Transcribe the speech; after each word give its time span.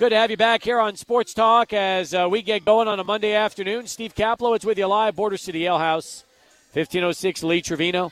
Good 0.00 0.12
to 0.12 0.16
have 0.16 0.30
you 0.30 0.38
back 0.38 0.64
here 0.64 0.80
on 0.80 0.96
Sports 0.96 1.34
Talk 1.34 1.74
as 1.74 2.14
uh, 2.14 2.26
we 2.30 2.40
get 2.40 2.64
going 2.64 2.88
on 2.88 2.98
a 2.98 3.04
Monday 3.04 3.34
afternoon. 3.34 3.86
Steve 3.86 4.14
Kaplowitz 4.14 4.64
with 4.64 4.78
you 4.78 4.86
live, 4.86 5.14
Border 5.14 5.36
City 5.36 5.66
Ale 5.66 5.76
House, 5.76 6.24
1506 6.72 7.42
Lee 7.42 7.60
Trevino. 7.60 8.10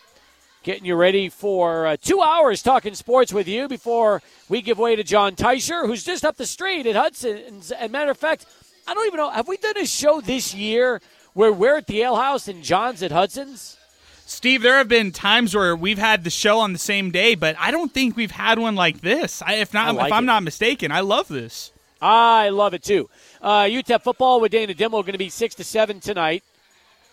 Getting 0.62 0.84
you 0.84 0.96
ready 0.96 1.30
for 1.30 1.86
uh, 1.86 1.96
two 1.96 2.20
hours 2.20 2.62
talking 2.62 2.92
sports 2.92 3.32
with 3.32 3.48
you 3.48 3.68
before 3.68 4.20
we 4.50 4.60
give 4.60 4.78
way 4.78 4.96
to 4.96 5.02
John 5.02 5.34
Teicher, 5.34 5.86
who's 5.86 6.04
just 6.04 6.26
up 6.26 6.36
the 6.36 6.44
street 6.44 6.86
at 6.86 6.94
Hudson's. 6.94 7.70
And 7.70 7.90
matter 7.90 8.10
of 8.10 8.18
fact, 8.18 8.44
I 8.86 8.92
don't 8.92 9.06
even 9.06 9.16
know, 9.16 9.30
have 9.30 9.48
we 9.48 9.56
done 9.56 9.78
a 9.78 9.86
show 9.86 10.20
this 10.20 10.54
year 10.54 11.00
where 11.32 11.54
we're 11.54 11.78
at 11.78 11.86
the 11.86 12.02
Ale 12.02 12.16
House 12.16 12.48
and 12.48 12.62
John's 12.62 13.02
at 13.02 13.12
Hudson's? 13.12 13.78
Steve, 14.26 14.60
there 14.60 14.76
have 14.76 14.88
been 14.88 15.10
times 15.10 15.54
where 15.54 15.74
we've 15.74 15.96
had 15.96 16.22
the 16.22 16.28
show 16.28 16.58
on 16.58 16.74
the 16.74 16.78
same 16.78 17.10
day, 17.10 17.34
but 17.34 17.56
I 17.58 17.70
don't 17.70 17.94
think 17.94 18.14
we've 18.14 18.30
had 18.30 18.58
one 18.58 18.74
like 18.74 19.00
this. 19.00 19.40
I, 19.40 19.54
if 19.54 19.72
not, 19.72 19.94
like 19.94 20.08
if 20.08 20.12
I'm 20.12 20.24
it. 20.24 20.26
not 20.26 20.42
mistaken, 20.42 20.92
I 20.92 21.00
love 21.00 21.28
this. 21.28 21.72
I 22.00 22.50
love 22.50 22.74
it 22.74 22.82
too. 22.82 23.10
Uh, 23.42 23.62
UTEP 23.62 24.02
football 24.02 24.40
with 24.40 24.52
Dana 24.52 24.74
Dimel 24.74 25.02
going 25.02 25.12
to 25.12 25.18
be 25.18 25.30
six 25.30 25.54
to 25.56 25.64
seven 25.64 26.00
tonight. 26.00 26.44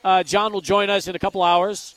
Uh, 0.04 0.22
John 0.22 0.54
will 0.54 0.62
join 0.62 0.90
us 0.90 1.08
in 1.08 1.16
a 1.16 1.20
couple 1.20 1.42
hours. 1.42 1.96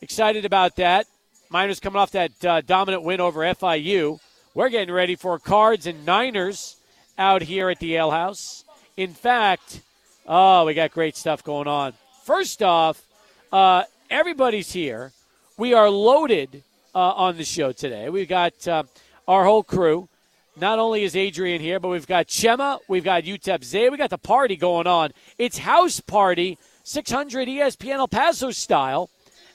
Excited 0.00 0.44
about 0.44 0.76
that. 0.76 1.06
Miners 1.50 1.80
coming 1.80 2.00
off 2.00 2.12
that 2.12 2.44
uh, 2.44 2.60
dominant 2.62 3.02
win 3.02 3.20
over 3.20 3.40
FIU. 3.40 4.18
We're 4.54 4.70
getting 4.70 4.94
ready 4.94 5.14
for 5.14 5.38
Cards 5.38 5.86
and 5.86 6.06
Niners 6.06 6.76
out 7.18 7.42
here 7.42 7.68
at 7.68 7.78
the 7.80 7.96
Ale 7.96 8.10
House. 8.10 8.64
In 8.96 9.12
fact, 9.12 9.80
oh, 10.26 10.64
we 10.64 10.74
got 10.74 10.92
great 10.92 11.16
stuff 11.16 11.44
going 11.44 11.68
on. 11.68 11.92
First 12.24 12.62
off, 12.62 13.04
uh, 13.52 13.84
everybody's 14.08 14.72
here. 14.72 15.12
We 15.58 15.74
are 15.74 15.90
loaded 15.90 16.62
uh, 16.94 16.98
on 16.98 17.36
the 17.36 17.44
show 17.44 17.72
today. 17.72 18.08
We've 18.08 18.28
got 18.28 18.66
uh, 18.66 18.84
our 19.28 19.44
whole 19.44 19.62
crew. 19.62 20.08
Not 20.56 20.78
only 20.78 21.02
is 21.02 21.16
Adrian 21.16 21.60
here, 21.60 21.80
but 21.80 21.88
we've 21.88 22.06
got 22.06 22.28
Chema, 22.28 22.78
we've 22.86 23.02
got 23.02 23.24
UTEP 23.24 23.64
Zay, 23.64 23.88
we 23.88 23.96
got 23.96 24.10
the 24.10 24.18
party 24.18 24.54
going 24.54 24.86
on. 24.86 25.10
It's 25.36 25.58
house 25.58 25.98
party, 25.98 26.58
600 26.84 27.48
ESPN 27.48 27.96
El 27.96 28.06
Paso 28.06 28.52
style, 28.52 29.10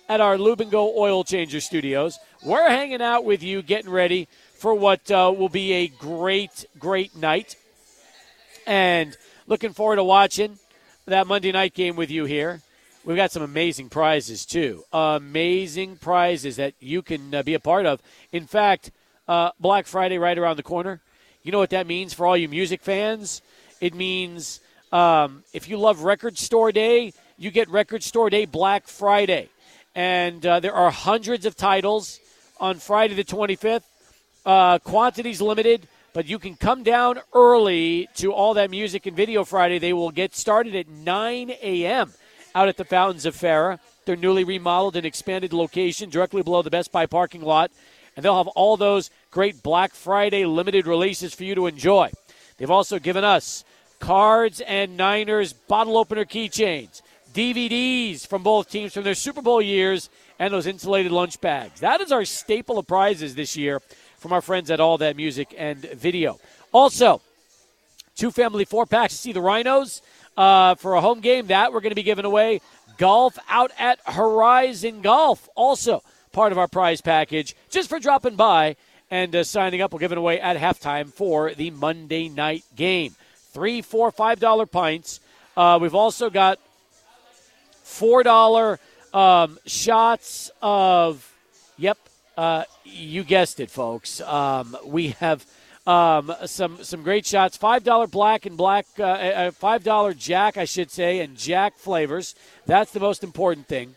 at 0.09 0.19
our 0.19 0.35
Lubingo 0.35 0.97
Oil 0.97 1.23
Changer 1.23 1.61
Studios. 1.61 2.19
We're 2.43 2.69
hanging 2.69 3.01
out 3.01 3.23
with 3.23 3.41
you, 3.41 3.61
getting 3.61 3.89
ready 3.89 4.27
for 4.57 4.73
what 4.73 5.09
uh, 5.09 5.33
will 5.35 5.49
be 5.49 5.71
a 5.71 5.87
great, 5.87 6.65
great 6.77 7.15
night, 7.15 7.55
and 8.67 9.15
looking 9.47 9.71
forward 9.71 9.97
to 9.97 10.03
watching 10.03 10.59
that 11.05 11.27
Monday 11.27 11.53
night 11.53 11.73
game 11.73 11.95
with 11.95 12.11
you 12.11 12.25
here. 12.25 12.61
We've 13.05 13.15
got 13.15 13.31
some 13.31 13.41
amazing 13.41 13.87
prizes 13.87 14.45
too. 14.45 14.83
Amazing 14.91 15.95
prizes 15.97 16.57
that 16.57 16.73
you 16.81 17.01
can 17.01 17.33
uh, 17.33 17.41
be 17.41 17.53
a 17.53 17.59
part 17.59 17.85
of. 17.85 18.01
In 18.33 18.45
fact, 18.45 18.91
uh, 19.29 19.51
Black 19.59 19.85
Friday 19.85 20.17
right 20.17 20.37
around 20.37 20.57
the 20.57 20.63
corner. 20.63 20.99
You 21.43 21.51
know 21.51 21.59
what 21.59 21.69
that 21.69 21.87
means 21.87 22.13
for 22.13 22.25
all 22.25 22.35
you 22.35 22.49
music 22.49 22.81
fans? 22.81 23.41
It 23.79 23.93
means 23.93 24.59
um, 24.91 25.43
if 25.53 25.69
you 25.69 25.77
love 25.77 26.01
Record 26.01 26.37
Store 26.37 26.71
Day, 26.71 27.13
you 27.37 27.51
get 27.51 27.69
Record 27.69 28.03
Store 28.03 28.29
Day 28.29 28.45
Black 28.45 28.87
Friday. 28.87 29.49
And 29.95 30.43
uh, 30.45 30.59
there 30.59 30.73
are 30.73 30.89
hundreds 30.89 31.45
of 31.45 31.55
titles 31.55 32.19
on 32.59 32.79
Friday 32.79 33.13
the 33.13 33.23
25th. 33.23 33.83
Uh, 34.45 34.79
quantities 34.79 35.41
limited, 35.41 35.87
but 36.13 36.25
you 36.25 36.39
can 36.39 36.55
come 36.55 36.81
down 36.81 37.19
early 37.33 38.07
to 38.15 38.33
all 38.33 38.55
that 38.55 38.71
music 38.71 39.05
and 39.05 39.15
video 39.15 39.43
Friday. 39.43 39.77
They 39.77 39.93
will 39.93 40.11
get 40.11 40.33
started 40.33 40.73
at 40.75 40.87
9 40.87 41.51
a.m. 41.61 42.13
out 42.55 42.67
at 42.67 42.77
the 42.77 42.85
Fountains 42.85 43.25
of 43.27 43.35
Farah, 43.35 43.79
their 44.05 44.15
newly 44.15 44.43
remodeled 44.43 44.95
and 44.95 45.05
expanded 45.05 45.53
location 45.53 46.09
directly 46.09 46.41
below 46.41 46.63
the 46.63 46.71
Best 46.71 46.91
Buy 46.91 47.05
parking 47.05 47.41
lot. 47.41 47.69
And 48.15 48.25
they'll 48.25 48.37
have 48.37 48.47
all 48.49 48.75
those 48.75 49.11
great 49.31 49.61
Black 49.61 49.93
Friday 49.93 50.45
limited 50.45 50.87
releases 50.87 51.33
for 51.33 51.43
you 51.43 51.55
to 51.55 51.67
enjoy. 51.67 52.11
They've 52.57 52.71
also 52.71 52.99
given 52.99 53.23
us 53.23 53.63
cards 53.99 54.61
and 54.61 54.97
Niners 54.97 55.53
bottle 55.53 55.97
opener 55.97 56.25
keychains, 56.25 57.01
DVDs 57.33 58.25
from 58.25 58.43
both 58.43 58.69
teams 58.69 58.93
from 58.93 59.03
their 59.03 59.15
Super 59.15 59.41
Bowl 59.41 59.61
years, 59.61 60.09
and 60.39 60.53
those 60.53 60.67
insulated 60.67 61.11
lunch 61.11 61.39
bags. 61.41 61.81
That 61.81 62.01
is 62.01 62.11
our 62.11 62.25
staple 62.25 62.79
of 62.79 62.87
prizes 62.87 63.35
this 63.35 63.55
year 63.55 63.81
from 64.17 64.33
our 64.33 64.41
friends 64.41 64.71
at 64.71 64.79
All 64.79 64.97
That 64.97 65.15
Music 65.15 65.53
and 65.57 65.77
Video. 65.79 66.39
Also, 66.71 67.21
two 68.15 68.31
family 68.31 68.65
four 68.65 68.85
packs 68.85 69.13
to 69.13 69.19
see 69.19 69.33
the 69.33 69.41
Rhinos 69.41 70.01
uh, 70.37 70.75
for 70.75 70.95
a 70.95 71.01
home 71.01 71.19
game. 71.19 71.47
That 71.47 71.73
we're 71.73 71.81
going 71.81 71.91
to 71.91 71.95
be 71.95 72.03
giving 72.03 72.25
away. 72.25 72.61
Golf 72.97 73.37
out 73.47 73.71
at 73.77 73.99
Horizon 74.05 75.01
Golf, 75.01 75.47
also 75.55 76.03
part 76.31 76.51
of 76.51 76.57
our 76.57 76.67
prize 76.67 76.99
package, 76.99 77.55
just 77.69 77.89
for 77.89 77.99
dropping 77.99 78.35
by 78.35 78.75
and 79.11 79.35
uh, 79.35 79.43
signing 79.43 79.81
up. 79.81 79.91
We'll 79.91 79.99
give 79.99 80.11
it 80.11 80.17
away 80.17 80.39
at 80.39 80.57
halftime 80.57 81.11
for 81.11 81.53
the 81.53 81.71
Monday 81.71 82.29
night 82.29 82.63
game. 82.75 83.15
Three, 83.51 83.81
four, 83.81 84.11
five 84.11 84.39
dollar 84.39 84.65
pints. 84.65 85.19
Uh, 85.57 85.79
we've 85.81 85.95
also 85.95 86.29
got 86.29 86.59
four 87.83 88.23
dollar 88.23 88.79
um, 89.13 89.57
shots 89.65 90.51
of. 90.61 91.25
Yep, 91.77 91.97
uh, 92.37 92.63
you 92.83 93.23
guessed 93.23 93.59
it, 93.59 93.71
folks. 93.71 94.21
Um, 94.21 94.75
we 94.85 95.09
have 95.19 95.45
um, 95.87 96.33
some 96.45 96.83
some 96.83 97.03
great 97.03 97.25
shots. 97.25 97.57
Five 97.57 97.83
dollar 97.83 98.05
black 98.05 98.45
and 98.45 98.55
black, 98.55 98.85
uh, 98.99 99.03
uh, 99.03 99.51
five 99.51 99.83
dollar 99.83 100.13
Jack, 100.13 100.57
I 100.57 100.65
should 100.65 100.91
say, 100.91 101.19
and 101.19 101.35
Jack 101.35 101.77
flavors. 101.77 102.35
That's 102.65 102.91
the 102.91 102.99
most 102.99 103.23
important 103.23 103.67
thing, 103.67 103.95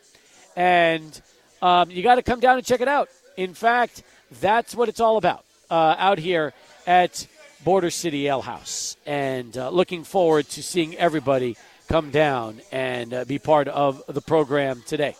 and 0.56 1.20
um, 1.60 1.90
you 1.90 2.02
got 2.02 2.14
to 2.14 2.22
come 2.22 2.40
down 2.40 2.56
and 2.56 2.66
check 2.66 2.80
it 2.80 2.88
out. 2.88 3.08
In 3.36 3.54
fact, 3.54 4.02
that's 4.41 4.75
what 4.75 4.88
it's 4.88 5.00
all 5.00 5.16
about 5.16 5.44
uh, 5.70 5.97
out 5.98 6.19
here 6.19 6.53
at 6.87 7.26
Border 7.65 7.91
City 7.91 8.26
Ale 8.26 8.43
House, 8.43 8.97
and 9.06 9.56
uh, 9.56 9.70
looking 9.70 10.04
forward 10.04 10.48
to 10.50 10.62
seeing 10.62 10.97
everybody 10.97 11.56
come 11.88 12.10
down 12.10 12.60
and 12.72 13.15
uh, 13.15 13.25
be 13.25 13.38
part 13.38 13.69
of 13.69 14.03
the 14.09 14.20
program 14.20 14.82
today. 14.87 15.15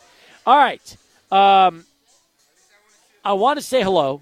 All 0.47 0.56
right. 0.56 0.97
Um, 1.31 1.84
I 3.25 3.34
want 3.34 3.59
to 3.59 3.65
say 3.65 3.83
hello 3.83 4.21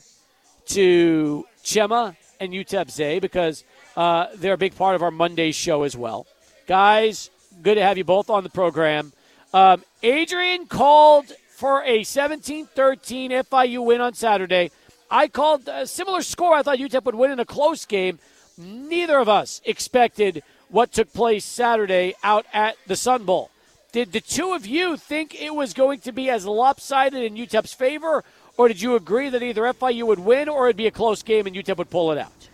to 0.67 1.47
Chema 1.65 2.17
and 2.39 2.53
UTEP 2.53 2.91
Zay 2.91 3.19
because 3.19 3.65
uh, 3.97 4.27
they're 4.37 4.55
a 4.55 4.59
big 4.59 4.77
part 4.77 4.95
of 4.95 5.03
our 5.03 5.11
Monday 5.11 5.53
show 5.53 5.83
as 5.83 5.97
well. 5.97 6.27
Guys, 6.67 7.31
good 7.62 7.77
to 7.77 7.83
have 7.83 7.97
you 7.97 8.05
both 8.05 8.31
on 8.31 8.45
the 8.45 8.51
program. 8.51 9.12
Um, 9.53 9.83
Adrian 10.03 10.67
called 10.67 11.33
for 11.51 11.83
a 11.84 12.03
17 12.03 12.67
13 12.67 13.31
FIU 13.31 13.84
win 13.84 14.01
on 14.01 14.15
Saturday. 14.15 14.71
I 15.10 15.28
called 15.28 15.69
a 15.69 15.87
similar 15.87 16.22
score. 16.22 16.54
I 16.54 16.62
thought 16.62 16.78
UTEP 16.78 17.04
would 17.04 17.15
win 17.15 17.31
in 17.32 17.41
a 17.41 17.44
close 17.44 17.84
game. 17.84 18.19
Neither 18.56 19.19
of 19.19 19.28
us 19.28 19.60
expected 19.65 20.43
what 20.69 20.93
took 20.93 21.12
place 21.12 21.44
Saturday 21.44 22.15
out 22.22 22.47
at 22.53 22.76
the 22.87 22.97
Sun 22.97 23.25
Bowl. 23.25 23.50
Did 23.93 24.12
the 24.12 24.21
two 24.21 24.53
of 24.53 24.66
you 24.66 24.97
think 24.97 25.34
it 25.34 25.54
was 25.54 25.75
going 25.75 25.98
to 26.00 26.12
be 26.12 26.31
as 26.31 26.47
lopsided 26.47 27.25
in 27.25 27.34
UTEP's 27.34 27.75
favor, 27.75 28.22
or 28.56 28.69
did 28.69 28.81
you 28.81 28.94
agree 28.94 29.28
that 29.31 29.43
either 29.43 29.62
FIU 29.62 30.06
would 30.06 30.21
win 30.21 30.48
or 30.48 30.66
it'd 30.66 30.76
be 30.76 30.87
a 30.87 30.93
close 30.93 31.25
game 31.25 31.47
and 31.47 31.56
UTEP 31.56 31.77
would 31.77 31.91
pull 31.91 32.12
it 32.12 32.19
out? 32.19 32.48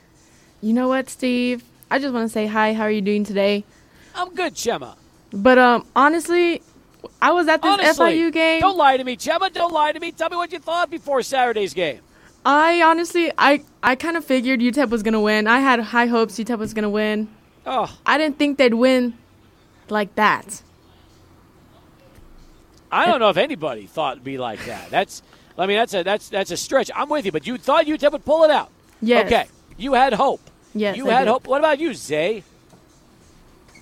You 0.62 0.72
know 0.72 0.88
what, 0.88 1.10
Steve? 1.10 1.62
I 1.90 1.98
just 1.98 2.14
want 2.14 2.26
to 2.26 2.32
say 2.32 2.46
hi. 2.46 2.72
How 2.72 2.84
are 2.84 2.90
you 2.90 3.02
doing 3.02 3.24
today? 3.24 3.64
I'm 4.14 4.34
good, 4.34 4.54
Chema. 4.54 4.96
But 5.30 5.58
um, 5.58 5.86
honestly, 5.94 6.62
I 7.20 7.32
was 7.32 7.48
at 7.48 7.60
this 7.60 7.70
Honestly, 7.70 8.18
FIU 8.18 8.32
game. 8.32 8.60
Don't 8.60 8.78
lie 8.78 8.96
to 8.96 9.04
me, 9.04 9.16
Chema. 9.16 9.52
Don't 9.52 9.72
lie 9.72 9.92
to 9.92 10.00
me. 10.00 10.12
Tell 10.12 10.30
me 10.30 10.36
what 10.36 10.52
you 10.52 10.58
thought 10.58 10.90
before 10.90 11.22
Saturday's 11.22 11.74
game. 11.74 12.00
I 12.46 12.80
honestly, 12.80 13.32
I 13.36 13.62
I 13.82 13.96
kind 13.96 14.16
of 14.16 14.24
figured 14.24 14.60
UTEP 14.60 14.88
was 14.88 15.02
gonna 15.02 15.20
win. 15.20 15.48
I 15.48 15.58
had 15.58 15.80
high 15.80 16.06
hopes 16.06 16.38
UTEP 16.38 16.58
was 16.58 16.72
gonna 16.72 16.88
win. 16.88 17.26
Oh, 17.66 17.92
I 18.06 18.18
didn't 18.18 18.38
think 18.38 18.56
they'd 18.56 18.72
win 18.72 19.14
like 19.88 20.14
that. 20.14 20.62
I 22.92 23.06
don't 23.06 23.18
know 23.18 23.30
if 23.30 23.36
anybody 23.36 23.86
thought 23.86 24.12
it'd 24.12 24.24
be 24.24 24.38
like 24.38 24.64
that. 24.66 24.90
That's, 24.90 25.22
I 25.58 25.66
mean, 25.66 25.76
that's 25.76 25.92
a 25.92 26.04
that's 26.04 26.28
that's 26.28 26.52
a 26.52 26.56
stretch. 26.56 26.88
I'm 26.94 27.08
with 27.08 27.26
you, 27.26 27.32
but 27.32 27.48
you 27.48 27.58
thought 27.58 27.86
UTEP 27.86 28.12
would 28.12 28.24
pull 28.24 28.44
it 28.44 28.50
out. 28.52 28.70
Yes. 29.02 29.26
Okay, 29.26 29.46
you 29.76 29.94
had 29.94 30.12
hope. 30.14 30.40
Yes. 30.72 30.96
you 30.96 31.08
I 31.08 31.14
had 31.14 31.24
did. 31.24 31.30
hope. 31.30 31.48
What 31.48 31.58
about 31.58 31.80
you, 31.80 31.94
Zay? 31.94 32.44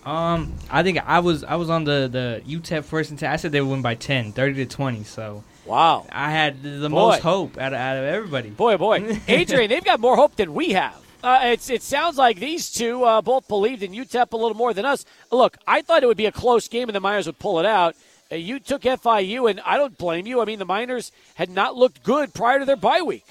Um, 0.07 0.55
I 0.71 0.83
think 0.83 1.07
I 1.07 1.19
was 1.19 1.45
I 1.45 1.57
was 1.57 1.69
on 1.69 1.85
the 1.85 2.09
the 2.11 2.43
UTEP 2.51 2.85
first 2.85 3.11
and 3.11 3.19
ten. 3.19 3.31
I 3.31 3.37
said 3.37 3.53
they 3.53 3.61
would 3.61 3.71
win 3.71 3.83
by 3.83 3.95
10, 3.95 4.33
30 4.33 4.55
to 4.55 4.67
twenty. 4.67 5.05
So 5.05 5.45
Wow. 5.67 6.07
I 6.11 6.31
had 6.31 6.63
the, 6.63 6.89
Boy. 6.89 6.95
most 6.95 7.23
hope 7.23 7.59
out 7.59 7.73
of, 7.73 7.79
out 7.79 7.97
of 7.97 8.05
everybody. 8.05 8.51
Boy, 8.51 8.77
boy, 8.77 9.19
Adrian, 9.29 9.71
they've 9.71 9.85
got 9.85 10.01
more 10.01 10.17
hope 10.17 10.37
than 10.37 10.55
we 10.55 10.71
have. 10.71 10.97
Uh, 11.23 11.41
it's 11.45 11.71
it 11.71 11.83
sounds 11.83 12.19
like 12.19 12.39
these 12.39 12.71
two 12.71 13.03
uh, 13.03 13.23
both 13.23 13.49
believed 13.49 13.83
in 13.83 13.93
UTEP 13.93 14.33
a 14.33 14.37
little 14.37 14.55
more 14.57 14.75
than 14.75 14.85
us. 14.85 15.07
Look, 15.33 15.57
I 15.67 15.81
thought 15.81 16.03
it 16.03 16.07
would 16.07 16.19
be 16.19 16.27
a 16.27 16.33
close 16.33 16.69
game 16.69 16.89
and 16.91 16.95
the 16.95 17.01
Miners 17.01 17.27
would 17.27 17.39
pull 17.39 17.59
it 17.61 17.65
out. 17.67 17.97
Uh, 18.31 18.37
you 18.37 18.59
took 18.61 18.83
FIU, 18.83 19.51
and 19.51 19.61
I 19.65 19.79
don't 19.79 19.97
blame 19.97 20.27
you. 20.27 20.43
I 20.43 20.45
mean, 20.45 20.59
the 20.59 20.67
Miners 20.67 21.13
had 21.37 21.49
not 21.49 21.77
looked 21.77 22.03
good 22.03 22.35
prior 22.35 22.59
to 22.59 22.65
their 22.67 22.77
bye 22.77 23.01
week. 23.01 23.25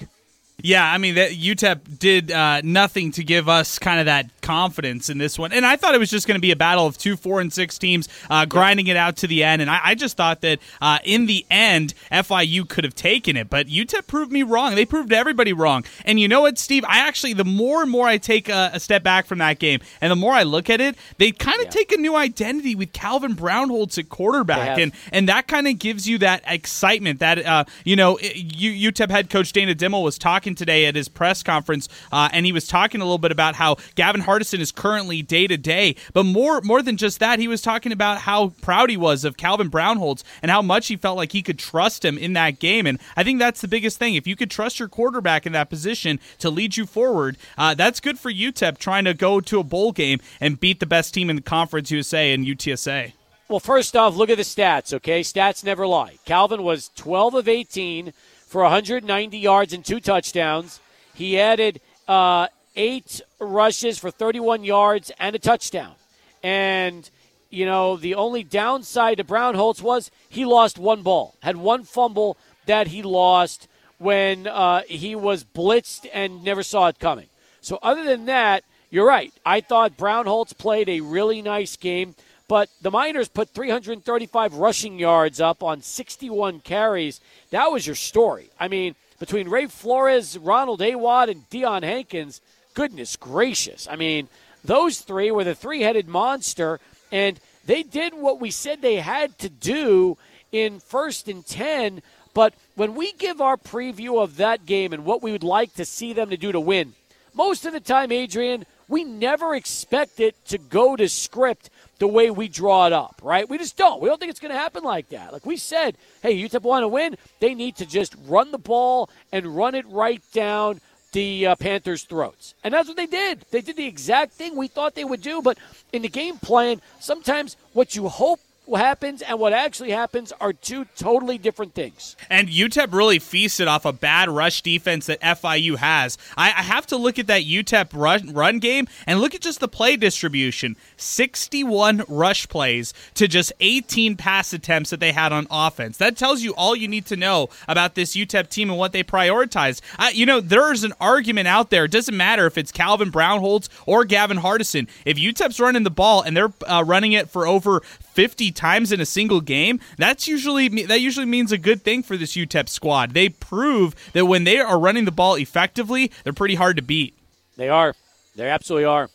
Yeah, 0.64 0.90
I 0.90 0.96
mean 0.96 1.16
that 1.16 1.32
UTEP 1.32 1.98
did 1.98 2.32
uh, 2.32 2.62
nothing 2.64 3.12
to 3.12 3.22
give 3.22 3.50
us 3.50 3.78
kind 3.78 4.00
of 4.00 4.06
that 4.06 4.30
confidence 4.40 5.10
in 5.10 5.18
this 5.18 5.38
one. 5.38 5.52
And 5.52 5.66
I 5.66 5.76
thought 5.76 5.94
it 5.94 5.98
was 5.98 6.08
just 6.08 6.26
going 6.26 6.36
to 6.36 6.40
be 6.40 6.52
a 6.52 6.56
battle 6.56 6.86
of 6.86 6.96
two, 6.96 7.16
four, 7.16 7.42
and 7.42 7.52
six 7.52 7.76
teams 7.76 8.08
uh, 8.30 8.46
grinding 8.46 8.86
it 8.86 8.96
out 8.96 9.16
to 9.16 9.26
the 9.26 9.44
end. 9.44 9.60
And 9.60 9.70
I, 9.70 9.80
I 9.84 9.94
just 9.94 10.16
thought 10.16 10.40
that 10.40 10.60
uh, 10.80 11.00
in 11.04 11.26
the 11.26 11.44
end, 11.50 11.92
FIU 12.10 12.66
could 12.66 12.84
have 12.84 12.94
taken 12.94 13.36
it. 13.36 13.50
But 13.50 13.66
UTEP 13.66 14.06
proved 14.06 14.32
me 14.32 14.42
wrong. 14.42 14.74
They 14.74 14.86
proved 14.86 15.12
everybody 15.12 15.52
wrong. 15.52 15.84
And 16.06 16.18
you 16.18 16.28
know 16.28 16.40
what, 16.40 16.56
Steve? 16.56 16.82
I 16.88 17.06
actually, 17.06 17.34
the 17.34 17.44
more 17.44 17.82
and 17.82 17.90
more 17.90 18.06
I 18.06 18.16
take 18.16 18.48
a, 18.48 18.70
a 18.72 18.80
step 18.80 19.02
back 19.02 19.26
from 19.26 19.38
that 19.38 19.58
game, 19.58 19.80
and 20.00 20.10
the 20.10 20.16
more 20.16 20.32
I 20.32 20.44
look 20.44 20.70
at 20.70 20.80
it, 20.80 20.96
they 21.18 21.30
kind 21.30 21.58
of 21.58 21.66
yeah. 21.66 21.70
take 21.72 21.92
a 21.92 21.98
new 21.98 22.16
identity 22.16 22.74
with 22.74 22.94
Calvin 22.94 23.36
Brownholtz 23.36 23.98
at 23.98 24.08
quarterback, 24.08 24.78
and 24.78 24.92
and 25.12 25.28
that 25.28 25.46
kind 25.46 25.68
of 25.68 25.78
gives 25.78 26.08
you 26.08 26.16
that 26.18 26.42
excitement. 26.46 27.20
That 27.20 27.44
uh, 27.44 27.64
you 27.84 27.96
know, 27.96 28.16
UTEP 28.16 29.10
head 29.10 29.28
coach 29.28 29.52
Dana 29.52 29.74
Dimel 29.74 30.02
was 30.02 30.16
talking 30.16 30.53
today 30.54 30.86
at 30.86 30.94
his 30.94 31.08
press 31.08 31.42
conference, 31.42 31.88
uh, 32.12 32.28
and 32.32 32.46
he 32.46 32.52
was 32.52 32.66
talking 32.66 33.00
a 33.00 33.04
little 33.04 33.18
bit 33.18 33.32
about 33.32 33.56
how 33.56 33.76
Gavin 33.94 34.22
Hardison 34.22 34.60
is 34.60 34.72
currently 34.72 35.22
day 35.22 35.46
to 35.46 35.56
day, 35.56 35.96
but 36.12 36.24
more 36.24 36.60
more 36.62 36.82
than 36.82 36.96
just 36.96 37.20
that, 37.20 37.38
he 37.38 37.48
was 37.48 37.62
talking 37.62 37.92
about 37.92 38.18
how 38.18 38.48
proud 38.62 38.90
he 38.90 38.96
was 38.96 39.24
of 39.24 39.36
Calvin 39.36 39.70
Brownholtz 39.70 40.22
and 40.42 40.50
how 40.50 40.62
much 40.62 40.88
he 40.88 40.96
felt 40.96 41.16
like 41.16 41.32
he 41.32 41.42
could 41.42 41.58
trust 41.58 42.04
him 42.04 42.18
in 42.18 42.32
that 42.34 42.58
game. 42.58 42.86
And 42.86 42.98
I 43.16 43.24
think 43.24 43.38
that's 43.38 43.60
the 43.60 43.68
biggest 43.68 43.98
thing. 43.98 44.14
If 44.14 44.26
you 44.26 44.36
could 44.36 44.50
trust 44.50 44.78
your 44.78 44.88
quarterback 44.88 45.46
in 45.46 45.52
that 45.52 45.70
position 45.70 46.20
to 46.38 46.50
lead 46.50 46.76
you 46.76 46.86
forward, 46.86 47.36
uh, 47.58 47.74
that's 47.74 48.00
good 48.00 48.18
for 48.18 48.32
UTEP 48.32 48.78
trying 48.78 49.04
to 49.04 49.14
go 49.14 49.40
to 49.40 49.60
a 49.60 49.64
bowl 49.64 49.92
game 49.92 50.20
and 50.40 50.60
beat 50.60 50.80
the 50.80 50.86
best 50.86 51.14
team 51.14 51.30
in 51.30 51.36
the 51.36 51.42
conference, 51.42 51.90
USA 51.90 52.32
and 52.32 52.46
UTSA. 52.46 53.12
Well, 53.48 53.60
first 53.60 53.94
off, 53.94 54.16
look 54.16 54.30
at 54.30 54.38
the 54.38 54.42
stats, 54.42 54.94
okay? 54.94 55.20
Stats 55.20 55.62
never 55.62 55.86
lie. 55.86 56.18
Calvin 56.24 56.62
was 56.62 56.90
12 56.96 57.34
of 57.34 57.48
18 57.48 58.12
for 58.54 58.62
190 58.62 59.36
yards 59.36 59.72
and 59.72 59.84
two 59.84 59.98
touchdowns. 59.98 60.78
He 61.12 61.40
added 61.40 61.80
uh, 62.06 62.46
eight 62.76 63.20
rushes 63.40 63.98
for 63.98 64.12
31 64.12 64.62
yards 64.62 65.10
and 65.18 65.34
a 65.34 65.40
touchdown. 65.40 65.96
And, 66.40 67.10
you 67.50 67.66
know, 67.66 67.96
the 67.96 68.14
only 68.14 68.44
downside 68.44 69.16
to 69.16 69.24
Brownholtz 69.24 69.82
was 69.82 70.12
he 70.28 70.44
lost 70.44 70.78
one 70.78 71.02
ball, 71.02 71.34
had 71.42 71.56
one 71.56 71.82
fumble 71.82 72.36
that 72.66 72.86
he 72.86 73.02
lost 73.02 73.66
when 73.98 74.46
uh, 74.46 74.82
he 74.82 75.16
was 75.16 75.42
blitzed 75.42 76.06
and 76.12 76.44
never 76.44 76.62
saw 76.62 76.86
it 76.86 77.00
coming. 77.00 77.26
So, 77.60 77.80
other 77.82 78.04
than 78.04 78.26
that, 78.26 78.62
you're 78.88 79.04
right. 79.04 79.32
I 79.44 79.62
thought 79.62 79.96
Brownholtz 79.96 80.56
played 80.56 80.88
a 80.88 81.00
really 81.00 81.42
nice 81.42 81.74
game, 81.74 82.14
but 82.48 82.68
the 82.82 82.90
Miners 82.90 83.28
put 83.28 83.50
335 83.50 84.54
rushing 84.54 84.98
yards 84.98 85.40
up 85.40 85.62
on 85.62 85.82
61 85.82 86.60
carries. 86.60 87.20
That 87.50 87.72
was 87.72 87.86
your 87.86 87.96
story. 87.96 88.50
I 88.58 88.68
mean, 88.68 88.94
between 89.18 89.48
Ray 89.48 89.66
Flores, 89.66 90.36
Ronald 90.36 90.80
Awatt, 90.80 91.30
and 91.30 91.48
Deion 91.50 91.82
Hankins, 91.82 92.40
goodness 92.74 93.16
gracious. 93.16 93.88
I 93.90 93.96
mean, 93.96 94.28
those 94.64 95.00
three 95.00 95.30
were 95.30 95.44
the 95.44 95.54
three 95.54 95.82
headed 95.82 96.08
monster, 96.08 96.80
and 97.10 97.40
they 97.66 97.82
did 97.82 98.14
what 98.14 98.40
we 98.40 98.50
said 98.50 98.82
they 98.82 98.96
had 98.96 99.38
to 99.38 99.48
do 99.48 100.18
in 100.52 100.80
first 100.80 101.28
and 101.28 101.46
10 101.46 102.02
but 102.34 102.52
when 102.74 102.96
we 102.96 103.12
give 103.12 103.40
our 103.40 103.56
preview 103.56 104.20
of 104.20 104.36
that 104.36 104.66
game 104.66 104.92
and 104.92 105.04
what 105.04 105.22
we 105.22 105.32
would 105.32 105.44
like 105.44 105.72
to 105.74 105.84
see 105.84 106.12
them 106.12 106.30
to 106.30 106.36
do 106.36 106.50
to 106.50 106.60
win, 106.60 106.94
most 107.32 107.64
of 107.64 107.72
the 107.72 107.80
time, 107.80 108.12
Adrian, 108.12 108.66
we 108.88 109.04
never 109.04 109.54
expect 109.54 110.20
it 110.20 110.44
to 110.46 110.58
go 110.58 110.96
to 110.96 111.08
script 111.08 111.70
the 111.98 112.08
way 112.08 112.30
we 112.30 112.48
draw 112.48 112.86
it 112.86 112.92
up, 112.92 113.20
right? 113.22 113.48
We 113.48 113.58
just 113.58 113.76
don't. 113.76 114.00
We 114.00 114.08
don't 114.08 114.18
think 114.18 114.30
it's 114.30 114.40
going 114.40 114.52
to 114.52 114.58
happen 114.58 114.82
like 114.82 115.08
that. 115.10 115.32
Like 115.32 115.46
we 115.46 115.56
said, 115.56 115.96
hey, 116.22 116.36
UTEP 116.36 116.62
want 116.62 116.82
to 116.82 116.88
win. 116.88 117.16
They 117.40 117.54
need 117.54 117.76
to 117.76 117.86
just 117.86 118.14
run 118.26 118.50
the 118.50 118.58
ball 118.58 119.10
and 119.32 119.56
run 119.56 119.74
it 119.74 119.86
right 119.88 120.22
down 120.32 120.80
the 121.12 121.46
uh, 121.46 121.54
Panthers' 121.54 122.02
throats. 122.02 122.54
And 122.64 122.74
that's 122.74 122.88
what 122.88 122.96
they 122.96 123.06
did. 123.06 123.46
They 123.50 123.60
did 123.60 123.76
the 123.76 123.86
exact 123.86 124.32
thing 124.32 124.56
we 124.56 124.66
thought 124.66 124.94
they 124.94 125.04
would 125.04 125.22
do. 125.22 125.40
But 125.40 125.58
in 125.92 126.02
the 126.02 126.08
game 126.08 126.38
plan, 126.38 126.82
sometimes 127.00 127.56
what 127.72 127.94
you 127.94 128.08
hope 128.08 128.40
happens 128.72 129.22
and 129.22 129.38
what 129.38 129.52
actually 129.52 129.90
happens 129.90 130.32
are 130.40 130.52
two 130.52 130.86
totally 130.96 131.38
different 131.38 131.74
things. 131.74 132.16
And 132.30 132.48
UTEP 132.48 132.92
really 132.92 133.18
feasted 133.18 133.68
off 133.68 133.84
a 133.84 133.92
bad 133.92 134.28
rush 134.28 134.62
defense 134.62 135.06
that 135.06 135.20
FIU 135.20 135.76
has. 135.76 136.16
I, 136.36 136.48
I 136.48 136.62
have 136.62 136.86
to 136.88 136.96
look 136.96 137.18
at 137.18 137.26
that 137.26 137.42
UTEP 137.42 137.90
run, 137.92 138.32
run 138.32 138.58
game 138.58 138.88
and 139.06 139.20
look 139.20 139.34
at 139.34 139.40
just 139.40 139.60
the 139.60 139.68
play 139.68 139.96
distribution 139.96 140.76
61 140.96 142.04
rush 142.08 142.48
plays 142.48 142.94
to 143.14 143.28
just 143.28 143.52
18 143.60 144.16
pass 144.16 144.52
attempts 144.52 144.90
that 144.90 145.00
they 145.00 145.12
had 145.12 145.32
on 145.32 145.46
offense. 145.50 145.98
That 145.98 146.16
tells 146.16 146.42
you 146.42 146.54
all 146.54 146.74
you 146.74 146.88
need 146.88 147.06
to 147.06 147.16
know 147.16 147.48
about 147.68 147.94
this 147.94 148.16
UTEP 148.16 148.48
team 148.48 148.70
and 148.70 148.78
what 148.78 148.92
they 148.92 149.04
prioritize. 149.04 149.80
Uh, 149.98 150.10
you 150.12 150.26
know, 150.26 150.40
there's 150.40 150.84
an 150.84 150.92
argument 151.00 151.48
out 151.48 151.70
there. 151.70 151.84
It 151.84 151.90
doesn't 151.90 152.16
matter 152.16 152.46
if 152.46 152.56
it's 152.56 152.72
Calvin 152.72 153.12
Brownholtz 153.12 153.68
or 153.86 154.04
Gavin 154.04 154.38
Hardison. 154.38 154.88
If 155.04 155.18
UTEP's 155.18 155.60
running 155.60 155.82
the 155.82 155.90
ball 155.90 156.22
and 156.22 156.36
they're 156.36 156.52
uh, 156.66 156.82
running 156.86 157.12
it 157.12 157.28
for 157.28 157.46
over 157.46 157.82
50 158.14 158.52
times 158.52 158.92
in 158.92 159.00
a 159.00 159.06
single 159.06 159.40
game, 159.40 159.80
that's 159.98 160.28
usually 160.28 160.68
that 160.84 161.00
usually 161.00 161.26
means 161.26 161.52
a 161.52 161.58
good 161.58 161.82
thing 161.82 162.02
for 162.02 162.16
this 162.16 162.34
UTEP 162.36 162.68
squad. 162.68 163.12
They 163.12 163.28
prove 163.28 163.94
that 164.12 164.26
when 164.26 164.44
they 164.44 164.58
are 164.58 164.78
running 164.78 165.04
the 165.04 165.12
ball 165.12 165.34
effectively, 165.34 166.10
they're 166.22 166.32
pretty 166.32 166.54
hard 166.54 166.76
to 166.76 166.82
beat. 166.82 167.14
They 167.56 167.68
are. 167.68 167.94
They 168.36 168.48
absolutely 168.48 168.86
are. 168.86 169.10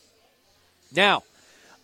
Now, 0.96 1.24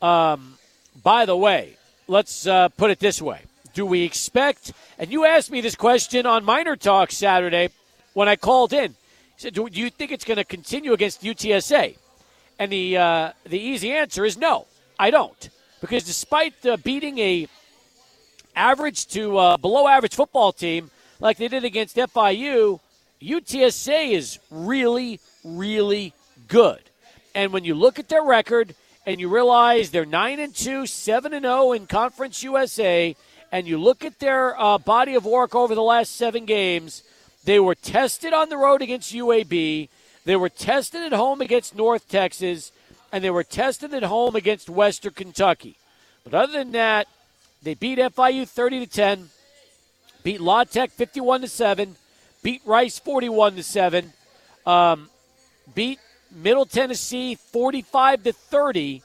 um, 0.01 0.57
by 1.03 1.25
the 1.25 1.37
way, 1.37 1.77
let's 2.07 2.45
uh, 2.45 2.69
put 2.69 2.91
it 2.91 2.99
this 2.99 3.21
way: 3.21 3.41
Do 3.73 3.85
we 3.85 4.03
expect? 4.03 4.73
And 4.99 5.11
you 5.11 5.25
asked 5.25 5.51
me 5.51 5.61
this 5.61 5.75
question 5.75 6.25
on 6.25 6.43
Miner 6.43 6.75
Talk 6.75 7.11
Saturday 7.11 7.69
when 8.13 8.27
I 8.27 8.35
called 8.35 8.73
in. 8.73 8.91
He 8.91 9.41
said, 9.41 9.53
"Do, 9.53 9.69
do 9.69 9.79
you 9.79 9.89
think 9.89 10.11
it's 10.11 10.25
going 10.25 10.37
to 10.37 10.45
continue 10.45 10.93
against 10.93 11.23
UTSA?" 11.23 11.97
And 12.59 12.71
the 12.71 12.97
uh, 12.97 13.31
the 13.45 13.59
easy 13.59 13.91
answer 13.93 14.25
is 14.25 14.37
no. 14.37 14.67
I 14.99 15.11
don't 15.11 15.49
because 15.85 16.03
despite 16.03 16.65
uh, 16.65 16.77
beating 16.77 17.19
a 17.19 17.47
average 18.55 19.05
to 19.05 19.37
uh, 19.37 19.57
below 19.57 19.87
average 19.87 20.15
football 20.15 20.51
team 20.51 20.89
like 21.19 21.37
they 21.37 21.47
did 21.47 21.63
against 21.63 21.95
FIU, 21.95 22.79
UTSA 23.21 24.11
is 24.11 24.39
really, 24.49 25.19
really 25.43 26.13
good. 26.47 26.81
And 27.35 27.53
when 27.53 27.63
you 27.63 27.75
look 27.75 27.99
at 27.99 28.09
their 28.09 28.23
record 28.23 28.73
and 29.05 29.19
you 29.19 29.29
realize 29.29 29.91
they're 29.91 30.05
9 30.05 30.39
and 30.39 30.55
2, 30.55 30.87
7 30.87 31.33
and 31.33 31.45
0 31.45 31.73
in 31.73 31.85
Conference 31.85 32.41
USA, 32.41 33.15
and 33.51 33.67
you 33.67 33.77
look 33.77 34.03
at 34.03 34.19
their 34.19 34.59
uh, 34.59 34.79
body 34.79 35.13
of 35.13 35.25
work 35.25 35.53
over 35.53 35.75
the 35.75 35.83
last 35.83 36.15
seven 36.15 36.45
games, 36.45 37.03
they 37.43 37.59
were 37.59 37.75
tested 37.75 38.33
on 38.33 38.49
the 38.49 38.57
road 38.57 38.81
against 38.81 39.13
UAB. 39.13 39.89
They 40.25 40.35
were 40.35 40.49
tested 40.49 41.03
at 41.03 41.13
home 41.13 41.41
against 41.41 41.75
North 41.75 42.09
Texas 42.09 42.71
and 43.15 43.23
they 43.23 43.29
were 43.29 43.45
tested 43.45 43.93
at 43.93 44.03
home 44.03 44.35
against 44.35 44.69
Western 44.69 45.13
Kentucky. 45.13 45.77
But 46.25 46.33
other 46.33 46.51
than 46.51 46.73
that, 46.73 47.07
they 47.63 47.73
beat 47.73 47.97
FIU 47.97 48.45
30 48.45 48.85
to 48.85 48.91
10, 48.91 49.29
beat 50.21 50.41
La 50.41 50.65
Tech 50.65 50.91
51 50.91 51.39
to 51.39 51.47
7, 51.47 51.95
beat 52.43 52.61
Rice 52.65 52.99
41 52.99 53.55
to 53.55 53.63
7, 53.63 54.11
um, 54.65 55.09
beat 55.73 55.99
Middle 56.29 56.65
Tennessee 56.65 57.35
45 57.35 58.23
to 58.23 58.33
30. 58.33 59.01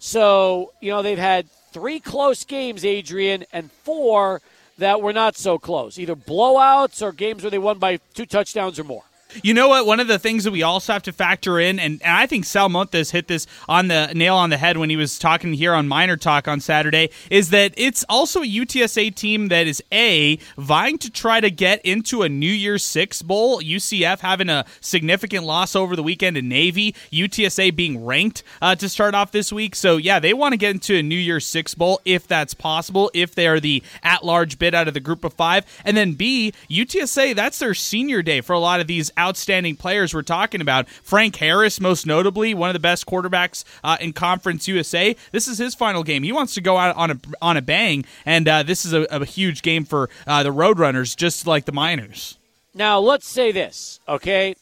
So, 0.00 0.74
you 0.82 0.90
know, 0.90 1.00
they've 1.00 1.16
had 1.16 1.48
three 1.72 1.98
close 1.98 2.44
games, 2.44 2.84
Adrian, 2.84 3.46
and 3.54 3.72
four 3.72 4.42
that 4.76 5.00
were 5.00 5.14
not 5.14 5.34
so 5.34 5.58
close, 5.58 5.98
either 5.98 6.14
blowouts 6.14 7.00
or 7.00 7.10
games 7.10 7.42
where 7.42 7.50
they 7.50 7.58
won 7.58 7.78
by 7.78 8.00
two 8.12 8.26
touchdowns 8.26 8.78
or 8.78 8.84
more. 8.84 9.04
You 9.42 9.54
know 9.54 9.68
what? 9.68 9.86
One 9.86 10.00
of 10.00 10.08
the 10.08 10.18
things 10.18 10.44
that 10.44 10.50
we 10.50 10.62
also 10.62 10.92
have 10.92 11.02
to 11.04 11.12
factor 11.12 11.58
in, 11.58 11.78
and, 11.78 12.02
and 12.02 12.16
I 12.16 12.26
think 12.26 12.44
Sal 12.44 12.68
Montes 12.68 13.10
hit 13.10 13.28
this 13.28 13.46
on 13.68 13.88
the 13.88 14.12
nail 14.14 14.36
on 14.36 14.50
the 14.50 14.56
head 14.56 14.78
when 14.78 14.90
he 14.90 14.96
was 14.96 15.18
talking 15.18 15.52
here 15.52 15.74
on 15.74 15.88
Miner 15.88 16.16
Talk 16.16 16.48
on 16.48 16.60
Saturday, 16.60 17.10
is 17.30 17.50
that 17.50 17.74
it's 17.76 18.04
also 18.08 18.42
a 18.42 18.46
UTSA 18.46 19.14
team 19.14 19.48
that 19.48 19.66
is 19.66 19.82
A, 19.92 20.38
vying 20.56 20.98
to 20.98 21.10
try 21.10 21.40
to 21.40 21.50
get 21.50 21.84
into 21.84 22.22
a 22.22 22.28
New 22.28 22.50
Year's 22.50 22.84
Six 22.84 23.22
Bowl. 23.22 23.60
UCF 23.60 24.20
having 24.20 24.48
a 24.48 24.64
significant 24.80 25.44
loss 25.44 25.76
over 25.76 25.96
the 25.96 26.02
weekend 26.02 26.36
in 26.36 26.48
Navy, 26.48 26.94
UTSA 27.12 27.74
being 27.74 28.04
ranked 28.04 28.42
uh, 28.62 28.74
to 28.76 28.88
start 28.88 29.14
off 29.14 29.32
this 29.32 29.52
week. 29.52 29.74
So, 29.74 29.96
yeah, 29.96 30.18
they 30.18 30.34
want 30.34 30.52
to 30.52 30.56
get 30.56 30.72
into 30.72 30.96
a 30.96 31.02
New 31.02 31.16
Year's 31.16 31.46
Six 31.46 31.74
Bowl 31.74 32.00
if 32.04 32.26
that's 32.26 32.54
possible, 32.54 33.10
if 33.14 33.34
they 33.34 33.46
are 33.46 33.60
the 33.60 33.82
at 34.02 34.24
large 34.24 34.58
bid 34.58 34.74
out 34.74 34.88
of 34.88 34.94
the 34.94 35.00
group 35.00 35.24
of 35.24 35.32
five. 35.32 35.64
And 35.84 35.96
then 35.96 36.14
B, 36.14 36.52
UTSA, 36.70 37.34
that's 37.34 37.58
their 37.58 37.74
senior 37.74 38.22
day 38.22 38.40
for 38.40 38.52
a 38.52 38.58
lot 38.58 38.80
of 38.80 38.86
these 38.86 39.10
outstanding 39.26 39.74
players 39.76 40.14
we're 40.14 40.22
talking 40.22 40.60
about. 40.60 40.88
Frank 40.88 41.36
Harris, 41.36 41.80
most 41.80 42.06
notably, 42.06 42.54
one 42.54 42.68
of 42.68 42.74
the 42.74 42.80
best 42.80 43.06
quarterbacks 43.06 43.64
uh, 43.82 43.96
in 44.00 44.12
Conference 44.12 44.68
USA. 44.68 45.16
This 45.32 45.48
is 45.48 45.58
his 45.58 45.74
final 45.74 46.04
game. 46.04 46.22
He 46.22 46.32
wants 46.32 46.54
to 46.54 46.60
go 46.60 46.76
out 46.76 46.94
on 46.96 47.10
a 47.10 47.18
on 47.42 47.56
a 47.56 47.62
bang, 47.62 48.04
and 48.24 48.46
uh, 48.46 48.62
this 48.62 48.84
is 48.84 48.92
a, 48.92 49.02
a, 49.10 49.24
huge 49.24 49.62
game 49.62 49.84
for 49.84 50.08
uh, 50.26 50.42
the 50.42 50.52
Roadrunners, 50.52 51.16
just 51.16 51.46
like 51.46 51.64
the 51.64 51.72
Miners. 51.72 52.38
Now, 52.74 53.00
let's 53.00 53.26
say 53.26 53.52
this, 53.52 54.00
okay? 54.08 54.54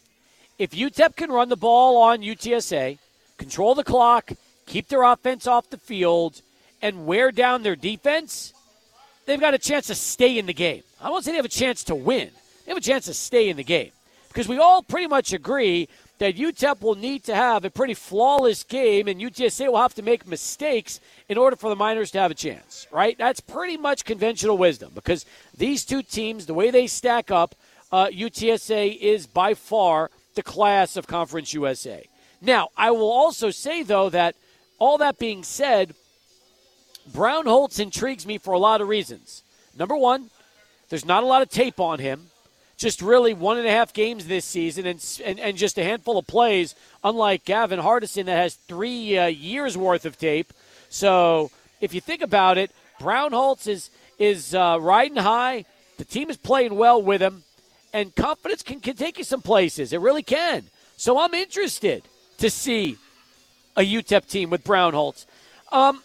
If 0.58 0.70
UTEP 0.70 1.16
can 1.16 1.30
run 1.30 1.48
the 1.48 1.56
ball 1.56 1.98
on 1.98 2.20
UTSA, 2.20 2.98
control 3.36 3.74
the 3.74 3.84
clock, 3.84 4.32
keep 4.66 4.88
their 4.88 5.02
offense 5.02 5.46
off 5.46 5.68
the 5.68 5.78
field, 5.78 6.40
and 6.80 7.06
wear 7.06 7.32
down 7.32 7.62
their 7.62 7.76
defense, 7.76 8.54
they've 9.26 9.40
got 9.40 9.54
a 9.54 9.58
chance 9.58 9.88
to 9.88 9.94
stay 9.94 10.38
in 10.38 10.46
the 10.46 10.54
game. 10.54 10.82
I 11.00 11.10
won't 11.10 11.24
say 11.24 11.32
they 11.32 11.36
have 11.36 11.44
a 11.44 11.48
chance 11.48 11.84
to 11.84 11.94
win. 11.94 12.30
They 12.64 12.70
have 12.70 12.78
a 12.78 12.80
chance 12.80 13.06
to 13.06 13.14
stay 13.14 13.50
in 13.50 13.56
the 13.56 13.64
game 13.64 13.90
because 14.34 14.48
we 14.48 14.58
all 14.58 14.82
pretty 14.82 15.06
much 15.06 15.32
agree 15.32 15.88
that 16.18 16.36
UTEP 16.36 16.80
will 16.80 16.96
need 16.96 17.22
to 17.22 17.36
have 17.36 17.64
a 17.64 17.70
pretty 17.70 17.94
flawless 17.94 18.64
game, 18.64 19.06
and 19.06 19.20
UTSA 19.20 19.68
will 19.68 19.80
have 19.80 19.94
to 19.94 20.02
make 20.02 20.26
mistakes 20.26 20.98
in 21.28 21.38
order 21.38 21.54
for 21.54 21.70
the 21.70 21.76
Miners 21.76 22.10
to 22.10 22.18
have 22.18 22.32
a 22.32 22.34
chance, 22.34 22.88
right? 22.90 23.16
That's 23.16 23.38
pretty 23.38 23.76
much 23.76 24.04
conventional 24.04 24.58
wisdom 24.58 24.90
because 24.92 25.24
these 25.56 25.84
two 25.84 26.02
teams, 26.02 26.46
the 26.46 26.54
way 26.54 26.72
they 26.72 26.88
stack 26.88 27.30
up, 27.30 27.54
uh, 27.92 28.06
UTSA 28.06 28.98
is 28.98 29.28
by 29.28 29.54
far 29.54 30.10
the 30.34 30.42
class 30.42 30.96
of 30.96 31.06
Conference 31.06 31.54
USA. 31.54 32.04
Now, 32.40 32.70
I 32.76 32.90
will 32.90 33.10
also 33.10 33.50
say, 33.50 33.84
though, 33.84 34.10
that 34.10 34.34
all 34.80 34.98
that 34.98 35.20
being 35.20 35.44
said, 35.44 35.94
Brownholtz 37.12 37.78
intrigues 37.78 38.26
me 38.26 38.38
for 38.38 38.52
a 38.52 38.58
lot 38.58 38.80
of 38.80 38.88
reasons. 38.88 39.44
Number 39.78 39.96
one, 39.96 40.30
there's 40.88 41.04
not 41.04 41.22
a 41.22 41.26
lot 41.26 41.42
of 41.42 41.50
tape 41.50 41.78
on 41.78 42.00
him 42.00 42.30
just 42.76 43.02
really 43.02 43.34
one 43.34 43.58
and 43.58 43.66
a 43.66 43.70
half 43.70 43.92
games 43.92 44.26
this 44.26 44.44
season 44.44 44.86
and, 44.86 45.20
and, 45.24 45.38
and 45.38 45.56
just 45.56 45.78
a 45.78 45.84
handful 45.84 46.18
of 46.18 46.26
plays, 46.26 46.74
unlike 47.02 47.44
Gavin 47.44 47.80
Hardison 47.80 48.26
that 48.26 48.36
has 48.36 48.56
three 48.68 49.18
uh, 49.18 49.26
years 49.26 49.76
worth 49.76 50.04
of 50.04 50.18
tape. 50.18 50.52
So 50.88 51.50
if 51.80 51.94
you 51.94 52.00
think 52.00 52.22
about 52.22 52.58
it, 52.58 52.70
Brownholtz 53.00 53.66
is, 53.68 53.90
is 54.18 54.54
uh, 54.54 54.78
riding 54.80 55.16
high. 55.16 55.64
The 55.98 56.04
team 56.04 56.30
is 56.30 56.36
playing 56.36 56.74
well 56.76 57.00
with 57.00 57.22
him, 57.22 57.44
and 57.92 58.14
confidence 58.14 58.62
can, 58.62 58.80
can 58.80 58.96
take 58.96 59.18
you 59.18 59.24
some 59.24 59.42
places. 59.42 59.92
It 59.92 60.00
really 60.00 60.22
can. 60.22 60.64
So 60.96 61.18
I'm 61.18 61.34
interested 61.34 62.02
to 62.38 62.50
see 62.50 62.96
a 63.76 63.82
UTEP 63.82 64.28
team 64.28 64.50
with 64.50 64.64
Brownholtz. 64.64 65.26
Um, 65.72 66.02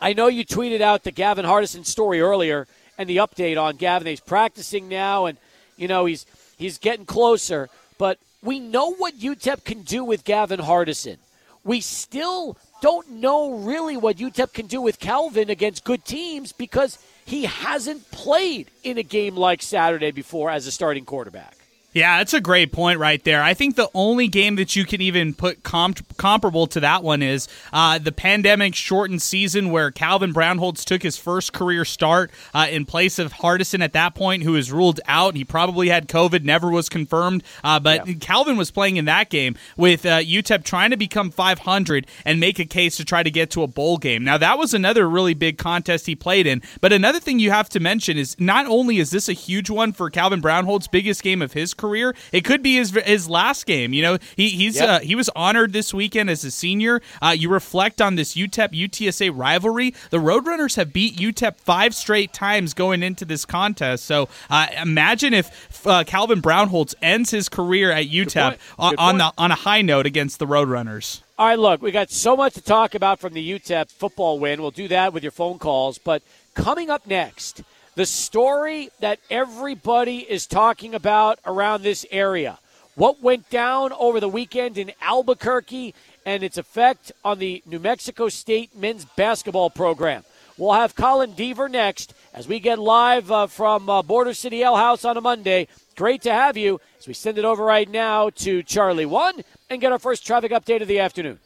I 0.00 0.12
know 0.12 0.26
you 0.26 0.44
tweeted 0.44 0.80
out 0.80 1.04
the 1.04 1.10
Gavin 1.10 1.44
Hardison 1.44 1.84
story 1.86 2.20
earlier 2.20 2.66
and 2.98 3.08
the 3.08 3.18
update 3.18 3.60
on 3.60 3.76
Gavin. 3.76 4.06
He's 4.06 4.20
practicing 4.20 4.88
now, 4.88 5.26
and 5.26 5.38
you 5.76 5.88
know 5.88 6.04
he's 6.06 6.26
he's 6.56 6.78
getting 6.78 7.06
closer. 7.06 7.68
But 7.98 8.18
we 8.42 8.60
know 8.60 8.94
what 8.94 9.18
UTEP 9.18 9.64
can 9.64 9.82
do 9.82 10.04
with 10.04 10.24
Gavin 10.24 10.60
Hardison. 10.60 11.16
We 11.64 11.80
still 11.80 12.58
don't 12.82 13.08
know 13.10 13.54
really 13.54 13.96
what 13.96 14.16
UTEP 14.18 14.52
can 14.52 14.66
do 14.66 14.80
with 14.82 15.00
Calvin 15.00 15.48
against 15.48 15.84
good 15.84 16.04
teams 16.04 16.52
because 16.52 16.98
he 17.24 17.44
hasn't 17.44 18.10
played 18.10 18.70
in 18.82 18.98
a 18.98 19.02
game 19.02 19.36
like 19.36 19.62
Saturday 19.62 20.10
before 20.10 20.50
as 20.50 20.66
a 20.66 20.72
starting 20.72 21.06
quarterback. 21.06 21.56
Yeah, 21.94 22.18
that's 22.18 22.34
a 22.34 22.40
great 22.40 22.72
point 22.72 22.98
right 22.98 23.22
there. 23.22 23.40
I 23.40 23.54
think 23.54 23.76
the 23.76 23.88
only 23.94 24.26
game 24.26 24.56
that 24.56 24.74
you 24.74 24.84
can 24.84 25.00
even 25.00 25.32
put 25.32 25.62
comp- 25.62 26.16
comparable 26.16 26.66
to 26.66 26.80
that 26.80 27.04
one 27.04 27.22
is 27.22 27.46
uh, 27.72 27.98
the 27.98 28.10
pandemic 28.10 28.74
shortened 28.74 29.22
season 29.22 29.70
where 29.70 29.92
Calvin 29.92 30.34
Brownholtz 30.34 30.84
took 30.84 31.04
his 31.04 31.16
first 31.16 31.52
career 31.52 31.84
start 31.84 32.32
uh, 32.52 32.66
in 32.68 32.84
place 32.84 33.20
of 33.20 33.34
Hardison 33.34 33.80
at 33.80 33.92
that 33.92 34.16
point, 34.16 34.42
who 34.42 34.52
was 34.52 34.72
ruled 34.72 35.00
out. 35.06 35.36
He 35.36 35.44
probably 35.44 35.88
had 35.88 36.08
COVID, 36.08 36.42
never 36.42 36.68
was 36.68 36.88
confirmed. 36.88 37.44
Uh, 37.62 37.78
but 37.78 38.08
yeah. 38.08 38.14
Calvin 38.14 38.56
was 38.56 38.72
playing 38.72 38.96
in 38.96 39.04
that 39.04 39.30
game 39.30 39.54
with 39.76 40.04
uh, 40.04 40.18
UTEP 40.18 40.64
trying 40.64 40.90
to 40.90 40.96
become 40.96 41.30
500 41.30 42.08
and 42.24 42.40
make 42.40 42.58
a 42.58 42.64
case 42.64 42.96
to 42.96 43.04
try 43.04 43.22
to 43.22 43.30
get 43.30 43.52
to 43.52 43.62
a 43.62 43.68
bowl 43.68 43.98
game. 43.98 44.24
Now, 44.24 44.36
that 44.36 44.58
was 44.58 44.74
another 44.74 45.08
really 45.08 45.34
big 45.34 45.58
contest 45.58 46.06
he 46.06 46.16
played 46.16 46.48
in. 46.48 46.60
But 46.80 46.92
another 46.92 47.20
thing 47.20 47.38
you 47.38 47.52
have 47.52 47.68
to 47.68 47.78
mention 47.78 48.18
is 48.18 48.34
not 48.40 48.66
only 48.66 48.98
is 48.98 49.12
this 49.12 49.28
a 49.28 49.32
huge 49.32 49.70
one 49.70 49.92
for 49.92 50.10
Calvin 50.10 50.42
Brownholtz, 50.42 50.90
biggest 50.90 51.22
game 51.22 51.40
of 51.40 51.52
his 51.52 51.72
career 51.72 51.83
career. 51.84 52.14
It 52.32 52.44
could 52.44 52.62
be 52.62 52.76
his 52.76 52.90
his 53.04 53.28
last 53.28 53.66
game. 53.66 53.92
You 53.92 54.02
know, 54.02 54.18
he 54.36 54.48
he's 54.48 54.76
yep. 54.76 54.88
uh, 54.88 54.98
he 55.00 55.14
was 55.14 55.28
honored 55.36 55.72
this 55.72 55.92
weekend 55.92 56.30
as 56.30 56.44
a 56.44 56.50
senior. 56.50 57.02
Uh, 57.20 57.34
you 57.36 57.50
reflect 57.50 58.00
on 58.00 58.14
this 58.14 58.34
UTEP 58.34 58.70
UTSA 58.72 59.30
rivalry. 59.34 59.94
The 60.10 60.18
Roadrunners 60.18 60.76
have 60.76 60.92
beat 60.92 61.16
UTEP 61.16 61.56
five 61.56 61.94
straight 61.94 62.32
times 62.32 62.72
going 62.72 63.02
into 63.02 63.24
this 63.24 63.44
contest. 63.44 64.04
So 64.04 64.28
uh, 64.48 64.68
imagine 64.80 65.34
if 65.34 65.86
uh, 65.86 66.04
Calvin 66.04 66.40
Brownholtz 66.40 66.94
ends 67.02 67.30
his 67.30 67.48
career 67.48 67.90
at 67.90 68.06
UTEP 68.06 68.58
on, 68.78 68.96
on 68.96 69.18
the 69.18 69.32
on 69.36 69.50
a 69.50 69.56
high 69.56 69.82
note 69.82 70.06
against 70.06 70.38
the 70.38 70.46
Roadrunners. 70.46 71.20
All 71.36 71.48
right, 71.48 71.58
look, 71.58 71.82
we 71.82 71.90
got 71.90 72.10
so 72.10 72.36
much 72.36 72.54
to 72.54 72.60
talk 72.60 72.94
about 72.94 73.18
from 73.18 73.34
the 73.34 73.58
UTEP 73.58 73.90
football 73.90 74.38
win. 74.38 74.62
We'll 74.62 74.70
do 74.70 74.86
that 74.88 75.12
with 75.12 75.24
your 75.24 75.32
phone 75.32 75.58
calls, 75.58 75.98
but 75.98 76.22
coming 76.54 76.90
up 76.90 77.06
next 77.08 77.62
the 77.94 78.06
story 78.06 78.90
that 79.00 79.20
everybody 79.30 80.18
is 80.18 80.46
talking 80.46 80.94
about 80.94 81.38
around 81.46 81.82
this 81.82 82.04
area. 82.10 82.58
What 82.96 83.22
went 83.22 83.50
down 83.50 83.92
over 83.92 84.20
the 84.20 84.28
weekend 84.28 84.78
in 84.78 84.92
Albuquerque 85.00 85.94
and 86.24 86.42
its 86.42 86.58
effect 86.58 87.12
on 87.24 87.38
the 87.38 87.62
New 87.66 87.78
Mexico 87.78 88.28
State 88.28 88.76
men's 88.76 89.04
basketball 89.04 89.70
program. 89.70 90.24
We'll 90.56 90.72
have 90.72 90.94
Colin 90.94 91.32
Deaver 91.32 91.68
next 91.68 92.14
as 92.32 92.46
we 92.46 92.60
get 92.60 92.78
live 92.78 93.30
uh, 93.30 93.48
from 93.48 93.90
uh, 93.90 94.02
Border 94.02 94.34
City 94.34 94.62
Ale 94.62 94.76
House 94.76 95.04
on 95.04 95.16
a 95.16 95.20
Monday. 95.20 95.66
Great 95.96 96.22
to 96.22 96.32
have 96.32 96.56
you 96.56 96.80
as 96.98 97.08
we 97.08 97.14
send 97.14 97.38
it 97.38 97.44
over 97.44 97.64
right 97.64 97.88
now 97.88 98.30
to 98.30 98.62
Charlie 98.62 99.06
One 99.06 99.42
and 99.68 99.80
get 99.80 99.90
our 99.90 99.98
first 99.98 100.24
traffic 100.24 100.52
update 100.52 100.80
of 100.80 100.88
the 100.88 101.00
afternoon. 101.00 101.40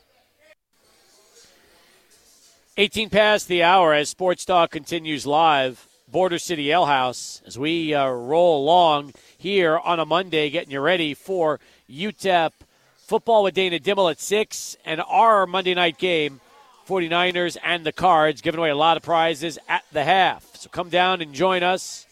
18 2.77 3.09
past 3.09 3.49
the 3.49 3.63
hour 3.63 3.95
as 3.95 4.11
Sports 4.11 4.45
Talk 4.45 4.71
continues 4.71 5.27
live 5.27 5.89
Border 6.11 6.39
City 6.39 6.71
Ale 6.71 6.87
House 6.87 7.43
as 7.47 7.59
we 7.59 7.93
uh, 7.93 8.09
roll 8.09 8.63
along 8.63 9.13
here 9.37 9.79
on 9.79 10.01
a 10.01 10.07
Monday, 10.07 10.49
getting 10.49 10.71
you 10.71 10.81
ready 10.81 11.13
for 11.13 11.61
UTEP 11.91 12.53
football 12.97 13.43
with 13.43 13.55
Dana 13.55 13.79
Dimel 13.79 14.11
at 14.11 14.19
6 14.19 14.77
and 14.87 15.03
our 15.07 15.47
Monday 15.47 15.75
night 15.75 15.99
game, 15.99 16.41
49ers 16.87 17.59
and 17.63 17.85
the 17.85 17.93
Cards, 17.93 18.41
giving 18.41 18.59
away 18.59 18.71
a 18.71 18.75
lot 18.75 18.97
of 18.97 19.03
prizes 19.03 19.59
at 19.69 19.85
the 19.93 20.03
half. 20.03 20.57
So 20.57 20.71
come 20.71 20.89
down 20.89 21.21
and 21.21 21.35
join 21.35 21.63
us. 21.63 22.07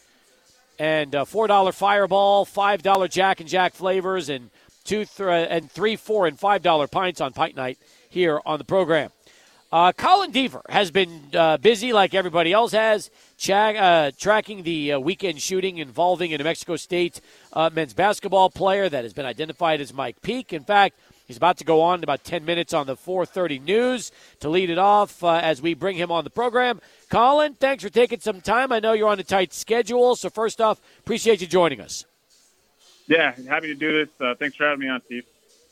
And 0.78 1.14
uh, 1.14 1.24
$4 1.24 1.72
Fireball, 1.72 2.44
$5 2.44 3.10
Jack 3.10 3.40
and 3.40 3.48
Jack 3.48 3.72
flavors, 3.72 4.28
and 4.28 4.50
two 4.84 5.06
th- 5.06 5.48
and 5.50 5.70
three, 5.70 5.96
four, 5.96 6.26
and 6.26 6.38
$5 6.38 6.90
pints 6.90 7.22
on 7.22 7.32
Pint 7.32 7.56
Night 7.56 7.78
here 8.10 8.42
on 8.44 8.58
the 8.58 8.64
program. 8.64 9.10
Uh, 9.72 9.92
Colin 9.92 10.30
Deaver 10.30 10.62
has 10.68 10.92
been 10.92 11.22
uh, 11.34 11.56
busy 11.56 11.92
like 11.92 12.14
everybody 12.14 12.52
else 12.52 12.70
has, 12.70 13.10
uh, 13.50 14.12
tracking 14.16 14.62
the 14.62 14.92
uh, 14.92 14.98
weekend 15.00 15.40
shooting 15.40 15.78
involving 15.78 16.32
a 16.32 16.38
New 16.38 16.44
Mexico 16.44 16.76
State 16.76 17.20
uh, 17.52 17.68
men's 17.72 17.92
basketball 17.92 18.48
player 18.48 18.88
that 18.88 19.02
has 19.02 19.12
been 19.12 19.26
identified 19.26 19.80
as 19.80 19.92
Mike 19.92 20.22
Peake. 20.22 20.52
In 20.52 20.62
fact, 20.62 20.96
he's 21.26 21.36
about 21.36 21.58
to 21.58 21.64
go 21.64 21.82
on 21.82 21.98
in 21.98 22.04
about 22.04 22.22
10 22.22 22.44
minutes 22.44 22.72
on 22.72 22.86
the 22.86 22.94
4:30 22.94 23.60
news 23.64 24.12
to 24.38 24.48
lead 24.48 24.70
it 24.70 24.78
off 24.78 25.24
uh, 25.24 25.34
as 25.34 25.60
we 25.60 25.74
bring 25.74 25.96
him 25.96 26.12
on 26.12 26.22
the 26.22 26.30
program. 26.30 26.80
Colin, 27.10 27.54
thanks 27.54 27.82
for 27.82 27.90
taking 27.90 28.20
some 28.20 28.40
time. 28.40 28.70
I 28.70 28.78
know 28.78 28.92
you're 28.92 29.08
on 29.08 29.18
a 29.18 29.24
tight 29.24 29.52
schedule, 29.52 30.14
so 30.14 30.30
first 30.30 30.60
off, 30.60 30.80
appreciate 31.00 31.40
you 31.40 31.48
joining 31.48 31.80
us. 31.80 32.04
Yeah, 33.08 33.34
happy 33.48 33.66
to 33.68 33.74
do 33.74 34.04
this. 34.04 34.36
thanks 34.38 34.56
for 34.56 34.64
having 34.64 34.80
me 34.80 34.88
on, 34.88 35.02
Steve. 35.06 35.24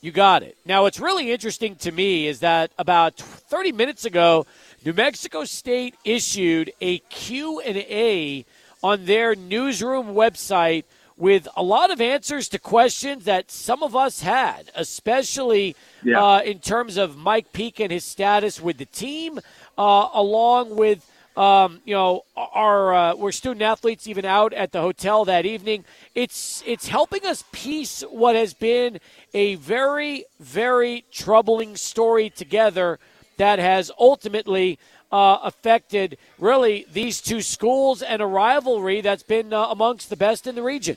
You 0.04 0.12
got 0.12 0.42
it. 0.42 0.58
Now, 0.66 0.82
what's 0.82 1.00
really 1.00 1.32
interesting 1.32 1.76
to 1.76 1.90
me 1.90 2.26
is 2.26 2.40
that 2.40 2.70
about 2.78 3.16
30 3.16 3.72
minutes 3.72 4.04
ago, 4.04 4.44
New 4.84 4.92
Mexico 4.92 5.46
State 5.46 5.94
issued 6.04 6.70
a 6.82 6.98
Q&A 6.98 8.44
on 8.82 9.06
their 9.06 9.34
newsroom 9.34 10.08
website 10.08 10.84
with 11.16 11.48
a 11.56 11.62
lot 11.62 11.90
of 11.90 12.02
answers 12.02 12.50
to 12.50 12.58
questions 12.58 13.24
that 13.24 13.50
some 13.50 13.82
of 13.82 13.96
us 13.96 14.20
had, 14.20 14.70
especially 14.74 15.74
yeah. 16.02 16.22
uh, 16.22 16.42
in 16.42 16.58
terms 16.58 16.98
of 16.98 17.16
Mike 17.16 17.50
Peake 17.54 17.80
and 17.80 17.90
his 17.90 18.04
status 18.04 18.60
with 18.60 18.76
the 18.76 18.84
team, 18.84 19.40
uh, 19.78 20.08
along 20.12 20.76
with 20.76 21.10
um, 21.36 21.80
you 21.84 21.94
know, 21.94 22.22
our 22.36 22.94
uh, 22.94 23.14
we're 23.16 23.32
student 23.32 23.62
athletes 23.62 24.06
even 24.06 24.24
out 24.24 24.52
at 24.52 24.72
the 24.72 24.80
hotel 24.80 25.24
that 25.24 25.46
evening. 25.46 25.84
It's 26.14 26.62
it's 26.66 26.86
helping 26.86 27.26
us 27.26 27.44
piece 27.50 28.02
what 28.02 28.36
has 28.36 28.54
been 28.54 29.00
a 29.32 29.56
very 29.56 30.26
very 30.38 31.04
troubling 31.10 31.76
story 31.76 32.30
together 32.30 32.98
that 33.36 33.58
has 33.58 33.90
ultimately 33.98 34.78
uh, 35.10 35.38
affected 35.42 36.18
really 36.38 36.86
these 36.92 37.20
two 37.20 37.40
schools 37.40 38.02
and 38.02 38.22
a 38.22 38.26
rivalry 38.26 39.00
that's 39.00 39.24
been 39.24 39.52
uh, 39.52 39.66
amongst 39.66 40.10
the 40.10 40.16
best 40.16 40.46
in 40.46 40.54
the 40.54 40.62
region. 40.62 40.96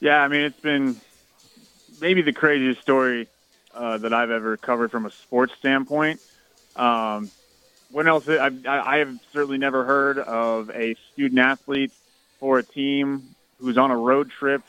Yeah, 0.00 0.22
I 0.22 0.28
mean 0.28 0.42
it's 0.42 0.60
been 0.60 0.96
maybe 2.00 2.20
the 2.20 2.32
craziest 2.32 2.82
story 2.82 3.26
uh, 3.74 3.96
that 3.98 4.12
I've 4.12 4.30
ever 4.30 4.58
covered 4.58 4.90
from 4.90 5.06
a 5.06 5.10
sports 5.10 5.54
standpoint. 5.58 6.20
Um, 6.76 7.30
when 7.92 8.08
else? 8.08 8.28
I, 8.28 8.50
I 8.66 8.98
have 8.98 9.18
certainly 9.32 9.58
never 9.58 9.84
heard 9.84 10.18
of 10.18 10.70
a 10.70 10.96
student 11.12 11.40
athlete 11.40 11.92
for 12.40 12.58
a 12.58 12.62
team 12.62 13.34
who's 13.60 13.78
on 13.78 13.90
a 13.90 13.96
road 13.96 14.30
trip, 14.30 14.62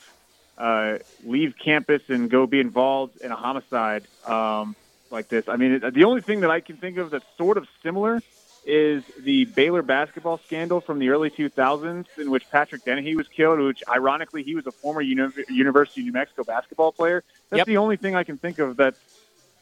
uh, 0.56 0.98
leave 1.24 1.54
campus 1.58 2.02
and 2.08 2.30
go 2.30 2.46
be 2.46 2.60
involved 2.60 3.20
in 3.20 3.32
a 3.32 3.36
homicide 3.36 4.04
um, 4.26 4.76
like 5.10 5.28
this. 5.28 5.48
I 5.48 5.56
mean, 5.56 5.80
the 5.92 6.04
only 6.04 6.20
thing 6.20 6.40
that 6.40 6.50
I 6.50 6.60
can 6.60 6.76
think 6.76 6.98
of 6.98 7.10
that's 7.10 7.24
sort 7.36 7.56
of 7.56 7.66
similar 7.82 8.20
is 8.66 9.02
the 9.18 9.44
Baylor 9.46 9.82
basketball 9.82 10.38
scandal 10.38 10.80
from 10.80 10.98
the 10.98 11.10
early 11.10 11.30
2000s, 11.30 12.06
in 12.18 12.30
which 12.30 12.48
Patrick 12.50 12.84
Dennehy 12.84 13.16
was 13.16 13.28
killed. 13.28 13.58
Which, 13.58 13.82
ironically, 13.88 14.42
he 14.42 14.54
was 14.54 14.66
a 14.66 14.72
former 14.72 15.00
Uni- 15.00 15.32
University 15.48 16.00
of 16.02 16.06
New 16.06 16.12
Mexico 16.12 16.44
basketball 16.44 16.92
player. 16.92 17.24
That's 17.50 17.58
yep. 17.58 17.66
the 17.66 17.76
only 17.76 17.96
thing 17.96 18.14
I 18.14 18.24
can 18.24 18.38
think 18.38 18.58
of 18.58 18.76
that's 18.76 18.98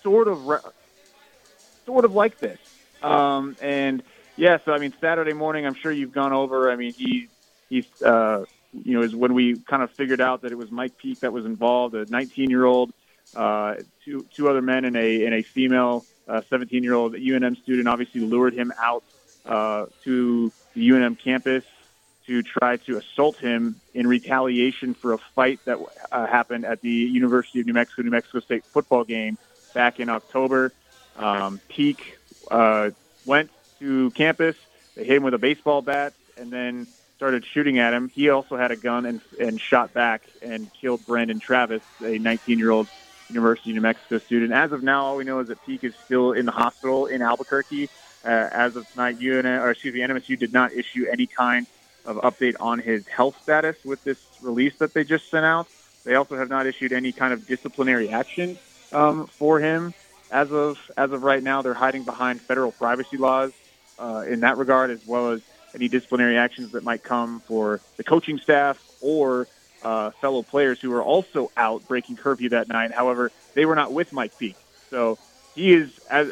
sort 0.02 0.28
of, 0.28 0.46
re- 0.46 0.58
sort 1.86 2.04
of 2.04 2.14
like 2.14 2.38
this. 2.38 2.58
Um, 3.02 3.56
and 3.60 4.02
yeah, 4.36 4.58
so 4.64 4.72
I 4.72 4.78
mean, 4.78 4.94
Saturday 5.00 5.32
morning, 5.32 5.66
I'm 5.66 5.74
sure 5.74 5.92
you've 5.92 6.12
gone 6.12 6.32
over. 6.32 6.70
I 6.70 6.76
mean, 6.76 6.92
he 6.92 7.28
he's 7.68 8.02
uh, 8.02 8.44
you 8.72 8.94
know, 8.94 9.02
is 9.02 9.14
when 9.14 9.34
we 9.34 9.56
kind 9.56 9.82
of 9.82 9.90
figured 9.90 10.20
out 10.20 10.42
that 10.42 10.52
it 10.52 10.58
was 10.58 10.70
Mike 10.70 10.96
Peake 10.96 11.20
that 11.20 11.32
was 11.32 11.44
involved, 11.44 11.94
a 11.94 12.06
19 12.06 12.50
year 12.50 12.64
old, 12.64 12.92
uh, 13.36 13.74
two 14.04 14.26
two 14.34 14.48
other 14.48 14.62
men 14.62 14.84
and 14.84 14.96
a 14.96 15.26
and 15.26 15.34
a 15.34 15.42
female 15.42 16.04
17 16.48 16.80
uh, 16.80 16.82
year 16.82 16.94
old 16.94 17.14
UNM 17.14 17.60
student. 17.62 17.88
Obviously, 17.88 18.20
lured 18.22 18.54
him 18.54 18.72
out 18.80 19.04
uh, 19.44 19.86
to 20.04 20.52
the 20.74 20.88
UNM 20.88 21.18
campus 21.18 21.64
to 22.26 22.42
try 22.42 22.76
to 22.76 22.98
assault 22.98 23.36
him 23.36 23.80
in 23.94 24.06
retaliation 24.06 24.94
for 24.94 25.12
a 25.12 25.18
fight 25.18 25.60
that 25.64 25.78
uh, 26.12 26.26
happened 26.26 26.64
at 26.64 26.80
the 26.80 26.90
University 26.90 27.60
of 27.60 27.66
New 27.66 27.72
Mexico 27.72 28.02
New 28.02 28.10
Mexico 28.10 28.40
State 28.40 28.64
football 28.64 29.04
game 29.04 29.36
back 29.74 30.00
in 30.00 30.08
October. 30.08 30.72
Um, 31.16 31.60
Peake 31.68 32.18
uh, 32.50 32.90
went 33.24 33.50
to 33.78 34.10
campus. 34.10 34.56
They 34.94 35.04
hit 35.04 35.16
him 35.16 35.22
with 35.22 35.34
a 35.34 35.38
baseball 35.38 35.82
bat 35.82 36.12
and 36.36 36.50
then 36.50 36.86
started 37.16 37.44
shooting 37.44 37.78
at 37.78 37.94
him. 37.94 38.08
He 38.08 38.30
also 38.30 38.56
had 38.56 38.72
a 38.72 38.76
gun 38.76 39.06
and, 39.06 39.20
and 39.38 39.60
shot 39.60 39.92
back 39.94 40.22
and 40.42 40.72
killed 40.72 41.06
Brandon 41.06 41.38
Travis, 41.38 41.82
a 42.04 42.18
19 42.18 42.58
year 42.58 42.70
old 42.70 42.88
University 43.28 43.70
of 43.70 43.74
New 43.76 43.80
Mexico 43.80 44.18
student. 44.18 44.52
As 44.52 44.72
of 44.72 44.82
now, 44.82 45.04
all 45.04 45.16
we 45.16 45.24
know 45.24 45.38
is 45.38 45.48
that 45.48 45.64
Peake 45.64 45.84
is 45.84 45.94
still 46.04 46.32
in 46.32 46.46
the 46.46 46.52
hospital 46.52 47.06
in 47.06 47.22
Albuquerque. 47.22 47.88
Uh, 48.24 48.28
as 48.28 48.76
of 48.76 48.90
tonight, 48.92 49.18
UNM, 49.18 49.62
or 49.62 49.70
excuse 49.70 49.94
me, 49.94 50.00
NMSU 50.00 50.38
did 50.38 50.52
not 50.52 50.72
issue 50.72 51.06
any 51.10 51.26
kind 51.26 51.66
of 52.04 52.16
update 52.16 52.54
on 52.60 52.78
his 52.78 53.06
health 53.06 53.36
status 53.42 53.76
with 53.84 54.02
this 54.04 54.18
release 54.40 54.74
that 54.78 54.92
they 54.92 55.04
just 55.04 55.30
sent 55.30 55.44
out. 55.44 55.66
They 56.04 56.14
also 56.14 56.36
have 56.36 56.48
not 56.48 56.66
issued 56.66 56.92
any 56.92 57.12
kind 57.12 57.32
of 57.32 57.46
disciplinary 57.46 58.10
action 58.10 58.58
um, 58.92 59.26
for 59.26 59.60
him 59.60 59.94
as 60.32 60.50
of 60.50 60.76
as 60.96 61.12
of 61.12 61.22
right 61.22 61.42
now. 61.42 61.62
They're 61.62 61.74
hiding 61.74 62.04
behind 62.04 62.40
federal 62.42 62.72
privacy 62.72 63.18
laws 63.18 63.52
uh, 63.98 64.24
in 64.28 64.40
that 64.40 64.56
regard, 64.56 64.90
as 64.90 64.98
well 65.06 65.32
as 65.32 65.40
any 65.74 65.88
disciplinary 65.88 66.36
actions 66.36 66.72
that 66.72 66.82
might 66.82 67.04
come 67.04 67.42
for 67.46 67.80
the 67.96 68.04
coaching 68.04 68.38
staff 68.42 68.76
or 69.00 69.46
uh, 69.82 70.10
fellow 70.20 70.42
players 70.42 70.78
who 70.80 70.90
were 70.90 71.02
also 71.02 71.50
out 71.56 71.86
breaking 71.86 72.16
curfew 72.16 72.48
that 72.50 72.68
night. 72.68 72.92
However, 72.92 73.30
they 73.54 73.64
were 73.64 73.74
not 73.74 73.92
with 73.92 74.12
Mike 74.12 74.32
Peake, 74.38 74.56
so 74.90 75.18
he 75.54 75.74
is 75.74 75.90
as 76.10 76.28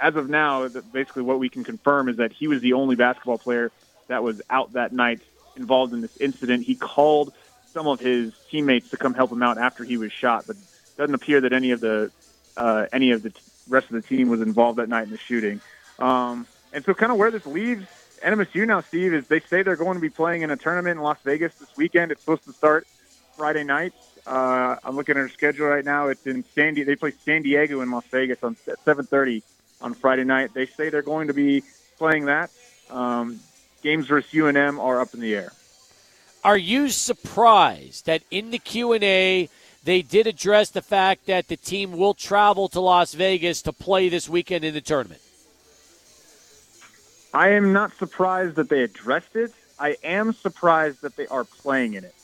as 0.00 0.16
of 0.16 0.28
now. 0.28 0.68
Basically, 0.68 1.22
what 1.22 1.38
we 1.38 1.48
can 1.48 1.64
confirm 1.64 2.08
is 2.08 2.16
that 2.16 2.32
he 2.32 2.48
was 2.48 2.60
the 2.60 2.72
only 2.72 2.96
basketball 2.96 3.38
player 3.38 3.70
that 4.08 4.22
was 4.22 4.36
out 4.50 4.72
that 4.72 4.92
night 4.92 5.20
involved 5.56 5.92
in 5.92 6.00
this 6.00 6.10
incident. 6.20 6.64
He 6.66 6.74
called 6.74 7.32
some 7.72 7.86
of 7.86 8.00
his 8.00 8.32
teammates 8.50 8.90
to 8.90 8.96
come 8.96 9.14
help 9.14 9.30
him 9.32 9.42
out 9.42 9.58
after 9.58 9.84
he 9.84 9.96
was 9.96 10.10
shot, 10.12 10.46
but 10.46 10.56
doesn't 10.98 11.14
appear 11.14 11.40
that 11.40 11.52
any 11.52 11.70
of 11.70 11.80
the 11.80 12.10
uh, 12.56 12.86
any 12.92 13.12
of 13.12 13.22
the 13.22 13.30
t- 13.30 13.40
rest 13.68 13.86
of 13.90 13.92
the 13.92 14.02
team 14.02 14.28
was 14.28 14.40
involved 14.40 14.78
that 14.78 14.88
night 14.88 15.04
in 15.04 15.10
the 15.10 15.18
shooting. 15.18 15.60
Um, 15.98 16.46
and 16.72 16.84
so, 16.84 16.94
kind 16.94 17.12
of 17.12 17.18
where 17.18 17.30
this 17.30 17.46
leaves 17.46 17.86
NMSU 18.22 18.66
now, 18.66 18.80
Steve, 18.80 19.14
is 19.14 19.26
they 19.26 19.40
say 19.40 19.62
they're 19.62 19.76
going 19.76 19.96
to 19.96 20.00
be 20.00 20.10
playing 20.10 20.42
in 20.42 20.50
a 20.50 20.56
tournament 20.56 20.98
in 20.98 21.02
Las 21.02 21.18
Vegas 21.24 21.54
this 21.54 21.68
weekend. 21.76 22.12
It's 22.12 22.20
supposed 22.20 22.44
to 22.44 22.52
start 22.52 22.86
Friday 23.36 23.64
night. 23.64 23.92
Uh, 24.26 24.76
I'm 24.84 24.96
looking 24.96 25.16
at 25.16 25.20
their 25.20 25.28
schedule 25.28 25.66
right 25.66 25.84
now. 25.84 26.08
It's 26.08 26.26
in 26.26 26.44
San. 26.54 26.74
Di- 26.74 26.84
they 26.84 26.96
play 26.96 27.12
San 27.24 27.42
Diego 27.42 27.80
in 27.80 27.90
Las 27.90 28.04
Vegas 28.10 28.42
on 28.42 28.56
at 28.68 28.82
7:30 28.84 29.42
on 29.80 29.94
Friday 29.94 30.24
night. 30.24 30.54
They 30.54 30.66
say 30.66 30.90
they're 30.90 31.02
going 31.02 31.28
to 31.28 31.34
be 31.34 31.62
playing 31.98 32.26
that. 32.26 32.50
Um, 32.90 33.40
games 33.82 34.06
versus 34.06 34.30
UNM 34.30 34.80
are 34.80 35.00
up 35.00 35.14
in 35.14 35.20
the 35.20 35.34
air. 35.34 35.52
Are 36.44 36.56
you 36.56 36.88
surprised 36.88 38.06
that 38.06 38.22
in 38.30 38.50
the 38.50 38.58
Q&A 38.58 39.48
they 39.84 40.02
did 40.02 40.26
address 40.26 40.70
the 40.70 40.82
fact 40.82 41.26
that 41.26 41.48
the 41.48 41.56
team 41.56 41.92
will 41.92 42.14
travel 42.14 42.68
to 42.68 42.80
Las 42.80 43.14
Vegas 43.14 43.62
to 43.62 43.72
play 43.72 44.08
this 44.08 44.28
weekend 44.28 44.64
in 44.64 44.74
the 44.74 44.80
tournament? 44.80 45.20
I 47.34 47.50
am 47.50 47.72
not 47.72 47.96
surprised 47.96 48.56
that 48.56 48.68
they 48.68 48.82
addressed 48.82 49.36
it. 49.36 49.52
I 49.78 49.96
am 50.04 50.32
surprised 50.32 51.02
that 51.02 51.16
they 51.16 51.26
are 51.26 51.44
playing 51.44 51.94
in 51.94 52.04
it. 52.04 52.14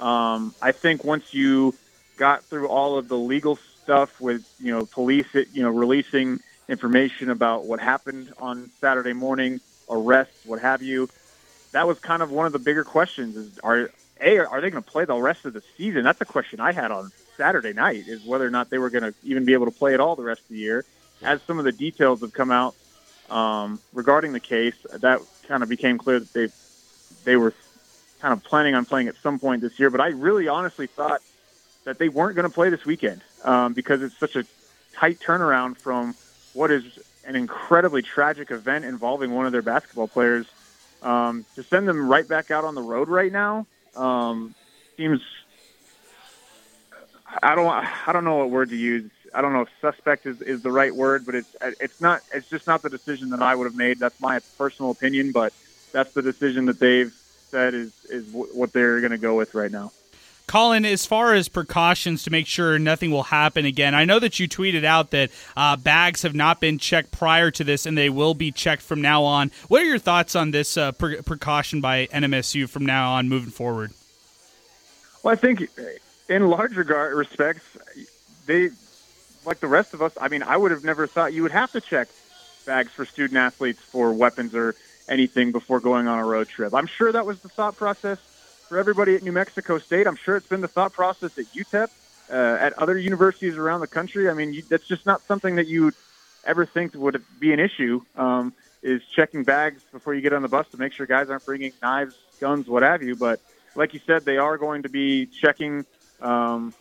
Um, 0.00 0.54
I 0.60 0.72
think 0.72 1.04
once 1.04 1.32
you 1.32 1.74
got 2.16 2.44
through 2.44 2.68
all 2.68 2.98
of 2.98 3.08
the 3.08 3.16
legal 3.16 3.56
stuff 3.56 4.20
with 4.20 4.44
you 4.60 4.72
know 4.72 4.84
police, 4.84 5.26
you 5.32 5.62
know 5.62 5.70
releasing 5.70 6.40
information 6.68 7.30
about 7.30 7.64
what 7.64 7.80
happened 7.80 8.32
on 8.38 8.70
Saturday 8.80 9.12
morning, 9.12 9.60
arrests, 9.88 10.44
what 10.44 10.60
have 10.60 10.82
you. 10.82 11.08
That 11.72 11.86
was 11.86 11.98
kind 11.98 12.22
of 12.22 12.30
one 12.30 12.46
of 12.46 12.52
the 12.52 12.58
bigger 12.58 12.84
questions: 12.84 13.36
is 13.36 13.58
are 13.60 13.90
a 14.20 14.38
are 14.38 14.60
they 14.60 14.70
going 14.70 14.82
to 14.82 14.90
play 14.90 15.04
the 15.04 15.16
rest 15.16 15.44
of 15.44 15.52
the 15.52 15.62
season? 15.76 16.04
That's 16.04 16.20
a 16.20 16.24
question 16.24 16.60
I 16.60 16.72
had 16.72 16.90
on 16.90 17.12
Saturday 17.36 17.72
night: 17.72 18.08
is 18.08 18.24
whether 18.24 18.46
or 18.46 18.50
not 18.50 18.70
they 18.70 18.78
were 18.78 18.90
going 18.90 19.04
to 19.04 19.14
even 19.22 19.44
be 19.44 19.52
able 19.52 19.66
to 19.66 19.72
play 19.72 19.94
at 19.94 20.00
all 20.00 20.16
the 20.16 20.22
rest 20.22 20.42
of 20.42 20.48
the 20.48 20.58
year. 20.58 20.84
As 21.22 21.42
some 21.42 21.58
of 21.58 21.64
the 21.64 21.72
details 21.72 22.20
have 22.20 22.32
come 22.32 22.50
out 22.50 22.74
um, 23.30 23.80
regarding 23.92 24.32
the 24.32 24.40
case, 24.40 24.74
that 24.92 25.20
kind 25.46 25.62
of 25.62 25.68
became 25.68 25.98
clear 25.98 26.20
that 26.20 26.32
they 26.32 26.48
they 27.24 27.36
were 27.36 27.52
kind 28.20 28.32
of 28.32 28.42
planning 28.44 28.74
on 28.74 28.84
playing 28.84 29.08
at 29.08 29.16
some 29.22 29.38
point 29.38 29.62
this 29.62 29.78
year. 29.78 29.90
But 29.90 30.00
I 30.00 30.08
really 30.08 30.48
honestly 30.48 30.86
thought 30.86 31.20
that 31.84 31.98
they 31.98 32.08
weren't 32.08 32.36
going 32.36 32.48
to 32.48 32.54
play 32.54 32.70
this 32.70 32.84
weekend 32.84 33.22
um, 33.44 33.72
because 33.72 34.02
it's 34.02 34.18
such 34.18 34.36
a 34.36 34.44
tight 34.94 35.20
turnaround 35.20 35.76
from 35.76 36.14
what 36.52 36.70
is 36.70 36.84
an 37.24 37.36
incredibly 37.36 38.02
tragic 38.02 38.50
event 38.50 38.84
involving 38.84 39.32
one 39.32 39.46
of 39.46 39.52
their 39.52 39.62
basketball 39.62 40.08
players. 40.08 40.46
Um, 41.00 41.44
to 41.54 41.62
send 41.62 41.86
them 41.86 42.08
right 42.08 42.26
back 42.26 42.50
out 42.50 42.64
on 42.64 42.74
the 42.74 42.82
road 42.82 43.08
right 43.08 43.30
now 43.30 43.66
um, 43.98 44.54
seems 44.96 45.20
I 47.42 47.54
don't 47.54 47.66
I 47.68 48.12
don't 48.12 48.24
know 48.24 48.36
what 48.36 48.50
word 48.50 48.70
to 48.70 48.76
use. 48.76 49.10
I 49.34 49.42
don't 49.42 49.52
know 49.52 49.62
if 49.62 49.68
suspect 49.80 50.26
is, 50.26 50.36
is 50.46 50.62
the 50.62 50.72
right 50.72 50.94
word, 50.94 51.26
but 51.26 51.34
it's 51.34 51.48
it's 51.80 51.94
not 52.00 52.22
it's 52.32 52.48
just 52.48 52.66
not 52.66 52.82
the 52.82 52.88
decision 52.88 53.30
that 53.30 53.42
I 53.42 53.54
would 53.54 53.66
have 53.66 53.74
made. 53.74 53.98
That's 54.00 54.14
my 54.20 54.40
personal 54.56 54.90
opinion, 54.90 55.32
but 55.32 55.52
that's 55.92 56.10
the 56.14 56.22
decision 56.22 56.66
that 56.66 56.80
they've 56.80 57.12
said 57.50 57.74
is 57.74 57.90
is 58.10 58.24
what 58.30 58.72
they're 58.72 59.00
going 59.00 59.12
to 59.12 59.18
go 59.18 59.36
with 59.36 59.54
right 59.54 59.70
now. 59.70 59.92
Colin, 60.48 60.86
as 60.86 61.04
far 61.04 61.34
as 61.34 61.46
precautions 61.48 62.24
to 62.24 62.30
make 62.30 62.46
sure 62.46 62.78
nothing 62.78 63.10
will 63.10 63.24
happen 63.24 63.66
again, 63.66 63.94
I 63.94 64.06
know 64.06 64.18
that 64.18 64.40
you 64.40 64.48
tweeted 64.48 64.82
out 64.82 65.10
that 65.10 65.30
uh, 65.54 65.76
bags 65.76 66.22
have 66.22 66.34
not 66.34 66.58
been 66.58 66.78
checked 66.78 67.12
prior 67.12 67.50
to 67.52 67.62
this 67.62 67.84
and 67.84 67.96
they 67.96 68.08
will 68.08 68.32
be 68.32 68.50
checked 68.50 68.80
from 68.80 69.02
now 69.02 69.24
on. 69.24 69.52
What 69.68 69.82
are 69.82 69.84
your 69.84 69.98
thoughts 69.98 70.34
on 70.34 70.50
this 70.50 70.78
uh, 70.78 70.92
pre- 70.92 71.20
precaution 71.20 71.82
by 71.82 72.06
NMSU 72.06 72.66
from 72.66 72.86
now 72.86 73.12
on 73.12 73.28
moving 73.28 73.50
forward? 73.50 73.92
Well, 75.22 75.32
I 75.32 75.36
think 75.36 75.68
in 76.30 76.46
large 76.48 76.76
regard 76.76 77.14
respects, 77.14 77.64
they, 78.46 78.70
like 79.44 79.60
the 79.60 79.68
rest 79.68 79.92
of 79.92 80.00
us, 80.00 80.16
I 80.18 80.28
mean, 80.28 80.42
I 80.42 80.56
would 80.56 80.70
have 80.70 80.82
never 80.82 81.06
thought 81.06 81.34
you 81.34 81.42
would 81.42 81.52
have 81.52 81.72
to 81.72 81.82
check 81.82 82.08
bags 82.64 82.90
for 82.90 83.04
student 83.04 83.36
athletes 83.36 83.80
for 83.80 84.14
weapons 84.14 84.54
or 84.54 84.74
anything 85.10 85.52
before 85.52 85.78
going 85.78 86.08
on 86.08 86.18
a 86.18 86.24
road 86.24 86.48
trip. 86.48 86.72
I'm 86.72 86.86
sure 86.86 87.12
that 87.12 87.26
was 87.26 87.40
the 87.40 87.50
thought 87.50 87.76
process 87.76 88.18
for 88.68 88.78
everybody 88.78 89.14
at 89.14 89.22
New 89.22 89.32
Mexico 89.32 89.78
State. 89.78 90.06
I'm 90.06 90.16
sure 90.16 90.36
it's 90.36 90.46
been 90.46 90.60
the 90.60 90.68
thought 90.68 90.92
process 90.92 91.38
at 91.38 91.46
UTEP, 91.46 91.88
uh, 92.30 92.34
at 92.34 92.74
other 92.74 92.98
universities 92.98 93.56
around 93.56 93.80
the 93.80 93.86
country. 93.86 94.28
I 94.28 94.34
mean, 94.34 94.52
you, 94.52 94.62
that's 94.62 94.86
just 94.86 95.06
not 95.06 95.22
something 95.22 95.56
that 95.56 95.66
you 95.66 95.92
ever 96.44 96.66
think 96.66 96.94
would 96.94 97.22
be 97.40 97.52
an 97.52 97.60
issue. 97.60 98.02
Um, 98.16 98.52
is 98.80 99.02
checking 99.06 99.42
bags 99.42 99.82
before 99.90 100.14
you 100.14 100.20
get 100.20 100.32
on 100.32 100.42
the 100.42 100.48
bus 100.48 100.68
to 100.68 100.76
make 100.76 100.92
sure 100.92 101.04
guys 101.04 101.28
aren't 101.30 101.44
bringing 101.44 101.72
knives, 101.82 102.14
guns, 102.38 102.68
what 102.68 102.84
have 102.84 103.02
you. 103.02 103.16
But 103.16 103.40
like 103.74 103.92
you 103.92 104.00
said, 104.06 104.24
they 104.24 104.36
are 104.36 104.56
going 104.56 104.84
to 104.84 104.88
be 104.88 105.26
checking 105.26 105.84
um, 106.20 106.72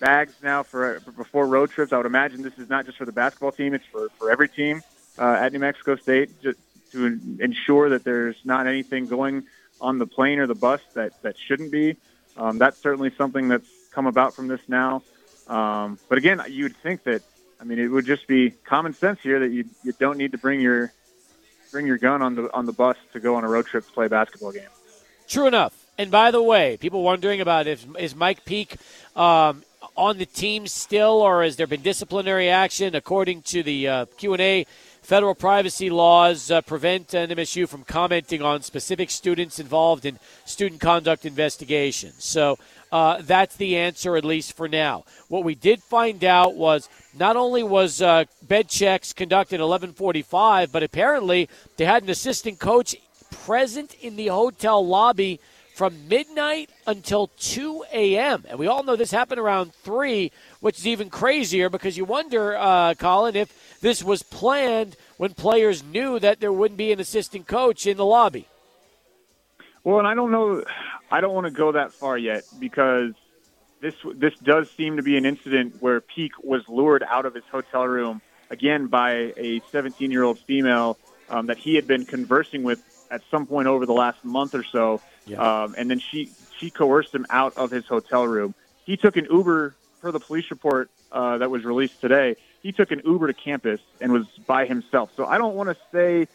bags 0.00 0.32
now 0.42 0.62
for, 0.62 1.00
for 1.00 1.12
before 1.12 1.46
road 1.46 1.70
trips. 1.70 1.92
I 1.92 1.98
would 1.98 2.06
imagine 2.06 2.40
this 2.40 2.58
is 2.58 2.70
not 2.70 2.86
just 2.86 2.96
for 2.96 3.04
the 3.04 3.12
basketball 3.12 3.52
team; 3.52 3.74
it's 3.74 3.84
for 3.84 4.08
for 4.18 4.30
every 4.30 4.48
team 4.48 4.82
uh, 5.18 5.36
at 5.40 5.52
New 5.52 5.58
Mexico 5.58 5.96
State, 5.96 6.30
just 6.42 6.58
to 6.92 7.20
ensure 7.40 7.90
that 7.90 8.04
there's 8.04 8.36
not 8.44 8.66
anything 8.66 9.06
going 9.06 9.44
on 9.80 9.98
the 9.98 10.06
plane 10.06 10.38
or 10.38 10.46
the 10.46 10.54
bus 10.54 10.80
that, 10.94 11.20
that 11.22 11.36
shouldn't 11.38 11.70
be. 11.70 11.96
Um, 12.36 12.58
that's 12.58 12.78
certainly 12.78 13.12
something 13.16 13.48
that's 13.48 13.68
come 13.92 14.06
about 14.06 14.34
from 14.34 14.48
this 14.48 14.60
now. 14.68 15.02
Um, 15.46 15.98
but 16.08 16.18
again, 16.18 16.42
you'd 16.48 16.76
think 16.76 17.04
that, 17.04 17.22
I 17.60 17.64
mean, 17.64 17.78
it 17.78 17.88
would 17.88 18.06
just 18.06 18.26
be 18.26 18.50
common 18.50 18.94
sense 18.94 19.20
here 19.20 19.40
that 19.40 19.50
you, 19.50 19.64
you 19.82 19.92
don't 19.98 20.18
need 20.18 20.32
to 20.32 20.38
bring 20.38 20.60
your, 20.60 20.92
bring 21.70 21.86
your 21.86 21.98
gun 21.98 22.22
on 22.22 22.34
the, 22.34 22.52
on 22.52 22.66
the 22.66 22.72
bus 22.72 22.96
to 23.12 23.20
go 23.20 23.36
on 23.36 23.44
a 23.44 23.48
road 23.48 23.66
trip 23.66 23.86
to 23.86 23.92
play 23.92 24.06
a 24.06 24.08
basketball 24.08 24.52
game. 24.52 24.68
True 25.28 25.46
enough. 25.46 25.84
And 25.96 26.10
by 26.10 26.30
the 26.30 26.42
way, 26.42 26.76
people 26.76 27.02
wondering 27.02 27.40
about 27.40 27.66
if 27.66 27.86
is 27.98 28.16
Mike 28.16 28.44
Peake 28.44 28.76
um, 29.14 29.62
on 29.96 30.18
the 30.18 30.26
team 30.26 30.66
still, 30.66 31.22
or 31.22 31.44
has 31.44 31.56
there 31.56 31.68
been 31.68 31.82
disciplinary 31.82 32.48
action? 32.48 32.94
According 32.96 33.42
to 33.42 33.62
the 33.62 33.88
uh, 33.88 34.06
Q 34.18 34.32
and 34.32 34.42
A 34.42 34.66
Federal 35.04 35.34
privacy 35.34 35.90
laws 35.90 36.50
uh, 36.50 36.62
prevent 36.62 37.08
NMSU 37.08 37.68
from 37.68 37.84
commenting 37.84 38.40
on 38.40 38.62
specific 38.62 39.10
students 39.10 39.58
involved 39.58 40.06
in 40.06 40.18
student 40.46 40.80
conduct 40.80 41.26
investigations. 41.26 42.24
So 42.24 42.58
uh, 42.90 43.20
that's 43.20 43.54
the 43.56 43.76
answer, 43.76 44.16
at 44.16 44.24
least 44.24 44.56
for 44.56 44.66
now. 44.66 45.04
What 45.28 45.44
we 45.44 45.54
did 45.54 45.82
find 45.82 46.24
out 46.24 46.54
was 46.54 46.88
not 47.14 47.36
only 47.36 47.62
was 47.62 48.00
uh, 48.00 48.24
bed 48.48 48.70
checks 48.70 49.12
conducted 49.12 49.56
at 49.56 49.66
11:45, 49.66 50.72
but 50.72 50.82
apparently 50.82 51.50
they 51.76 51.84
had 51.84 52.02
an 52.02 52.08
assistant 52.08 52.58
coach 52.58 52.96
present 53.30 53.92
in 54.00 54.16
the 54.16 54.28
hotel 54.28 54.86
lobby 54.86 55.38
from 55.74 56.08
midnight 56.08 56.70
until 56.86 57.26
2 57.38 57.84
a.m. 57.92 58.44
And 58.48 58.60
we 58.60 58.68
all 58.68 58.84
know 58.84 58.94
this 58.94 59.10
happened 59.10 59.40
around 59.40 59.74
3, 59.74 60.30
which 60.60 60.78
is 60.78 60.86
even 60.86 61.10
crazier 61.10 61.68
because 61.68 61.98
you 61.98 62.04
wonder, 62.04 62.56
uh, 62.56 62.94
Colin, 62.94 63.34
if 63.34 63.80
this 63.80 64.02
was 64.02 64.22
planned 64.22 64.96
when 65.16 65.34
players 65.34 65.82
knew 65.82 66.20
that 66.20 66.38
there 66.38 66.52
wouldn't 66.52 66.78
be 66.78 66.92
an 66.92 67.00
assistant 67.00 67.48
coach 67.48 67.88
in 67.88 67.96
the 67.96 68.04
lobby. 68.04 68.46
Well, 69.82 69.98
and 69.98 70.06
I 70.06 70.14
don't 70.14 70.30
know. 70.30 70.64
I 71.10 71.20
don't 71.20 71.34
want 71.34 71.48
to 71.48 71.52
go 71.52 71.72
that 71.72 71.92
far 71.92 72.16
yet 72.16 72.44
because 72.58 73.12
this 73.80 73.94
this 74.14 74.34
does 74.38 74.70
seem 74.70 74.96
to 74.96 75.02
be 75.02 75.16
an 75.18 75.26
incident 75.26 75.82
where 75.82 76.00
Peake 76.00 76.38
was 76.42 76.62
lured 76.68 77.02
out 77.02 77.26
of 77.26 77.34
his 77.34 77.44
hotel 77.50 77.86
room 77.86 78.22
again 78.48 78.86
by 78.86 79.34
a 79.36 79.60
17 79.72 80.10
year 80.10 80.22
old 80.22 80.38
female 80.38 80.96
um, 81.28 81.46
that 81.46 81.58
he 81.58 81.74
had 81.74 81.86
been 81.86 82.06
conversing 82.06 82.62
with 82.62 82.82
at 83.10 83.20
some 83.30 83.46
point 83.46 83.68
over 83.68 83.86
the 83.86 83.92
last 83.92 84.22
month 84.24 84.54
or 84.54 84.64
so, 84.72 85.00
Yeah. 85.26 85.38
um, 85.64 85.74
and 85.76 85.90
then 85.90 86.00
she 86.10 86.32
she 86.60 86.70
coerced 86.70 87.14
him 87.14 87.26
out 87.30 87.52
of 87.56 87.70
his 87.70 87.84
hotel 87.86 88.26
room. 88.26 88.54
He 88.84 88.96
took 88.96 89.16
an 89.16 89.26
Uber 89.30 89.74
for 90.00 90.12
the 90.12 90.20
police 90.20 90.44
report 90.50 90.90
uh, 91.12 91.38
that 91.38 91.50
was 91.50 91.64
released 91.64 92.00
today. 92.00 92.36
He 92.62 92.72
took 92.72 92.90
an 92.90 93.00
Uber 93.04 93.28
to 93.28 93.34
campus 93.34 93.80
and 94.00 94.12
was 94.12 94.24
by 94.46 94.66
himself. 94.66 95.10
So 95.16 95.24
I 95.26 95.38
don't 95.38 95.54
want 95.54 95.68
to 95.70 95.76
say, 95.92 96.28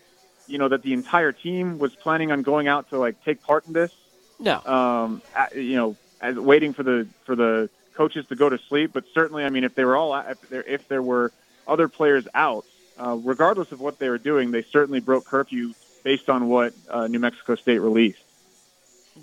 you 0.47 0.57
know, 0.57 0.69
that 0.69 0.83
the 0.83 0.93
entire 0.93 1.31
team 1.31 1.79
was 1.79 1.91
planning 2.03 2.31
on 2.31 2.41
going 2.43 2.67
out 2.67 2.89
to 2.89 2.97
like 2.99 3.15
take 3.23 3.41
part 3.41 3.65
in 3.67 3.73
this 3.73 3.91
No. 4.39 4.61
um, 4.65 5.21
you 5.55 5.75
know, 5.75 5.95
as 6.21 6.35
waiting 6.35 6.73
for 6.73 6.83
the 6.83 7.07
for 7.25 7.35
the 7.35 7.69
coaches 7.95 8.25
to 8.29 8.35
go 8.35 8.49
to 8.49 8.57
sleep. 8.69 8.91
But 8.93 9.03
certainly, 9.13 9.43
I 9.43 9.49
mean, 9.49 9.63
if 9.63 9.75
they 9.75 9.85
were 9.85 9.95
all 9.95 10.15
if 10.15 10.37
there 10.49 10.63
if 10.63 10.81
there 10.89 11.01
were 11.01 11.31
other 11.67 11.87
players 11.87 12.25
out, 12.33 12.65
uh, 13.01 13.15
regardless 13.15 13.71
of 13.71 13.79
what 13.79 13.99
they 13.99 14.09
were 14.09 14.17
doing, 14.17 14.51
they 14.51 14.65
certainly 14.71 14.99
broke 14.99 15.25
curfew 15.25 15.73
based 16.03 16.29
on 16.29 16.49
what 16.49 16.73
uh, 16.89 17.07
New 17.07 17.19
Mexico 17.19 17.55
State 17.55 17.79
released. 17.79 18.19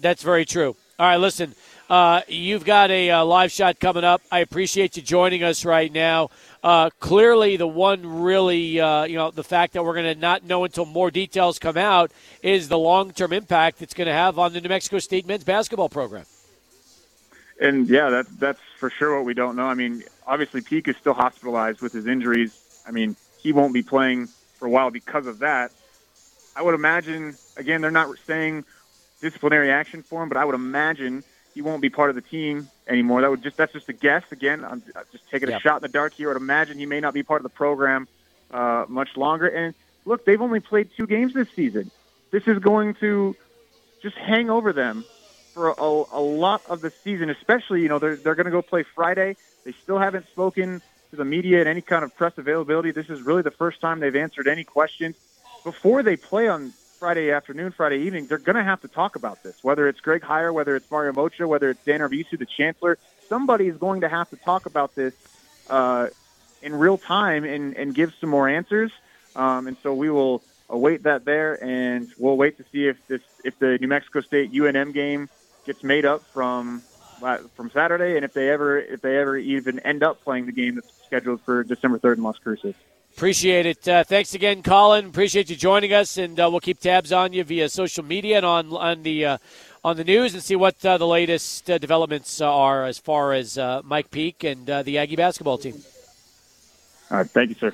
That's 0.00 0.22
very 0.22 0.44
true. 0.44 0.76
All 0.98 1.06
right, 1.06 1.16
listen, 1.16 1.54
uh, 1.88 2.22
you've 2.26 2.64
got 2.64 2.90
a 2.90 3.10
uh, 3.10 3.24
live 3.24 3.52
shot 3.52 3.78
coming 3.78 4.02
up. 4.02 4.22
I 4.32 4.40
appreciate 4.40 4.96
you 4.96 5.02
joining 5.02 5.42
us 5.42 5.64
right 5.64 5.92
now. 5.92 6.30
Uh, 6.62 6.90
clearly, 7.00 7.56
the 7.56 7.66
one 7.66 8.22
really, 8.22 8.80
uh, 8.80 9.04
you 9.04 9.16
know, 9.16 9.30
the 9.30 9.44
fact 9.44 9.74
that 9.74 9.84
we're 9.84 9.94
going 9.94 10.12
to 10.12 10.20
not 10.20 10.42
know 10.42 10.64
until 10.64 10.84
more 10.84 11.10
details 11.10 11.58
come 11.58 11.76
out 11.76 12.10
is 12.42 12.68
the 12.68 12.78
long 12.78 13.12
term 13.12 13.32
impact 13.32 13.82
it's 13.82 13.94
going 13.94 14.06
to 14.06 14.12
have 14.12 14.38
on 14.38 14.52
the 14.52 14.60
New 14.60 14.68
Mexico 14.68 14.98
State 14.98 15.26
men's 15.26 15.44
basketball 15.44 15.88
program. 15.88 16.24
And 17.60 17.88
yeah, 17.88 18.10
that 18.10 18.26
that's 18.38 18.60
for 18.78 18.90
sure 18.90 19.16
what 19.16 19.24
we 19.24 19.34
don't 19.34 19.54
know. 19.56 19.66
I 19.66 19.74
mean, 19.74 20.02
obviously 20.26 20.60
Peake 20.60 20.88
is 20.88 20.96
still 20.96 21.14
hospitalized 21.14 21.80
with 21.80 21.92
his 21.92 22.06
injuries. 22.06 22.80
I 22.86 22.90
mean, 22.90 23.16
he 23.38 23.52
won't 23.52 23.72
be 23.72 23.82
playing 23.82 24.26
for 24.58 24.66
a 24.66 24.70
while 24.70 24.90
because 24.90 25.26
of 25.26 25.38
that. 25.38 25.72
I 26.56 26.62
would 26.62 26.74
imagine 26.74 27.38
again 27.56 27.80
they're 27.82 27.90
not 27.90 28.08
saying 28.26 28.64
disciplinary 29.22 29.70
action 29.70 30.04
for 30.08 30.22
him, 30.22 30.28
but 30.28 30.38
I 30.38 30.44
would 30.44 30.54
imagine 30.54 31.24
he 31.54 31.62
won't 31.62 31.82
be 31.82 31.90
part 31.90 32.10
of 32.10 32.16
the 32.16 32.22
team 32.22 32.70
anymore. 32.88 33.22
That 33.22 33.30
would 33.30 33.42
just 33.42 33.56
that's 33.56 33.72
just 33.72 33.88
a 33.88 33.92
guess. 33.92 34.22
Again, 34.30 34.64
I'm 34.64 34.82
just 35.12 35.24
taking 35.30 35.48
Yeah. 35.48 35.56
a 35.56 35.60
shot 35.60 35.76
in 35.76 35.82
the 35.82 35.88
dark 35.88 36.14
here. 36.16 36.28
I 36.30 36.32
would 36.34 36.42
imagine 36.42 36.78
he 36.78 36.86
may 36.86 37.00
not 37.00 37.14
be 37.14 37.22
part 37.22 37.40
of 37.40 37.44
the 37.44 37.56
program 37.56 38.08
uh, 38.52 38.84
much 38.88 39.10
longer. 39.16 39.46
And 39.46 39.74
look, 40.04 40.24
they've 40.24 40.40
only 40.40 40.60
played 40.60 40.90
two 40.98 41.06
games 41.06 41.32
this 41.34 41.48
season. 41.56 41.90
This 42.32 42.42
is 42.46 42.58
going 42.58 42.94
to 43.00 43.36
just 44.02 44.16
hang 44.16 44.50
over 44.50 44.72
them 44.72 45.04
for 45.54 45.70
a, 45.70 46.18
a 46.18 46.20
lot 46.20 46.62
of 46.68 46.80
the 46.82 46.92
season, 47.02 47.30
especially, 47.30 47.80
you 47.80 47.88
know, 47.88 47.98
they're, 47.98 48.16
they're 48.16 48.34
going 48.34 48.46
to 48.46 48.50
go 48.52 48.62
play 48.62 48.84
Friday. 48.94 49.36
They 49.64 49.74
still 49.82 49.98
haven't 49.98 50.26
spoken 50.30 50.82
to 51.10 51.16
the 51.16 51.24
media 51.24 51.60
at 51.62 51.66
any 51.66 51.80
kind 51.80 52.04
of 52.04 52.14
press 52.14 52.32
availability. 52.36 52.92
This 52.92 53.06
is 53.08 53.22
really 53.24 53.42
the 53.42 53.52
first 53.52 53.80
time 53.80 54.00
they've 54.00 54.14
answered 54.14 54.48
any 54.48 54.64
questions. 54.64 55.16
Before 55.66 56.04
they 56.04 56.16
play 56.16 56.46
on 56.46 56.72
Friday 57.00 57.32
afternoon, 57.32 57.72
Friday 57.72 58.02
evening, 58.02 58.28
they're 58.28 58.38
going 58.38 58.54
to 58.54 58.62
have 58.62 58.82
to 58.82 58.88
talk 58.88 59.16
about 59.16 59.42
this, 59.42 59.56
whether 59.64 59.88
it's 59.88 59.98
Greg 59.98 60.22
Heiar, 60.22 60.54
whether 60.54 60.76
it's 60.76 60.88
Mario 60.88 61.12
Moccia, 61.12 61.44
whether 61.48 61.70
it's 61.70 61.82
Dan 61.84 61.98
Arvizu, 61.98 62.38
the 62.38 62.46
chancellor. 62.46 62.98
Somebody 63.28 63.66
is 63.66 63.76
going 63.76 64.02
to 64.02 64.08
have 64.08 64.30
to 64.30 64.36
talk 64.36 64.66
about 64.66 64.94
this 64.94 65.12
uh, 65.68 66.06
in 66.62 66.72
real 66.72 66.96
time 66.96 67.42
and, 67.42 67.76
and 67.76 67.92
give 67.92 68.14
some 68.20 68.30
more 68.30 68.48
answers. 68.48 68.92
Um, 69.34 69.66
and 69.66 69.76
so 69.82 69.92
we 69.92 70.08
will 70.08 70.40
await 70.70 71.02
that 71.02 71.24
there, 71.24 71.60
and 71.60 72.12
we'll 72.16 72.36
wait 72.36 72.58
to 72.58 72.64
see 72.70 72.86
if 72.86 73.04
this 73.08 73.22
if 73.42 73.58
the 73.58 73.76
New 73.80 73.88
Mexico 73.88 74.20
State 74.20 74.52
UNM 74.52 74.94
game 74.94 75.28
gets 75.64 75.82
made 75.82 76.04
up 76.04 76.22
from 76.32 76.80
uh, 77.24 77.38
from 77.56 77.72
Saturday, 77.72 78.14
and 78.14 78.24
if 78.24 78.32
they 78.34 78.50
ever 78.50 78.78
if 78.78 79.00
they 79.00 79.18
ever 79.18 79.36
even 79.36 79.80
end 79.80 80.04
up 80.04 80.22
playing 80.22 80.46
the 80.46 80.52
game 80.52 80.76
that's 80.76 80.92
scheduled 81.06 81.40
for 81.40 81.64
December 81.64 81.98
third 81.98 82.18
in 82.18 82.22
Las 82.22 82.38
Cruces. 82.38 82.76
Appreciate 83.16 83.64
it. 83.64 83.88
Uh, 83.88 84.04
thanks 84.04 84.34
again, 84.34 84.62
Colin. 84.62 85.06
Appreciate 85.06 85.48
you 85.48 85.56
joining 85.56 85.94
us, 85.94 86.18
and 86.18 86.38
uh, 86.38 86.50
we'll 86.50 86.60
keep 86.60 86.78
tabs 86.78 87.12
on 87.12 87.32
you 87.32 87.42
via 87.44 87.66
social 87.66 88.04
media 88.04 88.36
and 88.36 88.44
on 88.44 88.70
on 88.74 89.02
the 89.04 89.24
uh, 89.24 89.38
on 89.82 89.96
the 89.96 90.04
news 90.04 90.34
and 90.34 90.42
see 90.42 90.54
what 90.54 90.84
uh, 90.84 90.98
the 90.98 91.06
latest 91.06 91.70
uh, 91.70 91.78
developments 91.78 92.42
are 92.42 92.84
as 92.84 92.98
far 92.98 93.32
as 93.32 93.56
uh, 93.56 93.80
Mike 93.82 94.10
Peake 94.10 94.44
and 94.44 94.68
uh, 94.68 94.82
the 94.82 94.98
Aggie 94.98 95.16
basketball 95.16 95.56
team. 95.56 95.82
All 97.10 97.16
right, 97.16 97.30
thank 97.30 97.48
you, 97.48 97.54
sir. 97.54 97.72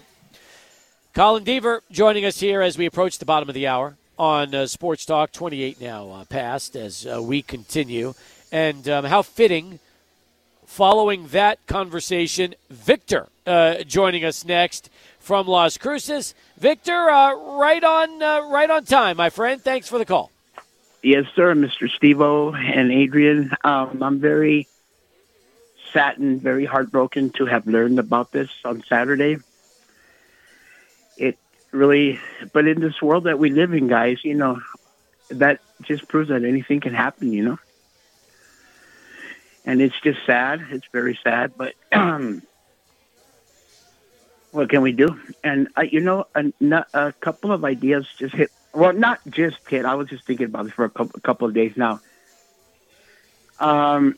Colin 1.13 1.45
Deaver 1.45 1.81
joining 1.91 2.25
us 2.25 2.39
here 2.39 2.63
as 2.63 2.79
we 2.79 2.87
approach 2.87 3.19
the 3.19 3.25
bottom 3.25 3.49
of 3.49 3.57
the 3.57 3.67
hour 3.67 3.97
on 4.17 4.55
uh, 4.55 4.67
Sports 4.69 5.05
Talk. 5.05 5.33
28 5.33 5.81
now 5.81 6.09
uh, 6.11 6.25
past 6.25 6.77
as 6.77 7.05
uh, 7.05 7.21
we 7.21 7.43
continue. 7.43 8.15
And 8.53 8.89
um, 8.89 9.07
how 9.07 9.23
fitting, 9.23 9.81
following 10.67 11.27
that 11.29 11.67
conversation, 11.67 12.55
Victor 12.71 13.27
uh, 13.47 13.83
joining 13.83 14.25
us 14.25 14.45
next 14.45 14.91
from 15.23 15.47
Las 15.47 15.79
Cruces. 15.79 16.35
Victor, 16.59 16.93
uh, 17.09 17.35
right 17.35 17.83
on, 17.83 18.23
uh, 18.23 18.43
right 18.49 18.71
on 18.71 18.85
time, 18.85 19.17
my 19.17 19.31
friend. 19.31 19.63
Thanks 19.63 19.89
for 19.89 19.99
the 19.99 20.05
call. 20.05 20.31
Yes, 21.03 21.25
sir, 21.35 21.55
Mr. 21.55 21.89
Stevo 21.89 22.55
and 22.55 22.93
Adrian. 22.93 23.53
Um, 23.65 24.03
I'm 24.03 24.21
very 24.21 24.69
saddened, 25.93 26.43
very 26.43 26.65
heartbroken 26.65 27.31
to 27.31 27.47
have 27.47 27.67
learned 27.67 27.99
about 27.99 28.33
this 28.33 28.51
on 28.65 28.83
Saturday. 28.85 29.39
It 31.17 31.39
really, 31.71 32.21
but 32.53 32.67
in 32.67 32.81
this 32.81 33.01
world 33.03 33.25
that 33.25 33.39
we 33.39 33.51
live 33.51 33.73
in, 33.73 33.89
guys, 33.89 34.25
you 34.25 34.35
know, 34.35 34.61
that 35.31 35.61
just 35.83 36.09
proves 36.09 36.29
that 36.29 36.45
anything 36.45 36.81
can 36.81 36.95
happen, 36.95 37.33
you 37.33 37.45
know? 37.45 37.59
And 39.65 39.81
it's 39.81 39.99
just 40.01 40.25
sad. 40.27 40.65
It's 40.71 40.87
very 40.93 41.19
sad, 41.23 41.53
but 41.57 41.75
um, 41.93 42.43
what 44.53 44.71
can 44.71 44.83
we 44.83 44.93
do? 44.93 45.19
And, 45.43 45.69
uh, 45.77 45.83
you 45.83 46.01
know, 46.01 46.27
a, 46.35 46.53
a 46.95 47.12
couple 47.12 47.53
of 47.53 47.65
ideas 47.65 48.07
just 48.19 48.35
hit 48.35 48.51
well, 48.75 48.93
not 48.93 49.21
just 49.29 49.57
hit. 49.69 49.85
I 49.85 49.95
was 49.95 50.09
just 50.09 50.25
thinking 50.25 50.47
about 50.47 50.65
this 50.65 50.73
for 50.73 50.85
a 50.85 50.91
couple, 50.91 51.12
a 51.15 51.21
couple 51.21 51.47
of 51.47 51.55
days 51.55 51.73
now. 51.77 52.01
Um, 53.61 54.17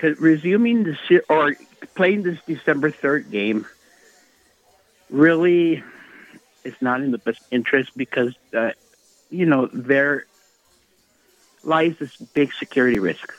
resuming 0.00 0.84
the 0.84 0.96
se- 1.08 1.22
or 1.28 1.56
playing 1.94 2.22
this 2.22 2.38
December 2.46 2.90
third 2.90 3.30
game 3.30 3.66
really 5.10 5.82
is 6.62 6.74
not 6.80 7.00
in 7.00 7.10
the 7.10 7.18
best 7.18 7.40
interest 7.50 7.90
because 7.96 8.34
uh, 8.56 8.70
you 9.30 9.46
know 9.46 9.68
there 9.72 10.26
lies 11.62 11.96
this 11.98 12.16
big 12.16 12.52
security 12.54 13.00
risk, 13.00 13.34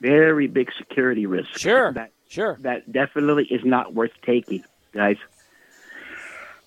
very 0.00 0.48
big 0.48 0.70
security 0.76 1.26
risk. 1.26 1.56
Sure, 1.58 1.92
that 1.92 2.13
sure. 2.34 2.58
that 2.62 2.90
definitely 2.90 3.44
is 3.44 3.64
not 3.64 3.94
worth 3.94 4.12
taking, 4.22 4.64
guys. 4.92 5.16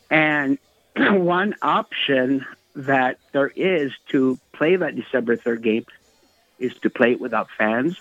And 0.09 0.57
one 0.97 1.55
option 1.61 2.45
that 2.75 3.17
there 3.31 3.51
is 3.55 3.91
to 4.09 4.39
play 4.53 4.75
that 4.75 4.95
December 4.95 5.35
3rd 5.37 5.61
game 5.61 5.85
is 6.59 6.73
to 6.81 6.89
play 6.89 7.11
it 7.11 7.21
without 7.21 7.47
fans, 7.57 7.97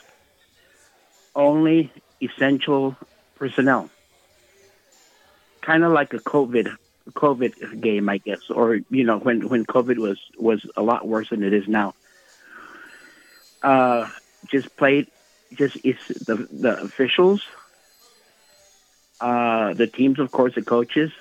only 1.34 1.92
essential 2.22 2.96
personnel. 3.36 3.90
Kind 5.60 5.84
of 5.84 5.92
like 5.92 6.14
a 6.14 6.18
COVID 6.18 6.76
COVID 7.12 7.80
game, 7.80 8.08
I 8.08 8.18
guess, 8.18 8.50
or 8.50 8.80
you 8.90 9.04
know 9.04 9.18
when 9.18 9.48
when 9.48 9.64
COVID 9.64 9.98
was 9.98 10.18
was 10.38 10.64
a 10.76 10.82
lot 10.82 11.06
worse 11.06 11.30
than 11.30 11.42
it 11.42 11.52
is 11.52 11.68
now. 11.68 11.94
Uh, 13.62 14.08
just 14.48 14.76
played, 14.76 15.08
just 15.54 15.76
it's 15.84 16.06
the 16.08 16.36
the 16.50 16.80
officials, 16.82 17.42
uh, 19.20 19.74
the 19.74 19.86
teams, 19.86 20.18
of 20.18 20.30
course, 20.30 20.54
the 20.54 20.62
coaches, 20.62 21.12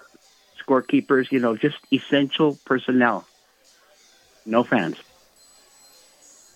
scorekeepers, 0.65 1.31
you 1.31 1.39
know, 1.39 1.55
just 1.55 1.77
essential 1.91 2.57
personnel. 2.65 3.25
No 4.45 4.63
fans. 4.63 4.97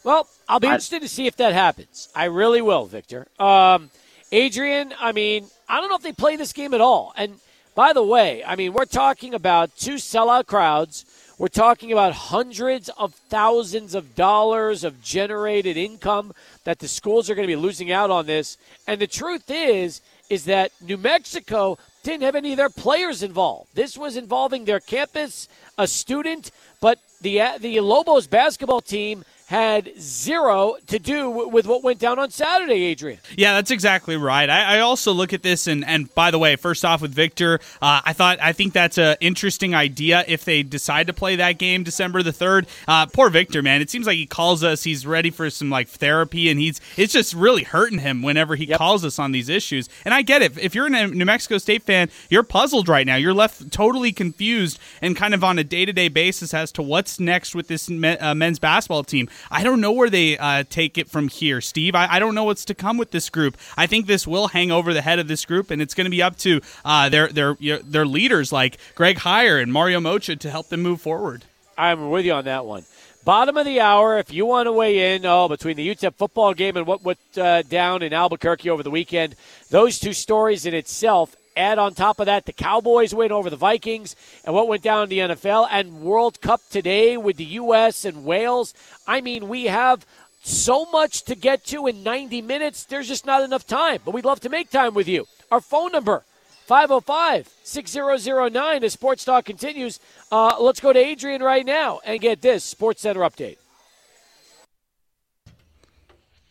Well, 0.04 0.28
I'll 0.48 0.60
be 0.60 0.68
I- 0.68 0.72
interested 0.72 1.02
to 1.02 1.10
see 1.10 1.28
if 1.28 1.36
that 1.38 1.54
happens. 1.54 2.10
I 2.16 2.26
really 2.26 2.62
will, 2.62 2.86
Victor. 2.86 3.28
Um, 3.40 3.90
Adrian, 4.32 4.94
I 5.00 5.12
mean, 5.12 5.48
I 5.68 5.80
don't 5.80 5.90
know 5.90 5.96
if 5.96 6.04
they 6.04 6.14
play 6.14 6.36
this 6.36 6.54
game 6.54 6.74
at 6.74 6.82
all. 6.82 7.14
And 7.18 7.40
by 7.76 7.94
the 7.94 8.04
way, 8.04 8.44
I 8.44 8.56
mean, 8.56 8.74
we're 8.74 8.86
talking 8.86 9.34
about 9.34 9.76
two 9.76 9.96
sellout 9.96 10.46
crowds. 10.46 11.06
We're 11.40 11.48
talking 11.48 11.94
about 11.94 12.12
hundreds 12.12 12.90
of 12.90 13.14
thousands 13.14 13.96
of 13.96 14.14
dollars 14.14 14.84
of 14.84 15.02
generated 15.02 15.78
income 15.78 16.34
that 16.66 16.80
the 16.80 16.88
schools 16.90 17.30
are 17.30 17.36
going 17.36 17.48
to 17.48 17.56
be 17.56 17.56
losing 17.56 17.94
out 17.94 18.12
on 18.12 18.26
this. 18.26 18.58
And 18.88 19.00
the 19.00 19.08
truth 19.08 19.50
is, 19.50 20.02
is 20.30 20.44
that 20.46 20.74
New 20.82 20.98
Mexico 20.98 21.78
didn't 22.04 22.24
have 22.24 22.36
any 22.36 22.52
of 22.52 22.58
their 22.58 22.70
players 22.70 23.24
involved. 23.24 23.70
This 23.74 23.98
was 23.98 24.18
involving 24.18 24.66
their 24.66 24.82
campus, 24.82 25.48
a 25.78 25.88
student, 25.88 26.52
but 26.82 27.00
the 27.22 27.42
the 27.62 27.80
Lobos 27.80 28.28
basketball 28.28 28.82
team 28.82 29.24
had 29.50 29.90
zero 30.00 30.76
to 30.86 31.00
do 31.00 31.28
with 31.28 31.66
what 31.66 31.84
went 31.84 31.98
down 31.98 32.20
on 32.20 32.30
Saturday, 32.30 32.84
Adrian. 32.84 33.18
Yeah, 33.36 33.54
that's 33.54 33.72
exactly 33.72 34.16
right. 34.16 34.48
I, 34.48 34.78
I 34.78 34.80
also 34.82 35.12
look 35.12 35.34
at 35.34 35.42
this, 35.42 35.66
and, 35.66 35.84
and 35.84 36.14
by 36.14 36.30
the 36.30 36.38
way, 36.38 36.56
first 36.56 36.86
off 36.86 37.02
with 37.02 37.12
Victor, 37.12 37.60
uh, 37.82 38.02
I 38.06 38.14
thought 38.14 38.38
I 38.40 38.54
think 38.54 38.74
that's 38.74 39.00
an 39.00 39.16
interesting 39.22 39.74
idea 39.74 40.24
if 40.28 40.46
they 40.46 40.62
decide 40.62 41.08
to 41.08 41.14
play 41.14 41.36
that 41.38 41.58
game 41.58 41.82
December 41.82 42.22
the 42.22 42.32
third. 42.32 42.68
Uh, 42.88 43.08
poor 43.08 43.32
Victor, 43.32 43.64
man. 43.64 43.82
It 43.82 43.90
seems 43.90 44.06
like 44.06 44.18
he 44.18 44.28
calls 44.28 44.64
us. 44.64 44.84
He's 44.84 45.08
ready 45.08 45.32
for 45.32 45.50
some 45.50 45.72
like 45.72 45.88
therapy, 45.88 46.52
and 46.52 46.60
he's 46.60 46.80
it's 46.96 47.14
just 47.14 47.34
really 47.34 47.64
hurting 47.64 48.00
him 48.00 48.22
whenever 48.22 48.56
he 48.56 48.66
Yep. 48.70 48.78
calls 48.78 49.04
us 49.04 49.18
on 49.18 49.32
these 49.32 49.50
issues. 49.50 49.90
And 50.06 50.14
I 50.14 50.22
get 50.22 50.44
it. 50.44 50.56
If 50.60 50.76
you're 50.76 50.86
a 50.86 51.08
New 51.08 51.26
Mexico 51.26 51.58
State 51.58 51.82
fan, 51.82 52.12
you're 52.30 52.44
puzzled 52.44 52.88
right 52.88 53.08
now. 53.08 53.16
You're 53.16 53.34
left 53.34 53.72
totally 53.72 54.12
confused 54.12 54.78
and 55.02 55.16
kind 55.16 55.34
of 55.34 55.44
on 55.44 55.58
a 55.58 55.64
day 55.64 55.86
to 55.86 55.92
day 55.94 56.08
basis 56.08 56.54
as 56.54 56.72
to 56.74 56.84
what's 56.84 57.20
next 57.20 57.56
with 57.56 57.68
this 57.68 57.90
me, 57.90 58.10
uh, 58.10 58.36
men's 58.36 58.60
basketball 58.60 59.04
team. 59.04 59.28
I 59.52 59.64
don't 59.64 59.82
know 59.82 59.92
where 59.92 60.10
they 60.10 60.38
uh, 60.38 60.64
take 60.70 60.98
it 60.98 61.10
from 61.10 61.28
here, 61.28 61.62
Steve. 61.62 61.96
I, 61.96 62.08
I 62.16 62.20
don't 62.20 62.36
know 62.36 62.44
what's 62.44 62.66
to 62.66 62.76
come 62.76 62.98
with 62.98 63.12
this 63.12 63.30
group. 63.30 63.58
I 63.78 63.88
think 63.88 64.06
this 64.06 64.28
will 64.28 64.50
hang 64.50 64.72
over 64.72 64.94
the 64.94 65.02
head 65.02 65.20
of 65.20 65.28
this 65.28 65.46
group, 65.46 65.72
and 65.72 65.82
it's 65.82 65.94
going 65.94 66.06
to 66.06 66.12
be 66.12 66.22
up 66.22 66.38
to 66.40 66.62
uh, 66.86 67.10
their 67.10 67.28
their 67.30 67.56
their 67.56 68.06
leaders 68.06 68.52
like 68.52 68.78
Greg 68.96 69.18
Heiar 69.18 69.62
and 69.62 69.72
Mario 69.72 70.00
Moccia 70.00 70.40
to 70.40 70.50
help 70.50 70.70
them 70.70 70.82
move 70.82 71.02
forward. 71.02 71.46
I'm 71.78 72.10
with 72.10 72.26
you 72.26 72.34
on 72.34 72.46
that 72.46 72.66
one. 72.66 72.86
Bottom 73.26 73.58
of 73.58 73.66
the 73.66 73.82
hour, 73.82 74.18
if 74.18 74.32
you 74.34 74.46
want 74.46 74.68
to 74.68 74.72
weigh 74.72 75.16
in, 75.16 75.26
oh, 75.26 75.48
between 75.48 75.76
the 75.76 75.88
UTEP 75.88 76.16
football 76.16 76.54
game 76.54 76.78
and 76.78 76.88
what 76.88 77.04
went 77.04 77.20
uh, 77.38 77.62
down 77.64 78.02
in 78.02 78.14
Albuquerque 78.14 78.70
over 78.70 78.82
the 78.82 78.90
weekend, 78.90 79.36
those 79.70 80.00
two 80.00 80.14
stories 80.14 80.66
in 80.66 80.74
itself. 80.74 81.36
Add 81.60 81.78
on 81.78 81.94
top 81.94 82.22
of 82.22 82.28
that 82.28 82.46
the 82.46 82.54
Cowboys 82.54 83.14
win 83.14 83.34
over 83.34 83.50
the 83.50 83.58
Vikings 83.58 84.16
and 84.46 84.56
what 84.56 84.70
went 84.70 84.82
down 84.82 85.04
in 85.04 85.10
the 85.10 85.20
NFL 85.20 85.68
and 85.70 86.00
World 86.00 86.40
Cup 86.40 86.62
today 86.70 87.18
with 87.18 87.36
the 87.36 87.44
U.S. 87.44 88.06
and 88.06 88.24
Wales. 88.24 88.74
I 89.06 89.20
mean, 89.20 89.50
we 89.50 89.66
have 89.66 90.06
so 90.42 90.86
much 90.86 91.24
to 91.24 91.36
get 91.36 91.66
to 91.66 91.86
in 91.88 92.02
90 92.02 92.42
minutes. 92.44 92.86
There's 92.86 93.10
just 93.10 93.26
not 93.26 93.44
enough 93.44 93.68
time, 93.68 94.00
but 94.06 94.14
we'd 94.14 94.24
love 94.24 94.40
to 94.40 94.50
make 94.50 94.70
time 94.70 94.94
with 94.94 95.10
you. 95.10 95.28
Our 95.52 95.60
phone 95.60 95.92
number, 95.92 96.24
505 96.68 97.50
6009 97.62 98.84
as 98.86 98.94
Sports 98.94 99.26
Talk 99.26 99.44
continues. 99.44 100.00
Uh, 100.32 100.56
let's 100.62 100.80
go 100.80 100.94
to 100.94 101.00
Adrian 101.00 101.44
right 101.44 101.66
now 101.66 102.00
and 102.06 102.22
get 102.22 102.42
this 102.42 102.64
Sports 102.64 103.02
Center 103.02 103.20
update. 103.20 103.58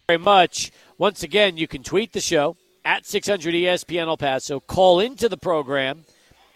Very 0.07 0.19
much. 0.19 0.71
Once 0.99 1.23
again, 1.23 1.57
you 1.57 1.67
can 1.67 1.83
tweet 1.83 2.13
the 2.13 2.21
show 2.21 2.59
at 2.89 3.05
600 3.05 3.55
ESPN 3.55 4.07
El 4.07 4.17
Paso. 4.17 4.61
Call 4.61 4.99
into 4.99 5.29
the 5.29 5.37
program 5.37 6.05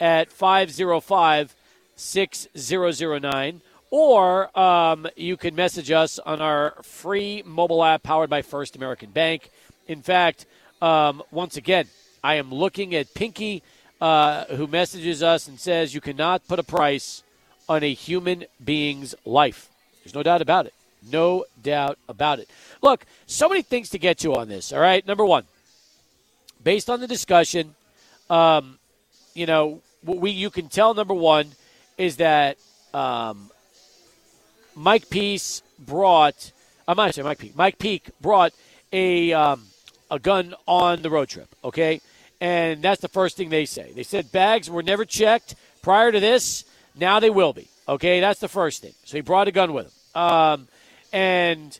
at 0.00 0.32
505 0.32 1.54
6009. 1.94 3.60
Or 3.90 4.58
um, 4.58 5.06
you 5.14 5.36
can 5.36 5.54
message 5.54 5.90
us 5.90 6.18
on 6.18 6.40
our 6.40 6.70
free 6.82 7.42
mobile 7.44 7.84
app 7.84 8.02
powered 8.02 8.30
by 8.30 8.40
First 8.40 8.76
American 8.76 9.10
Bank. 9.10 9.50
In 9.86 10.00
fact, 10.00 10.46
um, 10.80 11.22
once 11.30 11.58
again, 11.58 11.88
I 12.24 12.36
am 12.36 12.50
looking 12.50 12.94
at 12.94 13.12
Pinky, 13.12 13.62
uh, 14.00 14.46
who 14.46 14.66
messages 14.66 15.22
us 15.22 15.48
and 15.48 15.60
says, 15.60 15.94
You 15.94 16.00
cannot 16.00 16.48
put 16.48 16.58
a 16.58 16.62
price 16.62 17.22
on 17.68 17.82
a 17.82 17.92
human 17.92 18.46
being's 18.64 19.14
life. 19.26 19.68
There's 20.02 20.14
no 20.14 20.22
doubt 20.22 20.40
about 20.40 20.64
it. 20.64 20.72
No 21.10 21.44
doubt 21.62 21.98
about 22.08 22.38
it. 22.38 22.48
Look, 22.80 23.04
so 23.26 23.50
many 23.50 23.60
things 23.60 23.90
to 23.90 23.98
get 23.98 24.16
to 24.20 24.34
on 24.34 24.48
this, 24.48 24.72
all 24.72 24.80
right? 24.80 25.06
Number 25.06 25.26
one, 25.26 25.44
based 26.62 26.90
on 26.90 27.00
the 27.00 27.06
discussion, 27.06 27.74
um, 28.30 28.78
you 29.34 29.46
know, 29.46 29.80
what 30.02 30.18
we 30.18 30.30
you 30.30 30.50
can 30.50 30.68
tell 30.68 30.94
number 30.94 31.14
one 31.14 31.52
is 31.98 32.16
that 32.16 32.58
um, 32.92 33.50
Mike 34.74 35.08
Peace 35.10 35.62
brought. 35.78 36.52
I'm 36.86 36.96
not 36.96 37.14
saying 37.14 37.26
Mike 37.26 37.38
Peake. 37.38 37.56
Mike 37.56 37.78
Peake 37.78 38.10
brought 38.20 38.52
a 38.92 39.32
um, 39.32 39.64
a 40.10 40.18
gun 40.18 40.54
on 40.66 41.02
the 41.02 41.10
road 41.10 41.28
trip. 41.28 41.48
Okay, 41.64 42.00
and 42.40 42.82
that's 42.82 43.00
the 43.00 43.08
first 43.08 43.36
thing 43.36 43.48
they 43.48 43.64
say. 43.64 43.92
They 43.94 44.02
said 44.02 44.32
bags 44.32 44.70
were 44.70 44.82
never 44.82 45.04
checked 45.04 45.54
prior 45.82 46.12
to 46.12 46.20
this. 46.20 46.64
Now 46.94 47.20
they 47.20 47.30
will 47.30 47.52
be. 47.52 47.68
Okay, 47.88 48.20
that's 48.20 48.40
the 48.40 48.48
first 48.48 48.82
thing. 48.82 48.92
So 49.04 49.16
he 49.16 49.22
brought 49.22 49.48
a 49.48 49.52
gun 49.52 49.72
with 49.72 49.86
him. 49.86 50.22
Um, 50.22 50.68
and 51.12 51.78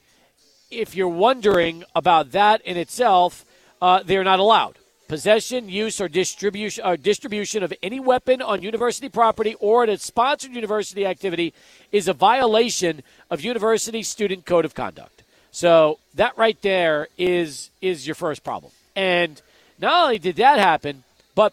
if 0.71 0.95
you're 0.95 1.09
wondering 1.09 1.85
about 1.95 2.33
that 2.33 2.61
in 2.63 2.77
itself, 2.77 3.45
uh, 3.83 4.01
they're 4.05 4.25
not 4.25 4.39
allowed. 4.39 4.79
Possession, 5.09 5.69
use, 5.69 6.01
or 6.01 6.09
distribution, 6.09 6.87
or 6.87 6.97
distribution 6.97 7.65
of 7.65 7.75
any 7.83 7.99
weapon 7.99 8.41
on 8.41 8.63
university 8.63 9.09
property 9.09 9.57
or 9.59 9.83
at 9.83 9.89
a 9.89 9.99
sponsored 9.99 10.53
university 10.53 11.05
activity 11.05 11.53
is 11.91 12.07
a 12.07 12.15
violation 12.15 13.03
of 13.29 13.43
university 13.43 14.03
student 14.05 14.47
code 14.47 14.65
of 14.65 14.75
conduct. 14.75 15.25
So 15.51 15.99
that 16.15 16.39
right 16.39 16.57
there 16.63 17.09
is 17.19 17.71
is 17.83 18.07
your 18.07 18.15
first 18.15 18.45
problem. 18.45 18.73
And 18.95 19.43
not 19.81 20.05
only 20.05 20.19
did 20.19 20.37
that 20.37 20.59
happen, 20.59 21.03
but 21.35 21.53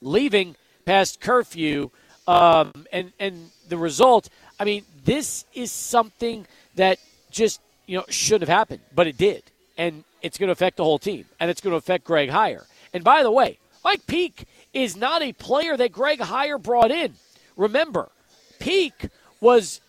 leaving 0.00 0.56
past 0.86 1.20
curfew, 1.20 1.90
um, 2.26 2.86
and 2.90 3.12
and 3.20 3.50
the 3.68 3.76
result. 3.76 4.30
I 4.58 4.64
mean, 4.64 4.84
this 5.04 5.44
is 5.52 5.70
something 5.70 6.46
that 6.76 6.98
just 7.30 7.60
you 7.86 7.98
know 7.98 8.06
shouldn't 8.08 8.48
have 8.48 8.58
happened, 8.58 8.80
but 8.94 9.06
it 9.06 9.18
did, 9.18 9.42
and 9.76 10.02
it's 10.26 10.38
going 10.38 10.48
to 10.48 10.52
affect 10.52 10.76
the 10.76 10.84
whole 10.84 10.98
team, 10.98 11.24
and 11.40 11.50
it's 11.50 11.60
going 11.60 11.72
to 11.72 11.78
affect 11.78 12.04
Greg 12.04 12.28
Heiar. 12.28 12.66
And 12.92 13.02
by 13.02 13.22
the 13.22 13.30
way, 13.30 13.58
Mike 13.84 14.06
Peake 14.06 14.46
is 14.72 14.96
not 14.96 15.22
a 15.22 15.32
player 15.32 15.76
that 15.76 15.92
Greg 15.92 16.18
Heiar 16.18 16.60
brought 16.60 16.90
in. 16.90 17.14
Remember, 17.56 18.10
Peake 18.58 19.08
was 19.40 19.80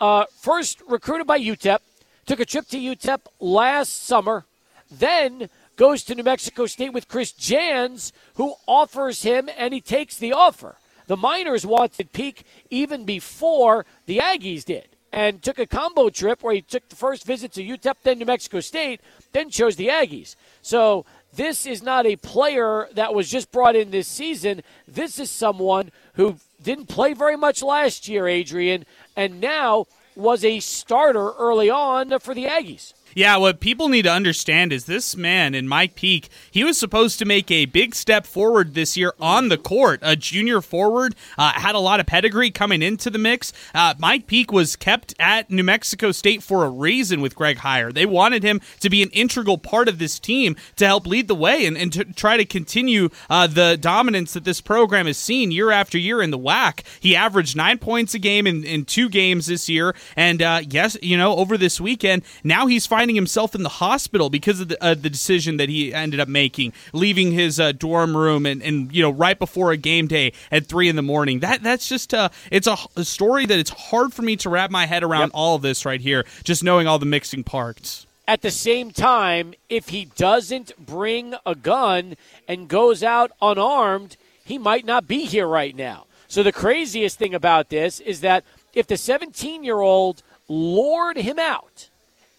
uh, 0.00 0.24
first 0.40 0.82
recruited 0.88 1.26
by 1.26 1.38
UTEP, 1.38 1.78
took 2.26 2.40
a 2.40 2.44
trip 2.44 2.66
to 2.68 2.78
UTEP 2.78 3.20
last 3.40 4.04
summer, 4.04 4.44
then 4.90 5.48
goes 5.76 6.02
to 6.04 6.14
New 6.14 6.22
Mexico 6.22 6.66
State 6.66 6.92
with 6.92 7.08
Chris 7.08 7.32
Jans, 7.32 8.12
who 8.34 8.54
offers 8.66 9.22
him, 9.22 9.48
and 9.56 9.72
he 9.72 9.80
takes 9.80 10.16
the 10.16 10.32
offer. 10.32 10.76
The 11.06 11.16
Miners 11.16 11.66
wanted 11.66 12.12
Peake 12.12 12.44
even 12.70 13.04
before 13.04 13.84
the 14.06 14.18
Aggies 14.18 14.64
did, 14.64 14.88
and 15.12 15.42
took 15.42 15.58
a 15.58 15.66
combo 15.66 16.08
trip 16.08 16.42
where 16.42 16.54
he 16.54 16.62
took 16.62 16.88
the 16.88 16.96
first 16.96 17.26
visit 17.26 17.52
to 17.52 17.62
UTEP, 17.62 17.96
then 18.02 18.18
New 18.18 18.24
Mexico 18.24 18.60
State, 18.60 19.00
then 19.32 19.50
chose 19.50 19.76
the 19.76 19.88
Aggies. 19.88 20.36
So 20.62 21.04
this 21.34 21.66
is 21.66 21.82
not 21.82 22.06
a 22.06 22.16
player 22.16 22.88
that 22.94 23.14
was 23.14 23.30
just 23.30 23.50
brought 23.50 23.76
in 23.76 23.90
this 23.90 24.08
season. 24.08 24.62
This 24.86 25.18
is 25.18 25.30
someone 25.30 25.90
who 26.14 26.36
didn't 26.62 26.86
play 26.86 27.14
very 27.14 27.36
much 27.36 27.62
last 27.62 28.08
year, 28.08 28.28
Adrian, 28.28 28.84
and 29.16 29.40
now 29.40 29.86
was 30.14 30.44
a 30.44 30.60
starter 30.60 31.30
early 31.32 31.70
on 31.70 32.18
for 32.18 32.34
the 32.34 32.44
Aggies. 32.44 32.92
Yeah, 33.14 33.36
what 33.36 33.60
people 33.60 33.88
need 33.88 34.02
to 34.02 34.12
understand 34.12 34.72
is 34.72 34.86
this 34.86 35.16
man 35.16 35.54
in 35.54 35.68
Mike 35.68 35.94
Peake, 35.94 36.28
he 36.50 36.64
was 36.64 36.78
supposed 36.78 37.18
to 37.18 37.24
make 37.24 37.50
a 37.50 37.66
big 37.66 37.94
step 37.94 38.26
forward 38.26 38.74
this 38.74 38.96
year 38.96 39.12
on 39.20 39.48
the 39.48 39.58
court. 39.58 40.00
A 40.02 40.16
junior 40.16 40.60
forward, 40.60 41.14
uh, 41.36 41.52
had 41.52 41.74
a 41.74 41.78
lot 41.78 42.00
of 42.00 42.06
pedigree 42.06 42.50
coming 42.50 42.82
into 42.82 43.10
the 43.10 43.18
mix. 43.18 43.52
Uh, 43.74 43.94
Mike 43.98 44.26
Peake 44.26 44.50
was 44.50 44.76
kept 44.76 45.14
at 45.18 45.50
New 45.50 45.62
Mexico 45.62 46.12
State 46.12 46.42
for 46.42 46.64
a 46.64 46.70
reason 46.70 47.20
with 47.20 47.34
Greg 47.34 47.58
Heiar. 47.58 47.92
They 47.92 48.06
wanted 48.06 48.42
him 48.42 48.60
to 48.80 48.88
be 48.88 49.02
an 49.02 49.10
integral 49.10 49.58
part 49.58 49.88
of 49.88 49.98
this 49.98 50.18
team 50.18 50.56
to 50.76 50.86
help 50.86 51.06
lead 51.06 51.28
the 51.28 51.34
way 51.34 51.66
and, 51.66 51.76
and 51.76 51.92
to 51.92 52.04
try 52.04 52.36
to 52.36 52.44
continue 52.44 53.10
uh, 53.28 53.46
the 53.46 53.76
dominance 53.80 54.32
that 54.32 54.44
this 54.44 54.60
program 54.60 55.06
has 55.06 55.18
seen 55.18 55.50
year 55.50 55.70
after 55.70 55.98
year 55.98 56.22
in 56.22 56.30
the 56.30 56.38
WAC. 56.38 56.80
He 57.00 57.14
averaged 57.14 57.56
nine 57.56 57.78
points 57.78 58.14
a 58.14 58.18
game 58.18 58.46
in, 58.46 58.64
in 58.64 58.84
two 58.84 59.08
games 59.08 59.46
this 59.46 59.68
year. 59.68 59.94
And 60.16 60.40
uh, 60.40 60.62
yes, 60.68 60.96
you 61.02 61.16
know, 61.16 61.36
over 61.36 61.58
this 61.58 61.80
weekend, 61.80 62.22
now 62.42 62.66
he's 62.66 62.86
finding 63.02 63.16
himself 63.16 63.52
in 63.56 63.64
the 63.64 63.68
hospital 63.68 64.30
because 64.30 64.60
of 64.60 64.68
the, 64.68 64.80
uh, 64.80 64.94
the 64.94 65.10
decision 65.10 65.56
that 65.56 65.68
he 65.68 65.92
ended 65.92 66.20
up 66.20 66.28
making, 66.28 66.72
leaving 66.92 67.32
his 67.32 67.58
uh, 67.58 67.72
dorm 67.72 68.16
room 68.16 68.46
and, 68.46 68.62
and 68.62 68.94
you 68.94 69.02
know 69.02 69.10
right 69.10 69.40
before 69.40 69.72
a 69.72 69.76
game 69.76 70.06
day 70.06 70.32
at 70.52 70.66
three 70.66 70.88
in 70.88 70.94
the 70.94 71.02
morning. 71.02 71.40
That 71.40 71.64
that's 71.64 71.88
just 71.88 72.14
uh, 72.14 72.28
it's 72.52 72.68
a, 72.68 72.76
a 72.94 73.04
story 73.04 73.44
that 73.46 73.58
it's 73.58 73.70
hard 73.70 74.12
for 74.14 74.22
me 74.22 74.36
to 74.36 74.48
wrap 74.48 74.70
my 74.70 74.86
head 74.86 75.02
around 75.02 75.22
Yep. 75.22 75.30
all 75.34 75.56
of 75.56 75.62
this 75.62 75.84
right 75.84 76.00
here. 76.00 76.24
Just 76.44 76.62
knowing 76.62 76.86
all 76.86 77.00
the 77.00 77.06
mixing 77.06 77.42
parts. 77.42 78.06
At 78.28 78.42
the 78.42 78.52
same 78.52 78.92
time, 78.92 79.54
if 79.68 79.88
he 79.88 80.04
doesn't 80.04 80.70
bring 80.78 81.34
a 81.44 81.56
gun 81.56 82.14
and 82.46 82.68
goes 82.68 83.02
out 83.02 83.32
unarmed, 83.42 84.16
he 84.44 84.58
might 84.58 84.84
not 84.84 85.08
be 85.08 85.24
here 85.24 85.48
right 85.48 85.74
now. 85.74 86.06
So 86.28 86.44
the 86.44 86.52
craziest 86.52 87.18
thing 87.18 87.34
about 87.34 87.68
this 87.68 87.98
is 87.98 88.20
that 88.20 88.44
if 88.74 88.86
the 88.86 88.96
17 88.96 89.64
year 89.64 89.80
old 89.80 90.22
lured 90.48 91.16
him 91.16 91.40
out 91.40 91.88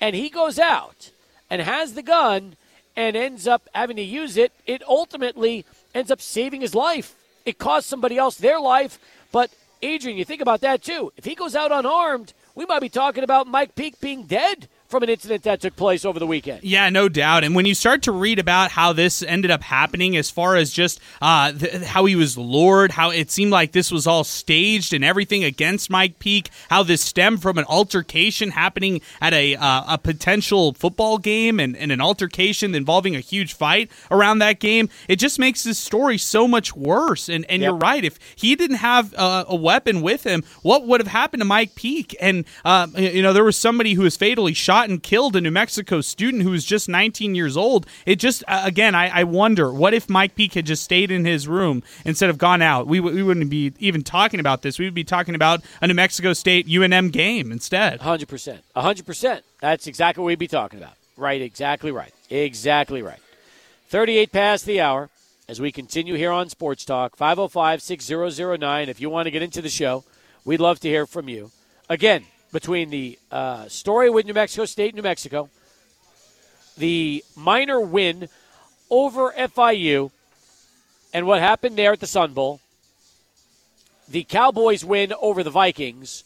and 0.04 0.18
he 0.18 0.30
goes 0.30 0.60
out 0.60 1.12
and 1.50 1.62
has 1.62 1.94
the 1.94 2.02
gun 2.04 2.58
and 2.94 3.16
ends 3.16 3.48
up 3.48 3.70
having 3.74 3.96
to 3.96 4.02
use 4.02 4.36
it, 4.36 4.52
it 4.66 4.84
ultimately 4.86 5.66
ends 5.96 6.12
up 6.12 6.20
saving 6.20 6.60
his 6.60 6.76
life. 6.76 7.16
It 7.46 7.58
costs 7.58 7.89
somebody 7.89 8.18
else 8.18 8.36
their 8.36 8.60
life. 8.60 9.00
But, 9.32 9.50
Adrian, 9.82 10.18
you 10.18 10.26
think 10.26 10.42
about 10.42 10.60
that 10.60 10.84
too. 10.84 11.13
If 11.16 11.24
he 11.24 11.36
goes 11.36 11.56
out 11.56 11.72
unarmed, 11.72 12.34
we 12.54 12.66
might 12.66 12.82
be 12.82 12.89
talking 12.89 13.24
about 13.24 13.48
Mike 13.48 13.76
Peake 13.76 14.02
being 14.02 14.24
dead 14.24 14.68
from 14.93 15.03
an 15.03 15.10
incident 15.10 15.43
that 15.43 15.60
took 15.60 15.75
place 15.75 16.06
over 16.06 16.19
the 16.19 16.27
weekend. 16.27 16.63
Yeah, 16.63 16.89
no 16.89 17.10
doubt. 17.10 17.43
And 17.43 17.56
when 17.56 17.65
you 17.65 17.73
start 17.73 18.03
to 18.03 18.12
read 18.12 18.39
about 18.39 18.71
how 18.71 18.93
this 18.93 19.21
ended 19.23 19.51
up 19.51 19.63
happening, 19.63 20.15
as 20.15 20.29
far 20.29 20.56
as 20.56 20.71
just 20.71 20.99
uh, 21.21 21.51
th- 21.51 21.84
how 21.84 22.06
he 22.06 22.15
was 22.15 22.38
lured, 22.38 22.91
how 22.91 23.10
it 23.10 23.32
seemed 23.32 23.51
like 23.51 23.71
this 23.71 23.91
was 23.91 24.06
all 24.08 24.23
staged 24.23 24.93
and 24.93 25.03
everything 25.03 25.43
against 25.43 25.89
Mike 25.89 26.19
Peake, 26.19 26.49
how 26.69 26.84
this 26.84 27.01
stemmed 27.01 27.41
from 27.41 27.58
an 27.58 27.65
altercation 27.67 28.51
happening 28.51 29.01
at 29.19 29.34
a 29.34 29.56
uh, 29.56 29.95
a 29.95 29.97
potential 29.97 30.73
football 30.73 31.17
game 31.17 31.60
and, 31.60 31.75
and 31.75 31.91
an 31.91 31.99
altercation 31.99 32.75
involving 32.75 33.15
a 33.15 33.19
huge 33.19 33.53
fight 33.53 33.89
around 34.12 34.39
that 34.39 34.60
game, 34.60 34.89
it 35.08 35.15
just 35.17 35.39
makes 35.39 35.63
this 35.63 35.79
story 35.79 36.17
so 36.19 36.47
much 36.47 36.75
worse. 36.75 37.29
And 37.29 37.45
and 37.49 37.62
Yep. 37.63 37.69
you're 37.69 37.77
right. 37.77 38.03
If 38.06 38.19
he 38.36 38.56
didn't 38.56 38.77
have 38.77 39.13
uh, 39.15 39.45
a 39.47 39.56
weapon 39.56 40.01
with 40.01 40.23
him, 40.23 40.43
what 40.62 40.86
would 40.86 40.99
have 41.01 41.08
happened 41.08 41.41
to 41.41 41.45
Mike 41.45 41.73
Peake? 41.75 42.15
And 42.21 42.45
uh, 42.63 42.88
you 42.95 43.21
know, 43.23 43.34
there 43.34 43.43
was 43.43 43.58
somebody 43.58 43.93
who 43.93 44.03
was 44.03 44.15
fatally 44.17 44.53
shot 44.53 44.83
and 44.89 45.02
killed 45.02 45.36
a 45.36 45.41
New 45.41 45.52
Mexico 45.52 46.02
student 46.02 46.43
who 46.43 46.50
was 46.52 46.65
just 46.65 46.88
19 46.89 47.36
years 47.36 47.56
old. 47.58 47.86
It 48.06 48.17
just 48.17 48.43
uh, 48.48 48.62
again, 48.65 48.96
I, 48.96 49.10
I 49.19 49.24
wonder 49.24 49.72
what 49.74 49.93
if 49.93 50.10
Mike 50.10 50.36
Peake 50.36 50.54
had 50.54 50.65
just 50.65 50.84
stayed 50.84 51.12
in 51.12 51.26
his 51.26 51.48
room 51.48 51.84
instead 52.06 52.30
of 52.30 52.38
gone 52.38 52.62
out. 52.62 52.88
We 52.88 53.00
w- 53.00 53.15
we 53.15 53.24
wouldn't 53.24 53.50
be 53.50 53.74
even 53.80 54.04
talking 54.04 54.39
about 54.39 54.62
this. 54.62 54.80
We 54.80 54.86
would 54.86 54.93
be 54.93 55.04
talking 55.04 55.36
about 55.36 55.62
a 55.82 55.88
New 55.88 55.93
Mexico 55.93 56.34
State 56.34 56.67
UNM 56.67 57.12
game 57.12 57.52
instead. 57.52 58.02
hundred 58.02 58.28
percent, 58.30 58.62
hundred 58.76 59.06
percent. 59.06 59.43
That's 59.62 59.88
exactly 59.88 60.22
what 60.22 60.28
we'd 60.28 60.39
be 60.39 60.48
talking 60.48 60.80
about. 60.80 60.93
Right, 61.15 61.41
exactly 61.41 61.91
right, 61.91 62.13
exactly 62.30 63.02
right. 63.02 63.19
Thirty-eight 63.88 64.32
past 64.32 64.65
the 64.65 64.82
hour. 64.82 65.10
As 65.46 65.60
we 65.60 65.74
continue 65.74 66.15
here 66.15 66.32
on 66.32 66.48
Sports 66.48 66.86
Talk, 66.86 67.17
505-6009. 67.17 68.88
If 68.88 69.02
you 69.02 69.10
want 69.10 69.26
to 69.28 69.32
get 69.32 69.41
into 69.41 69.62
the 69.62 69.69
show, 69.69 70.04
we'd 70.46 70.62
love 70.62 70.80
to 70.80 70.88
hear 70.88 71.06
from 71.06 71.28
you. 71.28 71.52
Again, 71.89 72.24
between 72.54 72.92
the 72.92 73.20
uh, 73.32 73.68
story 73.68 74.10
with 74.10 74.26
New 74.26 74.34
Mexico 74.34 74.63
State, 74.63 74.96
New 74.96 75.02
Mexico, 75.02 75.50
the 76.78 77.24
Miner 77.36 77.82
win 77.82 78.30
over 78.89 79.32
FIU, 79.32 80.12
and 81.13 81.28
what 81.28 81.39
happened 81.39 81.76
there 81.76 81.92
at 81.92 82.00
the 82.00 82.08
Sun 82.08 82.34
Bowl, 82.34 82.62
the 84.08 84.24
Cowboys 84.24 84.86
win 84.86 85.13
over 85.20 85.44
the 85.44 85.50
Vikings, 85.50 86.24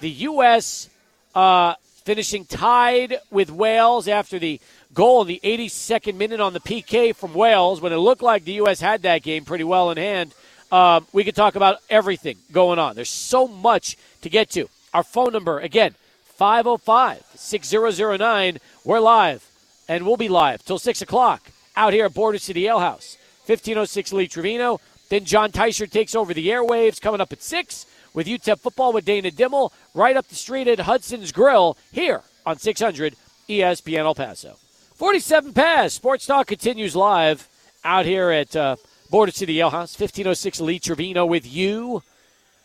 the 0.00 0.10
U.S. 0.10 0.90
Uh, 1.34 1.74
finishing 2.04 2.44
tied 2.44 3.18
with 3.30 3.50
Wales 3.50 4.08
after 4.08 4.38
the 4.38 4.60
goal 4.92 5.22
in 5.22 5.28
the 5.28 5.40
82nd 5.44 6.16
minute 6.16 6.40
on 6.40 6.52
the 6.52 6.60
PK 6.60 7.14
from 7.14 7.34
Wales 7.34 7.80
when 7.80 7.92
it 7.92 7.96
looked 7.96 8.22
like 8.22 8.44
the 8.44 8.54
U.S. 8.54 8.80
had 8.80 9.02
that 9.02 9.22
game 9.22 9.44
pretty 9.44 9.64
well 9.64 9.90
in 9.90 9.96
hand. 9.96 10.34
Um, 10.72 11.06
we 11.12 11.22
could 11.22 11.36
talk 11.36 11.54
about 11.54 11.78
everything 11.88 12.36
going 12.50 12.78
on. 12.78 12.96
There's 12.96 13.10
so 13.10 13.46
much 13.46 13.96
to 14.22 14.28
get 14.28 14.50
to. 14.50 14.68
Our 14.94 15.02
phone 15.02 15.32
number, 15.32 15.58
again, 15.58 15.94
505 16.24 17.24
6009. 17.34 18.58
We're 18.84 19.00
live, 19.00 19.48
and 19.88 20.04
we'll 20.04 20.18
be 20.18 20.28
live 20.28 20.62
till 20.64 20.78
6 20.78 21.00
o'clock 21.00 21.50
out 21.76 21.94
here 21.94 22.04
at 22.04 22.14
Border 22.14 22.38
City 22.38 22.66
Ale 22.66 22.80
House, 22.80 23.16
1506 23.46 24.12
Lee 24.12 24.28
Trevino. 24.28 24.80
Then 25.08 25.24
John 25.24 25.50
Teicher 25.50 25.90
takes 25.90 26.14
over 26.14 26.34
the 26.34 26.48
airwaves 26.48 27.00
coming 27.00 27.20
up 27.20 27.32
at 27.32 27.42
6 27.42 27.86
with 28.12 28.26
UTEP 28.26 28.58
football 28.58 28.92
with 28.92 29.06
Dana 29.06 29.30
Dimel 29.30 29.70
right 29.94 30.16
up 30.16 30.28
the 30.28 30.34
street 30.34 30.68
at 30.68 30.80
Hudson's 30.80 31.32
Grill 31.32 31.76
here 31.90 32.20
on 32.44 32.58
600 32.58 33.14
ESPN 33.48 34.04
El 34.04 34.14
Paso. 34.14 34.56
47 34.94 35.54
pass. 35.54 35.94
Sports 35.94 36.26
Talk 36.26 36.46
continues 36.46 36.94
live 36.94 37.48
out 37.82 38.04
here 38.04 38.30
at 38.30 38.54
uh, 38.54 38.76
Border 39.10 39.32
City 39.32 39.58
Ale 39.60 39.70
House, 39.70 39.98
1506 39.98 40.60
Lee 40.60 40.78
Trevino 40.78 41.24
with 41.24 41.50
you. 41.50 42.02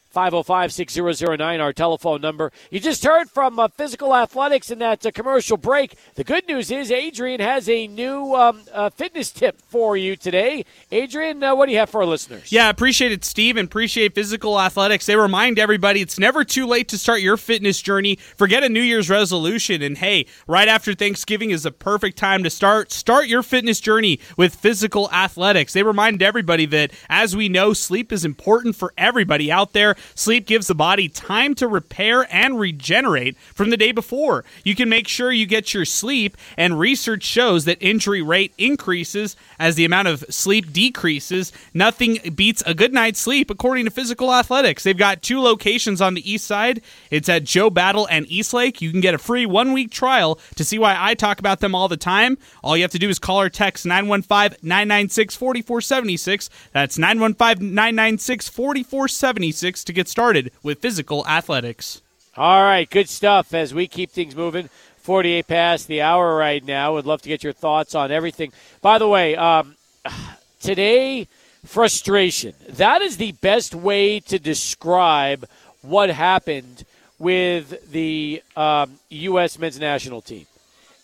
505 0.10 0.74
6009, 0.74 1.60
our 1.60 1.74
telephone 1.74 2.22
number. 2.22 2.52
You 2.72 2.80
just 2.80 3.04
heard 3.04 3.30
from 3.30 3.60
uh, 3.60 3.67
Physical 3.67 4.15
Athletics 4.15 4.72
in 4.72 4.80
that 4.80 5.06
uh, 5.06 5.12
commercial 5.12 5.58
break. 5.58 5.96
The 6.15 6.24
good 6.24 6.48
news 6.48 6.72
is 6.72 6.91
Adrian 6.91 7.39
has 7.39 7.70
a 7.70 7.88
new 7.88 8.34
um, 8.36 8.62
uh, 8.74 8.89
fitness 8.89 9.32
tip 9.32 9.62
for 9.62 9.98
you 9.98 10.15
today. 10.15 10.65
Adrian, 10.91 11.43
uh, 11.43 11.56
what 11.56 11.67
do 11.67 11.74
you 11.74 11.78
have 11.78 11.89
for 11.89 12.02
our 12.02 12.08
listeners? 12.08 12.52
Yeah, 12.52 12.70
appreciate 12.70 13.12
it, 13.12 13.26
Steve, 13.26 13.58
and 13.58 13.67
appreciate 13.67 14.15
physical 14.15 14.60
athletics. 14.60 15.06
They 15.06 15.15
remind 15.15 15.60
everybody 15.60 16.02
it's 16.02 16.17
never 16.17 16.43
too 16.43 16.65
late 16.65 16.88
to 16.89 16.98
start 16.98 17.22
your 17.22 17.38
fitness 17.38 17.82
journey. 17.82 18.15
Forget 18.15 18.63
a 18.63 18.70
New 18.70 18.82
Year's 18.82 19.10
resolution, 19.10 19.82
and 19.82 19.98
hey, 19.98 20.26
right 20.48 20.67
after 20.67 20.93
Thanksgiving 20.93 21.52
is 21.52 21.63
the 21.63 21.72
perfect 21.72 22.17
time 22.17 22.43
to 22.43 22.50
start. 22.50 22.91
Start 22.91 23.28
your 23.28 23.43
fitness 23.43 23.80
journey 23.80 24.20
with 24.38 24.56
physical 24.56 25.12
athletics. 25.12 25.74
They 25.74 25.84
remind 25.84 26.24
everybody 26.24 26.65
that, 26.67 26.91
as 27.10 27.36
we 27.36 27.50
know, 27.50 27.74
sleep 27.74 28.12
is 28.12 28.26
important 28.26 28.76
for 28.76 28.93
everybody 28.98 29.52
out 29.52 29.74
there. 29.74 29.96
Sleep 30.15 30.46
gives 30.46 30.67
the 30.67 30.76
body 30.76 31.10
time 31.10 31.56
to 31.56 31.67
repair 31.67 32.28
and 32.34 32.60
regenerate 32.60 33.38
from 33.54 33.70
the 33.70 33.78
day 33.78 33.91
before. 33.91 34.43
You 34.63 34.76
can 34.76 34.89
make 34.89 35.08
sure 35.08 35.32
you 35.32 35.46
get 35.46 35.74
your 35.74 35.86
sleep, 35.86 36.38
and 36.58 36.80
research 36.80 37.24
shows 37.24 37.65
that 37.65 37.78
injury 37.82 38.22
rate 38.22 38.54
increases 38.58 39.36
as 39.60 39.76
the 39.76 39.86
amount 39.86 40.08
of 40.08 40.26
sleep 40.30 40.72
decreases. 40.72 41.52
Nothing 41.74 42.20
beats 42.36 42.63
a 42.65 42.74
good 42.74 42.93
night's 42.93 43.20
sleep, 43.20 43.50
according 43.50 43.86
to 43.86 43.91
Physical 43.91 44.34
Athletics. 44.34 44.84
They've 44.84 44.98
got 44.98 45.22
two 45.22 45.41
locations 45.41 46.02
on 46.02 46.13
the 46.13 46.32
east 46.32 46.46
side. 46.46 46.82
It's 47.12 47.30
at 47.30 47.43
Joe 47.43 47.70
Battle 47.70 48.08
and 48.10 48.26
Eastlake. 48.28 48.82
You 48.82 48.91
can 48.91 49.02
get 49.02 49.13
a 49.13 49.17
free 49.17 49.46
one 49.46 49.74
week 49.74 49.91
trial 49.91 50.39
to 50.56 50.63
see 50.63 50.80
why 50.80 50.96
I 50.98 51.13
talk 51.13 51.39
about 51.39 51.60
them 51.60 51.76
all 51.76 51.88
the 51.88 51.98
time. 51.98 52.38
All 52.63 52.76
you 52.76 52.84
have 52.84 52.91
to 52.91 53.00
do 53.00 53.10
is 53.10 53.20
call 53.20 53.41
or 53.41 53.50
text 53.50 53.86
915 53.86 54.58
996 54.62 55.36
4476. 55.36 56.50
That's 56.74 56.98
915 56.98 57.74
996 57.74 58.50
4476 58.50 59.84
to 59.88 59.93
get 59.93 60.08
started 60.08 60.52
with 60.63 60.80
Physical 60.80 61.28
Athletics. 61.28 62.02
All 62.36 62.62
right, 62.62 62.88
good 62.89 63.10
stuff 63.10 63.54
as 63.54 63.73
we 63.73 63.88
keep 63.88 64.12
things 64.12 64.36
moving. 64.36 64.69
48 65.00 65.47
past 65.47 65.88
the 65.88 66.02
hour 66.02 66.36
right 66.36 66.63
now. 66.63 66.93
Would 66.93 67.06
love 67.06 67.21
to 67.23 67.30
get 67.30 67.43
your 67.43 67.54
thoughts 67.54 67.95
on 67.95 68.12
everything. 68.12 68.52
By 68.82 68.97
the 68.97 69.08
way, 69.08 69.36
um, 69.36 69.76
today, 70.62 71.28
frustration. 71.65 72.54
That 72.69 73.02
is 73.02 73.17
the 73.17 73.32
best 73.32 73.73
way 73.73 74.19
to 74.21 74.38
describe 74.38 75.47
what 75.82 76.10
happened 76.10 76.84
with 77.17 77.91
the 77.91 78.43
um, 78.56 79.00
U.S. 79.10 79.58
men's 79.58 79.80
national 79.80 80.21
team. 80.21 80.45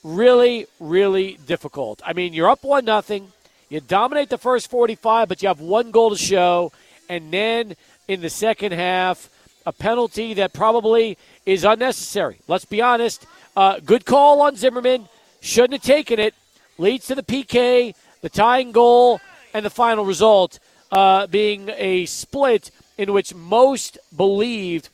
Really, 0.03 0.67
really 0.79 1.39
difficult. 1.47 2.01
I 2.05 2.13
mean, 2.13 2.33
you're 2.33 2.49
up 2.49 2.63
1 2.63 2.83
nothing. 2.83 3.31
You 3.69 3.79
dominate 3.79 4.29
the 4.29 4.37
first 4.37 4.69
45, 4.69 5.29
but 5.29 5.41
you 5.41 5.47
have 5.47 5.61
one 5.61 5.91
goal 5.91 6.09
to 6.11 6.17
show. 6.17 6.71
And 7.09 7.31
then 7.31 7.75
in 8.07 8.21
the 8.21 8.29
second 8.29 8.73
half, 8.73 9.29
a 9.65 9.71
penalty 9.71 10.33
that 10.35 10.53
probably 10.53 11.17
is 11.45 11.63
unnecessary. 11.63 12.39
Let's 12.47 12.65
be 12.65 12.81
honest. 12.81 13.25
Uh, 13.55 13.79
good 13.79 14.05
call 14.05 14.41
on 14.41 14.55
Zimmerman. 14.55 15.07
Shouldn't 15.41 15.73
have 15.73 15.83
taken 15.83 16.19
it. 16.19 16.33
Leads 16.77 17.07
to 17.07 17.15
the 17.15 17.23
PK, 17.23 17.95
the 18.21 18.29
tying 18.29 18.71
goal, 18.71 19.21
and 19.53 19.65
the 19.65 19.69
final 19.69 20.05
result 20.05 20.59
uh, 20.91 21.27
being 21.27 21.69
a 21.75 22.05
split 22.05 22.71
in 22.97 23.13
which 23.13 23.33
most 23.33 23.97
believed 24.15 24.89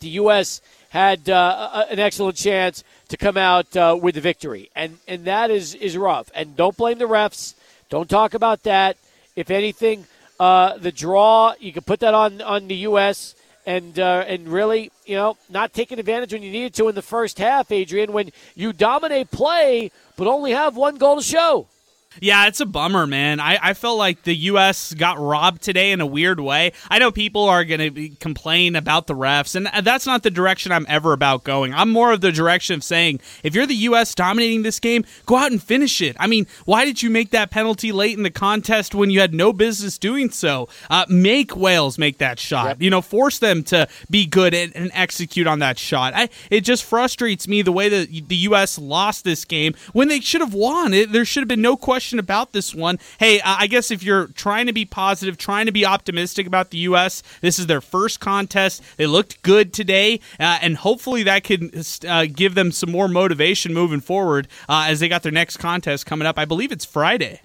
the 0.00 0.08
U.S. 0.08 0.60
had 0.90 1.28
uh, 1.28 1.86
an 1.90 1.98
excellent 1.98 2.36
chance 2.36 2.84
to 3.08 3.16
come 3.16 3.36
out 3.36 3.76
uh, 3.76 3.98
with 4.00 4.14
the 4.14 4.20
victory, 4.20 4.70
and 4.74 4.98
and 5.06 5.24
that 5.24 5.50
is 5.50 5.74
is 5.74 5.96
rough. 5.96 6.30
And 6.34 6.56
don't 6.56 6.76
blame 6.76 6.98
the 6.98 7.04
refs. 7.04 7.54
Don't 7.90 8.08
talk 8.08 8.34
about 8.34 8.62
that. 8.62 8.96
If 9.36 9.50
anything, 9.50 10.06
uh, 10.42 10.76
the 10.76 10.90
draw 10.90 11.54
you 11.60 11.72
can 11.72 11.84
put 11.84 12.00
that 12.00 12.14
on 12.14 12.42
on 12.42 12.66
the 12.66 12.74
U.S. 12.90 13.36
and 13.64 13.96
uh, 13.96 14.24
and 14.26 14.48
really 14.48 14.90
you 15.06 15.14
know 15.14 15.36
not 15.48 15.72
taking 15.72 16.00
advantage 16.00 16.32
when 16.32 16.42
you 16.42 16.50
needed 16.50 16.74
to 16.74 16.88
in 16.88 16.96
the 16.96 17.02
first 17.16 17.38
half, 17.38 17.70
Adrian. 17.70 18.12
When 18.12 18.30
you 18.56 18.72
dominate 18.72 19.30
play 19.30 19.92
but 20.16 20.26
only 20.26 20.50
have 20.50 20.76
one 20.76 20.96
goal 20.96 21.16
to 21.16 21.22
show. 21.22 21.68
Yeah, 22.20 22.46
it's 22.46 22.60
a 22.60 22.66
bummer, 22.66 23.06
man. 23.06 23.40
I, 23.40 23.58
I 23.62 23.74
felt 23.74 23.98
like 23.98 24.22
the 24.22 24.34
U.S. 24.34 24.94
got 24.94 25.18
robbed 25.18 25.62
today 25.62 25.92
in 25.92 26.00
a 26.00 26.06
weird 26.06 26.40
way. 26.40 26.72
I 26.90 26.98
know 26.98 27.10
people 27.10 27.44
are 27.44 27.64
going 27.64 27.94
to 27.94 28.08
complain 28.16 28.76
about 28.76 29.06
the 29.06 29.14
refs, 29.14 29.54
and 29.54 29.68
that's 29.84 30.06
not 30.06 30.22
the 30.22 30.30
direction 30.30 30.72
I'm 30.72 30.86
ever 30.88 31.12
about 31.12 31.44
going. 31.44 31.72
I'm 31.72 31.90
more 31.90 32.12
of 32.12 32.20
the 32.20 32.32
direction 32.32 32.76
of 32.76 32.84
saying, 32.84 33.20
if 33.42 33.54
you're 33.54 33.66
the 33.66 33.74
U.S. 33.74 34.14
dominating 34.14 34.62
this 34.62 34.78
game, 34.78 35.04
go 35.26 35.36
out 35.36 35.50
and 35.50 35.62
finish 35.62 36.00
it. 36.02 36.16
I 36.18 36.26
mean, 36.26 36.46
why 36.64 36.84
did 36.84 37.02
you 37.02 37.10
make 37.10 37.30
that 37.30 37.50
penalty 37.50 37.92
late 37.92 38.16
in 38.16 38.22
the 38.22 38.30
contest 38.30 38.94
when 38.94 39.10
you 39.10 39.20
had 39.20 39.34
no 39.34 39.52
business 39.52 39.98
doing 39.98 40.30
so? 40.30 40.68
Uh, 40.90 41.06
make 41.08 41.56
Wales 41.56 41.98
make 41.98 42.18
that 42.18 42.38
shot. 42.38 42.80
You 42.80 42.90
know, 42.90 43.00
force 43.02 43.38
them 43.38 43.62
to 43.64 43.88
be 44.10 44.26
good 44.26 44.54
and, 44.54 44.74
and 44.76 44.90
execute 44.94 45.46
on 45.46 45.60
that 45.60 45.78
shot. 45.78 46.12
I, 46.14 46.28
it 46.50 46.62
just 46.62 46.84
frustrates 46.84 47.48
me 47.48 47.62
the 47.62 47.72
way 47.72 47.88
that 47.88 48.28
the 48.28 48.36
U.S. 48.36 48.78
lost 48.78 49.24
this 49.24 49.44
game 49.44 49.74
when 49.92 50.08
they 50.08 50.20
should 50.20 50.40
have 50.40 50.54
won. 50.54 50.92
It, 50.92 51.12
there 51.12 51.24
should 51.24 51.40
have 51.40 51.48
been 51.48 51.62
no 51.62 51.76
question 51.76 52.01
about 52.10 52.52
this 52.52 52.74
one. 52.74 52.98
Hey, 53.18 53.40
uh, 53.40 53.56
I 53.58 53.66
guess 53.66 53.90
if 53.90 54.02
you're 54.02 54.26
trying 54.28 54.66
to 54.66 54.72
be 54.72 54.84
positive, 54.84 55.38
trying 55.38 55.66
to 55.66 55.72
be 55.72 55.86
optimistic 55.86 56.46
about 56.46 56.70
the 56.70 56.78
U.S., 56.78 57.22
this 57.40 57.58
is 57.58 57.66
their 57.66 57.80
first 57.80 58.20
contest. 58.20 58.82
They 58.96 59.06
looked 59.06 59.42
good 59.42 59.72
today, 59.72 60.20
uh, 60.40 60.58
and 60.60 60.76
hopefully 60.76 61.22
that 61.24 61.44
could 61.44 61.84
uh, 62.06 62.26
give 62.26 62.54
them 62.54 62.72
some 62.72 62.90
more 62.90 63.08
motivation 63.08 63.72
moving 63.72 64.00
forward 64.00 64.48
uh, 64.68 64.86
as 64.88 65.00
they 65.00 65.08
got 65.08 65.22
their 65.22 65.32
next 65.32 65.58
contest 65.58 66.06
coming 66.06 66.26
up. 66.26 66.38
I 66.38 66.44
believe 66.44 66.72
it's 66.72 66.84
Friday. 66.84 67.40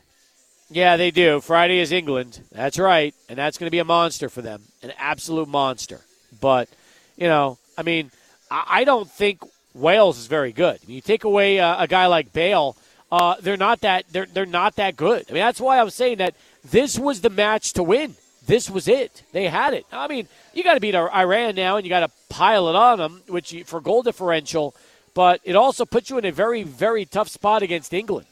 Yeah, 0.69 0.97
they 0.97 1.11
do. 1.11 1.39
Friday 1.39 1.79
is 1.79 1.91
England. 1.91 2.41
That's 2.51 2.77
right. 2.77 3.15
And 3.29 3.37
that's 3.37 3.57
going 3.57 3.67
to 3.67 3.71
be 3.71 3.79
a 3.79 3.85
monster 3.85 4.27
for 4.27 4.41
them, 4.41 4.63
an 4.83 4.91
absolute 4.97 5.47
monster. 5.47 6.01
But, 6.41 6.67
you 7.15 7.27
know, 7.27 7.57
I 7.77 7.83
mean, 7.83 8.11
I 8.51 8.63
I 8.67 8.83
don't 8.83 9.09
think 9.09 9.41
Wales 9.73 10.17
is 10.17 10.27
very 10.27 10.51
good. 10.51 10.79
you 10.87 11.01
take 11.01 11.23
away 11.23 11.59
uh, 11.59 11.83
a 11.83 11.87
guy 11.87 12.07
like 12.07 12.33
Bale, 12.33 12.75
uh, 13.11 13.35
they're 13.41 13.57
not 13.57 13.81
that 13.81 14.05
they're 14.11 14.25
they're 14.25 14.45
not 14.45 14.75
that 14.75 14.95
good. 14.95 15.25
I 15.29 15.33
mean, 15.33 15.41
that's 15.41 15.61
why 15.61 15.77
I 15.77 15.83
was 15.83 15.95
saying 15.95 16.17
that 16.17 16.35
this 16.63 16.99
was 16.99 17.21
the 17.21 17.29
match 17.29 17.73
to 17.73 17.83
win. 17.83 18.15
This 18.45 18.69
was 18.69 18.87
it. 18.87 19.23
They 19.31 19.47
had 19.47 19.73
it. 19.73 19.85
I 19.91 20.07
mean, 20.07 20.27
you 20.53 20.63
got 20.63 20.75
to 20.75 20.79
beat 20.79 20.95
Iran 20.95 21.55
now, 21.55 21.75
and 21.75 21.85
you 21.85 21.89
got 21.89 22.01
to 22.01 22.11
pile 22.29 22.69
it 22.69 22.75
on 22.75 22.97
them, 22.97 23.21
which 23.27 23.51
you, 23.51 23.63
for 23.65 23.81
goal 23.81 24.03
differential. 24.03 24.73
But 25.13 25.41
it 25.43 25.55
also 25.55 25.85
puts 25.85 26.09
you 26.09 26.17
in 26.17 26.25
a 26.25 26.31
very 26.31 26.63
very 26.63 27.05
tough 27.05 27.29
spot 27.29 27.61
against 27.61 27.93
England. 27.93 28.27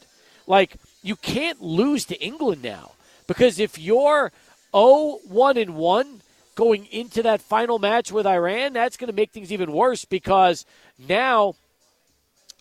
Like 0.46 0.76
you 1.02 1.16
can't 1.16 1.62
lose 1.62 2.04
to 2.06 2.20
England 2.22 2.62
now 2.62 2.92
because 3.26 3.58
if 3.58 3.78
you're 3.78 4.32
0 4.72 5.20
1 5.28 5.56
and 5.56 5.74
1 5.76 6.20
going 6.54 6.86
into 6.86 7.22
that 7.22 7.40
final 7.40 7.78
match 7.78 8.10
with 8.10 8.26
Iran, 8.26 8.72
that's 8.72 8.96
going 8.96 9.08
to 9.08 9.16
make 9.16 9.30
things 9.30 9.52
even 9.52 9.72
worse 9.72 10.04
because 10.04 10.64
now 10.98 11.54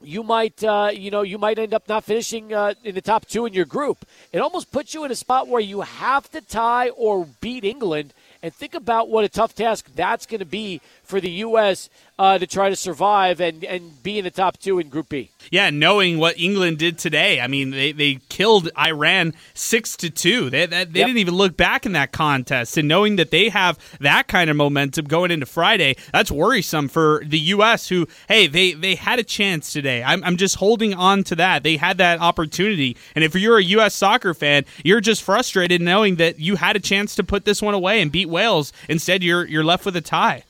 you 0.06 0.24
might 0.24 0.64
uh, 0.64 0.92
you 0.94 1.12
know 1.12 1.22
you 1.22 1.38
might 1.38 1.60
end 1.60 1.74
up 1.74 1.88
not 1.90 2.04
finishing 2.04 2.54
uh, 2.54 2.74
in 2.84 2.96
the 2.96 3.02
top 3.02 3.26
two 3.26 3.46
in 3.46 3.54
your 3.54 3.66
group. 3.66 4.06
It 4.32 4.40
almost 4.40 4.72
puts 4.72 4.94
you 4.94 5.04
in 5.04 5.12
a 5.12 5.16
spot 5.16 5.48
where 5.48 5.62
you 5.62 5.82
have 5.82 6.30
to 6.32 6.42
tie 6.42 6.90
or 6.90 7.28
beat 7.42 7.64
England. 7.64 8.14
And 8.42 8.54
think 8.54 8.76
about 8.76 9.10
what 9.10 9.26
a 9.26 9.30
tough 9.30 9.56
task 9.56 9.90
that's 9.96 10.28
going 10.28 10.40
to 10.40 10.46
be 10.46 10.80
for 11.04 11.20
the 11.20 11.32
U.S. 11.32 11.90
Uh, 12.18 12.38
to 12.38 12.48
try 12.48 12.70
to 12.70 12.78
survive 12.78 13.42
and, 13.42 13.66
and 13.66 14.02
be 14.02 14.18
in 14.18 14.24
the 14.24 14.32
top 14.32 14.58
two 14.58 14.80
in 14.80 14.88
Group 14.88 15.10
B. 15.10 15.32
Yeah, 15.52 15.70
knowing 15.70 16.18
what 16.18 16.40
England 16.40 16.78
did 16.78 16.98
today, 16.98 17.42
I 17.42 17.48
mean, 17.48 17.72
they, 17.72 17.92
they 17.92 18.20
killed 18.30 18.70
Iran 18.78 19.34
six 19.54 19.98
to 19.98 20.10
two. 20.10 20.50
They, 20.50 20.66
they, 20.66 20.86
they 20.86 21.00
yep. 21.00 21.08
didn't 21.08 21.18
even 21.18 21.36
look 21.36 21.58
back 21.58 21.86
in 21.86 21.92
that 21.92 22.14
contest, 22.14 22.78
and 22.78 22.88
knowing 22.88 23.18
that 23.18 23.32
they 23.32 23.50
have 23.50 23.78
that 24.00 24.30
kind 24.30 24.50
of 24.50 24.56
momentum 24.56 25.08
going 25.08 25.30
into 25.30 25.46
Friday, 25.46 25.98
that's 26.14 26.32
worrisome 26.32 26.88
for 26.88 27.22
the 27.26 27.38
U.S. 27.40 27.90
Who, 27.90 28.08
hey, 28.30 28.48
they 28.48 28.72
they 28.72 28.96
had 28.96 29.20
a 29.20 29.24
chance 29.24 29.74
today. 29.74 30.02
I'm, 30.02 30.24
I'm 30.24 30.38
just 30.38 30.56
holding 30.56 30.94
on 30.94 31.26
to 31.26 31.36
that. 31.36 31.64
They 31.64 31.76
had 31.76 31.98
that 31.98 32.22
opportunity, 32.22 32.96
and 33.16 33.26
if 33.26 33.36
you're 33.36 33.58
a 33.58 33.64
U.S. 33.64 33.94
soccer 33.94 34.34
fan, 34.34 34.64
you're 34.86 35.02
just 35.02 35.22
frustrated 35.22 35.82
knowing 35.82 36.16
that 36.16 36.40
you 36.40 36.56
had 36.56 36.78
a 36.78 36.80
chance 36.80 37.16
to 37.16 37.26
put 37.26 37.44
this 37.44 37.62
one 37.62 37.74
away 37.74 38.02
and 38.02 38.10
beat 38.10 38.30
Wales. 38.30 38.72
Instead, 38.88 39.22
you're 39.22 39.46
you're 39.46 39.66
left 39.66 39.86
with 39.86 39.98
a 39.98 40.02
tie. 40.02 40.44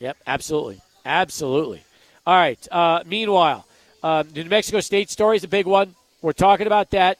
Yep, 0.00 0.16
absolutely. 0.26 0.80
Absolutely. 1.04 1.84
All 2.26 2.34
right. 2.34 2.68
Uh, 2.70 3.02
meanwhile, 3.06 3.66
uh, 4.02 4.24
New 4.34 4.44
Mexico 4.46 4.80
State 4.80 5.10
story 5.10 5.36
is 5.36 5.44
a 5.44 5.48
big 5.48 5.66
one. 5.66 5.94
We're 6.22 6.32
talking 6.32 6.66
about 6.66 6.90
that 6.90 7.18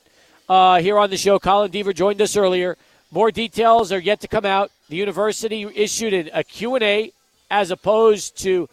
uh, 0.49 0.81
here 0.81 0.99
on 0.99 1.11
the 1.11 1.19
show. 1.19 1.39
Colin 1.39 1.71
Deaver 1.71 1.95
joined 1.95 2.21
us 2.23 2.37
earlier. 2.37 2.79
More 3.11 3.31
details 3.31 3.93
are 3.93 3.99
yet 3.99 4.21
to 4.21 4.29
come 4.29 4.47
out. 4.47 4.71
The 4.89 4.97
university 4.97 5.67
issued 5.75 6.31
a 6.33 6.43
Q&A 6.43 7.13
as 7.51 7.71
opposed 7.71 8.39
to 8.39 8.69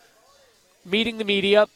meeting 0.85 1.17
the 1.17 1.25
media. 1.25 1.67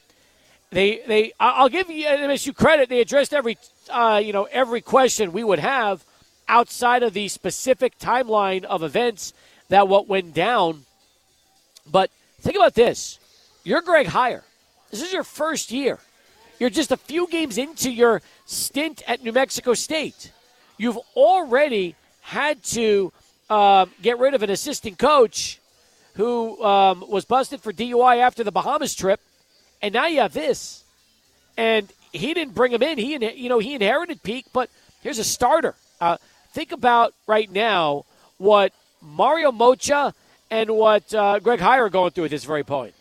They, 0.72 1.02
they, 1.06 1.34
I'll 1.40 1.70
give 1.70 1.90
you 1.90 2.06
MSU 2.06 2.56
credit. 2.56 2.90
They 2.90 3.02
addressed 3.02 3.34
every, 3.34 3.58
uh, 3.90 4.22
you 4.24 4.34
know, 4.34 4.46
every 4.46 4.82
question 4.82 5.32
we 5.32 5.44
would 5.44 5.60
have 5.60 6.04
outside 6.48 7.04
of 7.04 7.14
the 7.14 7.28
specific 7.28 8.00
timeline 8.00 8.64
of 8.64 8.82
events 8.82 9.34
that 9.70 9.88
what 9.88 10.08
went 10.08 10.34
down. 10.34 10.86
But– 11.92 12.10
Think 12.46 12.58
about 12.58 12.76
this. 12.76 13.18
You're 13.66 13.82
Greg 13.82 14.06
Heiar. 14.06 14.44
This 14.92 15.02
is 15.02 15.12
your 15.12 15.24
first 15.24 15.72
year. 15.72 15.98
You're 16.60 16.70
just 16.70 16.92
a 16.92 16.98
few 16.98 17.28
games 17.28 17.58
into 17.58 17.92
your 17.92 18.22
stint 18.46 19.02
at 19.08 19.24
New 19.24 19.32
Mexico 19.32 19.74
State. 19.74 20.32
You've 20.78 21.00
already 21.16 21.96
had 22.22 22.64
to 22.66 23.12
um, 23.50 23.90
get 24.04 24.20
rid 24.20 24.36
of 24.36 24.44
an 24.44 24.52
assistant 24.52 25.00
coach 25.00 25.60
who 26.14 26.64
um, 26.64 27.04
was 27.10 27.26
busted 27.26 27.60
for 27.60 27.74
DUI 27.74 28.20
after 28.20 28.44
the 28.44 28.52
Bahamas 28.52 28.94
trip, 28.94 29.20
and 29.82 29.96
now 29.96 30.06
you 30.06 30.20
have 30.20 30.34
this. 30.34 30.84
And 31.58 31.92
he 32.12 32.36
didn't 32.36 32.54
bring 32.54 32.72
him 32.72 32.84
in. 32.84 33.00
He, 33.00 33.14
you 33.36 33.50
know, 33.50 33.58
he 33.58 33.74
inherited 33.74 34.22
Peake, 34.22 34.46
but 34.54 34.70
here's 35.02 35.18
a 35.18 35.24
starter. 35.24 35.74
Uh, 36.00 36.18
think 36.52 36.72
about 36.72 37.16
right 37.26 37.52
now 37.52 38.06
what 38.38 38.74
Mario 39.02 39.52
Moccia 39.52 40.14
and 40.52 40.70
what 40.70 41.12
uh, 41.16 41.40
Greg 41.40 41.60
Heiar 41.60 41.80
are 41.80 41.90
going 41.90 42.12
through 42.12 42.26
at 42.26 42.32
this 42.32 42.44
very 42.44 42.64
point. 42.64 42.95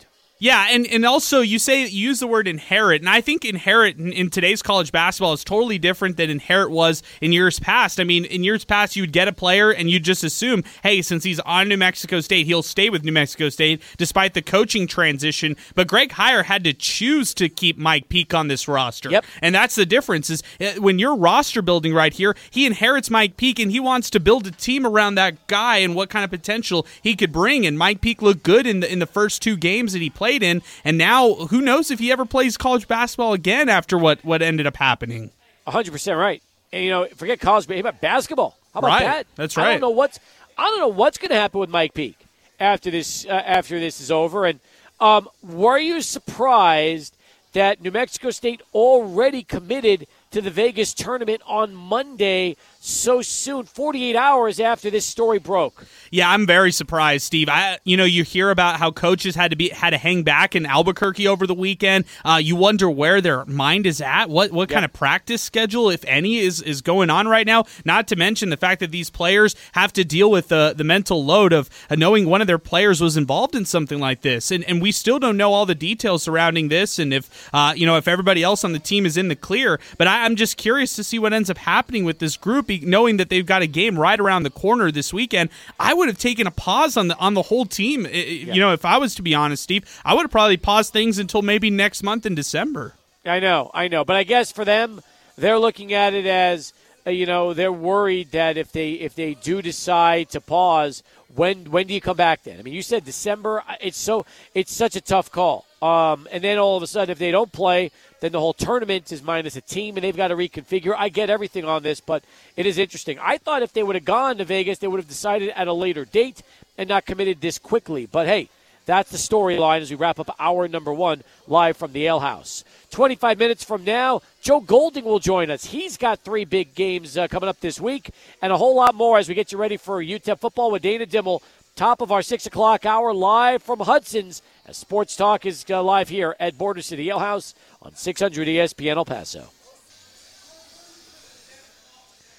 Yeah, 0.45 0.67
and, 0.71 0.87
and 0.89 1.07
also 1.07 1.41
you 1.41 1.59
say 1.59 1.87
you 1.87 2.09
use 2.09 2.21
the 2.21 2.27
word 2.27 2.47
inherit, 2.47 3.01
and 3.01 3.09
I 3.09 3.23
think 3.23 3.47
inherit 3.47 3.97
in, 3.97 4.13
in, 4.13 4.29
today's 4.29 4.61
college 4.61 4.93
basketball 4.93 5.33
is 5.33 5.43
totally 5.43 5.79
different 5.79 6.19
than 6.19 6.29
inherit 6.29 6.71
was 6.71 7.03
in 7.23 7.33
years 7.33 7.59
past. 7.59 7.99
I 7.99 8.05
mean, 8.05 8.27
in 8.27 8.45
years 8.45 8.63
past, 8.63 8.95
you'd 8.95 9.11
get 9.11 9.27
a 9.27 9.33
player 9.33 9.71
and 9.71 9.89
you'd 9.89 10.05
just 10.05 10.23
assume, 10.23 10.63
hey, 10.83 11.01
since 11.01 11.25
he's 11.25 11.41
on 11.41 11.71
New 11.71 11.79
Mexico 11.79 12.21
State, 12.21 12.45
he'll 12.45 12.63
stay 12.63 12.91
with 12.91 13.05
New 13.05 13.13
Mexico 13.13 13.49
State 13.49 13.81
despite 13.97 14.35
the 14.35 14.43
coaching 14.43 14.87
transition. 14.87 15.57
But 15.75 15.87
Greg 15.87 16.11
Heiar 16.11 16.45
had 16.45 16.63
to 16.65 16.75
choose 16.75 17.33
to 17.35 17.49
keep 17.49 17.79
Mike 17.79 18.11
Peake 18.11 18.35
on 18.35 18.49
this 18.49 18.69
roster, 18.69 19.09
yep. 19.09 19.25
and 19.41 19.55
that's 19.55 19.77
the 19.77 19.87
difference. 19.87 20.29
Is 20.29 20.43
uh, 20.61 20.73
when 20.79 20.99
you're 20.99 21.17
roster 21.17 21.63
building 21.63 21.95
right 21.95 22.13
here, 22.13 22.37
he 22.51 22.67
inherits 22.67 23.09
Mike 23.09 23.39
Peake 23.39 23.59
and 23.59 23.71
he 23.71 23.81
wants 23.81 24.11
to 24.11 24.21
build 24.21 24.47
a 24.47 24.51
team 24.51 24.85
around 24.87 25.15
that 25.15 25.47
guy 25.47 25.79
and 25.79 25.95
what 25.95 26.11
kind 26.11 26.23
of 26.23 26.31
potential 26.31 26.87
he 27.03 27.17
could 27.17 27.33
bring. 27.33 27.65
And 27.65 27.79
Mike 27.79 28.03
Peake 28.03 28.21
looked 28.21 28.43
good 28.43 28.67
in 28.67 28.81
the 28.81 28.93
in 28.93 28.99
the 28.99 29.07
first 29.07 29.41
two 29.41 29.57
games 29.57 29.95
that 29.95 30.03
he 30.03 30.11
played 30.11 30.34
played 30.39 30.49
in, 30.49 30.63
and 30.85 30.99
now 30.99 31.35
who 31.35 31.61
knows 31.61 31.91
if 31.91 31.99
he 31.99 32.13
ever 32.13 32.25
plays 32.25 32.57
college 32.57 32.89
basketball 32.89 33.33
again 33.33 33.69
after 33.69 33.97
what 33.99 34.25
what 34.25 34.43
ended 34.43 34.67
up 34.67 34.77
happening. 34.77 35.31
hundred 35.67 35.93
percent 35.93 36.19
right. 36.19 36.43
And 36.73 36.85
you 36.85 36.91
know, 36.91 37.07
forget 37.15 37.41
college, 37.41 37.67
but 37.67 37.79
about 37.79 38.01
basketball. 38.01 38.57
How 38.73 38.79
about 38.79 38.89
right. 38.89 39.03
that? 39.05 39.27
That's 39.37 39.57
right. 39.57 39.69
I 39.69 39.71
don't 39.73 39.81
know 39.81 39.91
what's 39.91 40.19
I 40.59 40.71
don't 40.71 40.81
know 40.81 40.89
what's 40.89 41.19
going 41.19 41.31
to 41.31 41.37
happen 41.37 41.61
with 41.61 41.71
Mike 41.71 41.95
Peake 41.95 42.19
after 42.59 42.91
this 42.91 43.27
uh, 43.27 43.31
after 43.31 43.79
this 43.79 44.01
is 44.01 44.11
over. 44.11 44.47
And 44.47 44.61
um, 45.01 45.29
were 45.43 45.79
you 45.79 46.01
surprised 46.03 47.17
that 47.53 47.81
New 47.81 47.93
Mexico 47.93 48.31
State 48.31 48.63
already 48.75 49.45
committed 49.45 50.09
to 50.33 50.41
the 50.41 50.51
Vegas 50.51 50.93
tournament 50.93 51.41
on 51.47 51.73
Monday 51.73 52.57
so 52.87 53.23
soon, 53.23 53.65
48 53.65 54.15
hours 54.15 54.61
after 54.61 54.91
this 54.91 55.07
story 55.07 55.39
broke. 55.39 55.87
Yeah, 56.11 56.29
I'm 56.29 56.47
very 56.47 56.71
surprised, 56.71 57.25
Steve. 57.25 57.49
I, 57.49 57.79
you 57.85 57.97
know, 57.97 58.05
you 58.05 58.25
hear 58.25 58.51
about 58.51 58.79
how 58.79 58.91
coaches 58.91 59.35
had 59.35 59.53
to 59.53 59.57
be 59.57 59.71
had 59.71 59.91
to 59.91 59.97
hang 59.97 60.23
back 60.23 60.55
in 60.55 60.67
Albuquerque 60.67 61.27
over 61.27 61.47
the 61.47 61.55
weekend. 61.55 62.05
Uh, 62.27 62.39
you 62.43 62.57
wonder 62.57 62.91
where 62.91 63.23
their 63.23 63.47
mind 63.47 63.87
is 63.87 64.03
at. 64.03 64.29
What 64.29 64.53
what 64.53 64.69
kind 64.69 64.85
of 64.85 64.93
practice 64.93 65.41
schedule, 65.41 65.89
if 65.89 66.05
any, 66.05 66.37
is 66.37 66.61
is 66.61 66.83
going 66.83 67.09
on 67.09 67.27
right 67.27 67.47
now? 67.47 67.65
Not 67.87 68.07
to 68.09 68.17
mention 68.17 68.51
the 68.51 68.59
fact 68.59 68.81
that 68.81 68.91
these 68.91 69.09
players 69.09 69.57
have 69.73 69.93
to 69.95 70.05
deal 70.05 70.31
with 70.31 70.49
the 70.49 70.75
the 70.77 70.85
mental 70.85 71.25
load 71.25 71.55
of 71.55 71.71
uh, 71.89 71.95
knowing 71.95 72.27
one 72.27 72.43
of 72.43 72.47
their 72.47 72.59
players 72.59 73.01
was 73.01 73.17
involved 73.17 73.55
in 73.55 73.65
something 73.65 73.99
like 73.99 74.21
this, 74.21 74.51
and 74.51 74.63
and 74.65 74.83
we 74.83 74.93
still 74.93 75.19
don't 75.19 75.39
know 75.39 75.55
all 75.55 75.65
the 75.65 75.75
details 75.75 76.23
surrounding 76.23 76.69
this, 76.69 76.99
and 76.99 77.15
if 77.15 77.49
uh, 77.55 77.73
you 77.75 77.87
know 77.87 77.97
if 77.97 78.07
everybody 78.07 78.43
else 78.43 78.63
on 78.63 78.73
the 78.73 78.79
team 78.79 79.07
is 79.07 79.17
in 79.17 79.29
the 79.29 79.37
clear. 79.37 79.81
But 79.97 80.07
I, 80.07 80.27
I'm 80.27 80.37
just 80.37 80.59
curious 80.59 80.95
to 80.97 81.03
see 81.03 81.19
what 81.19 81.33
ends 81.33 81.49
up 81.49 81.57
happening 81.57 82.05
with 82.05 82.19
this 82.19 82.37
group 82.37 82.74
knowing 82.83 83.17
that 83.19 83.29
they've 83.29 83.47
got 83.47 83.63
a 83.63 83.67
game 83.67 83.99
right 83.99 84.19
around 84.19 84.43
the 84.43 84.51
corner 84.51 84.91
this 84.91 85.13
weekend, 85.13 85.51
I 85.79 85.95
would 85.95 86.09
have 86.09 86.19
taken 86.19 86.47
a 86.47 86.51
pause 86.51 86.97
on 86.97 87.09
the 87.09 87.17
on 87.19 87.35
the 87.35 87.43
whole 87.43 87.67
team. 87.67 88.05
Yeah. 88.05 88.55
You 88.55 88.61
know, 88.61 88.73
if 88.73 88.85
I 88.85 88.99
was 88.99 89.15
to 89.17 89.23
be 89.23 89.35
honest, 89.35 89.63
Steve, 89.63 89.85
I 90.05 90.15
would 90.15 90.23
have 90.23 90.31
probably 90.31 90.57
paused 90.57 90.93
things 90.93 91.19
until 91.19 91.43
maybe 91.43 91.71
next 91.71 92.03
month 92.03 92.27
in 92.27 92.35
December. 92.35 92.95
I 93.25 93.41
know, 93.41 93.71
I 93.73 93.89
know, 93.89 94.05
but 94.05 94.17
I 94.17 94.25
guess 94.25 94.53
for 94.53 94.65
them, 94.65 95.01
they're 95.37 95.59
looking 95.59 95.93
at 95.93 96.15
it 96.15 96.27
as 96.27 96.73
uh, 97.07 97.11
you 97.11 97.27
know 97.27 97.55
they're 97.55 97.73
worried 97.73 98.31
that 98.33 98.57
if 98.57 98.73
they 98.73 98.93
if 98.93 99.15
they 99.15 99.35
do 99.35 99.63
decide 99.63 100.31
to 100.31 100.41
pause, 100.41 101.03
when 101.35 101.71
when 101.71 101.87
do 101.87 101.95
you 101.95 102.01
come 102.01 102.17
back 102.17 102.43
then? 102.43 102.59
I 102.59 102.63
mean, 102.63 102.75
you 102.75 102.83
said 102.83 103.05
December. 103.05 103.63
It's 103.81 103.99
so 103.99 104.27
it's 104.55 104.73
such 104.73 104.97
a 104.97 105.01
tough 105.01 105.31
call. 105.31 105.65
Um, 105.83 106.27
and 106.33 106.43
then 106.43 106.59
all 106.59 106.77
of 106.77 106.83
a 106.83 106.87
sudden, 106.87 107.13
if 107.13 107.19
they 107.19 107.31
don't 107.31 107.53
play, 107.53 107.91
then 108.25 108.33
the 108.33 108.41
whole 108.41 108.55
tournament 108.55 109.13
is 109.13 109.23
minus 109.23 109.55
a 109.55 109.61
team, 109.61 109.99
and 109.99 110.05
they've 110.05 110.17
got 110.17 110.29
to 110.29 110.35
reconfigure. 110.35 110.95
I 110.97 111.11
get 111.11 111.29
everything 111.29 111.67
on 111.67 111.83
this, 111.83 112.01
but 112.01 112.25
it 112.57 112.65
is 112.65 112.79
interesting. 112.79 113.19
I 113.21 113.37
thought 113.37 113.63
if 113.63 113.75
they 113.75 113.83
would 113.83 113.97
have 113.97 114.07
gone 114.07 114.39
to 114.39 114.47
Vegas, 114.47 114.79
they 114.79 114.87
would 114.87 114.99
have 114.99 115.09
decided 115.09 115.51
at 115.51 115.69
a 115.69 115.75
later 115.75 116.07
date 116.07 116.43
and 116.79 116.89
not 116.89 117.05
committed 117.05 117.43
this 117.43 117.59
quickly. 117.59 118.07
But 118.07 118.27
hey, 118.27 118.49
that's 118.87 119.11
the 119.11 119.19
storyline 119.19 119.83
as 119.83 119.91
we 119.91 119.97
wrap 119.97 120.19
up 120.19 120.35
hour 120.39 120.67
number 120.69 120.91
one 120.91 121.23
live 121.47 121.77
from 121.77 121.93
the 121.93 122.07
Ale 122.07 122.21
House. 122.21 122.65
25 122.93 123.39
minutes 123.39 123.63
from 123.63 123.85
now, 123.85 124.23
Joe 124.41 124.61
Golding 124.61 125.05
will 125.05 125.19
join 125.19 125.51
us. 125.51 125.67
He's 125.67 125.99
got 125.99 126.21
three 126.21 126.47
big 126.47 126.75
games 126.75 127.19
uh, 127.19 127.29
coming 127.29 127.51
up 127.51 127.61
this 127.61 127.79
week 127.79 128.09
and 128.41 128.55
a 128.55 128.57
whole 128.57 128.75
lot 128.75 128.95
more 128.95 129.19
as 129.19 129.29
we 129.29 129.35
get 129.35 129.53
you 129.53 129.59
ready 129.59 129.77
for 129.77 130.03
UTEP 130.03 130.39
football 130.39 130.71
with 130.71 130.81
Dana 130.81 131.05
Dimel. 131.05 131.43
Top 131.77 132.01
of 132.01 132.13
our 132.13 132.23
6 132.23 132.47
o'clock 132.47 132.87
hour 132.87 133.13
live 133.13 133.61
from 133.61 133.81
Hudson's 133.81 134.43
as 134.65 134.77
Sports 134.77 135.17
Talk 135.17 135.45
is 135.45 135.65
uh, 135.69 135.83
live 135.83 136.09
here 136.09 136.37
at 136.39 136.57
Border 136.57 136.83
City 136.83 137.11
Ale 137.11 137.19
House 137.19 137.53
on 137.83 137.97
600 137.97 138.47
ESPN 138.47 138.95
El 138.95 139.05
Paso. 139.05 139.49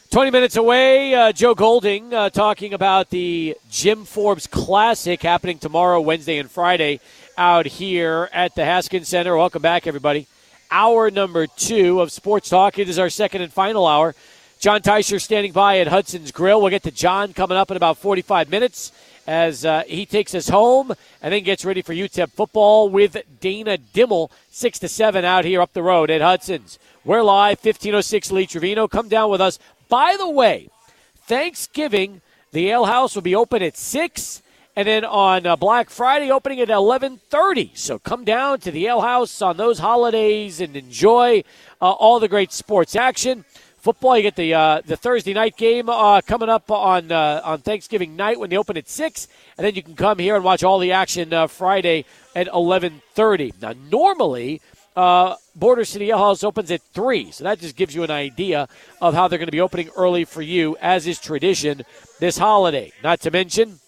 20 0.09 0.31
minutes 0.31 0.55
away, 0.55 1.13
uh, 1.13 1.33
Joe 1.33 1.53
Golding 1.53 2.13
uh, 2.13 2.29
talking 2.29 2.73
about 2.73 3.09
the 3.09 3.57
Jim 3.69 4.05
Forbes 4.05 4.47
Classic 4.47 5.21
happening 5.21 5.59
tomorrow, 5.59 5.99
Wednesday, 5.99 6.37
and 6.37 6.49
Friday 6.49 7.01
out 7.37 7.65
here 7.65 8.29
at 8.31 8.55
the 8.55 8.63
Haskins 8.63 9.09
Center. 9.09 9.35
Welcome 9.35 9.61
back, 9.61 9.85
everybody. 9.85 10.27
Hour 10.71 11.11
number 11.11 11.45
two 11.45 11.99
of 11.99 12.13
Sports 12.13 12.47
Talk. 12.47 12.79
It 12.79 12.87
is 12.87 12.97
our 12.97 13.09
second 13.09 13.41
and 13.41 13.51
final 13.51 13.85
hour. 13.85 14.15
John 14.59 14.81
Teicher 14.81 15.21
standing 15.21 15.51
by 15.51 15.79
at 15.79 15.87
Hudson's 15.87 16.31
Grill. 16.31 16.61
We'll 16.61 16.69
get 16.69 16.83
to 16.83 16.91
John 16.91 17.33
coming 17.33 17.57
up 17.57 17.69
in 17.69 17.75
about 17.75 17.97
45 17.97 18.49
minutes 18.49 18.93
as 19.27 19.65
uh, 19.65 19.83
he 19.87 20.05
takes 20.05 20.35
us 20.35 20.49
home 20.49 20.93
and 21.21 21.33
then 21.33 21.43
gets 21.43 21.65
ready 21.65 21.81
for 21.81 21.93
UTEP 21.93 22.31
football 22.31 22.89
with 22.89 23.17
Dana 23.39 23.77
Dimel, 23.93 24.29
6 24.51 24.79
to 24.79 24.87
7 24.87 25.25
out 25.25 25.45
here 25.45 25.61
up 25.61 25.73
the 25.73 25.83
road 25.83 26.09
at 26.09 26.21
Hudson's. 26.21 26.79
We're 27.03 27.23
live, 27.23 27.57
1506 27.57 28.31
Lee 28.31 28.45
Trevino. 28.45 28.87
Come 28.87 29.09
down 29.09 29.29
with 29.29 29.41
us. 29.41 29.59
By 29.89 30.15
the 30.17 30.29
way, 30.29 30.69
Thanksgiving, 31.27 32.21
the 32.51 32.69
Ale 32.69 32.85
House 32.85 33.15
will 33.15 33.21
be 33.21 33.35
open 33.35 33.61
at 33.61 33.77
6 33.77 34.41
and 34.75 34.87
then 34.87 35.05
on 35.05 35.45
uh, 35.45 35.55
Black 35.55 35.89
Friday 35.89 36.29
opening 36.29 36.59
at 36.59 36.67
11:30. 36.67 37.75
So 37.75 37.97
come 37.97 38.25
down 38.25 38.59
to 38.59 38.71
the 38.71 38.87
Ale 38.87 39.01
House 39.01 39.41
on 39.41 39.57
those 39.57 39.79
holidays 39.79 40.59
and 40.59 40.75
enjoy 40.75 41.43
uh, 41.81 41.91
all 41.91 42.19
the 42.19 42.27
great 42.27 42.51
sports 42.51 42.95
action. 42.95 43.45
Football, 43.85 44.17
you 44.17 44.23
get 44.23 44.35
the 44.35 44.51
uh, 44.51 44.81
the 44.83 44.97
Thursday 44.97 45.31
night 45.35 45.57
game 45.57 45.89
uh, 45.89 46.19
coming 46.21 46.49
up 46.49 46.71
on 46.71 47.11
uh, 47.11 47.41
on 47.43 47.59
Thanksgiving 47.59 48.15
night 48.15 48.39
when 48.39 48.49
they 48.49 48.57
open 48.57 48.77
at 48.77 48.89
six, 48.89 49.27
and 49.59 49.63
then 49.63 49.75
you 49.75 49.83
can 49.83 49.95
come 49.95 50.17
here 50.17 50.35
and 50.35 50.43
watch 50.43 50.63
all 50.63 50.79
the 50.79 50.91
action 50.91 51.31
uh, 51.31 51.45
Friday 51.45 52.05
at 52.35 52.47
11:30. 52.47 53.61
Now, 53.61 53.73
normally. 53.91 54.59
Border 55.57 55.85
City 55.85 56.09
House 56.09 56.43
opens 56.43 56.71
at 56.71 56.81
3, 56.93 57.31
so 57.31 57.43
that 57.43 57.59
just 57.59 57.75
gives 57.75 57.93
you 57.93 58.03
an 58.03 58.11
idea 58.11 58.67
of 59.01 59.13
how 59.13 59.27
they're 59.27 59.37
going 59.37 59.47
to 59.47 59.51
be 59.51 59.59
opening 59.59 59.89
early 59.97 60.23
for 60.23 60.41
you, 60.41 60.77
as 60.81 61.05
is 61.05 61.19
tradition 61.19 61.83
this 62.19 62.37
holiday. 62.37 62.93
Not 63.03 63.19
to 63.21 63.31
mention, 63.31 63.79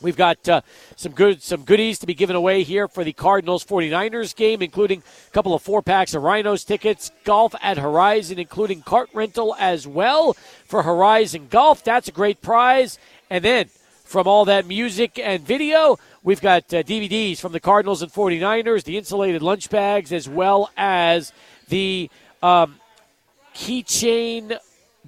We've 0.00 0.16
got 0.16 0.48
uh, 0.48 0.60
some 0.96 1.12
good 1.12 1.42
some 1.42 1.64
goodies 1.64 1.98
to 2.00 2.06
be 2.06 2.14
given 2.14 2.36
away 2.36 2.62
here 2.62 2.86
for 2.86 3.02
the 3.02 3.12
Cardinals 3.12 3.64
49ers 3.64 4.36
game, 4.36 4.60
including 4.60 5.02
a 5.26 5.30
couple 5.30 5.54
of 5.54 5.62
four 5.62 5.82
packs 5.82 6.14
of 6.14 6.22
Rhinos 6.22 6.64
tickets, 6.64 7.10
golf 7.24 7.54
at 7.62 7.78
Horizon, 7.78 8.38
including 8.38 8.82
cart 8.82 9.08
rental 9.14 9.56
as 9.58 9.86
well 9.86 10.34
for 10.66 10.82
Horizon 10.82 11.48
Golf. 11.48 11.82
That's 11.82 12.08
a 12.08 12.12
great 12.12 12.42
prize. 12.42 12.98
And 13.30 13.42
then 13.42 13.68
from 14.04 14.28
all 14.28 14.44
that 14.44 14.66
music 14.66 15.18
and 15.18 15.42
video, 15.42 15.98
we've 16.22 16.40
got 16.40 16.72
uh, 16.72 16.82
DVDs 16.82 17.38
from 17.38 17.52
the 17.52 17.60
Cardinals 17.60 18.02
and 18.02 18.12
49ers, 18.12 18.84
the 18.84 18.98
insulated 18.98 19.42
lunch 19.42 19.70
bags, 19.70 20.12
as 20.12 20.28
well 20.28 20.70
as 20.76 21.32
the 21.68 22.10
um, 22.42 22.76
keychain 23.54 24.58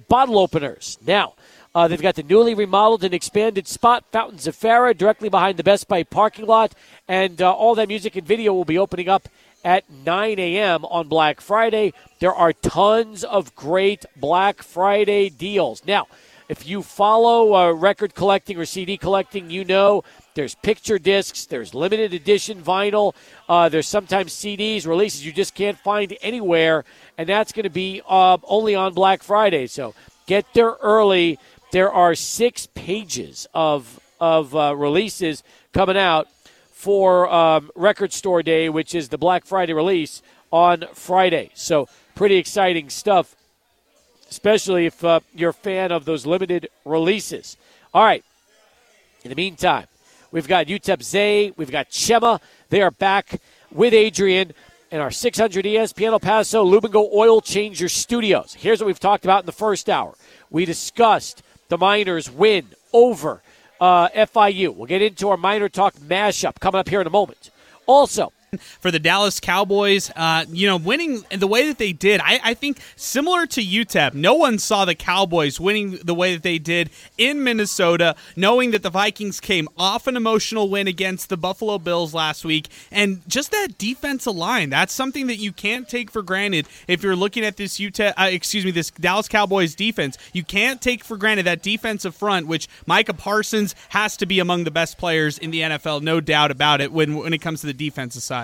bottle 0.07 0.39
openers. 0.39 0.97
Now, 1.05 1.35
uh, 1.75 1.87
they've 1.87 2.01
got 2.01 2.15
the 2.15 2.23
newly 2.23 2.53
remodeled 2.53 3.03
and 3.03 3.13
expanded 3.13 3.67
spot, 3.67 4.03
Fountains 4.11 4.47
of 4.47 4.55
Farah, 4.55 4.97
directly 4.97 5.29
behind 5.29 5.57
the 5.57 5.63
Best 5.63 5.87
Buy 5.87 6.03
parking 6.03 6.45
lot. 6.45 6.73
And 7.07 7.41
uh, 7.41 7.53
all 7.53 7.75
that 7.75 7.87
music 7.87 8.15
and 8.15 8.25
video 8.25 8.53
will 8.53 8.65
be 8.65 8.77
opening 8.77 9.07
up 9.07 9.29
at 9.63 9.89
9 9.89 10.39
a.m. 10.39 10.85
on 10.85 11.07
Black 11.07 11.41
Friday. 11.41 11.93
There 12.19 12.33
are 12.33 12.53
tons 12.53 13.23
of 13.23 13.55
great 13.55 14.05
Black 14.15 14.63
Friday 14.63 15.29
deals. 15.29 15.83
Now, 15.85 16.07
if 16.47 16.67
you 16.67 16.81
follow 16.81 17.53
uh, 17.53 17.71
record 17.73 18.15
collecting 18.15 18.57
or 18.57 18.65
CD 18.65 18.97
collecting, 18.97 19.51
you 19.51 19.63
know 19.63 20.03
there's 20.33 20.55
picture 20.55 20.97
discs, 20.97 21.45
there's 21.45 21.75
limited 21.75 22.13
edition 22.13 22.63
vinyl, 22.63 23.13
uh, 23.47 23.69
there's 23.69 23.87
sometimes 23.87 24.33
CDs, 24.33 24.87
releases 24.87 25.23
you 25.23 25.31
just 25.31 25.53
can't 25.53 25.77
find 25.77 26.17
anywhere, 26.21 26.85
and 27.19 27.29
that's 27.29 27.51
going 27.51 27.65
to 27.65 27.69
be 27.69 28.01
uh, 28.07 28.37
only 28.45 28.73
on 28.73 28.93
Black 28.95 29.21
Friday. 29.21 29.67
So 29.67 29.93
get 30.25 30.45
there 30.53 30.75
early 30.81 31.37
there 31.71 31.91
are 31.91 32.15
six 32.15 32.67
pages 32.67 33.47
of 33.53 33.99
of 34.19 34.55
uh, 34.55 34.75
releases 34.75 35.43
coming 35.71 35.97
out 35.97 36.27
for 36.71 37.29
um, 37.29 37.71
Record 37.75 38.11
Store 38.13 38.43
Day, 38.43 38.69
which 38.69 38.93
is 38.93 39.09
the 39.09 39.17
Black 39.17 39.45
Friday 39.45 39.73
release 39.73 40.21
on 40.51 40.85
Friday. 40.93 41.51
So 41.53 41.87
pretty 42.15 42.35
exciting 42.35 42.89
stuff, 42.89 43.35
especially 44.29 44.85
if 44.85 45.03
uh, 45.03 45.21
you're 45.33 45.51
a 45.51 45.53
fan 45.53 45.91
of 45.91 46.05
those 46.05 46.25
limited 46.25 46.69
releases. 46.85 47.57
All 47.93 48.03
right. 48.03 48.23
In 49.23 49.29
the 49.29 49.35
meantime, 49.35 49.87
we've 50.31 50.47
got 50.47 50.67
UTEP 50.67 51.03
Zay, 51.03 51.51
we've 51.57 51.71
got 51.71 51.89
Chema. 51.89 52.39
They 52.69 52.81
are 52.81 52.91
back 52.91 53.41
with 53.71 53.93
Adrian 53.93 54.53
in 54.91 55.01
our 55.01 55.11
600 55.11 55.65
ESPN 55.65 56.11
El 56.13 56.19
Paso 56.19 56.65
Lubengo 56.65 57.13
Oil 57.13 57.41
Changer 57.41 57.89
Studios. 57.89 58.53
Here's 58.53 58.79
what 58.79 58.87
we've 58.87 58.99
talked 58.99 59.25
about 59.25 59.41
in 59.41 59.45
the 59.45 59.51
first 59.51 59.89
hour. 59.89 60.15
We 60.49 60.65
discussed 60.65 61.43
the 61.69 61.77
Miners 61.77 62.29
win 62.29 62.67
over 62.91 63.41
uh, 63.79 64.09
FIU. 64.09 64.75
We'll 64.75 64.87
get 64.87 65.01
into 65.01 65.29
our 65.29 65.37
Miner 65.37 65.69
Talk 65.69 65.95
mashup 65.95 66.59
coming 66.59 66.79
up 66.79 66.89
here 66.89 67.01
in 67.01 67.07
a 67.07 67.11
moment. 67.11 67.51
Also, 67.85 68.33
for 68.79 68.91
the 68.91 68.99
Dallas 68.99 69.39
Cowboys. 69.39 70.11
Uh, 70.15 70.45
you 70.49 70.67
know, 70.67 70.77
winning 70.77 71.23
the 71.31 71.47
way 71.47 71.67
that 71.67 71.77
they 71.77 71.93
did, 71.93 72.21
I, 72.21 72.39
I, 72.43 72.53
think 72.53 72.79
similar 72.95 73.45
to 73.47 73.61
UTEP, 73.61 74.13
no 74.13 74.33
one 74.33 74.59
saw 74.59 74.85
the 74.85 74.95
Cowboys 74.95 75.59
winning 75.59 75.99
the 76.03 76.13
way 76.13 76.33
that 76.33 76.43
they 76.43 76.59
did 76.59 76.89
in 77.17 77.43
Minnesota, 77.43 78.15
knowing 78.35 78.71
that 78.71 78.83
the 78.83 78.89
Vikings 78.89 79.39
came 79.39 79.67
off 79.77 80.07
an 80.07 80.15
emotional 80.15 80.69
win 80.69 80.87
against 80.87 81.29
the 81.29 81.37
Buffalo 81.37 81.77
Bills 81.77 82.13
last 82.13 82.43
week, 82.43 82.67
and 82.91 83.21
just 83.27 83.51
that 83.51 83.77
defensive 83.77 84.35
line. 84.35 84.69
That's 84.69 84.93
something 84.93 85.27
that 85.27 85.37
you 85.37 85.51
can't 85.51 85.87
take 85.87 86.11
for 86.11 86.21
granted 86.21 86.67
if 86.87 87.03
you're 87.03 87.15
looking 87.15 87.43
at 87.45 87.57
this 87.57 87.79
UTEP, 87.79 88.13
uh, 88.17 88.29
excuse 88.31 88.65
me, 88.65 88.71
this 88.71 88.91
Dallas 88.91 89.27
Cowboys 89.27 89.75
defense. 89.75 90.17
You 90.33 90.43
can't 90.43 90.81
take 90.81 91.03
for 91.03 91.17
granted 91.17 91.45
that 91.45 91.61
defensive 91.61 92.15
front, 92.15 92.47
which 92.47 92.67
Micah 92.85 93.13
Parsons 93.13 93.75
has 93.89 94.17
to 94.17 94.25
be 94.25 94.39
among 94.39 94.63
the 94.63 94.71
best 94.71 94.97
players 94.97 95.37
in 95.37 95.51
the 95.51 95.61
NFL, 95.61 96.01
no 96.01 96.19
doubt 96.19 96.51
about 96.51 96.81
it. 96.81 96.91
When 96.91 97.15
when 97.15 97.33
it 97.33 97.39
comes 97.39 97.61
to 97.61 97.67
the 97.67 97.73
defensive 97.73 98.23
side. 98.23 98.38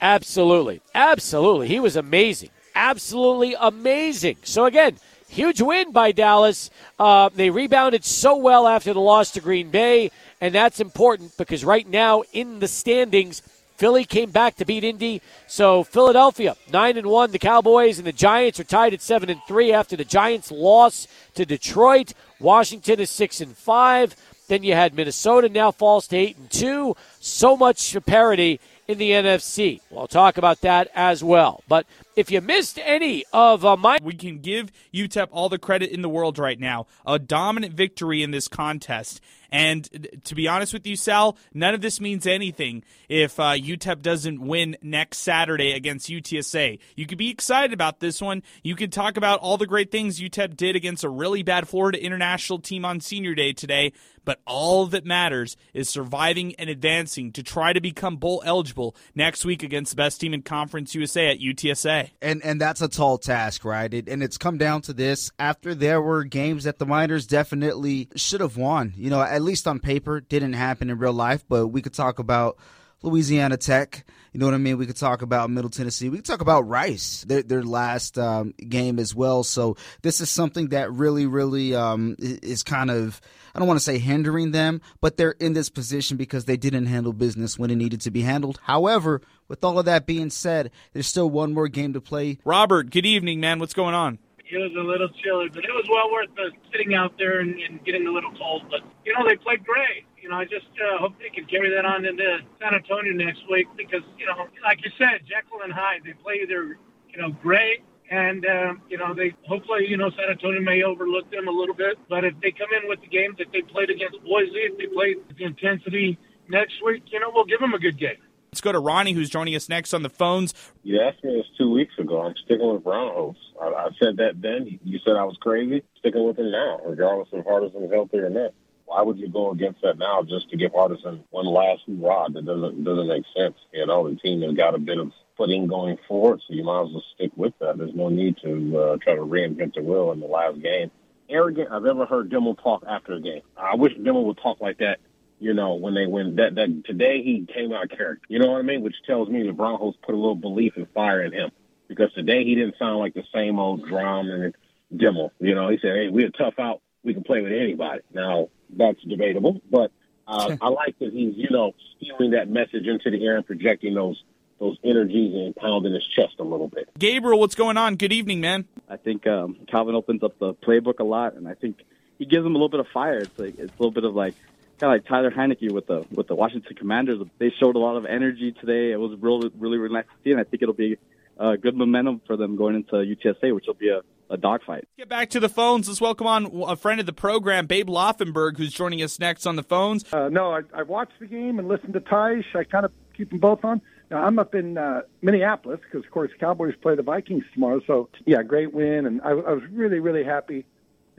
Absolutely. 0.00 0.80
Absolutely. 0.94 1.68
He 1.68 1.80
was 1.80 1.96
amazing. 1.96 2.50
Absolutely 2.74 3.54
amazing. 3.58 4.36
So, 4.44 4.64
again, 4.64 4.96
huge 5.28 5.60
win 5.60 5.92
by 5.92 6.12
Dallas. 6.12 6.70
Uh, 6.98 7.28
they 7.34 7.50
rebounded 7.50 8.04
so 8.04 8.36
well 8.36 8.66
after 8.66 8.92
the 8.92 9.00
loss 9.00 9.30
to 9.32 9.40
Green 9.40 9.70
Bay, 9.70 10.10
and 10.40 10.54
that's 10.54 10.80
important 10.80 11.36
because 11.36 11.64
right 11.64 11.88
now 11.88 12.22
in 12.32 12.60
the 12.60 12.68
standings, 12.68 13.42
Philly 13.76 14.04
came 14.04 14.30
back 14.30 14.56
to 14.56 14.66
beat 14.66 14.84
Indy. 14.84 15.22
So 15.46 15.84
Philadelphia 15.84 16.54
nine 16.70 16.98
and 16.98 17.06
one. 17.06 17.30
The 17.30 17.38
Cowboys 17.38 17.96
and 17.96 18.06
the 18.06 18.12
Giants 18.12 18.60
are 18.60 18.64
tied 18.64 18.92
at 18.92 19.00
seven 19.00 19.30
and 19.30 19.40
three 19.48 19.72
after 19.72 19.96
the 19.96 20.04
Giants' 20.04 20.50
loss 20.50 21.08
to 21.34 21.46
Detroit. 21.46 22.12
Washington 22.40 23.00
is 23.00 23.08
six 23.08 23.40
and 23.40 23.56
five. 23.56 24.14
Then 24.48 24.64
you 24.64 24.74
had 24.74 24.92
Minnesota 24.92 25.48
now 25.48 25.70
falls 25.70 26.08
to 26.08 26.16
eight 26.16 26.36
and 26.36 26.50
two. 26.50 26.94
So 27.20 27.56
much 27.56 27.96
parity 28.04 28.60
in 28.90 28.98
the 28.98 29.12
NFC. 29.12 29.80
We'll 29.88 30.08
talk 30.08 30.36
about 30.36 30.60
that 30.62 30.90
as 30.94 31.22
well. 31.22 31.62
But 31.68 31.86
if 32.16 32.30
you 32.30 32.40
missed 32.40 32.78
any 32.82 33.24
of 33.32 33.64
uh, 33.64 33.76
my. 33.76 33.98
We 34.02 34.14
can 34.14 34.38
give 34.38 34.72
UTEP 34.92 35.28
all 35.30 35.48
the 35.48 35.58
credit 35.58 35.90
in 35.90 36.02
the 36.02 36.08
world 36.08 36.38
right 36.38 36.58
now. 36.58 36.86
A 37.06 37.18
dominant 37.18 37.74
victory 37.74 38.22
in 38.22 38.30
this 38.30 38.48
contest. 38.48 39.20
And 39.52 40.08
to 40.24 40.34
be 40.34 40.46
honest 40.46 40.72
with 40.72 40.86
you, 40.86 40.96
Sal, 40.96 41.36
none 41.52 41.74
of 41.74 41.80
this 41.80 42.00
means 42.00 42.26
anything 42.26 42.84
if 43.08 43.40
uh, 43.40 43.52
UTEP 43.52 44.02
doesn't 44.02 44.40
win 44.40 44.76
next 44.82 45.18
Saturday 45.18 45.72
against 45.72 46.08
UTSA. 46.08 46.78
You 46.94 47.06
could 47.06 47.18
be 47.18 47.30
excited 47.30 47.72
about 47.72 48.00
this 48.00 48.20
one. 48.20 48.42
You 48.62 48.76
could 48.76 48.92
talk 48.92 49.16
about 49.16 49.40
all 49.40 49.56
the 49.56 49.66
great 49.66 49.90
things 49.90 50.20
UTEP 50.20 50.56
did 50.56 50.76
against 50.76 51.04
a 51.04 51.08
really 51.08 51.42
bad 51.42 51.68
Florida 51.68 52.02
International 52.02 52.58
team 52.58 52.84
on 52.84 53.00
Senior 53.00 53.34
Day 53.34 53.52
today. 53.52 53.92
But 54.24 54.40
all 54.46 54.86
that 54.86 55.04
matters 55.04 55.56
is 55.74 55.88
surviving 55.88 56.54
and 56.56 56.70
advancing 56.70 57.32
to 57.32 57.42
try 57.42 57.72
to 57.72 57.80
become 57.80 58.16
bowl 58.16 58.42
eligible 58.44 58.94
next 59.14 59.44
week 59.44 59.62
against 59.62 59.92
the 59.92 59.96
best 59.96 60.20
team 60.20 60.34
in 60.34 60.42
Conference 60.42 60.94
USA 60.94 61.30
at 61.30 61.38
UTSA. 61.38 62.10
And 62.20 62.42
and 62.44 62.60
that's 62.60 62.80
a 62.80 62.88
tall 62.88 63.18
task, 63.18 63.64
right? 63.64 63.92
It, 63.92 64.08
and 64.08 64.22
it's 64.22 64.38
come 64.38 64.58
down 64.58 64.82
to 64.82 64.92
this. 64.92 65.30
After 65.38 65.74
there 65.74 66.00
were 66.00 66.24
games 66.24 66.64
that 66.64 66.78
the 66.78 66.86
Miners 66.86 67.26
definitely 67.26 68.08
should 68.16 68.40
have 68.40 68.56
won. 68.56 68.92
You 68.96 69.10
know, 69.10 69.22
at 69.22 69.42
least 69.42 69.66
on 69.66 69.80
paper, 69.80 70.20
didn't 70.20 70.54
happen 70.54 70.90
in 70.90 70.98
real 70.98 71.12
life. 71.12 71.44
But 71.48 71.68
we 71.68 71.82
could 71.82 71.94
talk 71.94 72.18
about 72.18 72.58
Louisiana 73.02 73.56
Tech. 73.56 74.04
You 74.32 74.38
know 74.38 74.46
what 74.46 74.54
I 74.54 74.58
mean? 74.58 74.78
We 74.78 74.86
could 74.86 74.96
talk 74.96 75.22
about 75.22 75.50
Middle 75.50 75.70
Tennessee. 75.70 76.08
We 76.08 76.18
could 76.18 76.26
talk 76.26 76.40
about 76.40 76.68
Rice, 76.68 77.24
their, 77.26 77.42
their 77.42 77.64
last 77.64 78.16
um, 78.16 78.54
game 78.68 78.98
as 78.98 79.14
well. 79.14 79.42
So 79.42 79.76
this 80.02 80.20
is 80.20 80.30
something 80.30 80.68
that 80.68 80.92
really, 80.92 81.26
really 81.26 81.74
um, 81.74 82.14
is 82.18 82.62
kind 82.62 82.90
of 82.90 83.20
I 83.54 83.58
don't 83.58 83.68
want 83.68 83.78
to 83.78 83.84
say 83.84 83.98
hindering 83.98 84.52
them, 84.52 84.80
but 85.00 85.16
they're 85.16 85.32
in 85.32 85.54
this 85.54 85.68
position 85.68 86.16
because 86.16 86.44
they 86.44 86.56
didn't 86.56 86.86
handle 86.86 87.12
business 87.12 87.58
when 87.58 87.70
it 87.70 87.76
needed 87.76 88.00
to 88.02 88.10
be 88.10 88.22
handled. 88.22 88.60
However, 88.62 89.20
with 89.48 89.64
all 89.64 89.78
of 89.78 89.86
that 89.86 90.06
being 90.06 90.30
said, 90.30 90.70
there's 90.92 91.06
still 91.06 91.28
one 91.28 91.52
more 91.52 91.68
game 91.68 91.92
to 91.94 92.00
play. 92.00 92.38
Robert, 92.44 92.90
good 92.90 93.06
evening, 93.06 93.40
man. 93.40 93.58
What's 93.58 93.74
going 93.74 93.94
on? 93.94 94.18
It 94.50 94.58
was 94.58 94.72
a 94.76 94.82
little 94.82 95.08
chilly, 95.22 95.48
but 95.48 95.64
it 95.64 95.70
was 95.70 95.86
well 95.88 96.10
worth 96.10 96.34
the 96.34 96.50
sitting 96.72 96.94
out 96.94 97.14
there 97.18 97.40
and, 97.40 97.54
and 97.60 97.84
getting 97.84 98.06
a 98.06 98.10
little 98.10 98.32
cold. 98.36 98.64
But 98.70 98.80
you 99.04 99.14
know, 99.14 99.26
they 99.26 99.36
played 99.36 99.64
great. 99.64 100.06
You 100.20 100.28
know, 100.28 100.36
I 100.36 100.44
just 100.44 100.66
uh, 100.76 100.98
hope 100.98 101.14
they 101.18 101.30
can 101.30 101.46
carry 101.46 101.70
that 101.70 101.86
on 101.86 102.04
into 102.04 102.38
San 102.60 102.74
Antonio 102.74 103.12
next 103.12 103.42
week 103.50 103.68
because 103.76 104.02
you 104.18 104.26
know, 104.26 104.48
like 104.62 104.84
you 104.84 104.90
said, 104.98 105.22
Jekyll 105.26 105.62
and 105.62 105.72
Hyde, 105.72 106.02
they 106.04 106.12
play 106.12 106.40
either 106.42 106.78
you 107.08 107.18
know 107.18 107.30
great 107.30 107.84
and 108.10 108.44
um, 108.46 108.82
you 108.88 108.98
know 108.98 109.14
they 109.14 109.32
hopefully 109.46 109.86
you 109.88 109.96
know 109.96 110.10
San 110.10 110.28
Antonio 110.28 110.60
may 110.60 110.82
overlook 110.82 111.30
them 111.30 111.48
a 111.48 111.50
little 111.50 111.74
bit, 111.74 111.96
but 112.08 112.24
if 112.24 112.34
they 112.42 112.50
come 112.50 112.68
in 112.74 112.88
with 112.88 113.00
the 113.00 113.08
games 113.08 113.36
that 113.38 113.46
they 113.52 113.62
played 113.62 113.90
against 113.90 114.22
Boise, 114.24 114.50
if 114.66 114.78
they 114.78 114.86
play 114.86 115.16
the 115.38 115.44
intensity 115.44 116.18
next 116.48 116.74
week, 116.84 117.04
you 117.06 117.20
know 117.20 117.30
we'll 117.32 117.44
give 117.44 117.60
them 117.60 117.72
a 117.72 117.78
good 117.78 117.98
game. 117.98 118.18
Let's 118.50 118.60
go 118.60 118.72
to 118.72 118.80
Ronnie, 118.80 119.12
who's 119.12 119.30
joining 119.30 119.54
us 119.54 119.68
next 119.68 119.94
on 119.94 120.02
the 120.02 120.08
phones. 120.08 120.54
You 120.82 121.00
asked 121.00 121.22
me 121.22 121.36
this 121.36 121.46
two 121.56 121.70
weeks 121.70 121.94
ago. 121.98 122.22
I'm 122.22 122.34
sticking 122.44 122.72
with 122.72 122.82
Brownholtz. 122.82 123.36
I, 123.62 123.66
I 123.66 123.88
said 124.02 124.16
that 124.16 124.42
then. 124.42 124.80
You 124.82 124.98
said 125.04 125.14
I 125.14 125.22
was 125.22 125.36
crazy. 125.40 125.84
Sticking 126.00 126.24
with 126.24 126.38
it 126.40 126.50
now, 126.50 126.80
regardless 126.84 127.28
if 127.32 127.44
Hardison's 127.44 127.92
healthy 127.92 128.18
or 128.18 128.28
not. 128.28 128.52
Why 128.86 129.02
would 129.02 129.18
you 129.18 129.28
go 129.28 129.52
against 129.52 129.82
that 129.82 129.98
now 129.98 130.24
just 130.24 130.50
to 130.50 130.56
give 130.56 130.72
Hardison 130.72 131.22
one 131.30 131.46
last 131.46 131.82
rod? 131.86 132.34
That 132.34 132.44
doesn't 132.44 132.82
doesn't 132.82 133.06
make 133.06 133.22
sense. 133.36 133.54
You 133.72 133.86
know, 133.86 134.10
the 134.10 134.16
team 134.16 134.42
has 134.42 134.54
got 134.56 134.74
a 134.74 134.78
bit 134.78 134.98
of 134.98 135.12
footing 135.36 135.68
going 135.68 135.96
forward, 136.08 136.40
so 136.40 136.52
you 136.52 136.64
might 136.64 136.82
as 136.82 136.92
well 136.92 137.04
stick 137.14 137.30
with 137.36 137.52
that. 137.60 137.78
There's 137.78 137.94
no 137.94 138.08
need 138.08 138.36
to 138.42 138.78
uh, 138.78 138.96
try 138.96 139.14
to 139.14 139.20
reinvent 139.20 139.74
the 139.74 139.82
wheel 139.82 140.10
in 140.10 140.18
the 140.18 140.26
last 140.26 140.60
game. 140.60 140.90
Arrogant 141.28 141.70
I've 141.70 141.86
ever 141.86 142.04
heard 142.04 142.30
Dimel 142.30 142.60
talk 142.60 142.82
after 142.88 143.12
a 143.12 143.20
game. 143.20 143.42
I 143.56 143.76
wish 143.76 143.92
Dimel 143.92 144.24
would 144.24 144.38
talk 144.38 144.60
like 144.60 144.78
that 144.78 144.98
you 145.40 145.54
know, 145.54 145.74
when 145.74 145.94
they 145.94 146.06
win 146.06 146.36
that 146.36 146.54
that 146.54 146.84
today 146.84 147.22
he 147.22 147.46
came 147.52 147.72
out 147.72 147.84
of 147.84 147.90
character. 147.90 148.24
You 148.28 148.38
know 148.38 148.52
what 148.52 148.58
I 148.58 148.62
mean? 148.62 148.82
Which 148.82 148.96
tells 149.06 149.28
me 149.28 149.42
the 149.42 149.52
Broncos 149.52 149.94
put 150.02 150.14
a 150.14 150.18
little 150.18 150.36
belief 150.36 150.74
and 150.76 150.86
fire 150.90 151.22
in 151.22 151.32
him. 151.32 151.50
Because 151.88 152.12
today 152.12 152.44
he 152.44 152.54
didn't 152.54 152.76
sound 152.78 152.98
like 152.98 153.14
the 153.14 153.24
same 153.34 153.58
old 153.58 153.84
drum 153.84 154.30
and 154.30 154.54
Dimel. 154.94 155.30
You 155.40 155.54
know, 155.54 155.68
he 155.70 155.78
said, 155.82 155.96
Hey, 155.96 156.08
we're 156.08 156.30
tough 156.30 156.54
out, 156.58 156.82
we 157.02 157.14
can 157.14 157.24
play 157.24 157.40
with 157.40 157.52
anybody. 157.52 158.02
Now 158.12 158.50
that's 158.76 159.02
debatable, 159.02 159.60
but 159.68 159.90
uh, 160.28 160.56
I 160.60 160.68
like 160.68 160.98
that 161.00 161.12
he's, 161.12 161.34
you 161.36 161.50
know, 161.50 161.72
spewing 161.92 162.32
that 162.32 162.48
message 162.48 162.86
into 162.86 163.10
the 163.10 163.24
air 163.24 163.36
and 163.36 163.46
projecting 163.46 163.94
those 163.94 164.22
those 164.60 164.76
energies 164.84 165.34
and 165.34 165.56
pounding 165.56 165.94
his 165.94 166.06
chest 166.14 166.34
a 166.38 166.44
little 166.44 166.68
bit. 166.68 166.90
Gabriel, 166.98 167.40
what's 167.40 167.54
going 167.54 167.78
on? 167.78 167.96
Good 167.96 168.12
evening, 168.12 168.42
man. 168.42 168.66
I 168.90 168.98
think 168.98 169.26
um, 169.26 169.56
Calvin 169.66 169.94
opens 169.94 170.22
up 170.22 170.38
the 170.38 170.52
playbook 170.52 170.98
a 170.98 171.04
lot, 171.04 171.32
and 171.32 171.48
I 171.48 171.54
think 171.54 171.78
he 172.18 172.26
gives 172.26 172.44
him 172.44 172.52
a 172.52 172.58
little 172.58 172.68
bit 172.68 172.80
of 172.80 172.86
fire. 172.88 173.20
It's 173.20 173.38
like 173.38 173.58
it's 173.58 173.72
a 173.72 173.82
little 173.82 173.90
bit 173.90 174.04
of 174.04 174.14
like 174.14 174.34
kind 174.80 174.94
of 174.94 174.96
like 174.96 175.06
Tyler 175.06 175.30
Heinicke 175.30 175.70
with 175.70 175.86
the 175.86 176.06
with 176.10 176.26
the 176.26 176.34
Washington 176.34 176.74
Commanders. 176.74 177.20
They 177.38 177.52
showed 177.60 177.76
a 177.76 177.78
lot 177.78 177.96
of 177.96 178.06
energy 178.06 178.52
today. 178.52 178.92
It 178.92 178.98
was 178.98 179.16
really 179.20 179.50
really 179.58 179.78
really 179.78 179.94
nice 179.94 180.06
to 180.06 180.12
see, 180.24 180.30
and 180.30 180.40
I 180.40 180.44
think 180.44 180.62
it'll 180.62 180.74
be 180.74 180.96
uh, 181.38 181.56
good 181.56 181.76
momentum 181.76 182.20
for 182.26 182.36
them 182.36 182.56
going 182.56 182.74
into 182.74 182.92
UTSA, 182.92 183.54
which 183.54 183.64
will 183.66 183.74
be 183.74 183.88
a, 183.88 184.00
a 184.32 184.36
dogfight. 184.36 184.88
Get 184.98 185.08
back 185.08 185.30
to 185.30 185.40
the 185.40 185.48
phones. 185.48 185.88
Let's 185.88 186.00
welcome 186.00 186.26
on 186.26 186.50
a 186.66 186.76
friend 186.76 187.00
of 187.00 187.06
the 187.06 187.12
program, 187.12 187.66
Babe 187.66 187.88
Loffenberg, 187.88 188.56
who's 188.56 188.72
joining 188.72 189.02
us 189.02 189.18
next 189.18 189.46
on 189.46 189.56
the 189.56 189.62
phones. 189.62 190.04
Uh, 190.12 190.28
no, 190.28 190.52
I, 190.52 190.60
I 190.74 190.82
watched 190.82 191.18
the 191.20 191.26
game 191.26 191.58
and 191.58 191.68
listened 191.68 191.94
to 191.94 192.00
Tysh. 192.00 192.54
I 192.54 192.64
kind 192.64 192.84
of 192.84 192.92
keep 193.16 193.30
them 193.30 193.38
both 193.38 193.64
on. 193.64 193.80
Now, 194.10 194.24
I'm 194.24 194.38
up 194.38 194.54
in 194.54 194.76
uh, 194.76 195.02
Minneapolis 195.22 195.80
because, 195.84 196.04
of 196.04 196.10
course, 196.10 196.30
Cowboys 196.40 196.74
play 196.82 196.96
the 196.96 197.02
Vikings 197.02 197.44
tomorrow. 197.54 197.80
So, 197.86 198.08
yeah, 198.26 198.42
great 198.42 198.74
win, 198.74 199.06
and 199.06 199.22
I, 199.22 199.30
I 199.30 199.52
was 199.52 199.62
really, 199.70 200.00
really 200.00 200.24
happy. 200.24 200.66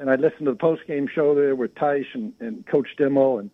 And 0.01 0.09
I 0.09 0.15
listened 0.15 0.45
to 0.45 0.51
the 0.51 0.57
post 0.57 0.81
game 0.87 1.07
show 1.13 1.35
there 1.35 1.55
with 1.55 1.75
Tysh 1.75 2.07
and, 2.15 2.33
and 2.39 2.65
Coach 2.65 2.87
Dimel, 2.97 3.39
and 3.39 3.51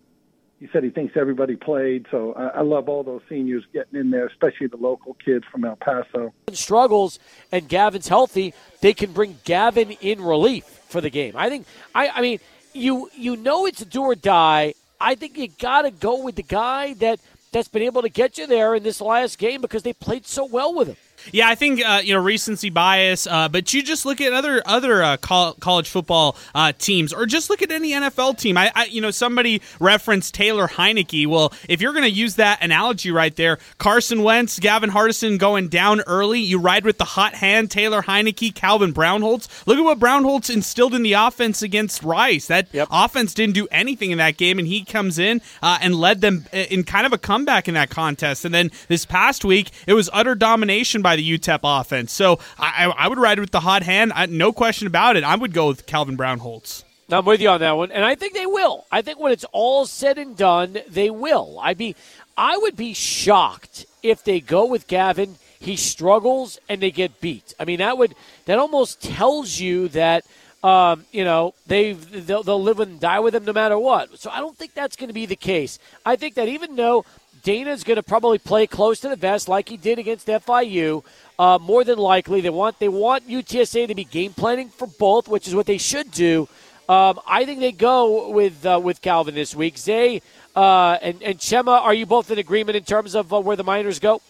he 0.62 0.70
said 0.72 0.82
he 0.82 0.90
thinks 0.90 1.18
everybody 1.18 1.58
played. 1.58 2.06
So 2.10 2.32
I, 2.36 2.60
I 2.60 2.62
love 2.62 2.88
all 2.88 3.04
those 3.04 3.22
seniors 3.28 3.66
getting 3.74 4.00
in 4.00 4.12
there, 4.12 4.26
especially 4.28 4.68
the 4.68 4.78
local 4.78 5.16
kids 5.16 5.44
from 5.52 5.66
El 5.66 5.76
Paso. 5.76 6.34
Struggles 6.54 7.20
and 7.52 7.68
Gavin's 7.68 8.08
healthy, 8.08 8.54
they 8.80 8.94
can 8.94 9.12
bring 9.12 9.38
Gavin 9.44 9.92
in 9.92 10.22
relief 10.22 10.64
for 10.64 11.02
the 11.02 11.10
game. 11.10 11.34
I 11.36 11.50
think. 11.50 11.68
I, 11.94 12.08
I 12.08 12.22
mean, 12.22 12.40
you 12.74 13.10
you 13.14 13.36
know 13.36 13.66
it's 13.66 13.82
a 13.82 13.86
do 13.86 14.04
or 14.04 14.16
die. 14.16 14.74
I 15.02 15.16
think 15.16 15.38
you 15.38 15.50
got 15.50 15.82
to 15.82 15.92
go 15.92 16.24
with 16.24 16.36
the 16.36 16.44
guy 16.44 16.94
that 16.96 17.20
that's 17.52 17.68
been 17.68 17.82
able 17.82 18.04
to 18.04 18.10
get 18.10 18.38
you 18.38 18.48
there 18.48 18.74
in 18.74 18.84
this 18.84 19.02
last 19.02 19.38
game 19.38 19.60
because 19.60 19.84
they 19.84 19.92
played 19.92 20.26
so 20.26 20.46
well 20.46 20.74
with 20.74 20.88
him. 20.88 20.98
Yeah, 21.32 21.50
I 21.50 21.56
think 21.56 21.84
uh, 21.86 22.02
you 22.04 22.14
know 22.14 22.22
recency 22.22 22.70
bias, 22.70 23.28
uh, 23.28 23.50
but 23.50 23.74
you 23.74 23.84
just 23.84 24.06
look 24.06 24.22
at 24.22 24.34
other 24.34 24.62
other 24.66 25.04
uh, 25.04 25.18
col- 25.18 25.54
college 25.54 25.90
football 25.90 26.38
uh, 26.56 26.72
teams, 26.78 27.14
or 27.14 27.26
just 27.26 27.50
look 27.50 27.62
at 27.62 27.72
any 27.72 27.92
NFL 27.92 28.38
team. 28.40 28.58
I, 28.58 28.72
I, 28.74 28.86
you 28.86 29.02
know, 29.02 29.12
somebody 29.12 29.62
referenced 29.80 30.34
Taylor 30.34 30.68
Heinicke. 30.68 31.28
Well, 31.28 31.54
if 31.68 31.82
you're 31.82 31.94
going 31.94 32.04
to 32.04 32.12
use 32.12 32.36
that 32.36 32.64
analogy 32.64 33.12
right 33.12 33.36
there, 33.36 33.60
Carson 33.78 34.24
Wentz, 34.24 34.60
Gavin 34.60 34.92
Hardison 34.92 35.38
going 35.38 35.68
down 35.68 36.02
early, 36.02 36.40
you 36.40 36.60
ride 36.60 36.86
with 36.86 36.98
the 36.98 37.06
hot 37.06 37.36
hand, 37.36 37.70
Taylor 37.70 38.02
Heinicke, 38.02 38.54
Calvin 38.56 38.94
Brownholtz. 38.94 39.48
Look 39.66 39.78
at 39.78 39.84
what 39.84 40.00
Brownholtz 40.00 40.54
instilled 40.54 40.94
in 40.94 41.04
the 41.04 41.14
offense 41.14 41.62
against 41.62 42.04
Rice. 42.04 42.48
That 42.48 42.68
yep. 42.72 42.88
offense 42.92 43.34
didn't 43.34 43.56
do 43.56 43.68
anything 43.72 44.12
in 44.12 44.18
that 44.20 44.38
game, 44.38 44.60
and 44.60 44.68
he 44.68 44.86
comes 44.86 45.20
in 45.20 45.42
uh, 45.62 45.80
and 45.82 45.96
led 45.96 46.22
them 46.22 46.46
uh, 46.54 46.58
in 46.58 46.84
kind 46.84 47.06
of 47.06 47.14
a 47.14 47.18
comeback 47.18 47.68
in 47.68 47.74
that 47.74 47.90
contest. 47.90 48.46
And 48.46 48.54
then 48.54 48.72
this 48.88 49.06
past 49.06 49.44
week, 49.44 49.72
it 49.86 49.94
was 49.94 50.10
utter 50.14 50.36
domination 50.36 51.02
by 51.02 51.17
the 51.18 51.38
UTEP 51.38 51.60
offense. 51.64 52.14
So 52.14 52.40
I, 52.58 52.94
I 52.98 53.08
would 53.08 53.20
ride 53.20 53.40
with 53.40 53.52
the 53.52 53.60
hot 53.60 53.84
hand. 53.84 54.14
I, 54.16 54.28
no 54.28 54.54
question 54.54 54.88
about 54.88 55.18
it. 55.18 55.24
I 55.24 55.36
would 55.36 55.54
go 55.54 55.68
with 55.68 55.86
Calvin 55.86 56.16
Brown 56.16 56.38
Brownholtz. 56.40 56.84
I'm 57.10 57.24
with 57.24 57.40
you 57.40 57.50
on 57.50 57.62
that 57.62 57.78
one, 57.78 57.92
and 57.92 58.04
I 58.04 58.16
think 58.16 58.34
they 58.34 58.46
will. 58.46 58.86
I 58.92 59.02
think 59.02 59.20
when 59.20 59.32
it's 59.32 59.46
all 59.54 59.86
said 59.86 60.18
and 60.18 60.36
done, 60.36 60.80
they 60.90 61.10
will. 61.10 61.58
I'd 61.62 61.78
be, 61.78 61.96
I 62.38 62.58
would 62.58 62.76
be 62.76 62.94
shocked 62.94 63.86
if 64.04 64.24
they 64.24 64.42
go 64.42 64.66
with 64.66 64.88
Gavin. 64.88 65.38
He 65.60 65.78
struggles 65.78 66.60
and 66.68 66.82
they 66.82 66.92
get 66.92 67.22
beat. 67.22 67.54
I 67.60 67.66
mean, 67.66 67.80
that 67.80 67.98
would 67.98 68.14
that 68.46 68.60
almost 68.60 69.02
tells 69.02 69.60
you 69.60 69.88
that 69.90 70.26
um, 70.64 71.06
you 71.12 71.24
know 71.24 71.54
they 71.66 71.94
they'll, 71.94 72.44
they'll 72.44 72.62
live 72.62 72.80
and 72.80 73.00
die 73.00 73.22
with 73.22 73.34
him 73.34 73.46
no 73.46 73.54
matter 73.54 73.80
what. 73.80 74.20
So 74.20 74.30
I 74.30 74.40
don't 74.40 74.58
think 74.58 74.74
that's 74.74 74.98
going 74.98 75.08
to 75.08 75.14
be 75.14 75.26
the 75.26 75.36
case. 75.36 75.80
I 76.06 76.16
think 76.18 76.36
that 76.36 76.50
even 76.50 76.76
though 76.76 77.06
Dana's 77.48 77.86
going 77.86 77.96
to 77.96 78.04
probably 78.04 78.40
play 78.40 78.68
close 78.68 79.00
to 79.00 79.08
the 79.08 79.16
vest 79.16 79.48
like 79.48 79.70
he 79.70 79.78
did 79.78 80.00
against 80.00 80.28
FIU. 80.28 81.02
Uh, 81.40 81.58
more 81.62 81.86
than 81.86 81.98
likely, 81.98 82.42
they 82.42 82.50
want 82.50 82.78
they 82.78 82.90
want 82.90 83.26
UTSA 83.26 83.88
to 83.88 83.96
be 83.96 84.04
game 84.04 84.34
planning 84.34 84.68
for 84.68 84.86
both, 84.86 85.30
which 85.30 85.48
is 85.48 85.56
what 85.56 85.66
they 85.66 85.78
should 85.78 86.12
do. 86.12 86.50
Um, 86.90 87.22
I 87.26 87.46
think 87.46 87.62
they 87.62 87.72
go 87.72 88.32
with 88.32 88.66
uh, 88.66 88.82
with 88.84 89.02
Calvin 89.02 89.34
this 89.34 89.56
week. 89.56 89.78
Zay 89.78 90.22
uh, 90.58 90.98
and, 91.02 91.24
and 91.24 91.38
Chema, 91.38 91.80
are 91.80 91.94
you 91.94 92.06
both 92.06 92.30
in 92.32 92.38
agreement 92.38 92.76
in 92.76 92.84
terms 92.84 93.16
of 93.16 93.34
uh, 93.34 93.40
where 93.40 93.56
the 93.56 93.64
Miners 93.64 94.00
go? 94.00 94.22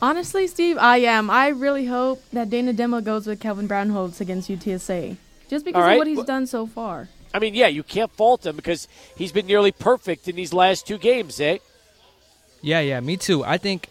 Honestly, 0.00 0.46
Steve, 0.46 0.78
I 0.78 0.98
am. 0.98 1.28
I 1.30 1.48
really 1.48 1.86
hope 1.86 2.22
that 2.32 2.48
Dana 2.48 2.72
Dimel 2.72 3.02
goes 3.02 3.26
with 3.26 3.40
Calvin 3.40 3.66
Brownholtz 3.66 4.20
against 4.20 4.48
UTSA, 4.48 5.16
just 5.50 5.64
because 5.64 5.82
right. 5.82 5.94
of 5.94 5.98
what 5.98 6.06
he's 6.06 6.22
done 6.22 6.46
so 6.46 6.64
far. 6.64 7.08
I 7.34 7.40
mean, 7.40 7.54
yeah, 7.54 7.66
you 7.66 7.82
can't 7.82 8.12
fault 8.12 8.46
him 8.46 8.54
because 8.54 8.86
he's 9.16 9.32
been 9.32 9.46
nearly 9.46 9.72
perfect 9.72 10.28
in 10.28 10.36
these 10.36 10.52
last 10.52 10.86
two 10.86 10.98
games, 10.98 11.40
eh? 11.40 11.58
Yeah, 12.64 12.80
yeah, 12.80 12.98
me 13.00 13.18
too. 13.18 13.44
I 13.44 13.58
think 13.58 13.90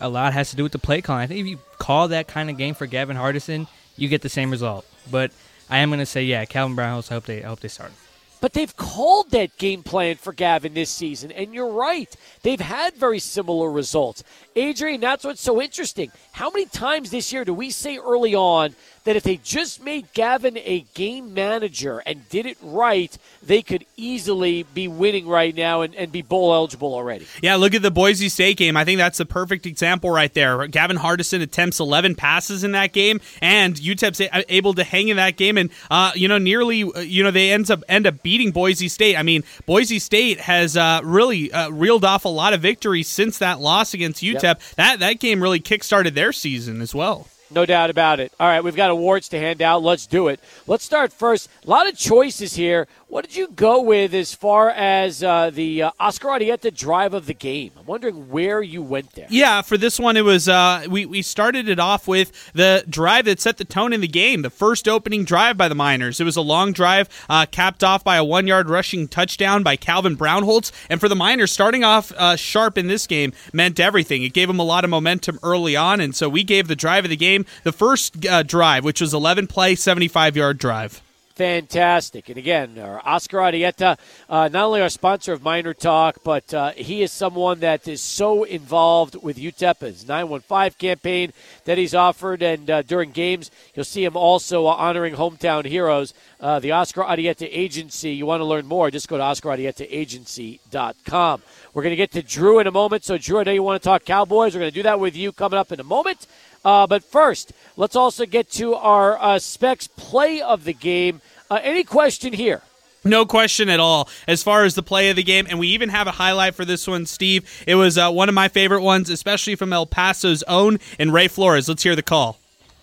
a 0.00 0.08
lot 0.08 0.32
has 0.32 0.50
to 0.50 0.56
do 0.56 0.64
with 0.64 0.72
the 0.72 0.80
play 0.80 1.00
calling. 1.00 1.22
I 1.22 1.26
think 1.28 1.38
if 1.38 1.46
you 1.46 1.60
call 1.78 2.08
that 2.08 2.26
kind 2.26 2.50
of 2.50 2.56
game 2.56 2.74
for 2.74 2.86
Gavin 2.86 3.16
Hardison, 3.16 3.68
you 3.96 4.08
get 4.08 4.22
the 4.22 4.28
same 4.28 4.50
result. 4.50 4.84
But 5.08 5.30
I 5.70 5.78
am 5.78 5.90
going 5.90 6.00
to 6.00 6.06
say, 6.06 6.24
yeah, 6.24 6.44
Calvin 6.44 6.74
Brown. 6.74 7.04
I 7.08 7.14
hope 7.14 7.26
they 7.26 7.44
I 7.44 7.46
hope 7.46 7.60
they 7.60 7.68
start. 7.68 7.92
But 8.40 8.54
they've 8.54 8.76
called 8.76 9.30
that 9.30 9.56
game 9.58 9.84
plan 9.84 10.16
for 10.16 10.32
Gavin 10.32 10.74
this 10.74 10.90
season, 10.90 11.30
and 11.30 11.54
you're 11.54 11.70
right. 11.70 12.12
They've 12.42 12.60
had 12.60 12.94
very 12.94 13.20
similar 13.20 13.70
results. 13.70 14.24
Adrian, 14.56 15.00
that's 15.00 15.24
what's 15.24 15.42
so 15.42 15.62
interesting. 15.62 16.10
How 16.32 16.50
many 16.50 16.66
times 16.66 17.10
this 17.10 17.32
year 17.32 17.44
do 17.44 17.54
we 17.54 17.70
say 17.70 17.98
early 17.98 18.34
on 18.34 18.74
that 19.04 19.16
if 19.16 19.22
they 19.22 19.36
just 19.36 19.82
made 19.82 20.12
Gavin 20.12 20.58
a 20.58 20.84
game 20.94 21.32
manager 21.34 22.02
and 22.04 22.28
did 22.28 22.46
it 22.46 22.58
right, 22.62 23.16
they 23.42 23.62
could 23.62 23.84
easily 23.96 24.62
be 24.62 24.88
winning 24.88 25.26
right 25.26 25.54
now 25.54 25.82
and, 25.82 25.94
and 25.94 26.12
be 26.12 26.22
bowl 26.22 26.52
eligible 26.52 26.94
already. 26.94 27.26
Yeah, 27.42 27.56
look 27.56 27.74
at 27.74 27.82
the 27.82 27.90
Boise 27.90 28.28
State 28.28 28.56
game. 28.56 28.76
I 28.76 28.84
think 28.84 28.98
that's 28.98 29.18
the 29.18 29.26
perfect 29.26 29.66
example 29.66 30.10
right 30.10 30.32
there. 30.32 30.66
Gavin 30.66 30.98
Hardison 30.98 31.40
attempts 31.40 31.80
11 31.80 32.14
passes 32.14 32.64
in 32.64 32.72
that 32.72 32.92
game, 32.92 33.20
and 33.40 33.74
UTEP's 33.74 34.20
able 34.48 34.74
to 34.74 34.84
hang 34.84 35.08
in 35.08 35.16
that 35.16 35.36
game, 35.36 35.56
and 35.56 35.70
uh, 35.90 36.12
you 36.14 36.28
know 36.28 36.38
nearly 36.38 36.82
uh, 36.82 37.00
you 37.00 37.22
know 37.22 37.30
they 37.30 37.52
ends 37.52 37.70
up 37.70 37.82
end 37.88 38.06
up 38.06 38.22
beating 38.22 38.50
Boise 38.50 38.88
State. 38.88 39.16
I 39.16 39.22
mean, 39.22 39.44
Boise 39.66 39.98
State 39.98 40.40
has 40.40 40.76
uh, 40.76 41.00
really 41.04 41.52
uh, 41.52 41.70
reeled 41.70 42.04
off 42.04 42.24
a 42.24 42.28
lot 42.28 42.52
of 42.52 42.60
victories 42.60 43.08
since 43.08 43.38
that 43.38 43.60
loss 43.60 43.94
against 43.94 44.22
UTEP. 44.22 44.42
Yep. 44.42 44.62
That 44.76 44.98
that 45.00 45.20
game 45.20 45.42
really 45.42 45.60
kickstarted 45.60 46.14
their 46.14 46.32
season 46.32 46.80
as 46.80 46.94
well. 46.94 47.28
No 47.50 47.66
doubt 47.66 47.90
about 47.90 48.20
it. 48.20 48.32
All 48.38 48.46
right, 48.46 48.62
we've 48.62 48.76
got 48.76 48.90
awards 48.90 49.28
to 49.30 49.38
hand 49.38 49.60
out. 49.60 49.82
Let's 49.82 50.06
do 50.06 50.28
it. 50.28 50.38
Let's 50.68 50.84
start 50.84 51.12
first. 51.12 51.48
A 51.66 51.70
lot 51.70 51.88
of 51.88 51.96
choices 51.96 52.54
here. 52.54 52.86
What 53.10 53.26
did 53.26 53.34
you 53.34 53.48
go 53.48 53.82
with 53.82 54.14
as 54.14 54.36
far 54.36 54.70
as 54.70 55.20
uh, 55.20 55.50
the 55.50 55.82
uh, 55.82 55.90
Oscar 55.98 56.28
Arieta 56.28 56.72
drive 56.72 57.12
of 57.12 57.26
the 57.26 57.34
game? 57.34 57.72
I'm 57.76 57.84
wondering 57.84 58.30
where 58.30 58.62
you 58.62 58.82
went 58.82 59.14
there. 59.14 59.26
Yeah, 59.28 59.62
for 59.62 59.76
this 59.76 59.98
one, 59.98 60.16
it 60.16 60.24
was 60.24 60.48
uh, 60.48 60.84
we 60.88 61.06
we 61.06 61.20
started 61.20 61.68
it 61.68 61.80
off 61.80 62.06
with 62.06 62.30
the 62.52 62.84
drive 62.88 63.24
that 63.24 63.40
set 63.40 63.56
the 63.56 63.64
tone 63.64 63.92
in 63.92 64.00
the 64.00 64.06
game. 64.06 64.42
The 64.42 64.48
first 64.48 64.86
opening 64.86 65.24
drive 65.24 65.56
by 65.56 65.66
the 65.66 65.74
Miners. 65.74 66.20
It 66.20 66.24
was 66.24 66.36
a 66.36 66.40
long 66.40 66.72
drive, 66.72 67.08
uh, 67.28 67.46
capped 67.46 67.82
off 67.82 68.04
by 68.04 68.14
a 68.14 68.22
one 68.22 68.46
yard 68.46 68.70
rushing 68.70 69.08
touchdown 69.08 69.64
by 69.64 69.74
Calvin 69.74 70.16
Brownholtz. 70.16 70.70
And 70.88 71.00
for 71.00 71.08
the 71.08 71.16
Miners, 71.16 71.50
starting 71.50 71.82
off 71.82 72.12
uh, 72.12 72.36
sharp 72.36 72.78
in 72.78 72.86
this 72.86 73.08
game 73.08 73.32
meant 73.52 73.80
everything. 73.80 74.22
It 74.22 74.34
gave 74.34 74.46
them 74.46 74.60
a 74.60 74.64
lot 74.64 74.84
of 74.84 74.90
momentum 74.90 75.40
early 75.42 75.74
on, 75.74 76.00
and 76.00 76.14
so 76.14 76.28
we 76.28 76.44
gave 76.44 76.68
the 76.68 76.76
drive 76.76 77.04
of 77.04 77.10
the 77.10 77.16
game 77.16 77.44
the 77.64 77.72
first 77.72 78.24
uh, 78.24 78.44
drive, 78.44 78.84
which 78.84 79.00
was 79.00 79.12
11 79.12 79.48
play, 79.48 79.74
75 79.74 80.36
yard 80.36 80.58
drive. 80.58 81.02
Fantastic. 81.40 82.28
And 82.28 82.36
again, 82.36 82.78
our 82.78 83.00
Oscar 83.02 83.38
Arieta, 83.38 83.98
uh, 84.28 84.50
not 84.52 84.66
only 84.66 84.82
our 84.82 84.90
sponsor 84.90 85.32
of 85.32 85.42
Miner 85.42 85.72
Talk, 85.72 86.18
but 86.22 86.52
uh, 86.52 86.72
he 86.72 87.00
is 87.00 87.12
someone 87.12 87.60
that 87.60 87.88
is 87.88 88.02
so 88.02 88.44
involved 88.44 89.16
with 89.22 89.38
UTEP, 89.38 89.78
his 89.78 90.06
915 90.06 90.72
campaign 90.72 91.32
that 91.64 91.78
he's 91.78 91.94
offered. 91.94 92.42
And 92.42 92.68
uh, 92.68 92.82
during 92.82 93.12
games, 93.12 93.50
you'll 93.74 93.86
see 93.86 94.04
him 94.04 94.18
also 94.18 94.66
honoring 94.66 95.14
hometown 95.14 95.64
heroes. 95.64 96.12
Uh, 96.42 96.58
the 96.58 96.72
Oscar 96.72 97.04
Arieta 97.04 97.48
Agency. 97.50 98.12
You 98.12 98.26
want 98.26 98.42
to 98.42 98.44
learn 98.44 98.66
more, 98.66 98.90
just 98.90 99.08
go 99.08 99.16
to 99.16 99.22
OscarArietaAgency.com. 99.22 101.42
We're 101.72 101.82
going 101.82 101.92
to 101.92 101.96
get 101.96 102.12
to 102.12 102.22
Drew 102.22 102.58
in 102.58 102.66
a 102.66 102.70
moment. 102.70 103.04
So, 103.04 103.16
Drew, 103.16 103.38
I 103.38 103.44
know 103.44 103.52
you 103.52 103.62
want 103.62 103.82
to 103.82 103.88
talk 103.88 104.04
Cowboys. 104.04 104.54
We're 104.54 104.60
going 104.60 104.72
to 104.72 104.78
do 104.78 104.82
that 104.82 105.00
with 105.00 105.16
you 105.16 105.32
coming 105.32 105.58
up 105.58 105.72
in 105.72 105.80
a 105.80 105.84
moment. 105.84 106.26
Uh, 106.64 106.86
but 106.86 107.02
first, 107.02 107.52
let's 107.76 107.96
also 107.96 108.26
get 108.26 108.50
to 108.50 108.74
our 108.74 109.18
uh, 109.18 109.38
specs 109.38 109.86
play 109.86 110.42
of 110.42 110.64
the 110.64 110.74
game. 110.74 111.22
Uh, 111.50 111.58
any 111.62 111.84
question 111.84 112.32
here? 112.32 112.62
No 113.02 113.24
question 113.24 113.68
at 113.68 113.80
all 113.80 114.08
as 114.28 114.42
far 114.42 114.64
as 114.64 114.74
the 114.74 114.82
play 114.82 115.10
of 115.10 115.16
the 115.16 115.22
game. 115.22 115.46
And 115.48 115.58
we 115.58 115.68
even 115.68 115.88
have 115.88 116.06
a 116.06 116.12
highlight 116.12 116.54
for 116.54 116.64
this 116.64 116.86
one, 116.86 117.06
Steve. 117.06 117.64
It 117.66 117.74
was 117.74 117.96
uh, 117.98 118.10
one 118.10 118.28
of 118.28 118.34
my 118.34 118.48
favorite 118.48 118.82
ones, 118.82 119.08
especially 119.08 119.56
from 119.56 119.72
El 119.72 119.86
Paso's 119.86 120.42
own 120.44 120.78
and 120.98 121.12
Ray 121.12 121.28
Flores. 121.28 121.68
Let's 121.68 121.82
hear 121.82 121.96
the 121.96 122.02
call. 122.02 122.38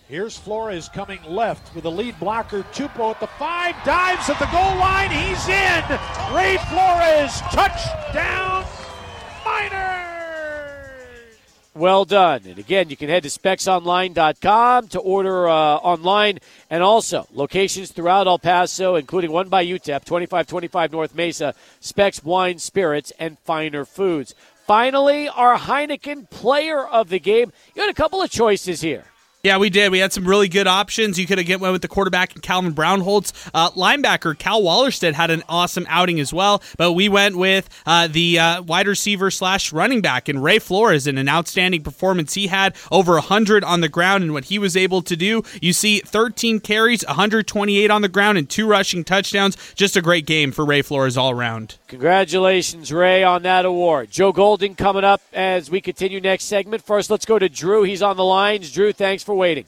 Here's 0.08 0.36
Flores 0.36 0.88
coming 0.88 1.22
left 1.24 1.74
with 1.74 1.84
the 1.84 1.90
lead 1.90 2.18
blocker, 2.18 2.62
Tupou 2.72 3.10
at 3.10 3.20
the 3.20 3.26
five, 3.26 3.74
dives 3.84 4.30
at 4.30 4.38
the 4.38 4.46
goal 4.46 4.76
line. 4.76 5.10
He's 5.10 5.46
in. 5.48 5.84
Ray 6.34 6.56
Flores, 6.70 7.40
touchdown, 7.52 8.64
Miners. 9.44 10.07
Well 11.78 12.04
done. 12.04 12.40
And 12.44 12.58
again, 12.58 12.90
you 12.90 12.96
can 12.96 13.08
head 13.08 13.22
to 13.22 13.28
specsonline.com 13.28 14.88
to 14.88 14.98
order 14.98 15.48
uh, 15.48 15.76
online 15.76 16.40
and 16.68 16.82
also 16.82 17.28
locations 17.32 17.92
throughout 17.92 18.26
El 18.26 18.40
Paso, 18.40 18.96
including 18.96 19.30
one 19.30 19.48
by 19.48 19.64
UTEP, 19.64 20.04
2525 20.04 20.90
North 20.90 21.14
Mesa, 21.14 21.54
Specs 21.78 22.24
Wine, 22.24 22.58
Spirits, 22.58 23.12
and 23.20 23.38
Finer 23.38 23.84
Foods. 23.84 24.34
Finally, 24.66 25.28
our 25.28 25.56
Heineken 25.56 26.28
player 26.30 26.84
of 26.84 27.10
the 27.10 27.20
game. 27.20 27.52
You 27.76 27.82
had 27.82 27.90
a 27.92 27.94
couple 27.94 28.20
of 28.20 28.28
choices 28.28 28.80
here. 28.80 29.04
Yeah, 29.44 29.58
we 29.58 29.70
did. 29.70 29.92
We 29.92 30.00
had 30.00 30.12
some 30.12 30.26
really 30.26 30.48
good 30.48 30.66
options. 30.66 31.16
You 31.16 31.24
could 31.24 31.38
have 31.38 31.46
get 31.46 31.60
one 31.60 31.70
with 31.70 31.82
the 31.82 31.86
quarterback 31.86 32.34
and 32.34 32.42
Calvin 32.42 32.74
Brownholtz. 32.74 33.32
Uh, 33.54 33.70
linebacker 33.70 34.36
Cal 34.36 34.60
Wallerstedt 34.60 35.12
had 35.12 35.30
an 35.30 35.44
awesome 35.48 35.86
outing 35.88 36.18
as 36.18 36.32
well, 36.32 36.60
but 36.76 36.94
we 36.94 37.08
went 37.08 37.38
with 37.38 37.68
uh, 37.86 38.08
the 38.08 38.36
uh, 38.36 38.62
wide 38.62 38.88
receiver 38.88 39.30
slash 39.30 39.72
running 39.72 40.00
back 40.00 40.28
and 40.28 40.42
Ray 40.42 40.58
Flores 40.58 41.06
in 41.06 41.18
an 41.18 41.28
outstanding 41.28 41.84
performance. 41.84 42.34
He 42.34 42.48
had 42.48 42.74
over 42.90 43.12
100 43.12 43.62
on 43.62 43.80
the 43.80 43.88
ground 43.88 44.24
and 44.24 44.32
what 44.32 44.46
he 44.46 44.58
was 44.58 44.76
able 44.76 45.02
to 45.02 45.14
do. 45.14 45.44
You 45.62 45.72
see 45.72 46.00
13 46.00 46.58
carries, 46.58 47.06
128 47.06 47.92
on 47.92 48.02
the 48.02 48.08
ground, 48.08 48.38
and 48.38 48.50
two 48.50 48.66
rushing 48.66 49.04
touchdowns. 49.04 49.56
Just 49.76 49.96
a 49.96 50.02
great 50.02 50.26
game 50.26 50.50
for 50.50 50.64
Ray 50.64 50.82
Flores 50.82 51.16
all 51.16 51.30
around. 51.30 51.76
Congratulations, 51.86 52.92
Ray, 52.92 53.22
on 53.22 53.44
that 53.44 53.64
award. 53.64 54.10
Joe 54.10 54.32
Golding 54.32 54.74
coming 54.74 55.04
up 55.04 55.22
as 55.32 55.70
we 55.70 55.80
continue 55.80 56.20
next 56.20 56.46
segment. 56.46 56.82
First, 56.82 57.08
let's 57.08 57.24
go 57.24 57.38
to 57.38 57.48
Drew. 57.48 57.84
He's 57.84 58.02
on 58.02 58.16
the 58.16 58.24
lines. 58.24 58.72
Drew, 58.72 58.92
thanks 58.92 59.27
for 59.28 59.34
waiting. 59.34 59.66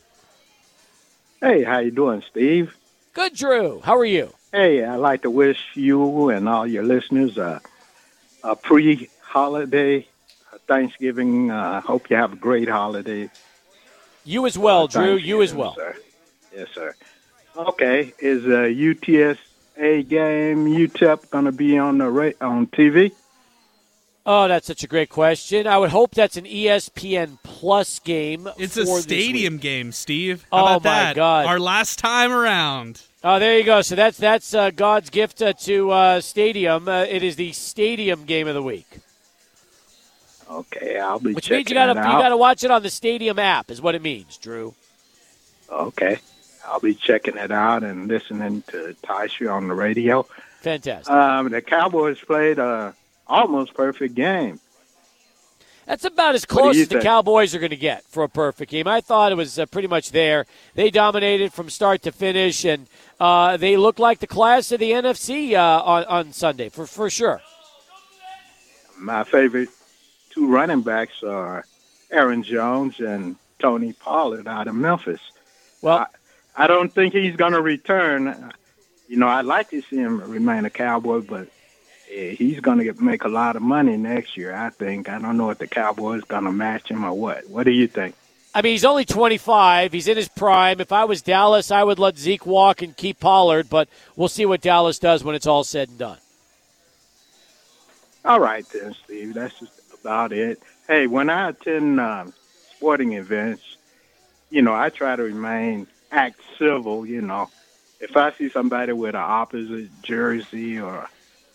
Hey, 1.39 1.63
how 1.65 1.81
you 1.81 1.91
doing, 1.91 2.23
Steve? 2.31 2.75
Good, 3.13 3.35
Drew. 3.35 3.83
How 3.85 3.95
are 3.99 4.07
you? 4.07 4.33
Hey, 4.53 4.83
I'd 4.83 4.97
like 4.97 5.21
to 5.23 5.31
wish 5.31 5.59
you 5.75 6.31
and 6.31 6.49
all 6.49 6.67
your 6.67 6.83
listeners 6.83 7.37
a, 7.37 7.61
a 8.43 8.57
pre-holiday 8.57 10.07
Thanksgiving. 10.67 11.51
I 11.51 11.77
uh, 11.77 11.81
hope 11.83 12.09
you 12.09 12.17
have 12.17 12.33
a 12.33 12.37
great 12.37 12.71
holiday. 12.71 13.29
You 14.25 14.47
as 14.47 14.57
well, 14.57 14.89
Drew. 14.89 15.17
You 15.17 15.43
as 15.43 15.53
well. 15.53 15.75
Sir. 15.75 15.95
Yes, 16.57 16.69
sir. 16.75 16.95
Okay, 17.55 18.15
is 18.19 18.47
a 18.47 18.73
UTSA 18.73 20.09
game 20.09 20.65
UTEP 20.65 21.29
going 21.29 21.45
to 21.45 21.53
be 21.53 21.77
on 21.77 21.99
the 21.99 22.09
ra- 22.09 22.39
on 22.41 22.67
TV? 22.67 23.13
Oh, 24.27 24.49
that's 24.49 24.67
such 24.67 24.85
a 24.85 24.87
great 24.87 25.09
question. 25.09 25.67
I 25.67 25.79
would 25.79 25.91
hope 25.91 26.15
that's 26.15 26.37
an 26.37 26.45
ESPN 26.45 27.39
Plus 27.43 27.99
game. 28.01 28.49
It's 28.59 28.77
a 28.77 28.85
stadium 28.87 29.57
game, 29.57 29.93
Steve. 29.93 30.47
How 30.53 30.67
oh 30.67 30.73
my 30.75 30.79
that? 30.81 31.17
God! 31.17 31.47
Our 31.47 31.59
last 31.59 31.99
time 31.99 32.31
around. 32.31 33.03
Oh, 33.25 33.39
there 33.39 33.59
you 33.59 33.65
go. 33.65 33.83
So 33.83 33.95
that's 33.95 34.19
that's 34.19 34.53
uh, 34.55 34.71
God's 34.71 35.11
gift 35.11 35.41
uh, 35.41 35.55
to 35.55 35.91
uh, 35.91 36.21
stadium. 36.21 36.89
Uh, 36.89 37.03
it 37.03 37.23
is 37.23 37.37
the 37.37 37.53
stadium 37.53 38.25
game 38.25 38.47
of 38.47 38.55
the 38.55 38.63
week. 38.63 38.87
Okay, 40.51 40.99
I'll 40.99 41.19
be. 41.19 41.33
Which 41.33 41.51
means 41.51 41.69
you 41.71 41.75
gotta 41.75 41.99
you 41.99 42.19
gotta 42.19 42.37
watch 42.37 42.63
it 42.63 42.71
on 42.71 42.83
the 42.83 42.91
stadium 42.91 43.39
app. 43.39 43.71
Is 43.71 43.81
what 43.81 43.95
it 43.95 44.03
means, 44.03 44.37
Drew. 44.37 44.75
Okay, 45.71 46.19
I'll 46.67 46.81
be 46.81 46.95
checking 46.95 47.37
it 47.37 47.51
out 47.51 47.85
and 47.85 48.09
listening 48.09 48.63
to 48.69 48.95
Taisha 49.03 49.53
on 49.53 49.69
the 49.69 49.75
radio. 49.75 50.27
Fantastic. 50.61 51.11
Um, 51.11 51.51
the 51.51 51.63
Cowboys 51.63 52.21
played 52.21 52.59
a 52.59 52.95
almost 53.31 53.75
perfect 53.75 54.15
game. 54.15 54.61
That's 55.87 56.05
about 56.05 56.35
as 56.35 56.45
close 56.45 56.77
as 56.77 56.89
the 56.89 57.01
Cowboys 57.01 57.53
are 57.55 57.59
going 57.59 57.71
to 57.71 57.77
get 57.77 58.05
for 58.05 58.23
a 58.23 58.29
perfect 58.29 58.71
game. 58.71 58.87
I 58.87 59.01
thought 59.01 59.33
it 59.33 59.35
was 59.35 59.59
uh, 59.59 59.67
pretty 59.67 59.89
much 59.89 60.13
there. 60.13 60.47
They 60.75 60.91
dominated 60.91 61.53
from 61.53 61.69
start 61.69 62.03
to 62.03 62.13
finish, 62.13 62.65
and 62.65 62.87
uh, 63.19 63.57
they 63.57 63.77
look 63.77 63.99
like 63.99 64.21
the 64.21 64.29
class 64.29 64.71
of 64.71 64.79
the 64.79 64.93
NFC 64.93 65.55
uh, 65.55 65.83
on, 65.83 66.05
on 66.05 66.33
Sunday 66.33 66.69
for 66.69 66.87
for 66.87 67.11
sure. 67.11 67.41
My 68.99 69.25
favorite 69.25 69.71
two 70.31 70.47
running 70.47 70.83
backs 70.83 71.25
are 71.25 71.65
Aaron 72.13 72.45
Jones 72.45 73.01
and 73.01 73.35
Tony 73.59 73.93
Pollard 73.93 74.47
out 74.47 74.69
of 74.69 74.77
Memphis. 74.77 75.21
Well, 75.83 76.07
I, 76.57 76.65
I 76.65 76.67
don't 76.69 76.93
think 76.93 77.15
he's 77.15 77.35
going 77.35 77.53
to 77.53 77.63
return. 77.63 78.53
You 79.09 79.17
know, 79.17 79.27
I'd 79.27 79.45
like 79.45 79.71
to 79.71 79.83
see 79.83 79.97
him 79.97 80.21
remain 80.21 80.67
a 80.67 80.71
Cowboy, 80.71 81.23
but 81.23 81.49
he's 82.11 82.61
going 82.61 82.79
to 82.79 83.03
make 83.03 83.25
a 83.25 83.29
lot 83.29 83.57
of 83.57 83.63
money 83.63 83.97
next 83.97 84.37
year. 84.37 84.55
I 84.55 84.71
think. 84.71 85.09
I 85.09 85.19
don't 85.19 85.37
know 85.37 85.51
if 85.51 85.59
the 85.59 85.67
Cowboys 85.67 86.23
going 86.23 86.45
to 86.45 86.53
match 86.53 86.91
him 86.91 87.05
or 87.05 87.13
what. 87.13 87.49
What 87.49 87.65
do 87.65 87.71
you 87.71 87.87
think? 87.87 88.15
I 88.53 88.63
mean, 88.63 88.73
he's 88.73 88.85
only 88.85 89.05
25. 89.05 89.93
He's 89.93 90.09
in 90.09 90.17
his 90.17 90.29
prime. 90.29 90.81
If 90.81 90.91
I 90.91 91.05
was 91.05 91.23
Dallas, 91.23 91.71
I 91.71 91.85
would 91.85 92.01
let 92.01 92.19
Zeke 92.19 92.47
walk 92.47 92.83
and 92.83 92.97
keep 92.97 93.21
Pollard, 93.21 93.71
but 93.71 93.89
we'll 94.17 94.29
see 94.29 94.45
what 94.45 94.61
Dallas 94.61 94.99
does 94.99 95.23
when 95.23 95.37
it's 95.37 95.47
all 95.47 95.63
said 95.63 95.89
and 95.89 95.99
done. 95.99 96.19
All 98.25 98.41
right, 98.41 98.67
then, 98.71 98.95
Steve. 99.05 99.35
That's 99.35 99.59
just 99.59 99.81
about 100.01 100.33
it. 100.33 100.61
Hey, 100.89 101.07
when 101.07 101.31
I 101.31 101.51
attend 101.51 102.01
um, 102.01 102.33
sporting 102.75 103.13
events, 103.13 103.63
you 104.51 104.63
know, 104.63 104.75
I 104.75 104.89
try 104.89 105.15
to 105.15 105.23
remain 105.23 105.87
act 106.11 106.41
civil. 106.59 107.07
You 107.07 107.23
know, 107.23 107.49
if 108.01 108.17
I 108.17 108.33
see 108.33 108.49
somebody 108.49 108.93
with 108.93 109.15
an 109.15 109.21
opposite 109.21 109.91
jersey 110.03 110.81
or 110.81 111.09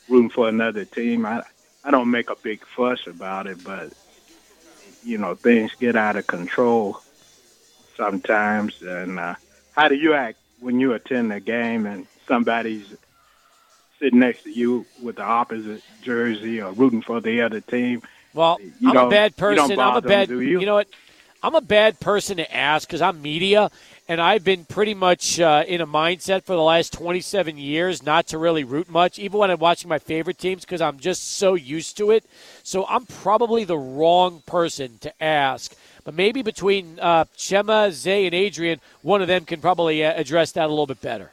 rooting 0.10 0.30
for 0.30 0.48
another 0.48 0.86
team. 0.86 1.26
I 1.26 1.44
I 1.84 1.92
don't 1.92 2.12
make 2.12 2.30
a 2.30 2.36
big 2.36 2.66
fuss 2.66 3.08
about 3.08 3.48
it, 3.48 3.64
but 3.64 3.94
you 5.04 5.18
know 5.18 5.36
things 5.36 5.72
get 5.80 5.96
out 5.96 6.16
of 6.16 6.28
control 6.28 7.02
sometimes. 7.96 8.82
And 8.82 9.20
uh, 9.20 9.36
how 9.76 9.88
do 9.88 9.96
you 9.96 10.14
act 10.14 10.38
when 10.60 10.80
you 10.80 10.94
attend 10.94 11.32
a 11.32 11.40
game 11.40 11.86
and 11.86 12.08
somebody's 12.28 12.96
sitting 14.00 14.20
next 14.20 14.44
to 14.44 14.52
you 14.52 14.86
with 15.02 15.18
the 15.18 15.24
opposite 15.24 15.82
jersey 16.02 16.62
or 16.62 16.72
rooting 16.72 17.02
for 17.02 17.22
the 17.22 17.42
other 17.42 17.62
team? 17.62 18.02
Well, 18.34 18.60
you 18.80 18.90
I'm 18.90 18.98
a 18.98 19.10
bad 19.10 19.38
person. 19.38 19.80
I'm 19.80 19.98
a 19.98 20.02
bad. 20.02 20.30
Them, 20.30 20.42
you? 20.42 20.60
you 20.60 20.66
know 20.66 20.76
what? 20.76 20.88
I'm 21.42 21.56
a 21.56 21.62
bad 21.62 22.00
person 22.00 22.38
to 22.38 22.56
ask 22.56 22.88
because 22.88 23.02
I'm 23.02 23.22
media, 23.22 23.70
and 24.08 24.22
I've 24.22 24.44
been 24.44 24.66
pretty 24.66 24.94
much 24.94 25.40
uh, 25.40 25.64
in 25.68 25.82
a 25.82 25.88
mindset 25.88 26.44
for 26.44 26.54
the 26.54 26.62
last 26.62 26.94
27 26.94 27.58
years 27.58 28.04
not 28.04 28.28
to 28.28 28.38
really 28.38 28.64
root 28.64 28.90
much, 28.90 29.18
even 29.18 29.40
when 29.40 29.50
I'm 29.50 29.60
watching 29.60 29.90
my 29.90 29.98
favorite 29.98 30.38
teams, 30.38 30.64
because 30.64 30.82
I'm 30.82 31.00
just 31.00 31.38
so 31.38 31.56
used 31.56 31.98
to 31.98 32.12
it. 32.12 32.24
So 32.64 32.86
I'm 32.88 33.06
probably 33.06 33.64
the 33.64 33.78
wrong 33.78 34.44
person 34.46 35.00
to 35.02 35.24
ask. 35.24 35.76
But 36.04 36.14
maybe 36.14 36.44
between 36.44 37.00
uh, 37.02 37.26
Chema, 37.36 37.92
Zay, 37.92 38.28
and 38.28 38.36
Adrian, 38.36 38.80
one 39.02 39.24
of 39.24 39.28
them 39.28 39.44
can 39.44 39.60
probably 39.60 40.06
uh, 40.06 40.14
address 40.14 40.52
that 40.52 40.66
a 40.66 40.70
little 40.70 40.86
bit 40.86 41.02
better. 41.02 41.32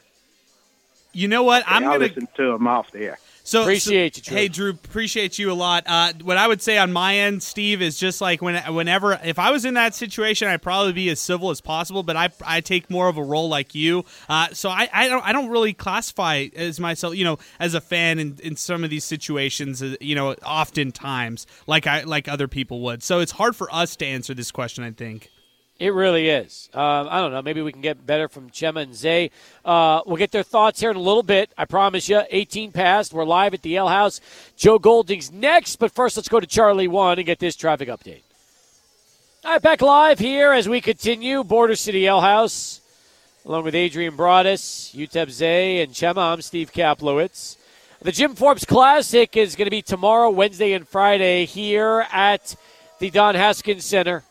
You 1.11 1.27
know 1.27 1.43
what? 1.43 1.63
I'm 1.67 1.83
going 1.83 1.99
to 1.99 2.07
listen 2.07 2.27
to 2.37 2.53
them 2.53 2.67
off 2.67 2.91
there. 2.91 3.19
So 3.45 3.61
appreciate 3.63 4.15
so, 4.15 4.19
you, 4.19 4.23
Drew. 4.23 4.37
Hey, 4.37 4.47
Drew, 4.47 4.69
appreciate 4.69 5.37
you 5.37 5.51
a 5.51 5.53
lot. 5.53 5.83
Uh, 5.85 6.13
what 6.21 6.37
I 6.37 6.47
would 6.47 6.61
say 6.61 6.77
on 6.77 6.93
my 6.93 7.17
end, 7.17 7.43
Steve, 7.43 7.81
is 7.81 7.97
just 7.97 8.21
like 8.21 8.41
when, 8.41 8.55
whenever 8.73 9.19
if 9.21 9.37
I 9.37 9.51
was 9.51 9.65
in 9.65 9.73
that 9.73 9.93
situation, 9.93 10.47
I'd 10.47 10.61
probably 10.61 10.93
be 10.93 11.09
as 11.09 11.19
civil 11.19 11.49
as 11.49 11.59
possible. 11.59 12.03
But 12.03 12.15
I, 12.15 12.29
I 12.45 12.61
take 12.61 12.89
more 12.89 13.09
of 13.09 13.17
a 13.17 13.23
role 13.23 13.49
like 13.49 13.75
you. 13.75 14.05
Uh, 14.29 14.47
so 14.53 14.69
I, 14.69 14.89
I 14.93 15.09
don't 15.09 15.25
I 15.25 15.33
don't 15.33 15.49
really 15.49 15.73
classify 15.73 16.47
as 16.55 16.79
myself, 16.79 17.15
you 17.15 17.25
know, 17.25 17.37
as 17.59 17.73
a 17.73 17.81
fan 17.81 18.17
in, 18.17 18.37
in 18.41 18.55
some 18.55 18.85
of 18.85 18.89
these 18.89 19.03
situations. 19.03 19.83
Uh, 19.83 19.95
you 19.99 20.15
know, 20.15 20.33
oftentimes 20.45 21.45
like 21.67 21.85
I 21.85 22.03
like 22.03 22.29
other 22.29 22.47
people 22.47 22.79
would. 22.81 23.03
So 23.03 23.19
it's 23.19 23.33
hard 23.33 23.57
for 23.57 23.73
us 23.75 23.97
to 23.97 24.05
answer 24.05 24.33
this 24.33 24.51
question. 24.51 24.85
I 24.85 24.91
think. 24.91 25.32
It 25.83 25.93
really 25.93 26.29
is. 26.29 26.69
Uh, 26.73 27.09
I 27.09 27.19
don't 27.19 27.33
know. 27.33 27.41
Maybe 27.41 27.61
we 27.61 27.73
can 27.73 27.81
get 27.81 28.05
better 28.05 28.29
from 28.29 28.49
Chema 28.51 28.83
and 28.83 28.95
Zay. 28.95 29.31
Uh, 29.65 29.99
we'll 30.05 30.15
get 30.15 30.31
their 30.31 30.41
thoughts 30.41 30.79
here 30.79 30.89
in 30.89 30.95
a 30.95 31.01
little 31.01 31.23
bit. 31.23 31.51
I 31.57 31.65
promise 31.65 32.07
you. 32.07 32.21
18 32.29 32.71
past. 32.71 33.11
We're 33.11 33.25
live 33.25 33.53
at 33.53 33.63
the 33.63 33.75
Ale 33.75 33.89
House. 33.89 34.21
Joe 34.55 34.79
Golding's 34.79 35.29
next, 35.29 35.79
but 35.79 35.91
first 35.91 36.15
let's 36.15 36.29
go 36.29 36.39
to 36.39 36.47
Charlie 36.47 36.87
One 36.87 37.19
and 37.19 37.25
get 37.25 37.39
this 37.39 37.57
traffic 37.57 37.89
update. 37.89 38.21
All 39.43 39.51
right, 39.51 39.61
back 39.61 39.81
live 39.81 40.19
here 40.19 40.53
as 40.53 40.69
we 40.69 40.79
continue. 40.79 41.43
Border 41.43 41.75
City 41.75 42.07
Ale 42.07 42.21
House. 42.21 42.79
along 43.43 43.65
with 43.65 43.75
Adrian 43.75 44.15
Broadus, 44.15 44.95
UTEP 44.95 45.31
Zay, 45.31 45.81
and 45.81 45.91
Chema. 45.91 46.31
I'm 46.31 46.41
Steve 46.41 46.71
Kaplowitz. 46.71 47.57
The 48.01 48.13
Jim 48.13 48.35
Forbes 48.35 48.63
Classic 48.63 49.35
is 49.35 49.57
going 49.57 49.65
to 49.65 49.69
be 49.69 49.81
tomorrow, 49.81 50.29
Wednesday, 50.29 50.71
and 50.71 50.87
Friday 50.87 51.43
here 51.43 52.07
at 52.09 52.55
the 52.99 53.09
Don 53.09 53.35
Haskins 53.35 53.83
Center. 53.83 54.23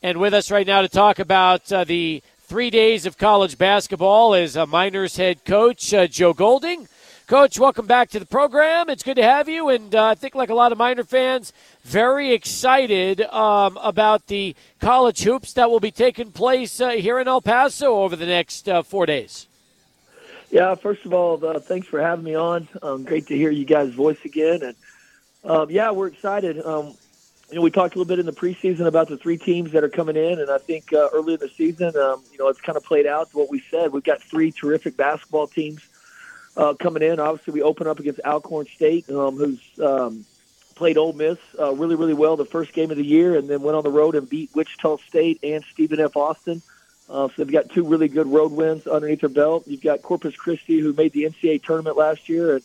And 0.00 0.18
with 0.20 0.32
us 0.32 0.52
right 0.52 0.66
now 0.66 0.82
to 0.82 0.88
talk 0.88 1.18
about 1.18 1.72
uh, 1.72 1.82
the 1.82 2.22
three 2.42 2.70
days 2.70 3.04
of 3.04 3.18
college 3.18 3.58
basketball 3.58 4.32
is 4.32 4.56
uh, 4.56 4.64
Miners 4.64 5.16
head 5.16 5.44
coach 5.44 5.92
uh, 5.92 6.06
Joe 6.06 6.32
Golding. 6.32 6.86
Coach, 7.26 7.58
welcome 7.58 7.86
back 7.86 8.08
to 8.10 8.20
the 8.20 8.24
program. 8.24 8.88
It's 8.88 9.02
good 9.02 9.16
to 9.16 9.24
have 9.24 9.48
you, 9.48 9.70
and 9.70 9.92
uh, 9.96 10.06
I 10.06 10.14
think, 10.14 10.36
like 10.36 10.50
a 10.50 10.54
lot 10.54 10.70
of 10.70 10.78
Miner 10.78 11.02
fans, 11.02 11.52
very 11.82 12.32
excited 12.32 13.22
um, 13.22 13.76
about 13.82 14.28
the 14.28 14.54
college 14.80 15.24
hoops 15.24 15.52
that 15.54 15.68
will 15.68 15.80
be 15.80 15.90
taking 15.90 16.30
place 16.30 16.80
uh, 16.80 16.90
here 16.90 17.18
in 17.18 17.26
El 17.26 17.40
Paso 17.40 17.96
over 17.96 18.14
the 18.14 18.24
next 18.24 18.68
uh, 18.68 18.84
four 18.84 19.04
days. 19.04 19.48
Yeah, 20.52 20.76
first 20.76 21.04
of 21.06 21.12
all, 21.12 21.38
thanks 21.58 21.88
for 21.88 22.00
having 22.00 22.24
me 22.24 22.36
on. 22.36 22.68
Um, 22.82 23.02
great 23.02 23.26
to 23.26 23.36
hear 23.36 23.50
you 23.50 23.64
guys' 23.64 23.92
voice 23.94 24.24
again, 24.24 24.62
and 24.62 24.76
um, 25.44 25.70
yeah, 25.70 25.90
we're 25.90 26.06
excited. 26.06 26.64
You 27.50 27.56
know, 27.56 27.62
we 27.62 27.70
talked 27.70 27.94
a 27.94 27.98
little 27.98 28.08
bit 28.08 28.18
in 28.18 28.26
the 28.26 28.32
preseason 28.32 28.86
about 28.86 29.08
the 29.08 29.16
three 29.16 29.38
teams 29.38 29.72
that 29.72 29.82
are 29.82 29.88
coming 29.88 30.16
in, 30.16 30.38
and 30.38 30.50
I 30.50 30.58
think 30.58 30.92
uh, 30.92 31.08
early 31.14 31.34
in 31.34 31.40
the 31.40 31.48
season, 31.48 31.96
um, 31.96 32.22
you 32.30 32.38
know, 32.38 32.48
it's 32.48 32.60
kind 32.60 32.76
of 32.76 32.84
played 32.84 33.06
out 33.06 33.30
what 33.32 33.48
we 33.48 33.62
said. 33.70 33.90
We've 33.90 34.04
got 34.04 34.22
three 34.22 34.52
terrific 34.52 34.98
basketball 34.98 35.46
teams 35.46 35.80
uh, 36.58 36.74
coming 36.74 37.02
in. 37.02 37.18
Obviously, 37.18 37.54
we 37.54 37.62
open 37.62 37.86
up 37.86 38.00
against 38.00 38.20
Alcorn 38.22 38.66
State, 38.66 39.08
um, 39.08 39.38
who's 39.38 39.60
um, 39.82 40.26
played 40.74 40.98
Ole 40.98 41.14
Miss 41.14 41.38
uh, 41.58 41.72
really, 41.74 41.94
really 41.94 42.12
well 42.12 42.36
the 42.36 42.44
first 42.44 42.74
game 42.74 42.90
of 42.90 42.98
the 42.98 43.04
year, 43.04 43.38
and 43.38 43.48
then 43.48 43.62
went 43.62 43.76
on 43.76 43.82
the 43.82 43.90
road 43.90 44.14
and 44.14 44.28
beat 44.28 44.50
Wichita 44.54 44.98
State 45.08 45.40
and 45.42 45.64
Stephen 45.72 46.00
F. 46.00 46.16
Austin. 46.16 46.60
Uh, 47.08 47.28
so 47.28 47.32
they've 47.38 47.50
got 47.50 47.70
two 47.70 47.84
really 47.84 48.08
good 48.08 48.26
road 48.26 48.52
wins 48.52 48.86
underneath 48.86 49.20
their 49.20 49.30
belt. 49.30 49.66
You've 49.66 49.82
got 49.82 50.02
Corpus 50.02 50.36
Christi, 50.36 50.80
who 50.80 50.92
made 50.92 51.12
the 51.12 51.24
NCAA 51.24 51.62
tournament 51.62 51.96
last 51.96 52.28
year 52.28 52.56
and 52.56 52.64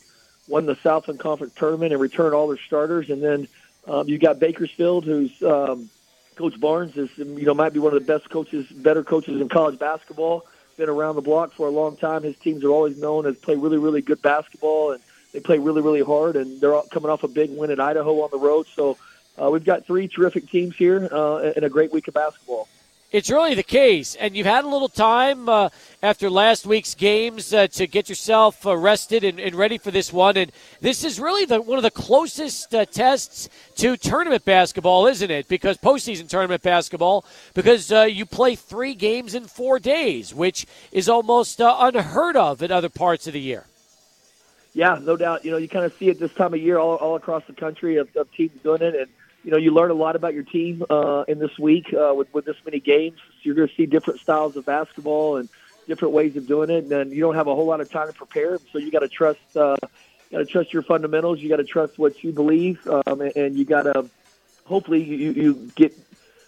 won 0.49 0.65
the 0.65 0.75
Southland 0.75 1.21
Conference 1.21 1.53
tournament 1.55 1.93
and 1.93 2.01
returned 2.01 2.35
all 2.35 2.49
their 2.49 2.57
starters. 2.57 3.09
And 3.09 3.23
then 3.23 3.47
um, 3.87 4.07
you've 4.07 4.21
got 4.21 4.39
Bakersfield, 4.39 5.05
who's 5.05 5.41
um, 5.43 5.89
Coach 6.35 6.59
Barnes 6.59 6.97
is 6.97 7.09
you 7.17 7.45
know 7.45 7.53
might 7.53 7.73
be 7.73 7.79
one 7.79 7.93
of 7.93 8.05
the 8.05 8.07
best 8.07 8.29
coaches, 8.29 8.67
better 8.71 9.03
coaches 9.03 9.39
in 9.39 9.49
college 9.49 9.79
basketball. 9.79 10.45
Been 10.77 10.89
around 10.89 11.15
the 11.15 11.21
block 11.21 11.53
for 11.53 11.67
a 11.67 11.71
long 11.71 11.97
time. 11.97 12.23
His 12.23 12.35
teams 12.37 12.63
are 12.63 12.69
always 12.69 12.97
known 12.97 13.27
as 13.27 13.37
play 13.37 13.55
really, 13.55 13.77
really 13.77 14.01
good 14.01 14.21
basketball, 14.23 14.93
and 14.93 15.03
they 15.31 15.39
play 15.39 15.59
really, 15.59 15.81
really 15.81 16.01
hard. 16.01 16.35
And 16.35 16.59
they're 16.59 16.81
coming 16.91 17.11
off 17.11 17.23
a 17.23 17.27
big 17.27 17.55
win 17.55 17.69
at 17.69 17.79
Idaho 17.79 18.21
on 18.21 18.29
the 18.31 18.39
road. 18.39 18.65
So 18.73 18.97
uh, 19.39 19.51
we've 19.51 19.63
got 19.63 19.85
three 19.85 20.07
terrific 20.07 20.49
teams 20.49 20.75
here 20.75 21.07
uh, 21.11 21.51
and 21.55 21.63
a 21.63 21.69
great 21.69 21.93
week 21.93 22.07
of 22.07 22.15
basketball 22.15 22.67
it's 23.13 23.29
really 23.29 23.53
the 23.53 23.63
case. 23.63 24.15
And 24.15 24.35
you've 24.35 24.47
had 24.47 24.65
a 24.65 24.67
little 24.67 24.89
time 24.89 25.47
uh, 25.47 25.69
after 26.01 26.31
last 26.31 26.65
week's 26.65 26.95
games 26.95 27.53
uh, 27.53 27.67
to 27.67 27.85
get 27.85 28.09
yourself 28.09 28.65
uh, 28.65 28.75
rested 28.75 29.23
and, 29.23 29.39
and, 29.39 29.55
ready 29.55 29.77
for 29.77 29.91
this 29.91 30.11
one. 30.11 30.35
And 30.35 30.51
this 30.81 31.03
is 31.03 31.19
really 31.19 31.45
the, 31.45 31.61
one 31.61 31.77
of 31.77 31.83
the 31.83 31.91
closest 31.91 32.73
uh, 32.73 32.85
tests 32.85 33.49
to 33.75 33.95
tournament 33.97 34.43
basketball, 34.45 35.05
isn't 35.05 35.29
it? 35.29 35.47
Because 35.47 35.77
postseason 35.77 36.27
tournament 36.27 36.63
basketball, 36.63 37.23
because 37.53 37.91
uh, 37.91 38.01
you 38.01 38.25
play 38.25 38.55
three 38.55 38.95
games 38.95 39.35
in 39.35 39.45
four 39.45 39.77
days, 39.77 40.33
which 40.33 40.65
is 40.91 41.07
almost 41.07 41.61
uh, 41.61 41.77
unheard 41.79 42.35
of 42.35 42.63
in 42.63 42.71
other 42.71 42.89
parts 42.89 43.27
of 43.27 43.33
the 43.33 43.39
year. 43.39 43.65
Yeah, 44.73 44.97
no 44.99 45.15
doubt. 45.15 45.45
You 45.45 45.51
know, 45.51 45.57
you 45.57 45.69
kind 45.69 45.85
of 45.85 45.93
see 45.99 46.09
it 46.09 46.19
this 46.19 46.33
time 46.33 46.55
of 46.55 46.59
year 46.59 46.79
all, 46.79 46.95
all 46.95 47.15
across 47.15 47.43
the 47.45 47.53
country 47.53 47.97
of, 47.97 48.09
of 48.15 48.31
teams 48.33 48.59
doing 48.63 48.81
it. 48.81 48.95
And 48.95 49.07
you 49.43 49.51
know, 49.51 49.57
you 49.57 49.73
learn 49.73 49.91
a 49.91 49.95
lot 49.95 50.15
about 50.15 50.33
your 50.33 50.43
team 50.43 50.83
uh, 50.89 51.25
in 51.27 51.39
this 51.39 51.57
week 51.59 51.93
uh, 51.93 52.13
with, 52.15 52.33
with 52.33 52.45
this 52.45 52.55
many 52.65 52.79
games. 52.79 53.17
So 53.19 53.41
you're 53.43 53.55
going 53.55 53.67
to 53.67 53.75
see 53.75 53.85
different 53.85 54.19
styles 54.19 54.55
of 54.55 54.65
basketball 54.65 55.37
and 55.37 55.49
different 55.85 56.13
ways 56.13 56.35
of 56.37 56.47
doing 56.47 56.69
it, 56.69 56.83
and 56.83 56.89
then 56.89 57.11
you 57.11 57.19
don't 57.19 57.35
have 57.35 57.47
a 57.47 57.55
whole 57.55 57.65
lot 57.65 57.81
of 57.81 57.91
time 57.91 58.07
to 58.07 58.13
prepare. 58.13 58.57
So 58.71 58.77
you 58.79 58.89
got 58.89 58.99
to 58.99 59.09
trust, 59.09 59.39
uh, 59.55 59.75
got 60.31 60.37
to 60.37 60.45
trust 60.45 60.71
your 60.71 60.83
fundamentals. 60.83 61.39
You 61.41 61.49
got 61.49 61.57
to 61.57 61.65
trust 61.65 61.99
what 61.99 62.23
you 62.23 62.31
believe, 62.31 62.87
um, 62.87 63.21
and, 63.21 63.35
and 63.35 63.55
you 63.57 63.65
got 63.65 63.83
to 63.83 64.09
hopefully 64.65 65.03
you, 65.03 65.31
you 65.31 65.71
get 65.75 65.93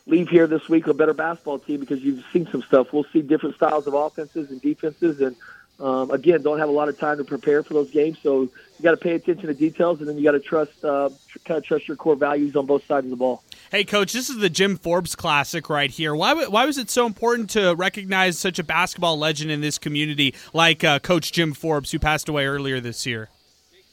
leave 0.07 0.29
here 0.29 0.47
this 0.47 0.69
week 0.69 0.87
a 0.87 0.93
better 0.93 1.13
basketball 1.13 1.59
team 1.59 1.79
because 1.79 2.01
you've 2.01 2.23
seen 2.31 2.47
some 2.51 2.61
stuff. 2.61 2.93
We'll 2.93 3.05
see 3.11 3.21
different 3.21 3.55
styles 3.55 3.87
of 3.87 3.93
offenses 3.93 4.51
and 4.51 4.61
defenses, 4.61 5.19
and 5.19 5.35
um, 5.79 6.11
again, 6.11 6.41
don't 6.41 6.59
have 6.59 6.69
a 6.69 6.71
lot 6.71 6.87
of 6.87 6.97
time 6.97 7.17
to 7.17 7.23
prepare 7.23 7.61
for 7.63 7.73
those 7.73 7.91
games, 7.91 8.17
so 8.23 8.41
you 8.43 8.83
got 8.83 8.91
to 8.91 8.97
pay 8.97 9.13
attention 9.13 9.47
to 9.47 9.53
details, 9.53 9.99
and 9.99 10.07
then 10.07 10.17
you 10.17 10.23
got 10.23 10.31
to 10.31 10.39
trust, 10.39 10.83
uh, 10.85 11.09
tr- 11.27 11.39
kind 11.39 11.57
of 11.57 11.63
trust 11.63 11.87
your 11.87 11.97
core 11.97 12.15
values 12.15 12.55
on 12.55 12.65
both 12.65 12.85
sides 12.85 13.05
of 13.05 13.09
the 13.09 13.17
ball. 13.17 13.43
Hey, 13.71 13.83
coach, 13.83 14.13
this 14.13 14.29
is 14.29 14.37
the 14.37 14.49
Jim 14.49 14.77
Forbes 14.77 15.15
Classic 15.15 15.69
right 15.69 15.91
here. 15.91 16.15
Why, 16.15 16.33
why 16.45 16.65
was 16.65 16.77
it 16.77 16.89
so 16.89 17.05
important 17.05 17.49
to 17.51 17.73
recognize 17.75 18.37
such 18.37 18.57
a 18.57 18.63
basketball 18.63 19.17
legend 19.17 19.51
in 19.51 19.59
this 19.61 19.77
community 19.77 20.33
like 20.53 20.83
uh, 20.83 20.99
Coach 20.99 21.31
Jim 21.31 21.53
Forbes, 21.53 21.91
who 21.91 21.99
passed 21.99 22.29
away 22.29 22.45
earlier 22.45 22.79
this 22.79 23.05
year? 23.05 23.29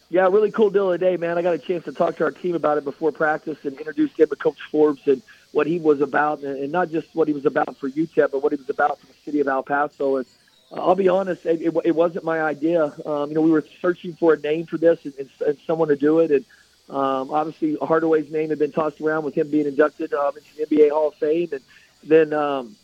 Yeah, 0.09 0.29
really 0.29 0.51
cool 0.51 0.69
deal 0.69 0.93
today, 0.93 1.17
man. 1.17 1.39
I 1.39 1.43
got 1.43 1.55
a 1.55 1.59
chance 1.59 1.85
to 1.87 1.93
talk 1.93 2.17
to 2.19 2.25
our 2.25 2.31
team 2.31 2.55
about 2.55 2.77
it 2.77 2.85
before 2.85 3.13
practice 3.13 3.57
and 3.65 3.77
introduce 3.79 4.15
him 4.15 4.29
to 4.29 4.37
Coach 4.37 4.59
Forbes 4.71 5.01
and 5.07 5.23
what 5.53 5.67
he 5.67 5.79
was 5.79 6.01
about, 6.03 6.43
and 6.43 6.71
not 6.71 6.91
just 6.91 7.09
what 7.15 7.29
he 7.29 7.35
was 7.35 7.47
about 7.47 7.77
for 7.79 7.89
UTEP, 7.89 8.31
but 8.31 8.43
what 8.43 8.53
he 8.53 8.57
was 8.57 8.69
about 8.69 9.01
for 9.01 9.07
the 9.07 9.15
city 9.25 9.41
of 9.41 9.49
El 9.49 9.63
Paso. 9.63 10.17
And 10.17 10.27
I'll 10.73 10.95
be 10.95 11.09
honest, 11.09 11.45
it, 11.45 11.61
it, 11.61 11.75
it 11.85 11.95
wasn't 11.95 12.25
my 12.25 12.41
idea. 12.43 12.85
Um, 13.05 13.29
you 13.29 13.35
know, 13.35 13.43
we 13.43 13.51
were 13.51 13.65
searching 13.81 14.15
for 14.15 14.35
a 14.35 14.39
name 14.39 14.67
for 14.67 14.79
this 14.79 15.05
and, 15.05 15.15
and, 15.19 15.31
and 15.47 15.59
someone 15.67 15.89
to 15.89 15.97
do 15.97 16.21
it. 16.21 16.31
And 16.31 16.45
um, 16.89 17.31
obviously, 17.31 17.77
Hardaway's 17.77 18.31
name 18.31 18.51
had 18.51 18.59
been 18.59 18.73
tossed 18.73 19.01
around 19.01 19.25
with 19.25 19.35
him 19.35 19.51
being 19.51 19.67
inducted 19.67 20.15
um, 20.15 20.33
into 20.37 20.57
the 20.57 20.77
NBA 20.77 20.91
Hall 20.91 21.09
of 21.09 21.15
Fame. 21.17 21.51
And 21.53 21.61
then 22.05 22.33
um, 22.33 22.75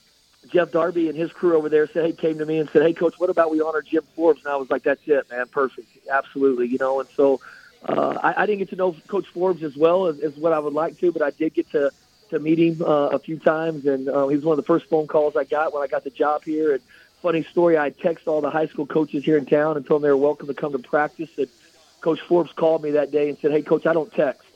Jeff 0.48 0.70
Darby 0.70 1.08
and 1.08 1.16
his 1.16 1.32
crew 1.32 1.56
over 1.56 1.68
there 1.68 1.86
said, 1.86 2.04
hey, 2.04 2.12
came 2.12 2.38
to 2.38 2.46
me 2.46 2.58
and 2.58 2.68
said, 2.70 2.82
hey, 2.82 2.92
coach, 2.92 3.14
what 3.18 3.30
about 3.30 3.50
we 3.50 3.60
honor 3.60 3.82
Jim 3.82 4.02
Forbes? 4.14 4.44
And 4.44 4.52
I 4.52 4.56
was 4.56 4.70
like, 4.70 4.82
that's 4.82 5.06
it, 5.06 5.30
man, 5.30 5.46
perfect, 5.48 5.88
absolutely, 6.10 6.68
you 6.68 6.78
know. 6.78 7.00
And 7.00 7.08
so 7.16 7.40
uh, 7.86 8.18
I, 8.22 8.42
I 8.42 8.46
didn't 8.46 8.58
get 8.58 8.70
to 8.70 8.76
know 8.76 8.96
Coach 9.06 9.26
Forbes 9.28 9.62
as 9.62 9.76
well 9.76 10.06
as, 10.06 10.20
as 10.20 10.36
what 10.36 10.52
I 10.52 10.58
would 10.58 10.74
like 10.74 10.98
to, 11.00 11.10
but 11.10 11.22
I 11.22 11.30
did 11.30 11.54
get 11.54 11.70
to 11.70 11.90
to 12.30 12.38
meet 12.38 12.58
him 12.58 12.82
uh, 12.82 13.08
a 13.08 13.18
few 13.18 13.38
times, 13.38 13.86
and 13.86 14.06
uh, 14.06 14.28
he 14.28 14.36
was 14.36 14.44
one 14.44 14.58
of 14.58 14.62
the 14.62 14.66
first 14.66 14.86
phone 14.90 15.06
calls 15.06 15.34
I 15.34 15.44
got 15.44 15.72
when 15.72 15.82
I 15.82 15.86
got 15.86 16.04
the 16.04 16.10
job 16.10 16.44
here. 16.44 16.74
And 16.74 16.82
funny 17.22 17.44
story. 17.50 17.78
I 17.78 17.90
text 17.90 18.26
all 18.26 18.40
the 18.40 18.50
high 18.50 18.66
school 18.66 18.86
coaches 18.86 19.24
here 19.24 19.36
in 19.36 19.46
town 19.46 19.76
and 19.76 19.86
told 19.86 20.02
them 20.02 20.08
they 20.08 20.10
were 20.10 20.16
welcome 20.16 20.46
to 20.48 20.54
come 20.54 20.72
to 20.72 20.78
practice. 20.78 21.28
And 21.36 21.48
Coach 22.00 22.20
Forbes 22.28 22.52
called 22.52 22.82
me 22.82 22.92
that 22.92 23.10
day 23.10 23.28
and 23.28 23.38
said, 23.40 23.50
"Hey, 23.50 23.62
Coach, 23.62 23.86
I 23.86 23.92
don't 23.92 24.12
text. 24.12 24.48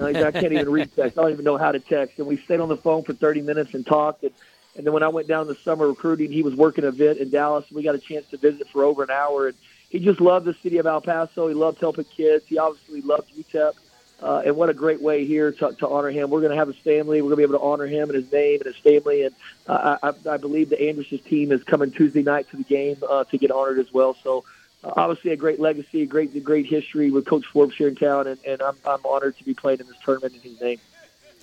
I 0.00 0.12
can't 0.12 0.52
even 0.52 0.70
read 0.70 0.90
text. 0.96 1.18
I 1.18 1.22
don't 1.22 1.32
even 1.32 1.44
know 1.44 1.58
how 1.58 1.72
to 1.72 1.80
text." 1.80 2.18
And 2.18 2.26
we 2.26 2.38
stayed 2.38 2.60
on 2.60 2.68
the 2.68 2.76
phone 2.76 3.04
for 3.04 3.12
30 3.12 3.42
minutes 3.42 3.74
and 3.74 3.86
talked. 3.86 4.22
And, 4.22 4.32
and 4.74 4.86
then 4.86 4.92
when 4.92 5.02
I 5.02 5.08
went 5.08 5.28
down 5.28 5.46
the 5.46 5.56
summer 5.64 5.86
recruiting, 5.88 6.32
he 6.32 6.42
was 6.42 6.54
working 6.54 6.84
a 6.84 6.88
event 6.88 7.18
in 7.18 7.30
Dallas. 7.30 7.64
And 7.68 7.76
We 7.76 7.82
got 7.82 7.94
a 7.94 7.98
chance 8.00 8.26
to 8.30 8.36
visit 8.36 8.68
for 8.72 8.84
over 8.84 9.02
an 9.02 9.10
hour, 9.10 9.48
and 9.48 9.56
he 9.90 9.98
just 9.98 10.20
loved 10.20 10.46
the 10.46 10.56
city 10.62 10.78
of 10.78 10.86
El 10.86 11.02
Paso. 11.02 11.48
He 11.48 11.54
loved 11.54 11.78
helping 11.78 12.06
kids. 12.16 12.44
He 12.48 12.58
obviously 12.58 13.02
loved 13.02 13.30
UTEP. 13.36 13.74
Uh, 14.22 14.42
and 14.46 14.56
what 14.56 14.68
a 14.68 14.74
great 14.74 15.02
way 15.02 15.24
here 15.24 15.50
to, 15.50 15.72
to 15.72 15.88
honor 15.88 16.10
him. 16.10 16.30
We're 16.30 16.40
going 16.40 16.52
to 16.52 16.56
have 16.56 16.68
his 16.68 16.76
family. 16.76 17.20
We're 17.20 17.30
going 17.30 17.42
to 17.42 17.48
be 17.48 17.54
able 17.54 17.58
to 17.58 17.64
honor 17.64 17.86
him 17.86 18.08
and 18.08 18.14
his 18.14 18.30
name 18.30 18.60
and 18.60 18.72
his 18.72 18.76
family. 18.76 19.24
And 19.24 19.34
uh, 19.66 19.96
I, 20.00 20.12
I 20.30 20.36
believe 20.36 20.68
the 20.68 20.80
Andress's 20.80 21.20
team 21.22 21.50
is 21.50 21.64
coming 21.64 21.90
Tuesday 21.90 22.22
night 22.22 22.48
to 22.50 22.56
the 22.56 22.62
game 22.62 22.98
uh, 23.08 23.24
to 23.24 23.38
get 23.38 23.50
honored 23.50 23.80
as 23.80 23.92
well. 23.92 24.16
So 24.22 24.44
uh, 24.84 24.92
obviously 24.96 25.32
a 25.32 25.36
great 25.36 25.58
legacy, 25.58 26.02
a 26.02 26.06
great, 26.06 26.44
great 26.44 26.66
history 26.66 27.10
with 27.10 27.26
Coach 27.26 27.46
Forbes 27.46 27.76
here 27.76 27.88
in 27.88 27.96
town. 27.96 28.28
And, 28.28 28.38
and 28.46 28.62
I'm, 28.62 28.76
I'm 28.86 29.00
honored 29.04 29.36
to 29.38 29.44
be 29.44 29.54
playing 29.54 29.80
in 29.80 29.88
this 29.88 29.98
tournament 30.04 30.34
in 30.36 30.52
his 30.52 30.60
name. 30.60 30.78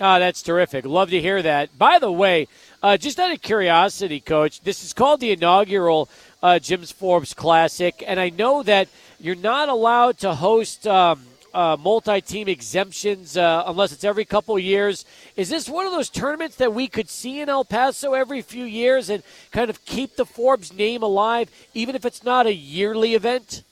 Oh, 0.02 0.18
that's 0.18 0.40
terrific. 0.40 0.86
Love 0.86 1.10
to 1.10 1.20
hear 1.20 1.42
that. 1.42 1.76
By 1.76 1.98
the 1.98 2.10
way, 2.10 2.48
uh, 2.82 2.96
just 2.96 3.20
out 3.20 3.32
of 3.32 3.42
curiosity, 3.42 4.20
Coach, 4.20 4.62
this 4.62 4.82
is 4.82 4.94
called 4.94 5.20
the 5.20 5.32
inaugural 5.32 6.08
uh, 6.42 6.58
Jim's 6.58 6.90
Forbes 6.90 7.34
Classic, 7.34 8.02
and 8.06 8.18
I 8.18 8.30
know 8.30 8.62
that 8.62 8.88
you're 9.18 9.34
not 9.34 9.68
allowed 9.68 10.16
to 10.20 10.34
host 10.34 10.86
um, 10.86 11.20
uh, 11.52 11.76
multi-team 11.78 12.48
exemptions 12.48 13.36
uh, 13.36 13.64
unless 13.66 13.92
it's 13.92 14.04
every 14.04 14.24
couple 14.24 14.58
years. 14.58 15.04
Is 15.36 15.48
this 15.48 15.68
one 15.68 15.86
of 15.86 15.92
those 15.92 16.08
tournaments 16.08 16.56
that 16.56 16.72
we 16.72 16.88
could 16.88 17.08
see 17.08 17.40
in 17.40 17.48
El 17.48 17.64
Paso 17.64 18.14
every 18.14 18.42
few 18.42 18.64
years 18.64 19.10
and 19.10 19.22
kind 19.50 19.70
of 19.70 19.84
keep 19.84 20.16
the 20.16 20.26
Forbes 20.26 20.72
name 20.72 21.02
alive, 21.02 21.50
even 21.74 21.94
if 21.94 22.04
it's 22.04 22.24
not 22.24 22.46
a 22.46 22.54
yearly 22.54 23.14
event? 23.14 23.64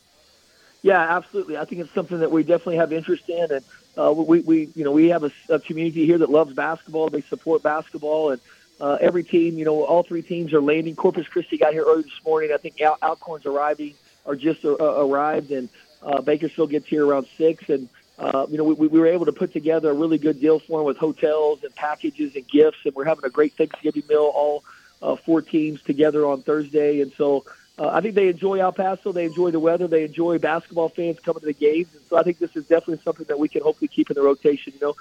Yeah, 0.83 1.01
absolutely. 1.01 1.57
I 1.57 1.65
think 1.65 1.81
it's 1.81 1.93
something 1.93 2.21
that 2.21 2.31
we 2.31 2.43
definitely 2.43 2.77
have 2.77 2.93
interest 2.93 3.29
in, 3.29 3.51
and 3.51 3.65
uh, 3.97 4.13
we, 4.13 4.41
we, 4.41 4.69
you 4.77 4.85
know, 4.85 4.93
we 4.93 5.09
have 5.09 5.25
a, 5.25 5.33
a 5.49 5.59
community 5.59 6.07
here 6.07 6.19
that 6.19 6.31
loves 6.31 6.55
basketball. 6.55 7.09
They 7.11 7.23
support 7.23 7.63
basketball, 7.63 8.31
and 8.31 8.41
uh, 8.81 8.97
every 9.01 9.25
team, 9.25 9.59
you 9.59 9.65
know, 9.65 9.85
all 9.85 10.05
three 10.05 10.23
teams 10.23 10.53
are 10.53 10.61
landing. 10.61 10.95
Corpus 10.95 11.27
Christi 11.27 11.59
got 11.59 11.73
here 11.73 11.85
early 11.85 12.03
this 12.03 12.21
morning. 12.25 12.53
I 12.55 12.59
think 12.59 12.81
Al- 12.81 12.99
Alcorn's 13.03 13.45
arriving 13.45 13.95
or 14.25 14.37
just 14.37 14.65
uh, 14.65 14.77
arrived, 14.79 15.51
and 15.51 15.69
uh, 16.03 16.21
Bakersfield 16.21 16.71
gets 16.71 16.87
here 16.87 17.07
around 17.07 17.27
six, 17.37 17.69
and 17.69 17.89
uh, 18.19 18.47
you 18.49 18.59
know 18.59 18.65
we, 18.65 18.75
we 18.75 18.99
were 19.01 19.07
able 19.07 19.27
to 19.27 19.33
put 19.33 19.53
together 19.53 19.91
a 19.91 19.95
really 19.95 20.19
good 20.19 20.41
deal 20.41 20.59
for 20.59 20.79
them 20.79 20.87
with 20.87 20.97
hotels 20.97 21.63
and 21.65 21.75
packages 21.75 22.35
and 22.35 22.47
gifts, 22.49 22.79
and 22.85 22.95
we're 22.95 23.05
having 23.05 23.25
a 23.25 23.31
great 23.31 23.55
Thanksgiving 23.55 24.03
meal 24.09 24.31
all 24.35 24.65
uh, 25.03 25.17
four 25.17 25.43
teams 25.43 25.83
together 25.83 26.27
on 26.27 26.43
Thursday, 26.43 27.01
and 27.01 27.13
so. 27.13 27.45
Uh, 27.81 27.91
I 27.91 28.01
think 28.01 28.17
they 28.17 28.27
enjoy 28.27 28.59
El 28.59 28.73
Paso. 28.73 29.13
They 29.13 29.25
enjoy 29.25 29.53
the 29.53 29.61
weather. 29.61 29.87
They 29.87 30.03
enjoy 30.03 30.41
basketball 30.41 30.89
fans 30.89 31.21
coming 31.21 31.39
to 31.43 31.47
the 31.47 31.53
games. 31.53 31.87
And 31.95 32.03
so 32.11 32.17
I 32.17 32.25
think 32.25 32.41
this 32.41 32.57
is 32.57 32.67
definitely 32.67 33.01
something 33.05 33.27
that 33.27 33.39
we 33.39 33.49
can 33.49 33.63
hopefully 33.63 33.87
keep 33.87 34.11
in 34.11 34.15
the 34.15 34.23
rotation. 34.23 34.73
You 34.73 34.81
know, 34.81 34.97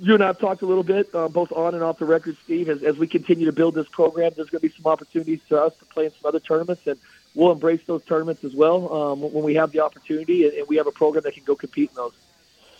you 0.00 0.14
and 0.14 0.22
I 0.22 0.28
have 0.28 0.38
talked 0.38 0.62
a 0.62 0.66
little 0.66 0.82
bit, 0.84 1.12
uh, 1.14 1.28
both 1.28 1.52
on 1.52 1.74
and 1.74 1.82
off 1.82 1.98
the 1.98 2.04
record, 2.04 2.36
Steve. 2.44 2.68
As, 2.68 2.82
as 2.82 2.96
we 2.96 3.06
continue 3.06 3.46
to 3.46 3.52
build 3.52 3.74
this 3.74 3.88
program, 3.88 4.32
there's 4.36 4.48
going 4.48 4.60
to 4.60 4.68
be 4.68 4.74
some 4.74 4.90
opportunities 4.90 5.40
for 5.48 5.60
us 5.60 5.76
to 5.78 5.84
play 5.86 6.06
in 6.06 6.10
some 6.10 6.28
other 6.28 6.40
tournaments, 6.40 6.86
and 6.86 6.98
we'll 7.38 7.52
embrace 7.52 7.80
those 7.86 8.04
tournaments 8.04 8.42
as 8.42 8.52
well 8.52 8.92
um, 8.92 9.20
when 9.20 9.44
we 9.44 9.54
have 9.54 9.70
the 9.70 9.80
opportunity, 9.80 10.44
and, 10.44 10.66
we 10.66 10.76
have 10.76 10.88
a 10.88 10.92
program 10.92 11.22
that 11.22 11.34
can 11.34 11.44
go 11.44 11.54
compete 11.54 11.88
in 11.90 11.94
those. 11.94 12.12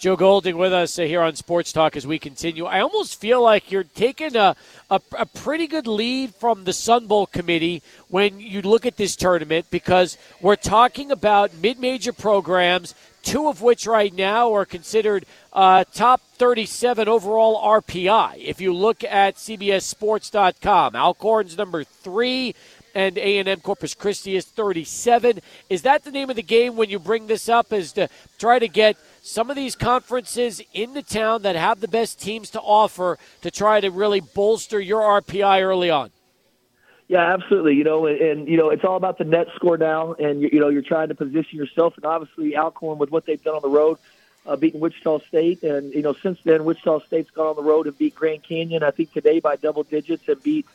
Joe 0.00 0.16
Golding 0.16 0.56
with 0.56 0.72
us 0.72 0.96
here 0.96 1.22
on 1.22 1.34
Sports 1.34 1.72
Talk 1.72 1.96
as 1.96 2.06
we 2.06 2.18
continue. 2.18 2.66
I 2.66 2.80
almost 2.80 3.20
feel 3.20 3.42
like 3.42 3.72
you're 3.72 3.84
taking 3.84 4.36
a, 4.36 4.54
a, 4.90 5.00
a, 5.16 5.26
pretty 5.26 5.66
good 5.66 5.88
lead 5.88 6.34
from 6.36 6.62
the 6.64 6.72
Sun 6.72 7.08
Bowl 7.08 7.26
committee 7.26 7.82
when 8.08 8.38
you 8.38 8.62
look 8.62 8.86
at 8.86 8.96
this 8.96 9.16
tournament 9.16 9.66
because 9.70 10.16
we're 10.40 10.54
talking 10.54 11.10
about 11.10 11.54
mid 11.54 11.80
major 11.80 12.12
programs, 12.12 12.94
two 13.24 13.48
of 13.48 13.60
which 13.60 13.88
right 13.88 14.14
now 14.14 14.54
are 14.54 14.64
considered 14.64 15.26
uh, 15.52 15.82
top 15.92 16.20
37 16.36 17.08
overall 17.08 17.60
RPI. 17.80 18.38
If 18.38 18.60
you 18.60 18.72
look 18.72 19.02
at 19.02 19.34
CBSSports.com, 19.34 20.94
Alcorn's 20.94 21.58
number 21.58 21.82
three 21.82 22.54
and 22.94 23.18
A&M 23.18 23.60
Corpus 23.60 23.94
Christi 23.94 24.36
is 24.36 24.46
37. 24.46 25.40
Is 25.68 25.82
that 25.82 26.04
the 26.04 26.10
name 26.10 26.30
of 26.30 26.36
the 26.36 26.42
game 26.42 26.76
when 26.76 26.90
you 26.90 26.98
bring 26.98 27.26
this 27.26 27.48
up? 27.48 27.72
Is 27.72 27.92
to 27.92 28.08
try 28.38 28.58
to 28.58 28.68
get– 28.68 28.96
some 29.28 29.50
of 29.50 29.56
these 29.56 29.76
conferences 29.76 30.62
in 30.72 30.94
the 30.94 31.02
town 31.02 31.42
that 31.42 31.54
have 31.54 31.80
the 31.80 31.88
best 31.88 32.18
teams 32.18 32.48
to 32.48 32.60
offer 32.60 33.18
to 33.42 33.50
try 33.50 33.78
to 33.78 33.90
really 33.90 34.20
bolster 34.20 34.80
your 34.80 35.02
RPI 35.02 35.62
early 35.62 35.90
on. 35.90 36.10
Yeah, 37.08 37.34
absolutely. 37.34 37.74
You 37.74 37.84
know, 37.84 38.06
and, 38.06 38.18
and 38.18 38.48
you 38.48 38.56
know, 38.56 38.70
it's 38.70 38.84
all 38.84 38.96
about 38.96 39.18
the 39.18 39.24
net 39.24 39.48
score 39.54 39.76
now, 39.76 40.14
and 40.14 40.40
you, 40.40 40.48
you 40.54 40.60
know, 40.60 40.68
you're 40.68 40.80
trying 40.80 41.08
to 41.08 41.14
position 41.14 41.58
yourself, 41.58 41.96
and 41.96 42.06
obviously 42.06 42.56
Alcorn 42.56 42.98
with 42.98 43.10
what 43.10 43.26
they've 43.26 43.42
done 43.42 43.54
on 43.54 43.62
the 43.62 43.68
road, 43.68 43.98
uh, 44.46 44.56
beating 44.56 44.80
Wichita 44.80 45.18
State, 45.20 45.62
and 45.62 45.92
you 45.92 46.02
know, 46.02 46.14
since 46.14 46.38
then 46.44 46.64
Wichita 46.64 47.00
State's 47.00 47.30
gone 47.30 47.48
on 47.48 47.56
the 47.56 47.62
road 47.62 47.86
and 47.86 47.96
beat 47.98 48.14
Grand 48.14 48.42
Canyon. 48.42 48.82
I 48.82 48.92
think 48.92 49.12
today 49.12 49.40
by 49.40 49.56
double 49.56 49.82
digits 49.82 50.26
and 50.26 50.42
beat 50.42 50.66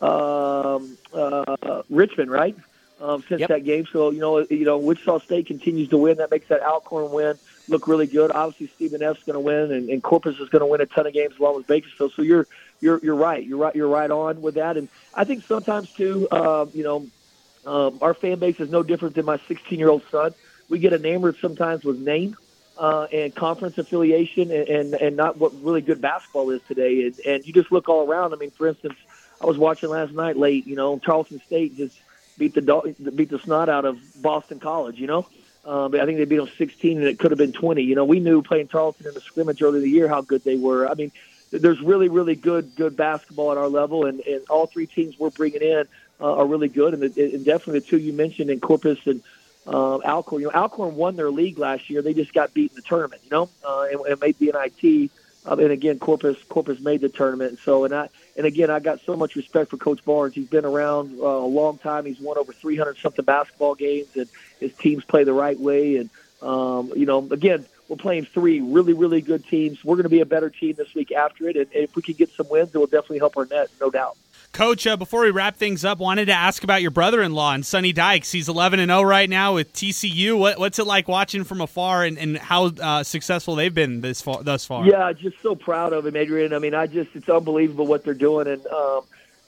um, 0.00 0.98
uh, 1.12 1.82
Richmond, 1.90 2.30
right? 2.30 2.56
Um, 3.00 3.24
since 3.28 3.40
yep. 3.40 3.48
that 3.48 3.64
game, 3.64 3.86
so 3.92 4.10
you 4.10 4.20
know, 4.20 4.38
you 4.38 4.64
know, 4.64 4.78
Wichita 4.78 5.18
State 5.18 5.46
continues 5.46 5.88
to 5.90 5.98
win. 5.98 6.18
That 6.18 6.30
makes 6.30 6.48
that 6.48 6.62
Alcorn 6.62 7.10
win 7.10 7.36
look 7.68 7.88
really 7.88 8.06
good. 8.06 8.30
Obviously, 8.30 8.68
Stephen 8.74 9.02
F's 9.02 9.22
going 9.24 9.34
to 9.34 9.40
win, 9.40 9.72
and, 9.72 9.88
and 9.88 10.02
Corpus 10.02 10.38
is 10.38 10.48
going 10.48 10.60
to 10.60 10.66
win 10.66 10.80
a 10.80 10.86
ton 10.86 11.06
of 11.06 11.12
games 11.12 11.34
along 11.38 11.56
with 11.56 11.66
Bakersfield. 11.66 12.12
So 12.14 12.22
you're 12.22 12.46
you're 12.80 13.00
you're 13.02 13.14
right. 13.14 13.44
You're 13.44 13.58
right. 13.58 13.74
You're 13.74 13.88
right 13.88 14.10
on 14.10 14.42
with 14.42 14.54
that. 14.54 14.76
And 14.76 14.88
I 15.14 15.24
think 15.24 15.44
sometimes 15.44 15.90
too, 15.90 16.28
uh, 16.30 16.66
you 16.72 16.84
know, 16.84 17.06
um, 17.66 17.98
our 18.00 18.14
fan 18.14 18.38
base 18.38 18.60
is 18.60 18.70
no 18.70 18.82
different 18.82 19.14
than 19.14 19.24
my 19.24 19.38
16 19.48 19.78
year 19.78 19.88
old 19.88 20.02
son. 20.10 20.34
We 20.68 20.78
get 20.78 20.92
enamored 20.92 21.36
sometimes 21.40 21.84
with 21.84 21.98
name 21.98 22.36
uh, 22.78 23.06
and 23.12 23.34
conference 23.34 23.78
affiliation, 23.78 24.50
and, 24.50 24.68
and 24.68 24.94
and 24.94 25.16
not 25.16 25.38
what 25.38 25.52
really 25.62 25.80
good 25.80 26.00
basketball 26.00 26.50
is 26.50 26.60
today. 26.68 27.06
And, 27.06 27.18
and 27.20 27.46
you 27.46 27.52
just 27.52 27.72
look 27.72 27.88
all 27.88 28.08
around. 28.08 28.32
I 28.32 28.36
mean, 28.36 28.50
for 28.50 28.68
instance, 28.68 28.94
I 29.40 29.46
was 29.46 29.58
watching 29.58 29.90
last 29.90 30.12
night 30.12 30.36
late. 30.36 30.66
You 30.66 30.76
know, 30.76 30.98
Charleston 30.98 31.40
State 31.46 31.76
just 31.76 31.98
beat 32.38 32.54
the 32.54 33.12
beat 33.14 33.30
the 33.30 33.38
snot 33.38 33.68
out 33.68 33.84
of 33.84 33.98
Boston 34.20 34.60
College. 34.60 34.98
You 34.98 35.06
know. 35.06 35.26
Uh, 35.64 35.88
but 35.88 35.98
I 35.98 36.04
think 36.04 36.18
they 36.18 36.26
beat 36.26 36.36
them 36.36 36.50
16, 36.58 36.98
and 36.98 37.06
it 37.06 37.18
could 37.18 37.30
have 37.30 37.38
been 37.38 37.52
20. 37.52 37.82
You 37.82 37.94
know, 37.94 38.04
we 38.04 38.20
knew 38.20 38.42
playing 38.42 38.68
Tarleton 38.68 39.06
in 39.06 39.14
the 39.14 39.20
scrimmage 39.22 39.62
earlier 39.62 39.78
in 39.78 39.82
the 39.82 39.88
year 39.88 40.08
how 40.08 40.20
good 40.20 40.44
they 40.44 40.56
were. 40.56 40.86
I 40.86 40.92
mean, 40.92 41.10
there's 41.50 41.80
really, 41.80 42.08
really 42.08 42.34
good, 42.34 42.74
good 42.76 42.96
basketball 42.96 43.52
at 43.52 43.58
our 43.58 43.68
level, 43.68 44.06
and, 44.06 44.20
and 44.20 44.42
all 44.50 44.66
three 44.66 44.86
teams 44.86 45.18
we're 45.18 45.30
bringing 45.30 45.62
in 45.62 45.86
uh, 46.20 46.34
are 46.34 46.46
really 46.46 46.68
good, 46.68 46.94
and, 46.94 47.02
the, 47.02 47.34
and 47.34 47.44
definitely 47.44 47.80
the 47.80 47.86
two 47.86 47.98
you 47.98 48.12
mentioned 48.12 48.50
in 48.50 48.60
Corpus 48.60 48.98
and 49.06 49.22
uh, 49.66 49.98
Alcorn. 49.98 50.42
You 50.42 50.48
know, 50.48 50.58
Alcorn 50.58 50.96
won 50.96 51.16
their 51.16 51.30
league 51.30 51.58
last 51.58 51.88
year. 51.88 52.02
They 52.02 52.14
just 52.14 52.34
got 52.34 52.52
beat 52.52 52.72
in 52.72 52.76
the 52.76 52.82
tournament. 52.82 53.22
You 53.24 53.30
know, 53.30 53.50
uh, 53.66 53.86
and, 53.90 54.00
and 54.00 54.20
made 54.20 54.38
the 54.38 54.52
NIT. 54.52 55.10
Um, 55.46 55.60
and 55.60 55.70
again, 55.70 55.98
Corpus 55.98 56.36
Corpus 56.48 56.80
made 56.80 57.00
the 57.00 57.08
tournament. 57.08 57.58
So, 57.64 57.84
and 57.84 57.94
I 57.94 58.08
and 58.36 58.46
again, 58.46 58.70
I 58.70 58.80
got 58.80 59.00
so 59.04 59.16
much 59.16 59.36
respect 59.36 59.70
for 59.70 59.76
Coach 59.76 60.04
Barnes. 60.04 60.34
He's 60.34 60.48
been 60.48 60.64
around 60.64 61.18
uh, 61.20 61.24
a 61.24 61.46
long 61.46 61.78
time. 61.78 62.06
He's 62.06 62.18
won 62.18 62.38
over 62.38 62.52
300 62.52 62.96
something 62.98 63.24
basketball 63.24 63.74
games, 63.74 64.08
and 64.14 64.28
his 64.60 64.72
teams 64.80 65.04
play 65.04 65.24
the 65.24 65.34
right 65.34 65.58
way. 65.58 65.96
And 65.96 66.10
um, 66.40 66.92
you 66.96 67.06
know, 67.06 67.26
again, 67.30 67.66
we're 67.88 67.96
playing 67.96 68.26
three 68.32 68.60
really, 68.60 68.94
really 68.94 69.20
good 69.20 69.46
teams. 69.46 69.84
We're 69.84 69.96
going 69.96 70.04
to 70.04 70.10
be 70.10 70.20
a 70.20 70.26
better 70.26 70.50
team 70.50 70.74
this 70.76 70.94
week 70.94 71.12
after 71.12 71.48
it, 71.48 71.56
and, 71.56 71.66
and 71.74 71.84
if 71.84 71.94
we 71.94 72.02
can 72.02 72.14
get 72.14 72.30
some 72.36 72.48
wins, 72.48 72.70
it 72.74 72.78
will 72.78 72.86
definitely 72.86 73.18
help 73.18 73.36
our 73.36 73.44
net, 73.44 73.70
no 73.80 73.90
doubt. 73.90 74.16
Coach, 74.54 74.86
uh, 74.86 74.96
before 74.96 75.22
we 75.22 75.32
wrap 75.32 75.56
things 75.56 75.84
up, 75.84 75.98
wanted 75.98 76.26
to 76.26 76.32
ask 76.32 76.62
about 76.62 76.80
your 76.80 76.92
brother-in-law 76.92 77.54
and 77.54 77.66
Sonny 77.66 77.92
Dykes. 77.92 78.30
He's 78.30 78.48
11 78.48 78.78
and 78.78 78.88
0 78.88 79.02
right 79.02 79.28
now 79.28 79.54
with 79.54 79.72
TCU. 79.72 80.38
What, 80.38 80.60
what's 80.60 80.78
it 80.78 80.86
like 80.86 81.08
watching 81.08 81.42
from 81.42 81.60
afar, 81.60 82.04
and, 82.04 82.16
and 82.16 82.38
how 82.38 82.66
uh, 82.66 83.02
successful 83.02 83.56
they've 83.56 83.74
been 83.74 84.00
this 84.00 84.22
far, 84.22 84.44
thus 84.44 84.64
far? 84.64 84.86
Yeah, 84.86 85.12
just 85.12 85.42
so 85.42 85.56
proud 85.56 85.92
of 85.92 86.06
him, 86.06 86.14
Adrian. 86.14 86.52
I 86.52 86.60
mean, 86.60 86.72
I 86.72 86.86
just 86.86 87.16
it's 87.16 87.28
unbelievable 87.28 87.88
what 87.88 88.04
they're 88.04 88.14
doing, 88.14 88.46
and 88.46 88.64
um, 88.68 89.00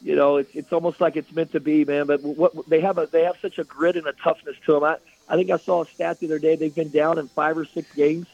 you 0.02 0.16
know, 0.16 0.38
it's 0.38 0.52
it's 0.56 0.72
almost 0.72 1.00
like 1.00 1.14
it's 1.14 1.32
meant 1.32 1.52
to 1.52 1.60
be, 1.60 1.84
man. 1.84 2.08
But 2.08 2.24
what 2.24 2.68
they 2.68 2.80
have 2.80 2.98
a 2.98 3.06
they 3.06 3.22
have 3.22 3.36
such 3.40 3.60
a 3.60 3.64
grit 3.64 3.94
and 3.94 4.08
a 4.08 4.12
toughness 4.12 4.56
to 4.66 4.72
them. 4.72 4.82
I 4.82 4.96
I 5.28 5.36
think 5.36 5.50
I 5.50 5.56
saw 5.58 5.82
a 5.82 5.86
stat 5.86 6.18
the 6.18 6.26
other 6.26 6.40
day. 6.40 6.56
They've 6.56 6.74
been 6.74 6.90
down 6.90 7.18
in 7.18 7.28
five 7.28 7.56
or 7.56 7.64
six 7.64 7.94
games 7.94 8.26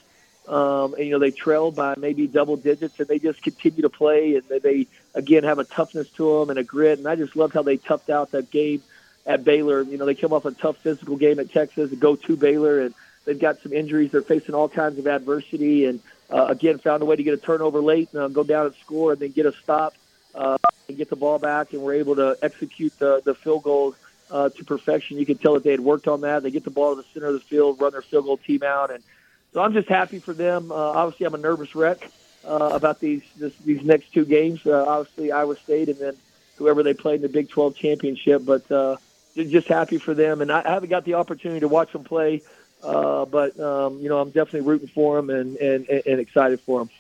um, 0.49 0.95
and 0.95 1.05
you 1.05 1.11
know 1.13 1.19
they 1.19 1.31
trailed 1.31 1.77
by 1.77 1.95
maybe 1.97 2.27
double 2.27 2.57
digits, 2.57 2.99
and 2.99 3.09
they 3.09 3.19
just 3.19 3.43
continue 3.43 3.83
to 3.83 3.89
play, 3.89 4.37
and 4.37 4.63
they, 4.63 4.87
again 5.15 5.45
have 5.45 5.59
a 5.59 5.65
toughness 5.65 6.09
to 6.11 6.41
them 6.41 6.51
and 6.51 6.59
a 6.59 6.65
grit. 6.65 6.99
And 6.99 7.07
I 7.07 7.17
just 7.17 7.37
loved 7.37 7.55
how 7.55 7.63
they 7.63 7.77
toughed 7.77 8.11
out 8.11 8.33
that 8.33 8.51
game 8.51 8.83
at 9.25 9.45
Baylor. 9.45 9.83
You 9.83 9.99
know 9.99 10.07
they 10.07 10.15
came 10.15 10.33
off 10.33 10.45
a 10.45 10.51
tough 10.51 10.79
physical 10.79 11.17
game 11.17 11.39
at 11.39 11.53
Texas, 11.53 11.93
go 11.93 12.17
to 12.17 12.37
Baylor, 12.37 12.81
and 12.81 12.95
they've 13.25 13.39
got 13.39 13.61
some 13.63 13.73
injuries. 13.73 14.11
They're 14.11 14.23
facing 14.23 14.55
all 14.55 14.69
kinds 14.69 14.99
of 14.99 15.07
adversity, 15.07 15.87
and 15.87 16.01
uh, 16.29 16.47
again 16.47 16.79
found 16.79 17.03
a 17.03 17.07
way 17.07 17.17
to 17.17 17.23
get 17.23 17.35
a 17.35 17.39
turnover 17.39 17.81
late, 17.81 18.09
and 18.13 18.23
uh, 18.23 18.29
go 18.29 18.43
down 18.43 18.67
and 18.67 18.75
score, 18.77 19.13
and 19.13 19.21
then 19.21 19.31
get 19.31 19.47
a 19.47 19.53
stop 19.53 19.95
uh, 20.35 20.59
and 20.89 20.97
get 20.97 21.09
the 21.09 21.17
ball 21.17 21.39
back, 21.39 21.73
and 21.73 21.83
we're 21.83 21.95
able 21.95 22.17
to 22.17 22.37
execute 22.43 22.99
the 22.99 23.23
the 23.25 23.35
field 23.35 23.63
goals. 23.63 23.95
Uh, 24.31 24.49
to 24.49 24.65
perfection, 24.65 25.19
you 25.19 25.27
could 25.27 25.39
tell 25.43 25.53
that 25.53 25.63
they 25.63 25.73
had 25.73 25.81
worked 25.81 26.09
on 26.09 26.23
that. 26.23 26.43
They 26.43 26.51
get 26.51 26.65
the 26.65 26.71
ball 26.71 26.97
to 26.97 27.03
the 27.03 27.09
center 27.13 27.27
of 27.27 27.35
the 27.35 27.41
field, 27.41 27.79
run 27.79 27.93
their 27.93 28.01
field 28.01 28.25
goal 28.25 28.39
team 28.39 28.63
out, 28.63 28.91
and 28.91 29.05
so 29.53 29.63
I'm 29.63 29.73
just 29.73 29.89
happy 29.89 30.19
for 30.19 30.33
them. 30.33 30.71
Uh, 30.71 30.75
obviously, 30.75 31.27
I'm 31.27 31.35
a 31.35 31.39
nervous 31.39 31.75
wreck 31.75 32.11
uh, 32.45 32.71
about 32.73 33.01
these 33.01 33.23
this, 33.37 33.55
these 33.59 33.83
next 33.83 34.13
two 34.13 34.25
games. 34.25 34.67
Uh, 34.67 34.85
obviously, 34.87 35.33
Iowa 35.33 35.57
State 35.57 35.89
and 35.89 35.99
then 35.99 36.17
whoever 36.57 36.83
they 36.83 36.95
play 36.95 37.17
in 37.17 37.23
the 37.23 37.29
Big 37.29 37.49
12 37.49 37.77
championship. 37.77 38.45
But 38.45 38.71
uh, 38.71 38.97
just 39.35 39.69
happy 39.69 39.99
for 39.99 40.15
them, 40.15 40.41
and 40.41 40.51
I 40.51 40.63
haven't 40.63 40.91
got 40.91 41.05
the 41.05 41.15
opportunity 41.15 41.61
to 41.61 41.69
watch 41.69 41.93
them 41.93 42.05
play. 42.05 42.43
Uh, 42.83 43.25
but 43.27 43.59
um, 43.61 44.01
you 44.01 44.09
know, 44.09 44.21
I'm 44.21 44.31
definitely 44.31 44.63
rooting 44.63 44.89
for 44.89 45.17
them 45.17 45.31
and, 45.31 45.57
and, 45.57 45.89
and 45.89 46.21
excited 46.21 46.61
for 46.61 46.81
them. 46.81 46.91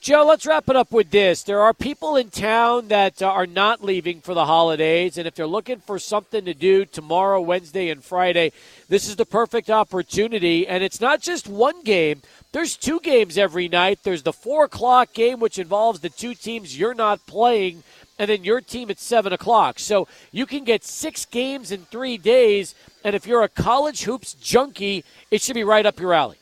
Joe, 0.00 0.24
let's 0.24 0.46
wrap 0.46 0.68
it 0.68 0.76
up 0.76 0.92
with 0.92 1.10
this. 1.10 1.42
There 1.42 1.60
are 1.60 1.74
people 1.74 2.14
in 2.16 2.30
town 2.30 2.88
that 2.88 3.20
uh, 3.20 3.26
are 3.26 3.46
not 3.46 3.82
leaving 3.82 4.20
for 4.20 4.34
the 4.34 4.44
holidays, 4.44 5.18
and 5.18 5.26
if 5.26 5.34
they're 5.34 5.46
looking 5.46 5.80
for 5.80 5.98
something 5.98 6.44
to 6.44 6.54
do 6.54 6.84
tomorrow, 6.84 7.40
Wednesday, 7.40 7.90
and 7.90 8.04
Friday, 8.04 8.52
this 8.88 9.08
is 9.08 9.16
the 9.16 9.26
perfect 9.26 9.68
opportunity. 9.68 10.66
And 10.68 10.84
it's 10.84 11.00
not 11.00 11.20
just 11.20 11.48
one 11.48 11.82
game, 11.82 12.22
there's 12.52 12.76
two 12.76 13.00
games 13.00 13.36
every 13.36 13.68
night. 13.68 13.98
There's 14.02 14.22
the 14.22 14.32
4 14.32 14.64
o'clock 14.64 15.12
game, 15.12 15.40
which 15.40 15.58
involves 15.58 16.00
the 16.00 16.08
two 16.08 16.34
teams 16.34 16.78
you're 16.78 16.94
not 16.94 17.26
playing, 17.26 17.82
and 18.18 18.30
then 18.30 18.44
your 18.44 18.60
team 18.60 18.90
at 18.90 18.98
7 18.98 19.32
o'clock. 19.32 19.78
So 19.78 20.08
you 20.30 20.46
can 20.46 20.64
get 20.64 20.84
six 20.84 21.24
games 21.26 21.72
in 21.72 21.84
three 21.84 22.16
days, 22.16 22.74
and 23.04 23.14
if 23.16 23.26
you're 23.26 23.42
a 23.42 23.48
college 23.48 24.04
hoops 24.04 24.34
junkie, 24.34 25.04
it 25.30 25.42
should 25.42 25.54
be 25.54 25.64
right 25.64 25.84
up 25.84 25.98
your 25.98 26.14
alley. 26.14 26.38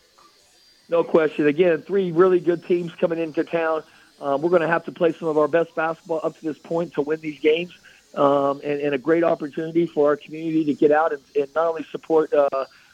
No 0.89 1.03
question. 1.03 1.47
Again, 1.47 1.83
three 1.83 2.13
really 2.13 2.41
good 2.41 2.65
teams 2.67 2.95
coming 2.95 3.19
into 3.19 3.45
town. 3.45 3.83
Um, 4.21 4.43
we're 4.43 4.51
going 4.51 4.63
to 4.63 4.69
have 4.69 4.85
to 4.85 4.93
play 4.93 5.13
some 5.13 5.29
of 5.29 5.39
our 5.39 5.49
best 5.49 5.75
basketball 5.75 6.21
up 6.23 6.39
to 6.39 6.45
this 6.45 6.59
point 6.59 6.95
to 6.95 7.03
win 7.03 7.21
these 7.21 7.41
games, 7.41 7.73
um, 8.15 8.61
and, 8.63 8.81
and, 8.81 8.95
a 8.95 8.99
great 8.99 9.25
opportunity 9.25 9.87
for 9.87 10.11
our 10.11 10.17
community 10.17 10.65
to 10.67 10.75
get 10.75 10.93
out 10.93 11.13
and, 11.13 11.21
and 11.35 11.53
not 11.55 11.67
only 11.67 11.85
support 11.91 12.33
uh, 12.33 12.49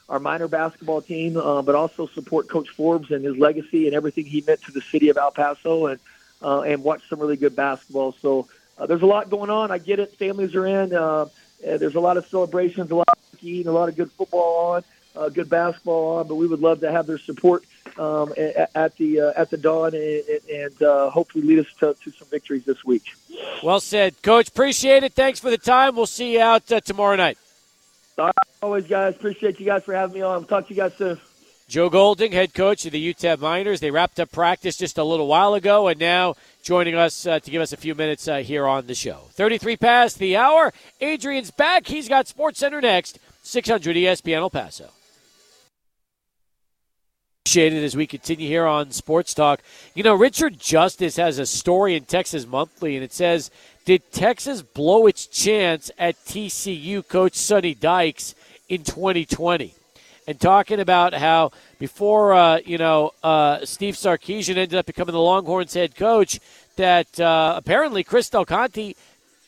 our 0.08 0.18
Miner 0.18 0.48
basketball 0.48 1.02
team, 1.02 1.36
uh, 1.36 1.60
but 1.62 1.74
also 1.74 2.06
support 2.06 2.48
Coach 2.48 2.70
Forbes 2.70 3.10
and 3.10 3.24
his 3.24 3.36
legacy 3.36 3.86
and 3.86 3.94
everything 3.94 4.24
he 4.24 4.42
meant 4.46 4.62
to 4.62 4.72
the 4.72 4.80
city 4.80 5.08
of 5.10 5.18
El 5.18 5.30
Paso, 5.30 5.86
and 5.86 6.00
uh, 6.42 6.62
and 6.62 6.82
watch 6.82 7.02
some 7.08 7.20
really 7.20 7.36
good 7.36 7.54
basketball. 7.54 8.12
So 8.12 8.48
uh, 8.78 8.86
there's 8.86 9.02
a 9.02 9.06
lot 9.06 9.28
going 9.28 9.50
on. 9.50 9.70
I 9.70 9.78
get 9.78 9.98
it. 9.98 10.16
Families 10.16 10.54
are 10.54 10.66
in. 10.66 10.94
Uh, 10.94 11.26
there's 11.60 11.96
a 11.96 12.00
lot 12.00 12.16
of 12.16 12.26
celebrations, 12.26 12.90
a 12.90 12.94
lot 12.94 13.08
of 13.08 13.44
eating, 13.44 13.66
a 13.66 13.72
lot 13.72 13.90
of 13.90 13.96
good 13.96 14.10
football 14.12 14.72
on 14.72 14.84
uh, 15.16 15.28
good 15.28 15.48
basketball 15.48 16.18
on, 16.18 16.28
but 16.28 16.36
we 16.36 16.46
would 16.46 16.60
love 16.60 16.80
to 16.80 16.90
have 16.90 17.06
their 17.06 17.18
support 17.18 17.64
um, 17.98 18.32
at, 18.36 18.70
at, 18.74 18.96
the 18.96 19.20
uh, 19.20 19.32
at 19.36 19.50
the 19.50 19.56
Don 19.56 19.94
and, 19.94 20.22
and 20.52 20.82
uh, 20.82 21.10
hopefully 21.10 21.44
lead 21.44 21.58
us 21.58 21.66
to, 21.80 21.94
to, 22.02 22.10
some 22.10 22.28
victories 22.28 22.64
this 22.64 22.84
week. 22.84 23.04
Well 23.62 23.80
said, 23.80 24.22
Coach. 24.22 24.48
Appreciate 24.48 25.02
it. 25.02 25.12
Thanks 25.12 25.40
for 25.40 25.50
the 25.50 25.58
time. 25.58 25.96
We'll 25.96 26.06
see 26.06 26.34
you 26.34 26.40
out 26.40 26.70
uh, 26.70 26.80
tomorrow 26.80 27.16
night. 27.16 27.38
always, 28.62 28.86
guys. 28.86 29.14
Appreciate 29.16 29.58
you 29.58 29.66
guys 29.66 29.82
for 29.84 29.94
having 29.94 30.14
me 30.14 30.22
on. 30.22 30.34
I'll 30.34 30.44
talk 30.44 30.68
to 30.68 30.74
you 30.74 30.80
guys 30.80 30.94
soon. 30.94 31.18
Joe 31.70 31.88
Golding, 31.88 32.32
head 32.32 32.52
coach 32.52 32.84
of 32.84 32.90
the 32.90 33.14
UTEP 33.14 33.38
Miners. 33.38 33.78
They 33.78 33.92
wrapped 33.92 34.18
up 34.18 34.32
practice 34.32 34.76
just 34.76 34.98
a 34.98 35.04
little 35.04 35.28
while 35.28 35.54
ago, 35.54 35.86
and 35.86 36.00
now 36.00 36.34
joining 36.64 36.96
us 36.96 37.26
uh, 37.26 37.38
to 37.38 37.50
give 37.50 37.62
us 37.62 37.72
a 37.72 37.76
few 37.76 37.94
minutes 37.94 38.26
uh, 38.26 38.38
here 38.38 38.66
on 38.66 38.88
the 38.88 38.94
show. 38.94 39.28
33 39.34 39.76
past 39.76 40.18
the 40.18 40.36
hour. 40.36 40.72
Adrian's 41.00 41.52
back. 41.52 41.86
He's 41.86 42.08
got 42.08 42.26
Sports 42.26 42.58
Center 42.58 42.80
next. 42.80 43.20
600 43.44 43.94
ESPN 43.94 44.38
El 44.38 44.50
Paso. 44.50 44.90
Appreciate 47.50 47.72
it 47.72 47.82
as 47.82 47.96
we 47.96 48.06
continue 48.06 48.46
here 48.46 48.64
on 48.64 48.92
Sports 48.92 49.34
Talk. 49.34 49.60
You 49.96 50.04
know, 50.04 50.14
Richard 50.14 50.60
Justice 50.60 51.16
has 51.16 51.40
a 51.40 51.44
story 51.44 51.96
in 51.96 52.04
Texas 52.04 52.46
Monthly, 52.46 52.94
and 52.94 53.02
it 53.02 53.12
says, 53.12 53.50
"Did 53.84 54.12
Texas 54.12 54.62
blow 54.62 55.08
its 55.08 55.26
chance 55.26 55.90
at 55.98 56.14
TCU 56.24 57.02
coach 57.02 57.34
Sonny 57.34 57.74
Dykes 57.74 58.36
in 58.68 58.84
2020?" 58.84 59.74
And 60.28 60.38
talking 60.38 60.78
about 60.78 61.12
how 61.12 61.50
before 61.80 62.34
uh, 62.34 62.60
you 62.64 62.78
know 62.78 63.14
uh, 63.24 63.64
Steve 63.64 63.96
Sarkisian 63.96 64.56
ended 64.56 64.76
up 64.76 64.86
becoming 64.86 65.12
the 65.12 65.20
Longhorns 65.20 65.74
head 65.74 65.96
coach, 65.96 66.38
that 66.76 67.18
uh, 67.18 67.54
apparently 67.56 68.04
Chris 68.04 68.30
Del 68.30 68.44
Conte 68.44 68.94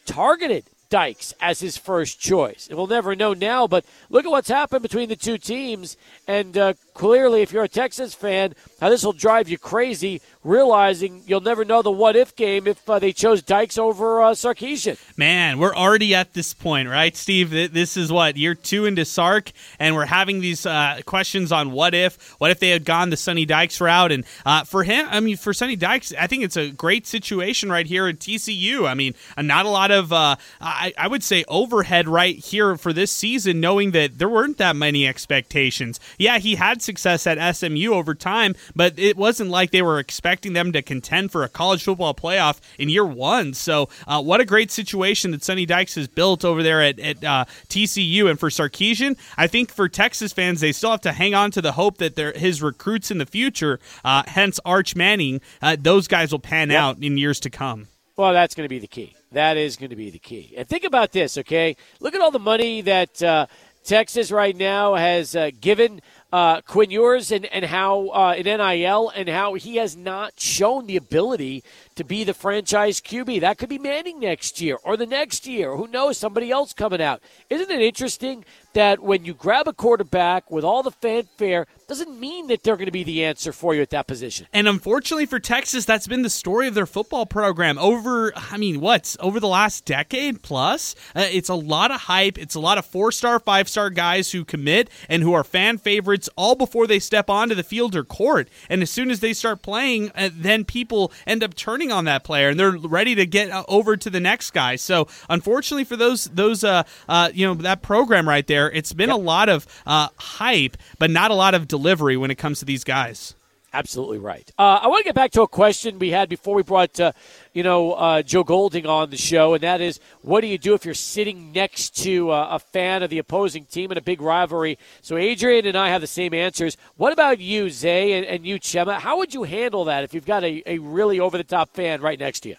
targeted 0.06 0.64
Dykes 0.92 1.32
as 1.40 1.60
his 1.60 1.78
first 1.78 2.20
choice. 2.20 2.66
And 2.68 2.76
we'll 2.76 2.86
never 2.86 3.16
know 3.16 3.32
now, 3.32 3.66
but 3.66 3.86
look 4.10 4.26
at 4.26 4.30
what's 4.30 4.50
happened 4.50 4.82
between 4.82 5.08
the 5.08 5.16
two 5.16 5.38
teams. 5.38 5.96
And 6.28 6.58
uh, 6.58 6.74
clearly, 6.92 7.40
if 7.40 7.50
you're 7.50 7.64
a 7.64 7.68
Texas 7.68 8.12
fan, 8.12 8.54
how 8.78 8.90
this 8.90 9.02
will 9.02 9.14
drive 9.14 9.48
you 9.48 9.56
crazy, 9.56 10.20
realizing 10.44 11.22
you'll 11.26 11.40
never 11.40 11.64
know 11.64 11.82
the 11.82 11.90
what 11.90 12.16
if 12.16 12.34
game 12.34 12.66
if 12.66 12.88
uh, 12.88 12.98
they 12.98 13.12
chose 13.12 13.42
Dykes 13.42 13.78
over 13.78 14.22
uh, 14.22 14.30
Sarkisian. 14.32 14.98
Man, 15.16 15.58
we're 15.58 15.74
already 15.74 16.14
at 16.14 16.34
this 16.34 16.52
point, 16.52 16.88
right, 16.88 17.16
Steve? 17.16 17.50
This 17.50 17.96
is 17.96 18.10
what 18.10 18.36
year 18.36 18.54
two 18.54 18.86
into 18.86 19.04
Sark, 19.04 19.52
and 19.78 19.94
we're 19.94 20.06
having 20.06 20.40
these 20.40 20.66
uh, 20.66 21.00
questions 21.06 21.52
on 21.52 21.72
what 21.72 21.94
if. 21.94 22.34
What 22.38 22.50
if 22.50 22.58
they 22.58 22.70
had 22.70 22.84
gone 22.84 23.10
the 23.10 23.16
Sonny 23.16 23.44
Dykes 23.44 23.80
route? 23.80 24.12
And 24.12 24.24
uh, 24.44 24.64
for 24.64 24.84
him, 24.84 25.06
I 25.10 25.20
mean, 25.20 25.36
for 25.36 25.52
Sonny 25.52 25.76
Dykes, 25.76 26.12
I 26.18 26.26
think 26.26 26.42
it's 26.42 26.56
a 26.56 26.70
great 26.70 27.06
situation 27.06 27.70
right 27.70 27.86
here 27.86 28.08
at 28.08 28.18
TCU. 28.18 28.88
I 28.88 28.94
mean, 28.94 29.14
not 29.38 29.66
a 29.66 29.70
lot 29.70 29.90
of, 29.90 30.12
uh, 30.12 30.36
I, 30.60 30.92
I 30.98 31.08
would 31.08 31.22
say, 31.22 31.44
overhead 31.46 32.08
right 32.08 32.36
here 32.36 32.76
for 32.76 32.92
this 32.92 33.12
season, 33.12 33.60
knowing 33.60 33.92
that 33.92 34.18
there 34.18 34.28
weren't 34.28 34.58
that 34.58 34.76
many 34.76 35.06
expectations. 35.06 36.00
Yeah, 36.18 36.38
he 36.38 36.56
had 36.56 36.82
success 36.82 37.26
at 37.26 37.56
SMU 37.56 37.92
over 37.92 38.14
time, 38.14 38.54
but 38.74 38.98
it 38.98 39.16
wasn't 39.16 39.50
like 39.50 39.70
they 39.70 39.82
were 39.82 39.98
expecting 39.98 40.31
them 40.40 40.72
to 40.72 40.82
contend 40.82 41.30
for 41.30 41.44
a 41.44 41.48
college 41.48 41.84
football 41.84 42.14
playoff 42.14 42.60
in 42.78 42.88
year 42.88 43.04
one. 43.04 43.54
So, 43.54 43.88
uh, 44.06 44.22
what 44.22 44.40
a 44.40 44.44
great 44.44 44.70
situation 44.70 45.30
that 45.32 45.44
Sonny 45.44 45.66
Dykes 45.66 45.94
has 45.96 46.08
built 46.08 46.44
over 46.44 46.62
there 46.62 46.82
at, 46.82 46.98
at 46.98 47.22
uh, 47.22 47.44
TCU. 47.68 48.28
And 48.28 48.38
for 48.38 48.48
Sarkisian, 48.48 49.18
I 49.36 49.46
think 49.46 49.70
for 49.70 49.88
Texas 49.88 50.32
fans, 50.32 50.60
they 50.60 50.72
still 50.72 50.90
have 50.90 51.02
to 51.02 51.12
hang 51.12 51.34
on 51.34 51.50
to 51.52 51.60
the 51.60 51.72
hope 51.72 51.98
that 51.98 52.16
his 52.36 52.62
recruits 52.62 53.10
in 53.10 53.18
the 53.18 53.26
future, 53.26 53.78
uh, 54.04 54.22
hence 54.26 54.58
Arch 54.64 54.96
Manning, 54.96 55.40
uh, 55.60 55.76
those 55.78 56.08
guys 56.08 56.32
will 56.32 56.38
pan 56.38 56.70
yep. 56.70 56.80
out 56.80 57.02
in 57.02 57.16
years 57.16 57.40
to 57.40 57.50
come. 57.50 57.88
Well, 58.16 58.32
that's 58.32 58.54
going 58.54 58.64
to 58.64 58.68
be 58.68 58.78
the 58.78 58.86
key. 58.86 59.14
That 59.32 59.56
is 59.56 59.76
going 59.76 59.90
to 59.90 59.96
be 59.96 60.10
the 60.10 60.18
key. 60.18 60.54
And 60.56 60.68
think 60.68 60.84
about 60.84 61.12
this, 61.12 61.38
okay? 61.38 61.76
Look 62.00 62.14
at 62.14 62.20
all 62.20 62.30
the 62.30 62.38
money 62.38 62.82
that 62.82 63.22
uh, 63.22 63.46
Texas 63.84 64.30
right 64.30 64.56
now 64.56 64.94
has 64.94 65.34
uh, 65.34 65.50
given 65.60 66.02
uh, 66.32 66.62
Quinn 66.62 66.90
Ewers 66.90 67.30
and, 67.30 67.44
and 67.46 67.66
how 67.66 68.08
uh, 68.08 68.34
in 68.36 68.44
NIL 68.44 69.10
and 69.14 69.28
how 69.28 69.54
he 69.54 69.76
has 69.76 69.96
not 69.96 70.40
shown 70.40 70.86
the 70.86 70.96
ability 70.96 71.62
to 71.96 72.04
be 72.04 72.24
the 72.24 72.34
franchise 72.34 73.00
QB. 73.00 73.40
That 73.40 73.58
could 73.58 73.68
be 73.68 73.78
Manning 73.78 74.20
next 74.20 74.60
year 74.60 74.78
or 74.84 74.96
the 74.96 75.06
next 75.06 75.46
year. 75.46 75.76
Who 75.76 75.86
knows? 75.88 76.18
Somebody 76.18 76.50
else 76.50 76.72
coming 76.72 77.02
out. 77.02 77.20
Isn't 77.50 77.70
it 77.70 77.80
interesting 77.80 78.44
that 78.74 79.00
when 79.00 79.24
you 79.24 79.34
grab 79.34 79.68
a 79.68 79.72
quarterback 79.72 80.50
with 80.50 80.64
all 80.64 80.82
the 80.82 80.90
fanfare, 80.90 81.66
doesn't 81.88 82.18
mean 82.18 82.46
that 82.46 82.62
they're 82.62 82.76
going 82.76 82.86
to 82.86 82.92
be 82.92 83.04
the 83.04 83.24
answer 83.24 83.52
for 83.52 83.74
you 83.74 83.82
at 83.82 83.90
that 83.90 84.06
position. 84.06 84.46
And 84.52 84.66
unfortunately 84.66 85.26
for 85.26 85.38
Texas, 85.38 85.84
that's 85.84 86.06
been 86.06 86.22
the 86.22 86.30
story 86.30 86.66
of 86.66 86.74
their 86.74 86.86
football 86.86 87.26
program 87.26 87.78
over, 87.78 88.32
I 88.34 88.56
mean, 88.56 88.80
what's 88.80 89.16
over 89.20 89.40
the 89.40 89.48
last 89.48 89.84
decade 89.84 90.42
plus? 90.42 90.94
Uh, 91.14 91.26
it's 91.30 91.48
a 91.48 91.54
lot 91.54 91.90
of 91.90 92.02
hype. 92.02 92.38
It's 92.38 92.54
a 92.54 92.60
lot 92.60 92.78
of 92.78 92.86
four 92.86 93.12
star, 93.12 93.38
five 93.38 93.68
star 93.68 93.90
guys 93.90 94.32
who 94.32 94.44
commit 94.44 94.88
and 95.08 95.22
who 95.22 95.32
are 95.34 95.44
fan 95.44 95.76
favorites 95.76 96.30
all 96.36 96.54
before 96.54 96.86
they 96.86 96.98
step 96.98 97.28
onto 97.28 97.54
the 97.54 97.62
field 97.62 97.94
or 97.94 98.04
court. 98.04 98.48
And 98.70 98.82
as 98.82 98.90
soon 98.90 99.10
as 99.10 99.20
they 99.20 99.32
start 99.32 99.60
playing, 99.62 100.10
uh, 100.14 100.30
then 100.32 100.64
people 100.64 101.12
end 101.26 101.42
up 101.42 101.54
turning 101.54 101.81
on 101.90 102.04
that 102.04 102.22
player 102.22 102.50
and 102.50 102.60
they're 102.60 102.76
ready 102.76 103.14
to 103.14 103.26
get 103.26 103.50
uh, 103.50 103.64
over 103.66 103.96
to 103.96 104.10
the 104.10 104.20
next 104.20 104.52
guy. 104.52 104.76
So 104.76 105.08
unfortunately 105.28 105.84
for 105.84 105.96
those, 105.96 106.26
those, 106.26 106.62
uh, 106.62 106.84
uh 107.08 107.30
you 107.32 107.46
know, 107.46 107.54
that 107.54 107.82
program 107.82 108.28
right 108.28 108.46
there, 108.46 108.70
it's 108.70 108.92
been 108.92 109.08
yep. 109.08 109.18
a 109.18 109.20
lot 109.20 109.48
of 109.48 109.66
uh, 109.86 110.08
hype, 110.16 110.76
but 110.98 111.10
not 111.10 111.30
a 111.30 111.34
lot 111.34 111.54
of 111.54 111.66
delivery 111.66 112.16
when 112.16 112.30
it 112.30 112.36
comes 112.36 112.60
to 112.60 112.64
these 112.64 112.84
guys. 112.84 113.34
Absolutely 113.74 114.18
right. 114.18 114.50
Uh, 114.58 114.80
I 114.82 114.88
want 114.88 114.98
to 114.98 115.04
get 115.04 115.14
back 115.14 115.30
to 115.32 115.42
a 115.42 115.48
question 115.48 115.98
we 115.98 116.10
had 116.10 116.28
before 116.28 116.54
we 116.54 116.62
brought, 116.62 117.00
uh, 117.00 117.12
you 117.54 117.62
know, 117.62 117.92
uh, 117.92 118.20
Joe 118.20 118.44
Golding 118.44 118.84
on 118.84 119.08
the 119.08 119.16
show, 119.16 119.54
and 119.54 119.62
that 119.62 119.80
is, 119.80 119.98
what 120.20 120.42
do 120.42 120.46
you 120.46 120.58
do 120.58 120.74
if 120.74 120.84
you're 120.84 120.92
sitting 120.92 121.52
next 121.52 121.96
to 122.02 122.30
uh, 122.30 122.48
a 122.50 122.58
fan 122.58 123.02
of 123.02 123.08
the 123.08 123.18
opposing 123.18 123.64
team 123.64 123.90
in 123.90 123.96
a 123.96 124.02
big 124.02 124.20
rivalry? 124.20 124.78
So 125.00 125.16
Adrian 125.16 125.64
and 125.64 125.76
I 125.76 125.88
have 125.88 126.02
the 126.02 126.06
same 126.06 126.34
answers. 126.34 126.76
What 126.96 127.14
about 127.14 127.38
you, 127.38 127.70
Zay, 127.70 128.12
and, 128.12 128.26
and 128.26 128.46
you, 128.46 128.60
Chema? 128.60 128.98
How 128.98 129.16
would 129.16 129.32
you 129.32 129.44
handle 129.44 129.86
that 129.86 130.04
if 130.04 130.12
you've 130.12 130.26
got 130.26 130.44
a, 130.44 130.62
a 130.66 130.78
really 130.78 131.18
over 131.18 131.38
the 131.38 131.44
top 131.44 131.70
fan 131.70 132.02
right 132.02 132.18
next 132.18 132.40
to 132.40 132.50
you? 132.50 132.56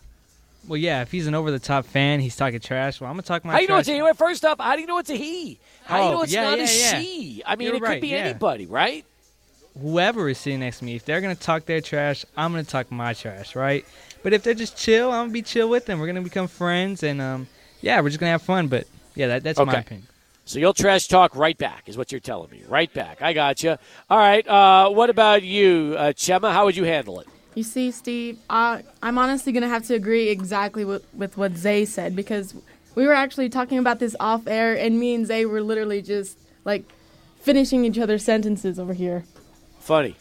Well, 0.67 0.77
yeah, 0.77 1.01
if 1.01 1.11
he's 1.11 1.27
an 1.27 1.35
over 1.35 1.51
the 1.51 1.59
top 1.59 1.85
fan, 1.85 2.21
he's 2.21 2.35
talking 2.35 2.59
trash. 2.59 3.01
Well, 3.01 3.09
I'm 3.09 3.17
gonna 3.17 3.23
talk 3.23 3.43
my. 3.43 3.51
How 3.51 3.57
do 3.57 3.63
you 3.63 3.69
know 3.69 3.77
it's 3.77 3.89
a 3.89 3.93
he? 3.93 4.13
First 4.13 4.45
off, 4.45 4.59
how 4.59 4.75
do 4.75 4.81
you 4.81 4.87
know 4.87 4.97
it's 4.97 5.09
a 5.09 5.15
he? 5.15 5.59
How 5.83 5.97
oh, 5.97 6.01
do 6.01 6.05
you 6.05 6.11
know 6.11 6.21
it's 6.23 6.33
yeah, 6.33 6.43
not 6.43 6.57
yeah, 6.57 6.63
a 6.63 6.67
yeah. 6.67 6.99
she? 6.99 7.43
I 7.45 7.55
mean, 7.57 7.67
You're 7.67 7.75
it 7.75 7.81
right, 7.81 7.93
could 7.95 8.01
be 8.01 8.15
anybody, 8.15 8.65
right? 8.65 9.05
Whoever 9.79 10.29
is 10.29 10.37
sitting 10.37 10.59
next 10.59 10.79
to 10.79 10.85
me, 10.85 10.95
if 10.95 11.05
they're 11.05 11.21
gonna 11.21 11.35
talk 11.35 11.65
their 11.65 11.81
trash, 11.81 12.25
I'm 12.37 12.51
gonna 12.51 12.63
talk 12.63 12.91
my 12.91 13.13
trash, 13.13 13.55
right? 13.55 13.85
But 14.21 14.33
if 14.33 14.43
they're 14.43 14.53
just 14.53 14.77
chill, 14.77 15.11
I'm 15.11 15.23
gonna 15.23 15.33
be 15.33 15.41
chill 15.41 15.67
with 15.69 15.85
them. 15.85 15.99
We're 15.99 16.07
gonna 16.07 16.21
become 16.21 16.47
friends, 16.47 17.01
and 17.03 17.19
um, 17.19 17.47
yeah, 17.81 17.99
we're 18.01 18.09
just 18.09 18.19
gonna 18.19 18.31
have 18.31 18.43
fun. 18.43 18.67
But 18.67 18.85
yeah, 19.15 19.27
that, 19.27 19.43
that's 19.43 19.59
Okay. 19.59 19.71
my 19.71 19.79
opinion. 19.79 20.07
So 20.45 20.59
you'll 20.59 20.73
trash 20.73 21.07
talk 21.07 21.35
right 21.35 21.57
back, 21.57 21.83
is 21.87 21.97
what 21.97 22.11
you're 22.11 22.19
telling 22.21 22.51
me. 22.51 22.61
Right 22.67 22.93
back. 22.93 23.21
I 23.21 23.33
got 23.33 23.63
you. 23.63 23.77
All 24.09 24.17
right. 24.17 24.45
Uh, 24.47 24.89
what 24.89 25.09
about 25.09 25.41
you, 25.41 25.95
uh, 25.97 26.11
Chema? 26.13 26.51
How 26.51 26.65
would 26.65 26.75
you 26.75 26.83
handle 26.83 27.19
it? 27.21 27.27
You 27.55 27.63
see, 27.63 27.91
Steve, 27.91 28.39
uh, 28.49 28.79
I'm 29.01 29.17
honestly 29.17 29.53
going 29.53 29.61
to 29.63 29.69
have 29.69 29.85
to 29.87 29.93
agree 29.93 30.27
exactly 30.29 30.83
with, 30.83 31.05
with 31.13 31.37
what 31.37 31.55
Zay 31.55 31.85
said 31.85 32.13
because 32.15 32.55
we 32.93 33.05
were 33.07 33.13
actually 33.13 33.47
talking 33.47 33.77
about 33.77 33.99
this 33.99 34.15
off 34.19 34.45
air, 34.47 34.75
and 34.75 34.99
me 34.99 35.13
and 35.15 35.25
Zay 35.25 35.45
were 35.45 35.61
literally 35.61 36.01
just 36.01 36.37
like 36.65 36.83
finishing 37.39 37.85
each 37.85 37.97
other's 37.97 38.25
sentences 38.25 38.77
over 38.77 38.93
here. 38.93 39.23
Funny. 39.83 40.15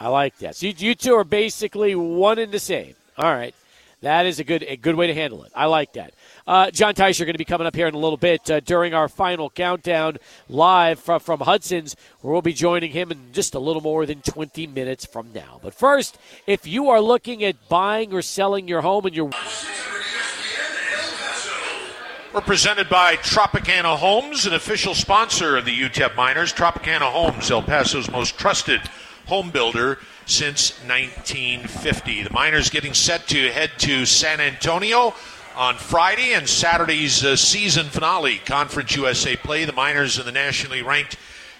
I 0.00 0.08
like 0.08 0.38
that. 0.38 0.56
So 0.56 0.66
you, 0.66 0.72
you 0.78 0.94
two 0.94 1.12
are 1.14 1.24
basically 1.24 1.94
one 1.94 2.38
and 2.38 2.50
the 2.50 2.58
same. 2.58 2.94
All 3.18 3.30
right. 3.30 3.54
That 4.00 4.24
is 4.24 4.40
a 4.40 4.44
good 4.44 4.62
a 4.62 4.76
good 4.76 4.94
way 4.94 5.08
to 5.08 5.14
handle 5.14 5.44
it. 5.44 5.52
I 5.54 5.66
like 5.66 5.92
that. 5.92 6.14
Uh, 6.46 6.70
John 6.70 6.94
Teicher 6.94 7.20
going 7.20 7.34
to 7.34 7.38
be 7.38 7.44
coming 7.44 7.66
up 7.66 7.74
here 7.74 7.86
in 7.86 7.94
a 7.94 7.98
little 7.98 8.16
bit 8.16 8.50
uh, 8.50 8.60
during 8.60 8.94
our 8.94 9.08
final 9.08 9.50
countdown 9.50 10.16
live 10.48 10.98
from, 11.00 11.20
from 11.20 11.40
Hudson's, 11.40 11.96
where 12.22 12.32
we'll 12.32 12.42
be 12.42 12.54
joining 12.54 12.92
him 12.92 13.12
in 13.12 13.32
just 13.32 13.54
a 13.54 13.58
little 13.58 13.82
more 13.82 14.06
than 14.06 14.22
20 14.22 14.66
minutes 14.68 15.04
from 15.04 15.32
now. 15.34 15.60
But 15.62 15.74
first, 15.74 16.18
if 16.46 16.66
you 16.66 16.88
are 16.88 17.00
looking 17.00 17.44
at 17.44 17.68
buying 17.68 18.14
or 18.14 18.22
selling 18.22 18.68
your 18.68 18.80
home 18.80 19.04
and 19.04 19.14
you're 19.14 19.30
We're 22.34 22.40
presented 22.40 22.88
by 22.88 23.14
Tropicana 23.14 23.96
Homes, 23.96 24.44
an 24.44 24.54
official 24.54 24.96
sponsor 24.96 25.56
of 25.56 25.66
the 25.66 25.70
UTEP 25.70 26.16
Miners. 26.16 26.52
Tropicana 26.52 27.12
Homes, 27.12 27.48
El 27.48 27.62
Paso's 27.62 28.10
most 28.10 28.36
trusted 28.36 28.80
home 29.26 29.52
builder 29.52 29.98
since 30.26 30.72
1950. 30.80 32.24
The 32.24 32.32
Miners 32.32 32.70
getting 32.70 32.92
set 32.92 33.28
to 33.28 33.52
head 33.52 33.70
to 33.78 34.04
San 34.04 34.40
Antonio 34.40 35.14
on 35.54 35.76
Friday 35.76 36.34
and 36.34 36.48
Saturday's 36.48 37.24
uh, 37.24 37.36
season 37.36 37.86
finale, 37.86 38.38
Conference 38.38 38.96
USA 38.96 39.36
play. 39.36 39.64
The 39.64 39.72
Miners 39.72 40.18
and 40.18 40.26
the 40.26 40.32
nationally 40.32 40.82
ranked 40.82 41.16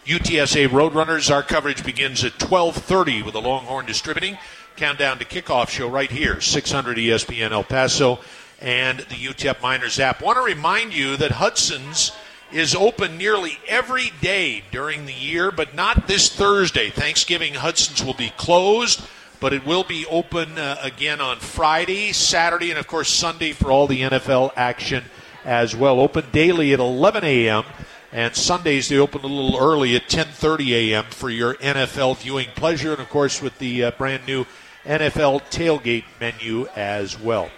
UTSA 0.06 0.66
Roadrunners. 0.66 1.32
Our 1.32 1.44
coverage 1.44 1.84
begins 1.84 2.24
at 2.24 2.32
12:30 2.40 3.24
with 3.24 3.34
the 3.34 3.40
Longhorn 3.40 3.86
Distributing 3.86 4.38
countdown 4.74 5.20
to 5.20 5.24
kickoff 5.24 5.68
show 5.68 5.88
right 5.88 6.10
here, 6.10 6.40
600 6.40 6.96
ESPN 6.96 7.52
El 7.52 7.62
Paso 7.62 8.18
and 8.64 9.00
the 9.00 9.14
UTEP 9.14 9.60
Miners 9.60 10.00
app. 10.00 10.22
Want 10.22 10.38
to 10.38 10.42
remind 10.42 10.94
you 10.94 11.18
that 11.18 11.32
Hudson's 11.32 12.12
is 12.50 12.74
open 12.74 13.18
nearly 13.18 13.58
every 13.68 14.10
day 14.22 14.64
during 14.72 15.04
the 15.04 15.12
year, 15.12 15.50
but 15.50 15.74
not 15.74 16.08
this 16.08 16.30
Thursday. 16.34 16.88
Thanksgiving 16.88 17.54
Hudson's 17.54 18.02
will 18.02 18.14
be 18.14 18.32
closed, 18.38 19.02
but 19.38 19.52
it 19.52 19.66
will 19.66 19.84
be 19.84 20.06
open 20.06 20.56
uh, 20.56 20.78
again 20.80 21.20
on 21.20 21.40
Friday, 21.40 22.12
Saturday, 22.12 22.70
and 22.70 22.78
of 22.78 22.86
course 22.86 23.10
Sunday 23.10 23.52
for 23.52 23.70
all 23.70 23.86
the 23.86 24.00
NFL 24.00 24.52
action 24.56 25.04
as 25.44 25.76
well. 25.76 26.00
Open 26.00 26.24
daily 26.32 26.72
at 26.72 26.80
11 26.80 27.22
a.m. 27.22 27.64
And 28.12 28.34
Sundays 28.34 28.88
they 28.88 28.96
open 28.96 29.22
a 29.24 29.26
little 29.26 29.58
early 29.58 29.94
at 29.94 30.08
10:30 30.08 30.70
a.m. 30.70 31.04
for 31.10 31.28
your 31.28 31.54
NFL 31.56 32.16
viewing 32.18 32.48
pleasure, 32.54 32.92
and 32.92 33.02
of 33.02 33.10
course 33.10 33.42
with 33.42 33.58
the 33.58 33.84
uh, 33.84 33.90
brand 33.90 34.26
new 34.26 34.46
NFL 34.86 35.42
tailgate 35.50 36.04
menu 36.18 36.66
as 36.76 37.18
well. 37.18 37.50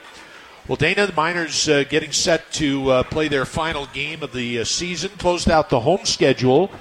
Well, 0.69 0.75
Dana, 0.75 1.07
the 1.07 1.13
Miners 1.13 1.69
uh, 1.69 1.85
getting 1.89 2.11
set 2.11 2.51
to 2.55 2.91
uh, 2.91 3.03
play 3.05 3.29
their 3.29 3.45
final 3.45 3.87
game 3.87 4.25
of 4.25 4.33
the 4.33 4.59
uh, 4.59 4.65
season. 4.65 5.11
Closed 5.11 5.49
out 5.49 5.71
the 5.71 5.79
home 5.79 6.05
schedule 6.05 6.73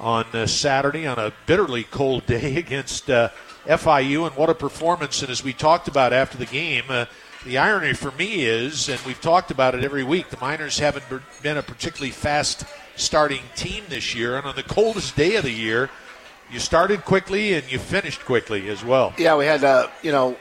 on 0.00 0.24
uh, 0.32 0.46
Saturday 0.46 1.06
on 1.06 1.18
a 1.18 1.30
bitterly 1.44 1.84
cold 1.84 2.24
day 2.26 2.56
against 2.56 3.10
uh, 3.10 3.28
FIU, 3.66 4.26
and 4.26 4.34
what 4.34 4.48
a 4.48 4.54
performance! 4.54 5.20
And 5.20 5.30
as 5.30 5.44
we 5.44 5.52
talked 5.52 5.88
about 5.88 6.14
after 6.14 6.38
the 6.38 6.46
game, 6.46 6.84
uh, 6.88 7.04
the 7.44 7.58
irony 7.58 7.92
for 7.92 8.12
me 8.12 8.46
is, 8.46 8.88
and 8.88 8.98
we've 9.02 9.20
talked 9.20 9.50
about 9.50 9.74
it 9.74 9.84
every 9.84 10.04
week, 10.04 10.30
the 10.30 10.38
Miners 10.38 10.78
haven't 10.78 11.04
been 11.42 11.58
a 11.58 11.62
particularly 11.62 12.12
fast 12.12 12.64
starting 12.96 13.42
team 13.56 13.84
this 13.90 14.14
year, 14.14 14.38
and 14.38 14.46
on 14.46 14.56
the 14.56 14.62
coldest 14.62 15.16
day 15.16 15.36
of 15.36 15.42
the 15.42 15.52
year, 15.52 15.90
you 16.50 16.58
started 16.58 17.04
quickly 17.04 17.52
and 17.52 17.70
you 17.70 17.78
finished 17.78 18.24
quickly 18.24 18.70
as 18.70 18.82
well. 18.82 19.12
Yeah, 19.18 19.36
we 19.36 19.44
had, 19.44 19.64
uh, 19.64 19.88
you 20.02 20.12
know, 20.12 20.34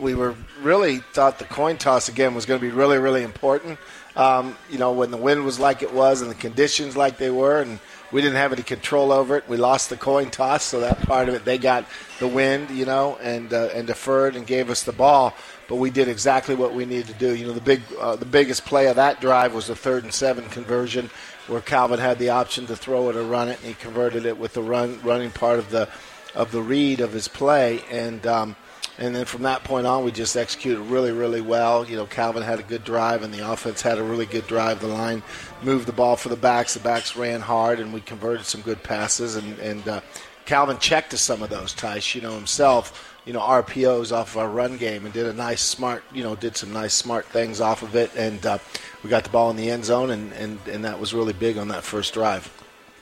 we 0.00 0.14
were 0.14 0.34
really 0.60 0.98
thought 0.98 1.38
the 1.38 1.44
coin 1.44 1.76
toss 1.76 2.08
again 2.08 2.34
was 2.34 2.46
going 2.46 2.60
to 2.60 2.66
be 2.66 2.72
really, 2.72 2.98
really 2.98 3.22
important. 3.22 3.78
Um, 4.16 4.56
you 4.70 4.78
know, 4.78 4.92
when 4.92 5.10
the 5.10 5.16
wind 5.16 5.44
was 5.44 5.58
like 5.58 5.82
it 5.82 5.92
was 5.92 6.22
and 6.22 6.30
the 6.30 6.36
conditions 6.36 6.96
like 6.96 7.18
they 7.18 7.30
were, 7.30 7.60
and 7.60 7.80
we 8.12 8.20
didn't 8.22 8.36
have 8.36 8.52
any 8.52 8.62
control 8.62 9.10
over 9.10 9.36
it. 9.36 9.48
We 9.48 9.56
lost 9.56 9.90
the 9.90 9.96
coin 9.96 10.30
toss, 10.30 10.62
so 10.62 10.80
that 10.80 11.00
part 11.02 11.28
of 11.28 11.34
it, 11.34 11.44
they 11.44 11.58
got 11.58 11.84
the 12.20 12.28
wind, 12.28 12.70
you 12.70 12.86
know, 12.86 13.18
and 13.20 13.52
uh, 13.52 13.70
and 13.74 13.88
deferred 13.88 14.36
and 14.36 14.46
gave 14.46 14.70
us 14.70 14.84
the 14.84 14.92
ball. 14.92 15.34
But 15.66 15.76
we 15.76 15.90
did 15.90 16.06
exactly 16.06 16.54
what 16.54 16.74
we 16.74 16.84
needed 16.84 17.08
to 17.08 17.14
do. 17.14 17.34
You 17.34 17.46
know, 17.46 17.52
the 17.52 17.60
big, 17.60 17.82
uh, 17.98 18.14
the 18.14 18.24
biggest 18.24 18.64
play 18.66 18.86
of 18.86 18.96
that 18.96 19.20
drive 19.20 19.52
was 19.52 19.66
the 19.66 19.74
third 19.74 20.04
and 20.04 20.14
seven 20.14 20.48
conversion, 20.48 21.10
where 21.48 21.60
Calvin 21.60 21.98
had 21.98 22.20
the 22.20 22.30
option 22.30 22.66
to 22.66 22.76
throw 22.76 23.08
it 23.10 23.16
or 23.16 23.24
run 23.24 23.48
it, 23.48 23.58
and 23.58 23.68
he 23.68 23.74
converted 23.74 24.26
it 24.26 24.38
with 24.38 24.54
the 24.54 24.62
run 24.62 25.00
running 25.02 25.32
part 25.32 25.58
of 25.58 25.70
the 25.70 25.88
of 26.36 26.52
the 26.52 26.62
read 26.62 27.00
of 27.00 27.12
his 27.12 27.26
play, 27.26 27.82
and. 27.90 28.26
Um, 28.26 28.56
and 28.98 29.14
then 29.14 29.24
from 29.24 29.42
that 29.42 29.64
point 29.64 29.86
on, 29.86 30.04
we 30.04 30.12
just 30.12 30.36
executed 30.36 30.80
really, 30.80 31.12
really 31.12 31.40
well. 31.40 31.84
You 31.84 31.96
know, 31.96 32.06
Calvin 32.06 32.42
had 32.42 32.60
a 32.60 32.62
good 32.62 32.84
drive, 32.84 33.22
and 33.22 33.34
the 33.34 33.50
offense 33.50 33.82
had 33.82 33.98
a 33.98 34.02
really 34.02 34.26
good 34.26 34.46
drive. 34.46 34.80
The 34.80 34.86
line 34.86 35.22
moved 35.62 35.86
the 35.86 35.92
ball 35.92 36.16
for 36.16 36.28
the 36.28 36.36
backs. 36.36 36.74
The 36.74 36.80
backs 36.80 37.16
ran 37.16 37.40
hard, 37.40 37.80
and 37.80 37.92
we 37.92 38.00
converted 38.00 38.46
some 38.46 38.60
good 38.60 38.82
passes. 38.82 39.36
And, 39.36 39.58
and 39.58 39.88
uh, 39.88 40.00
Calvin 40.44 40.78
checked 40.78 41.10
to 41.10 41.18
some 41.18 41.42
of 41.42 41.50
those, 41.50 41.72
Tice, 41.72 42.14
you 42.14 42.20
know, 42.20 42.34
himself 42.34 43.10
you 43.24 43.32
know 43.32 43.40
RPOs 43.40 44.12
off 44.12 44.32
of 44.32 44.38
our 44.38 44.48
run 44.48 44.76
game 44.76 45.04
and 45.04 45.14
did 45.14 45.26
a 45.26 45.32
nice 45.32 45.62
smart 45.62 46.04
you 46.12 46.22
know 46.22 46.36
did 46.36 46.56
some 46.56 46.72
nice 46.72 46.92
smart 46.92 47.24
things 47.26 47.60
off 47.60 47.82
of 47.82 47.96
it 47.96 48.14
and 48.16 48.44
uh, 48.44 48.58
we 49.02 49.10
got 49.10 49.24
the 49.24 49.30
ball 49.30 49.50
in 49.50 49.56
the 49.56 49.70
end 49.70 49.84
zone 49.84 50.10
and, 50.10 50.32
and, 50.34 50.58
and 50.68 50.84
that 50.84 51.00
was 51.00 51.14
really 51.14 51.32
big 51.32 51.56
on 51.56 51.68
that 51.68 51.82
first 51.82 52.14
drive. 52.14 52.50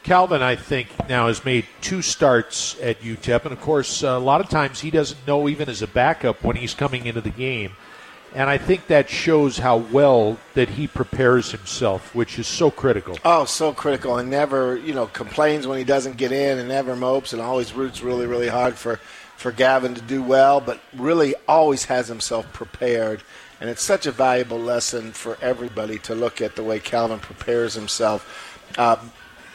Calvin, 0.03 0.43
I 0.43 0.57
think, 0.57 0.89
now 1.09 1.29
has 1.29 1.45
made 1.45 1.67
two 1.81 2.03
starts 2.03 2.77
at 2.81 3.01
UTEP, 3.01 3.45
and 3.45 3.53
of 3.53 3.61
course, 3.61 4.03
a 4.03 4.19
lot 4.19 4.41
of 4.41 4.49
times 4.49 4.81
he 4.81 4.91
doesn't 4.91 5.27
know 5.27 5.49
even 5.49 5.69
as 5.69 5.81
a 5.81 5.87
backup 5.87 6.43
when 6.43 6.57
he's 6.57 6.75
coming 6.75 7.07
into 7.07 7.21
the 7.21 7.31
game. 7.31 7.73
And 8.35 8.49
I 8.49 8.57
think 8.57 8.87
that 8.87 9.11
shows 9.11 9.59
how 9.59 9.77
well 9.77 10.39
that 10.55 10.71
he 10.71 10.89
prepares 10.89 11.53
himself, 11.53 12.15
which 12.15 12.39
is 12.39 12.47
so 12.47 12.71
critical. 12.71 13.19
Oh, 13.25 13.45
so 13.45 13.73
critical, 13.73 14.17
and 14.19 14.31
never, 14.31 14.77
you 14.77 14.95
know, 14.95 15.07
complains 15.07 15.67
when 15.67 15.79
he 15.79 15.85
doesn't 15.85 16.17
get 16.17 16.33
in, 16.33 16.59
and 16.59 16.69
never 16.69 16.97
mopes, 16.97 17.33
and 17.33 17.43
always 17.43 17.73
roots 17.75 18.03
really, 18.03 18.27
really 18.27 18.49
hard 18.49 18.75
for 18.75 19.01
for 19.37 19.51
Gavin 19.51 19.95
to 19.95 20.01
do 20.01 20.23
well, 20.23 20.61
but 20.61 20.81
really 20.97 21.35
always 21.49 21.87
has 21.87 22.07
himself 22.07 22.51
prepared. 22.53 23.23
And 23.61 23.69
it's 23.69 23.83
such 23.83 24.07
a 24.07 24.13
valuable 24.13 24.59
lesson 24.59 25.11
for 25.11 25.37
everybody 25.43 25.99
to 26.01 26.15
look 26.15 26.41
at 26.41 26.55
the 26.55 26.63
way 26.63 26.79
Calvin 26.79 27.19
prepares 27.19 27.75
himself. 27.75 28.71
Uh, 28.79 28.97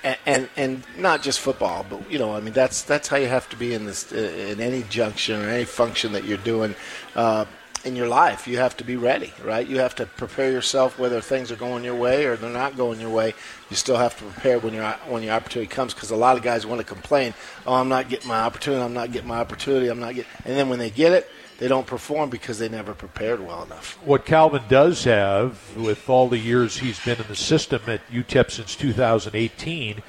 and 0.04 0.50
and 0.56 0.84
not 0.98 1.22
just 1.22 1.40
football, 1.40 1.86
but 1.90 2.10
you 2.12 2.20
know, 2.20 2.36
I 2.36 2.40
mean, 2.40 2.54
that's 2.54 2.84
that's 2.84 3.08
how 3.08 3.18
you 3.18 3.28
have 3.28 3.50
to 3.50 3.56
be 3.56 3.74
in 3.74 3.86
this 3.86 4.12
in 4.12 4.60
any 4.60 4.84
junction 4.84 5.42
or 5.44 5.50
any 5.50 5.66
function 5.66 6.12
that 6.14 6.24
you're 6.26 6.38
doing 6.38 6.76
uh, 7.16 7.46
in 7.84 7.96
your 7.96 8.08
life. 8.08 8.48
You 8.48 8.58
have 8.58 8.78
to 8.78 8.84
be 8.84 8.96
ready, 8.96 9.34
right? 9.44 9.66
You 9.66 9.80
have 9.80 9.96
to 9.96 10.06
prepare 10.06 10.52
yourself 10.52 11.00
whether 11.00 11.22
things 11.22 11.52
are 11.52 11.56
going 11.56 11.84
your 11.84 11.96
way 11.96 12.26
or 12.26 12.36
they're 12.36 12.50
not 12.50 12.78
going 12.78 13.00
your 13.00 13.10
way. 13.10 13.34
You 13.70 13.76
still 13.76 13.98
have 13.98 14.18
to 14.20 14.24
prepare 14.26 14.60
when 14.60 14.74
your 14.74 14.92
when 15.08 15.24
your 15.24 15.34
opportunity 15.34 15.70
comes 15.70 15.94
because 15.94 16.12
a 16.12 16.16
lot 16.16 16.38
of 16.38 16.44
guys 16.44 16.66
want 16.66 16.80
to 16.80 16.86
complain, 16.86 17.34
"Oh, 17.66 17.74
I'm 17.74 17.90
not 17.90 18.10
getting 18.10 18.28
my 18.28 18.42
opportunity. 18.42 18.84
I'm 18.84 18.94
not 18.94 19.12
getting 19.12 19.28
my 19.28 19.40
opportunity. 19.40 19.88
I'm 19.88 20.00
not 20.00 20.16
getting," 20.16 20.32
and 20.46 20.56
then 20.56 20.70
when 20.70 20.80
they 20.80 20.90
get 20.90 21.14
it, 21.14 21.30
they 21.58 21.68
don't 21.68 21.88
perform 21.88 22.30
because 22.30 22.60
they 22.60 22.70
never 22.70 22.94
prepared 22.94 23.40
well 23.46 23.64
enough. 23.64 23.98
What 24.04 24.26
Calvin 24.26 24.64
does 24.70 25.04
have, 25.06 25.76
with 25.76 26.10
all 26.10 26.28
the 26.30 26.38
years 26.38 26.78
he's 26.78 27.04
been 27.04 27.20
in 27.20 27.28
the 27.28 27.36
system 27.36 27.82
at 27.88 28.08
UTEP 28.10 28.52
since 28.52 28.76
2018, 28.76 30.04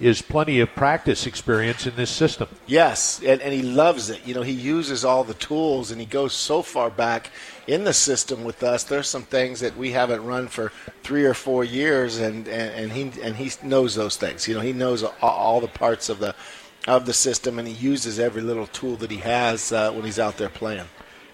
is 0.00 0.20
plenty 0.20 0.60
of 0.60 0.74
practice 0.74 1.26
experience 1.26 1.86
in 1.86 1.96
this 1.96 2.10
system. 2.10 2.48
Yes, 2.66 3.22
and, 3.24 3.40
and 3.40 3.52
he 3.52 3.62
loves 3.62 4.10
it. 4.10 4.26
You 4.26 4.34
know, 4.34 4.42
he 4.42 4.52
uses 4.52 5.04
all 5.04 5.24
the 5.24 5.34
tools 5.34 5.90
and 5.90 6.00
he 6.00 6.06
goes 6.06 6.34
so 6.34 6.62
far 6.62 6.90
back 6.90 7.30
in 7.66 7.84
the 7.84 7.94
system 7.94 8.44
with 8.44 8.62
us. 8.62 8.84
There's 8.84 9.08
some 9.08 9.22
things 9.22 9.60
that 9.60 9.76
we 9.76 9.92
haven't 9.92 10.24
run 10.24 10.48
for 10.48 10.70
three 11.02 11.24
or 11.24 11.34
four 11.34 11.64
years, 11.64 12.18
and, 12.18 12.46
and, 12.46 12.92
and 12.92 12.92
he 12.92 13.20
and 13.22 13.36
he 13.36 13.50
knows 13.66 13.94
those 13.94 14.16
things. 14.16 14.46
You 14.46 14.54
know, 14.54 14.60
he 14.60 14.72
knows 14.72 15.02
all, 15.02 15.14
all 15.22 15.60
the 15.60 15.68
parts 15.68 16.08
of 16.08 16.18
the 16.18 16.34
of 16.86 17.06
the 17.06 17.12
system, 17.12 17.58
and 17.58 17.66
he 17.66 17.74
uses 17.74 18.18
every 18.18 18.42
little 18.42 18.66
tool 18.66 18.96
that 18.96 19.10
he 19.10 19.18
has 19.18 19.72
uh, 19.72 19.90
when 19.92 20.04
he's 20.04 20.18
out 20.18 20.36
there 20.36 20.48
playing. 20.48 20.84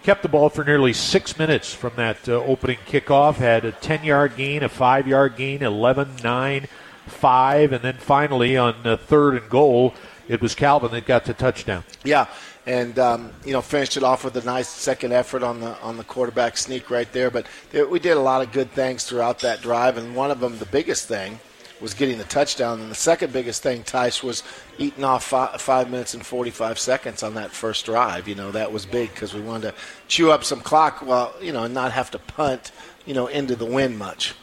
Kept 0.03 0.21
the 0.21 0.29
ball 0.29 0.49
for 0.49 0.63
nearly 0.63 0.91
six 0.91 1.37
minutes 1.37 1.73
from 1.73 1.93
that 1.95 2.27
uh, 2.27 2.33
opening 2.33 2.77
kickoff. 2.85 3.35
Had 3.35 3.63
a 3.63 3.71
10 3.71 4.03
yard 4.03 4.35
gain, 4.35 4.63
a 4.63 4.69
5 4.69 5.07
yard 5.07 5.37
gain, 5.37 5.63
11 5.63 6.17
9, 6.23 6.67
5, 7.07 7.71
and 7.71 7.83
then 7.83 7.95
finally 7.95 8.57
on 8.57 8.75
uh, 8.85 8.97
third 8.97 9.35
and 9.35 9.49
goal, 9.49 9.93
it 10.27 10.41
was 10.41 10.55
Calvin 10.55 10.91
that 10.91 11.05
got 11.05 11.25
the 11.25 11.33
touchdown. 11.33 11.83
Yeah, 12.03 12.27
and 12.65 12.97
um, 12.99 13.31
you 13.45 13.51
know 13.51 13.61
finished 13.61 13.97
it 13.97 14.03
off 14.03 14.23
with 14.23 14.35
a 14.37 14.43
nice 14.43 14.69
second 14.69 15.13
effort 15.13 15.43
on 15.43 15.59
the 15.59 15.79
on 15.81 15.97
the 15.97 16.03
quarterback 16.03 16.57
sneak 16.57 16.89
right 16.89 17.11
there. 17.11 17.29
But 17.29 17.45
there, 17.71 17.87
we 17.87 17.99
did 17.99 18.17
a 18.17 18.21
lot 18.21 18.41
of 18.41 18.51
good 18.51 18.71
things 18.71 19.03
throughout 19.03 19.39
that 19.39 19.61
drive, 19.61 19.97
and 19.97 20.15
one 20.15 20.31
of 20.31 20.39
them, 20.39 20.57
the 20.59 20.65
biggest 20.65 21.07
thing, 21.07 21.39
was 21.83 21.93
getting 21.93 22.17
the 22.17 22.23
touchdown. 22.23 22.79
And 22.79 22.89
the 22.89 22.95
second 22.95 23.33
biggest 23.33 23.61
thing, 23.61 23.83
Tice, 23.83 24.23
was 24.23 24.41
eating 24.77 25.03
off 25.03 25.25
five, 25.25 25.61
five 25.61 25.91
minutes 25.91 26.13
and 26.13 26.25
45 26.25 26.79
seconds 26.79 27.23
on 27.23 27.33
that 27.33 27.51
first 27.51 27.85
drive. 27.85 28.25
You 28.27 28.35
know, 28.35 28.51
that 28.51 28.71
was 28.71 28.85
big 28.85 29.13
because 29.13 29.33
we 29.33 29.41
wanted 29.41 29.71
to 29.71 29.75
chew 30.07 30.31
up 30.31 30.45
some 30.45 30.61
clock 30.61 30.99
while, 30.99 31.35
you 31.41 31.51
know, 31.51 31.65
and 31.65 31.73
not 31.73 31.91
have 31.91 32.09
to 32.11 32.19
punt, 32.19 32.71
you 33.05 33.13
know, 33.13 33.27
into 33.27 33.57
the 33.57 33.65
wind 33.65 33.99
much. 33.99 34.33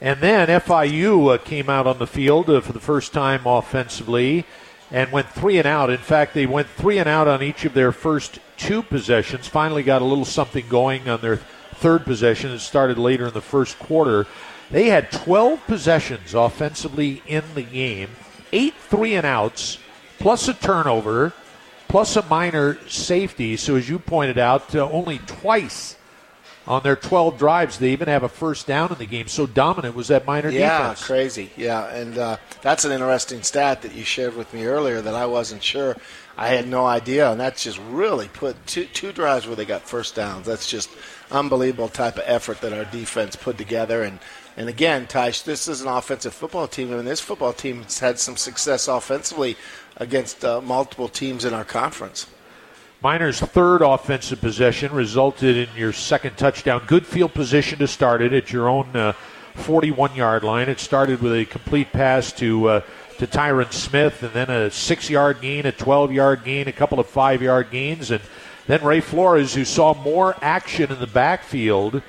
And 0.00 0.20
then 0.20 0.48
FIU 0.48 1.34
uh, 1.34 1.38
came 1.38 1.68
out 1.68 1.86
on 1.86 1.98
the 1.98 2.06
field 2.06 2.48
uh, 2.48 2.62
for 2.62 2.72
the 2.72 2.80
first 2.80 3.12
time 3.12 3.42
offensively 3.44 4.46
and 4.90 5.12
went 5.12 5.28
three 5.28 5.58
and 5.58 5.66
out. 5.66 5.90
In 5.90 5.98
fact, 5.98 6.32
they 6.32 6.46
went 6.46 6.66
three 6.66 6.96
and 6.96 7.08
out 7.08 7.28
on 7.28 7.42
each 7.42 7.66
of 7.66 7.74
their 7.74 7.92
first 7.92 8.38
two 8.56 8.82
possessions. 8.82 9.46
Finally, 9.46 9.82
got 9.82 10.00
a 10.00 10.06
little 10.06 10.24
something 10.24 10.66
going 10.66 11.10
on 11.10 11.20
their 11.20 11.36
third 11.74 12.04
possession. 12.04 12.52
It 12.52 12.60
started 12.60 12.96
later 12.96 13.26
in 13.26 13.34
the 13.34 13.42
first 13.42 13.78
quarter. 13.78 14.26
They 14.70 14.86
had 14.86 15.10
12 15.10 15.66
possessions 15.66 16.34
offensively 16.34 17.22
in 17.26 17.42
the 17.54 17.62
game, 17.62 18.10
eight 18.52 18.74
three 18.88 19.14
and 19.14 19.26
outs, 19.26 19.78
plus 20.18 20.48
a 20.48 20.54
turnover, 20.54 21.32
plus 21.88 22.16
a 22.16 22.22
Miner 22.26 22.78
safety. 22.88 23.56
So, 23.56 23.76
as 23.76 23.88
you 23.88 23.98
pointed 23.98 24.38
out, 24.38 24.74
uh, 24.74 24.88
only 24.90 25.18
twice 25.18 25.96
on 26.66 26.82
their 26.84 26.94
12 26.94 27.36
drives 27.36 27.78
they 27.78 27.90
even 27.90 28.06
have 28.06 28.22
a 28.22 28.28
first 28.28 28.66
down 28.66 28.92
in 28.92 28.98
the 28.98 29.06
game. 29.06 29.26
So 29.26 29.46
dominant 29.46 29.96
was 29.96 30.08
that 30.08 30.24
Miner 30.24 30.50
yeah, 30.50 30.78
defense. 30.78 31.04
crazy. 31.04 31.50
Yeah, 31.56 31.88
and 31.88 32.16
uh, 32.16 32.36
that's 32.62 32.84
an 32.84 32.92
interesting 32.92 33.42
stat 33.42 33.82
that 33.82 33.94
you 33.94 34.04
shared 34.04 34.36
with 34.36 34.52
me 34.54 34.66
earlier 34.66 35.00
that 35.00 35.14
I 35.14 35.26
wasn't 35.26 35.62
sure. 35.64 35.96
I 36.36 36.48
had 36.48 36.68
no 36.68 36.86
idea, 36.86 37.30
and 37.30 37.40
that's 37.40 37.64
just 37.64 37.78
really 37.90 38.28
put 38.28 38.66
two 38.66 38.86
two 38.86 39.12
drives 39.12 39.46
where 39.46 39.56
they 39.56 39.64
got 39.66 39.82
first 39.82 40.14
downs. 40.14 40.46
That's 40.46 40.70
just 40.70 40.88
unbelievable 41.30 41.88
type 41.88 42.16
of 42.16 42.24
effort 42.26 42.60
that 42.60 42.72
our 42.72 42.84
defense 42.84 43.36
put 43.36 43.58
together 43.58 44.02
and 44.02 44.18
and 44.56 44.68
again, 44.68 45.06
Tice, 45.06 45.42
this 45.42 45.68
is 45.68 45.80
an 45.80 45.88
offensive 45.88 46.34
football 46.34 46.68
team, 46.68 46.92
and 46.92 47.06
this 47.06 47.20
football 47.20 47.52
team 47.52 47.84
has 47.84 47.98
had 48.00 48.18
some 48.18 48.36
success 48.36 48.88
offensively 48.88 49.56
against 49.96 50.44
uh, 50.44 50.60
multiple 50.60 51.08
teams 51.08 51.44
in 51.44 51.54
our 51.54 51.64
conference. 51.64 52.26
Miners' 53.02 53.40
third 53.40 53.80
offensive 53.80 54.40
possession 54.40 54.92
resulted 54.92 55.56
in 55.56 55.68
your 55.74 55.92
second 55.92 56.36
touchdown. 56.36 56.82
Good 56.86 57.06
field 57.06 57.32
position 57.32 57.78
to 57.78 57.86
start 57.86 58.20
it 58.20 58.34
at 58.34 58.52
your 58.52 58.68
own 58.68 59.14
41 59.54 60.10
uh, 60.10 60.14
yard 60.14 60.44
line. 60.44 60.68
It 60.68 60.80
started 60.80 61.22
with 61.22 61.32
a 61.32 61.46
complete 61.46 61.92
pass 61.92 62.30
to 62.32 62.68
uh, 62.68 62.80
to 63.16 63.26
Tyrin 63.26 63.72
Smith, 63.72 64.22
and 64.22 64.32
then 64.32 64.50
a 64.50 64.70
six 64.70 65.08
yard 65.08 65.40
gain, 65.40 65.64
a 65.64 65.72
12 65.72 66.12
yard 66.12 66.44
gain, 66.44 66.68
a 66.68 66.72
couple 66.72 67.00
of 67.00 67.06
five 67.06 67.40
yard 67.40 67.70
gains, 67.70 68.10
and 68.10 68.20
then 68.70 68.84
Ray 68.84 69.00
Flores, 69.00 69.54
who 69.54 69.64
saw 69.64 69.94
more 69.94 70.36
action 70.40 70.92
in 70.92 71.00
the 71.00 71.06
backfield 71.06 72.02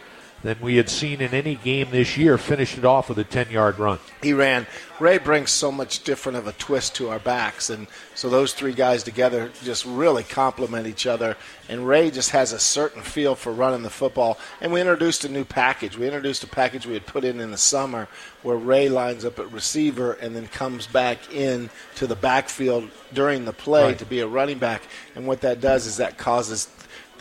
than 0.44 0.60
we 0.60 0.78
had 0.78 0.90
seen 0.90 1.22
in 1.22 1.34
any 1.34 1.56
game 1.56 1.90
this 1.92 2.18
year, 2.18 2.38
finished 2.38 2.78
it 2.78 2.86
off 2.86 3.10
with 3.10 3.20
a 3.20 3.24
10 3.24 3.52
yard 3.52 3.78
run. 3.80 4.00
He 4.22 4.34
ran. 4.34 4.66
Ray 5.00 5.18
brings 5.18 5.50
so 5.50 5.72
much 5.72 6.04
different 6.04 6.38
of 6.38 6.46
a 6.46 6.52
twist 6.54 6.96
to 6.96 7.10
our 7.10 7.20
backs. 7.20 7.70
And 7.70 7.88
so 8.14 8.30
those 8.30 8.54
three 8.54 8.74
guys 8.74 9.04
together 9.04 9.52
just 9.64 9.84
really 9.86 10.24
complement 10.24 10.86
each 10.86 11.08
other. 11.08 11.38
And 11.70 11.88
Ray 11.88 12.12
just 12.12 12.32
has 12.32 12.54
a 12.54 12.60
certain 12.60 13.02
feel 13.02 13.34
for 13.34 13.52
running 13.52 13.82
the 13.82 13.90
football. 13.90 14.38
And 14.62 14.72
we 14.72 14.80
introduced 14.80 15.26
a 15.26 15.30
new 15.30 15.44
package. 15.44 15.98
We 15.98 16.06
introduced 16.06 16.44
a 16.44 16.48
package 16.48 16.86
we 16.86 16.94
had 16.94 17.06
put 17.06 17.24
in 17.24 17.40
in 17.40 17.50
the 17.50 17.58
summer 17.58 18.08
where 18.44 18.58
Ray 18.58 18.90
lines 18.90 19.26
up 19.26 19.40
at 19.40 19.52
receiver 19.52 20.14
and 20.14 20.36
then 20.36 20.48
comes 20.48 20.86
back 20.86 21.34
in 21.34 21.70
to 21.96 22.06
the 22.06 22.16
backfield 22.16 22.90
during 23.14 23.46
the 23.46 23.54
play 23.54 23.86
right. 23.86 24.00
to 24.00 24.06
be 24.06 24.20
a 24.20 24.28
running 24.28 24.60
back. 24.60 24.84
And 25.16 25.26
what 25.26 25.42
that 25.42 25.62
does 25.62 25.88
is 25.88 25.98
that 25.98 26.18
causes 26.18 26.68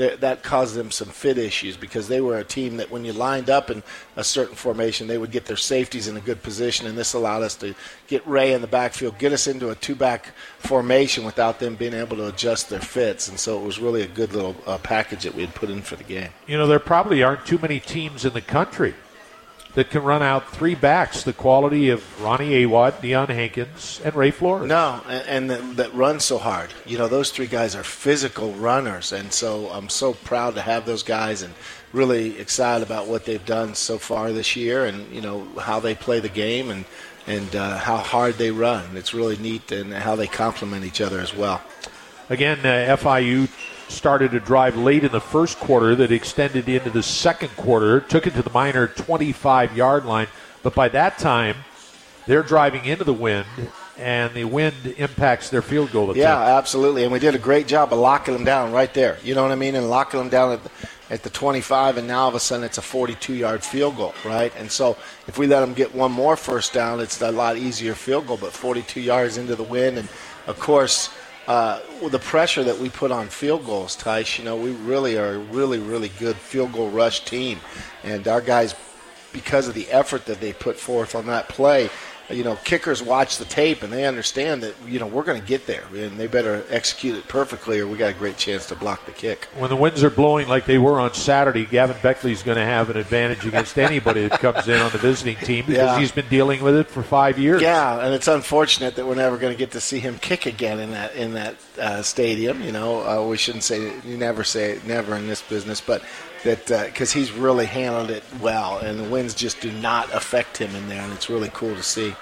that 0.00 0.42
caused 0.42 0.74
them 0.74 0.90
some 0.90 1.08
fit 1.08 1.38
issues 1.38 1.76
because 1.76 2.08
they 2.08 2.20
were 2.20 2.38
a 2.38 2.44
team 2.44 2.78
that 2.78 2.90
when 2.90 3.04
you 3.04 3.12
lined 3.12 3.50
up 3.50 3.70
in 3.70 3.82
a 4.16 4.24
certain 4.24 4.54
formation, 4.54 5.06
they 5.06 5.18
would 5.18 5.30
get 5.30 5.44
their 5.44 5.56
safeties 5.56 6.08
in 6.08 6.16
a 6.16 6.20
good 6.20 6.42
position, 6.42 6.86
and 6.86 6.96
this 6.96 7.12
allowed 7.12 7.42
us 7.42 7.54
to 7.56 7.74
get 8.06 8.26
Ray 8.26 8.52
in 8.52 8.60
the 8.60 8.66
backfield, 8.66 9.18
get 9.18 9.32
us 9.32 9.46
into 9.46 9.70
a 9.70 9.74
two-back 9.74 10.32
formation 10.58 11.24
without 11.24 11.60
them 11.60 11.76
being 11.76 11.94
able 11.94 12.16
to 12.16 12.28
adjust 12.28 12.70
their 12.70 12.80
fits, 12.80 13.28
and 13.28 13.38
so 13.38 13.60
it 13.60 13.64
was 13.64 13.78
really 13.78 14.02
a 14.02 14.08
good 14.08 14.32
little 14.32 14.56
uh, 14.66 14.78
package 14.78 15.22
that 15.22 15.34
we 15.34 15.42
had 15.42 15.54
put 15.54 15.70
in 15.70 15.82
for 15.82 15.96
the 15.96 16.04
game. 16.04 16.30
You 16.46 16.56
know, 16.56 16.66
there 16.66 16.78
probably 16.78 17.22
aren't 17.22 17.44
too 17.44 17.58
many 17.58 17.78
teams 17.78 18.24
in 18.24 18.32
the 18.32 18.40
country 18.40 18.94
that 19.74 19.90
can 19.90 20.02
run 20.02 20.22
out 20.22 20.50
three 20.52 20.74
backs 20.74 21.22
the 21.22 21.32
quality 21.32 21.90
of 21.90 22.22
Ronnie 22.22 22.64
Awatt, 22.64 23.00
Deion 23.00 23.28
Hankins, 23.28 24.00
and 24.04 24.14
Ray 24.14 24.30
Flores. 24.30 24.68
No, 24.68 25.00
and, 25.08 25.28
and 25.28 25.50
that, 25.50 25.76
that 25.76 25.94
run 25.94 26.20
so 26.20 26.38
hard. 26.38 26.70
You 26.84 26.98
know, 26.98 27.08
those 27.08 27.30
three 27.30 27.46
guys 27.46 27.76
are 27.76 27.84
physical 27.84 28.52
runners, 28.52 29.12
and 29.12 29.32
so 29.32 29.68
I'm 29.68 29.88
so 29.88 30.14
proud 30.14 30.54
to 30.56 30.62
have 30.62 30.86
those 30.86 31.02
guys 31.02 31.42
and 31.42 31.54
really 31.92 32.38
excited 32.38 32.86
about 32.86 33.06
what 33.06 33.24
they've 33.24 33.44
done 33.44 33.74
so 33.74 33.98
far 33.98 34.32
this 34.32 34.56
year, 34.56 34.86
and 34.86 35.12
you 35.14 35.20
know 35.20 35.46
how 35.60 35.80
they 35.80 35.94
play 35.94 36.20
the 36.20 36.28
game 36.28 36.70
and 36.70 36.84
and 37.26 37.54
uh, 37.54 37.78
how 37.78 37.98
hard 37.98 38.34
they 38.34 38.50
run. 38.50 38.96
It's 38.96 39.14
really 39.14 39.36
neat, 39.36 39.70
and 39.70 39.92
how 39.92 40.16
they 40.16 40.26
complement 40.26 40.84
each 40.84 41.00
other 41.00 41.20
as 41.20 41.34
well. 41.34 41.62
Again, 42.28 42.60
uh, 42.60 42.96
FIU 42.96 43.48
started 43.90 44.34
a 44.34 44.40
drive 44.40 44.76
late 44.76 45.04
in 45.04 45.12
the 45.12 45.20
first 45.20 45.58
quarter 45.58 45.94
that 45.96 46.12
extended 46.12 46.68
into 46.68 46.90
the 46.90 47.02
second 47.02 47.50
quarter, 47.56 48.00
took 48.00 48.26
it 48.26 48.34
to 48.34 48.42
the 48.42 48.50
Miner 48.50 48.86
25 48.86 49.76
yard 49.76 50.04
line. 50.04 50.28
But 50.62 50.74
by 50.74 50.88
that 50.88 51.18
time, 51.18 51.56
they're 52.26 52.42
driving 52.42 52.84
into 52.84 53.04
the 53.04 53.12
wind, 53.14 53.46
and 53.98 54.32
the 54.34 54.44
wind 54.44 54.74
impacts 54.98 55.50
their 55.50 55.62
field 55.62 55.90
goal 55.92 56.04
attempt. 56.04 56.18
Yeah, 56.18 56.38
absolutely. 56.58 57.02
And 57.04 57.12
we 57.12 57.18
did 57.18 57.34
a 57.34 57.38
great 57.38 57.66
job 57.66 57.92
of 57.92 57.98
locking 57.98 58.34
them 58.34 58.44
down 58.44 58.72
right 58.72 58.92
there. 58.94 59.18
You 59.22 59.34
know 59.34 59.42
what 59.42 59.52
I 59.52 59.56
mean? 59.56 59.74
And 59.74 59.90
locking 59.90 60.20
them 60.20 60.28
down 60.28 60.52
at 60.52 60.64
the, 60.64 60.70
at 61.10 61.22
the 61.22 61.30
25, 61.30 61.96
and 61.96 62.06
now 62.06 62.20
all 62.20 62.28
of 62.28 62.34
a 62.34 62.40
sudden 62.40 62.64
it's 62.64 62.78
a 62.78 62.82
42 62.82 63.34
yard 63.34 63.64
field 63.64 63.96
goal, 63.96 64.14
right? 64.24 64.52
And 64.56 64.70
so 64.70 64.96
if 65.26 65.38
we 65.38 65.46
let 65.46 65.60
them 65.60 65.74
get 65.74 65.94
one 65.94 66.12
more 66.12 66.36
first 66.36 66.72
down, 66.72 67.00
it's 67.00 67.20
a 67.20 67.32
lot 67.32 67.56
easier 67.56 67.94
field 67.94 68.26
goal, 68.26 68.36
but 68.36 68.52
42 68.52 69.00
yards 69.00 69.36
into 69.36 69.56
the 69.56 69.64
wind. 69.64 69.98
And 69.98 70.08
of 70.46 70.58
course, 70.60 71.10
uh, 71.50 71.80
with 72.00 72.12
the 72.12 72.18
pressure 72.20 72.62
that 72.62 72.78
we 72.78 72.88
put 72.88 73.10
on 73.10 73.26
field 73.26 73.66
goals, 73.66 73.96
Tice, 73.96 74.38
you 74.38 74.44
know, 74.44 74.54
we 74.54 74.70
really 74.70 75.18
are 75.18 75.34
a 75.34 75.38
really, 75.38 75.80
really 75.80 76.12
good 76.20 76.36
field 76.36 76.70
goal 76.72 76.88
rush 76.90 77.24
team. 77.24 77.58
And 78.04 78.28
our 78.28 78.40
guys, 78.40 78.76
because 79.32 79.66
of 79.66 79.74
the 79.74 79.88
effort 79.88 80.26
that 80.26 80.40
they 80.40 80.52
put 80.52 80.76
forth 80.76 81.16
on 81.16 81.26
that 81.26 81.48
play, 81.48 81.90
you 82.30 82.44
know, 82.44 82.56
kickers 82.64 83.02
watch 83.02 83.38
the 83.38 83.44
tape 83.44 83.82
and 83.82 83.92
they 83.92 84.04
understand 84.06 84.62
that, 84.62 84.74
you 84.86 84.98
know, 84.98 85.06
we're 85.06 85.22
going 85.24 85.40
to 85.40 85.46
get 85.46 85.66
there 85.66 85.84
and 85.94 86.18
they 86.18 86.26
better 86.26 86.64
execute 86.70 87.16
it 87.16 87.26
perfectly 87.28 87.78
or 87.80 87.86
we 87.86 87.96
got 87.96 88.10
a 88.10 88.14
great 88.18 88.36
chance 88.36 88.66
to 88.66 88.74
block 88.76 89.04
the 89.06 89.12
kick. 89.12 89.46
When 89.58 89.70
the 89.70 89.76
winds 89.76 90.02
are 90.04 90.10
blowing 90.10 90.48
like 90.48 90.64
they 90.66 90.78
were 90.78 91.00
on 91.00 91.14
Saturday, 91.14 91.66
Gavin 91.66 91.96
Baechle's 91.96 92.42
going 92.42 92.58
to 92.58 92.64
have 92.64 92.90
an 92.90 92.96
advantage 92.96 93.44
against 93.46 93.78
anybody 93.90 94.28
that 94.28 94.40
comes 94.40 94.68
in 94.68 94.80
on 94.80 94.90
the 94.92 94.98
visiting 94.98 95.36
team 95.36 95.66
because 95.66 95.82
Yeah. 95.94 95.98
he's 95.98 96.12
been 96.12 96.28
dealing 96.28 96.62
with 96.62 96.76
it 96.76 96.88
for 96.88 97.02
five 97.02 97.38
years. 97.38 97.62
Yeah, 97.62 98.04
and 98.04 98.14
it's 98.14 98.28
unfortunate 98.28 98.96
that 98.96 99.06
we're 99.06 99.14
never 99.14 99.36
going 99.36 99.52
to 99.52 99.58
get 99.58 99.72
to 99.72 99.80
see 99.80 99.98
him 99.98 100.18
kick 100.18 100.46
again 100.46 100.78
in 100.80 100.90
that 100.92 101.14
in 101.14 101.34
that 101.34 101.56
uh, 101.78 102.02
stadium. 102.02 102.62
You 102.62 102.72
know, 102.72 103.00
uh, 103.00 103.26
we 103.26 103.36
shouldn't 103.36 103.64
say 103.64 103.92
you 104.04 104.16
never 104.16 104.44
say 104.44 104.72
it, 104.72 104.86
never 104.86 105.16
in 105.16 105.26
this 105.26 105.42
business, 105.42 105.80
but 105.80 106.02
that 106.44 106.66
because 106.66 107.14
uh, 107.14 107.18
he's 107.18 107.32
really 107.32 107.66
handled 107.66 108.10
it 108.10 108.22
well, 108.40 108.78
and 108.78 108.98
the 108.98 109.08
winds 109.08 109.34
just 109.34 109.60
do 109.60 109.70
not 109.72 110.12
affect 110.14 110.56
him 110.56 110.74
in 110.74 110.88
there, 110.88 111.02
and 111.02 111.12
it's 111.12 111.30
really 111.30 111.50
cool 111.52 111.74
to 111.74 111.82
see. 111.82 112.14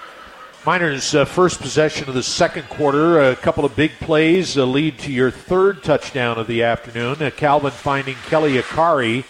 Miners' 0.65 1.15
uh, 1.15 1.23
first 1.23 1.61
possession 1.61 2.09
of 2.09 2.15
the 2.15 2.23
second 2.23 2.67
quarter, 2.67 3.21
a 3.21 3.35
couple 3.35 3.63
of 3.63 3.75
big 3.75 3.91
plays, 4.01 4.57
uh, 4.57 4.65
lead 4.65 4.99
to 4.99 5.11
your 5.11 5.31
third 5.31 5.83
touchdown 5.83 6.37
of 6.37 6.47
the 6.47 6.63
afternoon. 6.63 7.21
Uh, 7.21 7.29
Calvin 7.29 7.71
finding 7.71 8.15
Kelly 8.27 8.57
Akharaiyi 8.57 9.23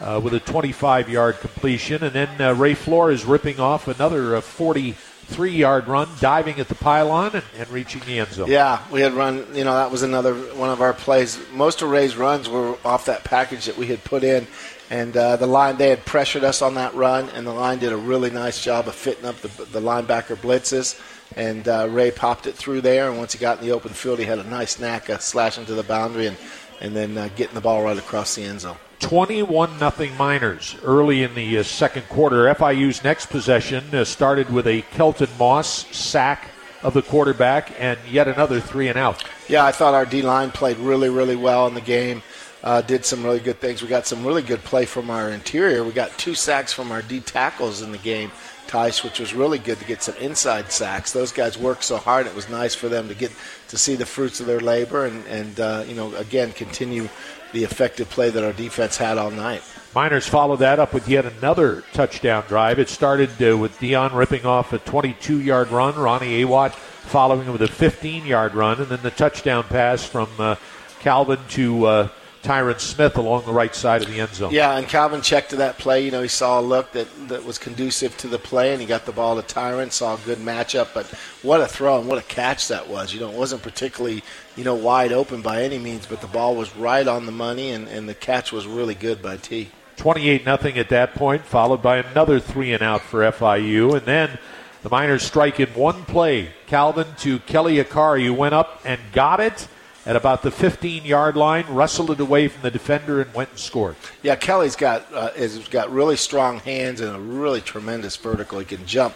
uh, 0.00 0.20
with 0.22 0.32
a 0.32 0.40
25 0.40 1.10
yard 1.10 1.38
completion, 1.40 2.02
and 2.02 2.14
then 2.14 2.40
uh, 2.40 2.54
Ray 2.54 2.74
Flores 2.74 3.26
ripping 3.26 3.60
off 3.60 3.88
another 3.88 4.32
40- 4.40 4.94
three 5.30 5.52
yard 5.52 5.88
run, 5.88 6.08
diving 6.20 6.60
at 6.60 6.68
the 6.68 6.74
pylon 6.74 7.30
and, 7.34 7.44
and, 7.56 7.68
reaching 7.70 8.02
the 8.02 8.18
end 8.18 8.32
zone. 8.32 8.50
Yeah, 8.50 8.84
we 8.90 9.00
had 9.00 9.12
run, 9.12 9.46
you 9.54 9.64
know, 9.64 9.74
that 9.74 9.90
was 9.90 10.02
another 10.02 10.34
one 10.54 10.70
of 10.70 10.80
our 10.80 10.92
plays. 10.92 11.38
Most 11.52 11.82
of 11.82 11.90
Ray's 11.90 12.16
runs 12.16 12.48
were 12.48 12.76
off 12.84 13.06
that 13.06 13.24
package 13.24 13.66
that 13.66 13.76
we 13.76 13.86
had 13.86 14.02
put 14.04 14.24
in. 14.24 14.46
And 14.90 15.16
uh, 15.16 15.36
the 15.36 15.46
line, 15.46 15.76
they 15.76 15.88
had 15.88 16.04
pressured 16.04 16.42
us 16.42 16.62
on 16.62 16.74
that 16.74 16.94
run, 16.94 17.28
and 17.30 17.46
the 17.46 17.52
line 17.52 17.78
did 17.78 17.92
a 17.92 17.96
really 17.96 18.30
nice 18.30 18.62
job 18.62 18.88
of 18.88 18.94
fitting 18.96 19.24
up 19.24 19.36
the, 19.36 19.48
the 19.66 19.80
linebacker 19.80 20.34
blitzes. 20.34 21.00
And 21.36 21.68
uh, 21.68 21.86
Ray 21.88 22.10
popped 22.10 22.48
it 22.48 22.56
through 22.56 22.80
there, 22.80 23.08
and 23.08 23.16
once 23.16 23.32
he 23.32 23.38
got 23.38 23.60
in 23.60 23.64
the 23.64 23.72
open 23.72 23.92
field, 23.92 24.18
he 24.18 24.24
had 24.24 24.40
a 24.40 24.44
nice 24.44 24.80
knack 24.80 25.08
of 25.08 25.22
slashing 25.22 25.64
to 25.66 25.74
the 25.74 25.84
boundary 25.84 26.26
and, 26.26 26.36
and 26.80 26.96
then 26.96 27.16
uh, 27.16 27.28
getting 27.36 27.54
the 27.54 27.60
ball 27.60 27.84
right 27.84 27.96
across 27.96 28.34
the 28.34 28.42
end 28.42 28.62
zone. 28.62 28.76
21 29.00 29.78
nothing 29.78 30.16
Miners 30.16 30.76
early 30.84 31.22
in 31.22 31.34
the 31.34 31.58
uh, 31.58 31.62
second 31.62 32.08
quarter. 32.08 32.52
FIU's 32.54 33.02
next 33.02 33.26
possession 33.26 33.94
uh, 33.94 34.04
started 34.04 34.50
with 34.50 34.66
a 34.66 34.82
Kelton 34.92 35.28
Moss 35.38 35.86
sack 35.94 36.50
of 36.82 36.94
the 36.94 37.02
quarterback 37.02 37.72
and 37.78 37.98
yet 38.08 38.28
another 38.28 38.60
three 38.60 38.88
and 38.88 38.98
out. 38.98 39.24
Yeah, 39.48 39.64
I 39.64 39.72
thought 39.72 39.94
our 39.94 40.06
D 40.06 40.22
line 40.22 40.50
played 40.50 40.76
really, 40.78 41.08
really 41.08 41.36
well 41.36 41.66
in 41.66 41.74
the 41.74 41.80
game. 41.80 42.22
Uh, 42.62 42.82
did 42.82 43.06
some 43.06 43.24
really 43.24 43.40
good 43.40 43.58
things. 43.58 43.80
We 43.80 43.88
got 43.88 44.06
some 44.06 44.24
really 44.24 44.42
good 44.42 44.62
play 44.62 44.84
from 44.84 45.08
our 45.08 45.30
interior. 45.30 45.82
We 45.82 45.92
got 45.92 46.16
two 46.18 46.34
sacks 46.34 46.72
from 46.72 46.92
our 46.92 47.00
D 47.00 47.20
tackles 47.20 47.80
in 47.80 47.90
the 47.90 47.98
game, 47.98 48.30
Tice, 48.66 49.02
which 49.02 49.18
was 49.18 49.32
really 49.32 49.58
good 49.58 49.78
to 49.78 49.84
get 49.86 50.02
some 50.02 50.14
inside 50.16 50.70
sacks. 50.70 51.12
Those 51.12 51.32
guys 51.32 51.56
worked 51.56 51.84
so 51.84 51.96
hard. 51.96 52.26
It 52.26 52.34
was 52.34 52.50
nice 52.50 52.74
for 52.74 52.90
them 52.90 53.08
to 53.08 53.14
get 53.14 53.32
to 53.68 53.78
see 53.78 53.94
the 53.94 54.04
fruits 54.04 54.40
of 54.40 54.46
their 54.46 54.60
labor 54.60 55.06
and, 55.06 55.26
and 55.26 55.58
uh, 55.58 55.84
you 55.86 55.94
know, 55.94 56.14
again, 56.16 56.52
continue 56.52 57.08
the 57.52 57.64
effective 57.64 58.08
play 58.10 58.30
that 58.30 58.44
our 58.44 58.52
defense 58.52 58.96
had 58.96 59.18
all 59.18 59.30
night. 59.30 59.62
Miners 59.94 60.28
followed 60.28 60.58
that 60.60 60.78
up 60.78 60.94
with 60.94 61.08
yet 61.08 61.26
another 61.26 61.82
touchdown 61.92 62.44
drive. 62.46 62.78
It 62.78 62.88
started 62.88 63.30
uh, 63.42 63.58
with 63.58 63.76
Deion 63.78 64.14
ripping 64.14 64.46
off 64.46 64.72
a 64.72 64.78
22 64.78 65.40
yard 65.40 65.70
run, 65.70 65.96
Ronnie 65.96 66.42
Awatt 66.42 66.74
following 66.74 67.50
with 67.50 67.62
a 67.62 67.68
15 67.68 68.24
yard 68.24 68.54
run, 68.54 68.80
and 68.80 68.88
then 68.88 69.02
the 69.02 69.10
touchdown 69.10 69.64
pass 69.64 70.04
from 70.04 70.28
uh, 70.38 70.54
Calvin 71.00 71.40
to 71.50 71.86
uh, 71.86 72.08
Tyrin 72.42 72.80
Smith 72.80 73.18
along 73.18 73.44
the 73.44 73.52
right 73.52 73.74
side 73.74 74.02
of 74.02 74.08
the 74.08 74.20
end 74.20 74.34
zone. 74.34 74.52
Yeah, 74.52 74.76
and 74.76 74.88
Calvin 74.88 75.20
checked 75.20 75.50
to 75.50 75.56
that 75.56 75.78
play. 75.78 76.04
You 76.04 76.10
know, 76.10 76.22
he 76.22 76.28
saw 76.28 76.58
a 76.58 76.62
look 76.62 76.92
that, 76.92 77.06
that 77.28 77.44
was 77.44 77.58
conducive 77.58 78.16
to 78.18 78.28
the 78.28 78.38
play, 78.38 78.72
and 78.72 78.80
he 78.80 78.86
got 78.86 79.04
the 79.04 79.12
ball 79.12 79.40
to 79.40 79.54
Tyrin. 79.54 79.92
Saw 79.92 80.14
a 80.14 80.18
good 80.24 80.38
matchup, 80.38 80.88
but 80.94 81.06
what 81.42 81.60
a 81.60 81.66
throw 81.66 81.98
and 81.98 82.08
what 82.08 82.18
a 82.18 82.22
catch 82.22 82.68
that 82.68 82.88
was. 82.88 83.12
You 83.12 83.20
know, 83.20 83.30
it 83.30 83.36
wasn't 83.36 83.62
particularly 83.62 84.22
you 84.56 84.64
know 84.64 84.74
wide 84.74 85.12
open 85.12 85.42
by 85.42 85.62
any 85.62 85.78
means, 85.78 86.06
but 86.06 86.22
the 86.22 86.26
ball 86.26 86.56
was 86.56 86.74
right 86.76 87.06
on 87.06 87.26
the 87.26 87.32
money, 87.32 87.70
and, 87.70 87.86
and 87.88 88.08
the 88.08 88.14
catch 88.14 88.52
was 88.52 88.66
really 88.66 88.94
good 88.94 89.20
by 89.20 89.36
T. 89.36 89.68
28 89.96 90.46
nothing 90.46 90.78
at 90.78 90.88
that 90.88 91.14
point, 91.14 91.44
followed 91.44 91.82
by 91.82 91.98
another 91.98 92.40
three 92.40 92.72
and 92.72 92.82
out 92.82 93.02
for 93.02 93.20
FIU. 93.20 93.94
And 93.94 94.06
then 94.06 94.38
the 94.82 94.88
Miners 94.88 95.22
strike 95.22 95.60
in 95.60 95.68
one 95.68 96.04
play. 96.06 96.52
Calvin 96.66 97.06
to 97.18 97.38
Kelly 97.40 97.76
Akharaiyi, 97.76 98.24
who 98.24 98.32
went 98.32 98.54
up 98.54 98.80
and 98.86 98.98
got 99.12 99.40
it 99.40 99.68
at 100.10 100.16
about 100.16 100.42
the 100.42 100.50
15 100.50 101.04
yard 101.04 101.36
line, 101.36 101.64
wrestled 101.68 102.10
it 102.10 102.18
away 102.18 102.48
from 102.48 102.62
the 102.62 102.70
defender, 102.70 103.20
and 103.20 103.32
went 103.32 103.48
and 103.50 103.58
scored. 103.60 103.94
Yeah, 104.24 104.34
Kelly's 104.34 104.74
got 104.74 105.06
uh, 105.14 105.30
has 105.34 105.68
got 105.68 105.88
really 105.92 106.16
strong 106.16 106.58
hands 106.58 107.00
and 107.00 107.14
a 107.14 107.20
really 107.20 107.60
tremendous 107.60 108.16
vertical. 108.16 108.58
He 108.58 108.64
can 108.64 108.84
jump. 108.86 109.14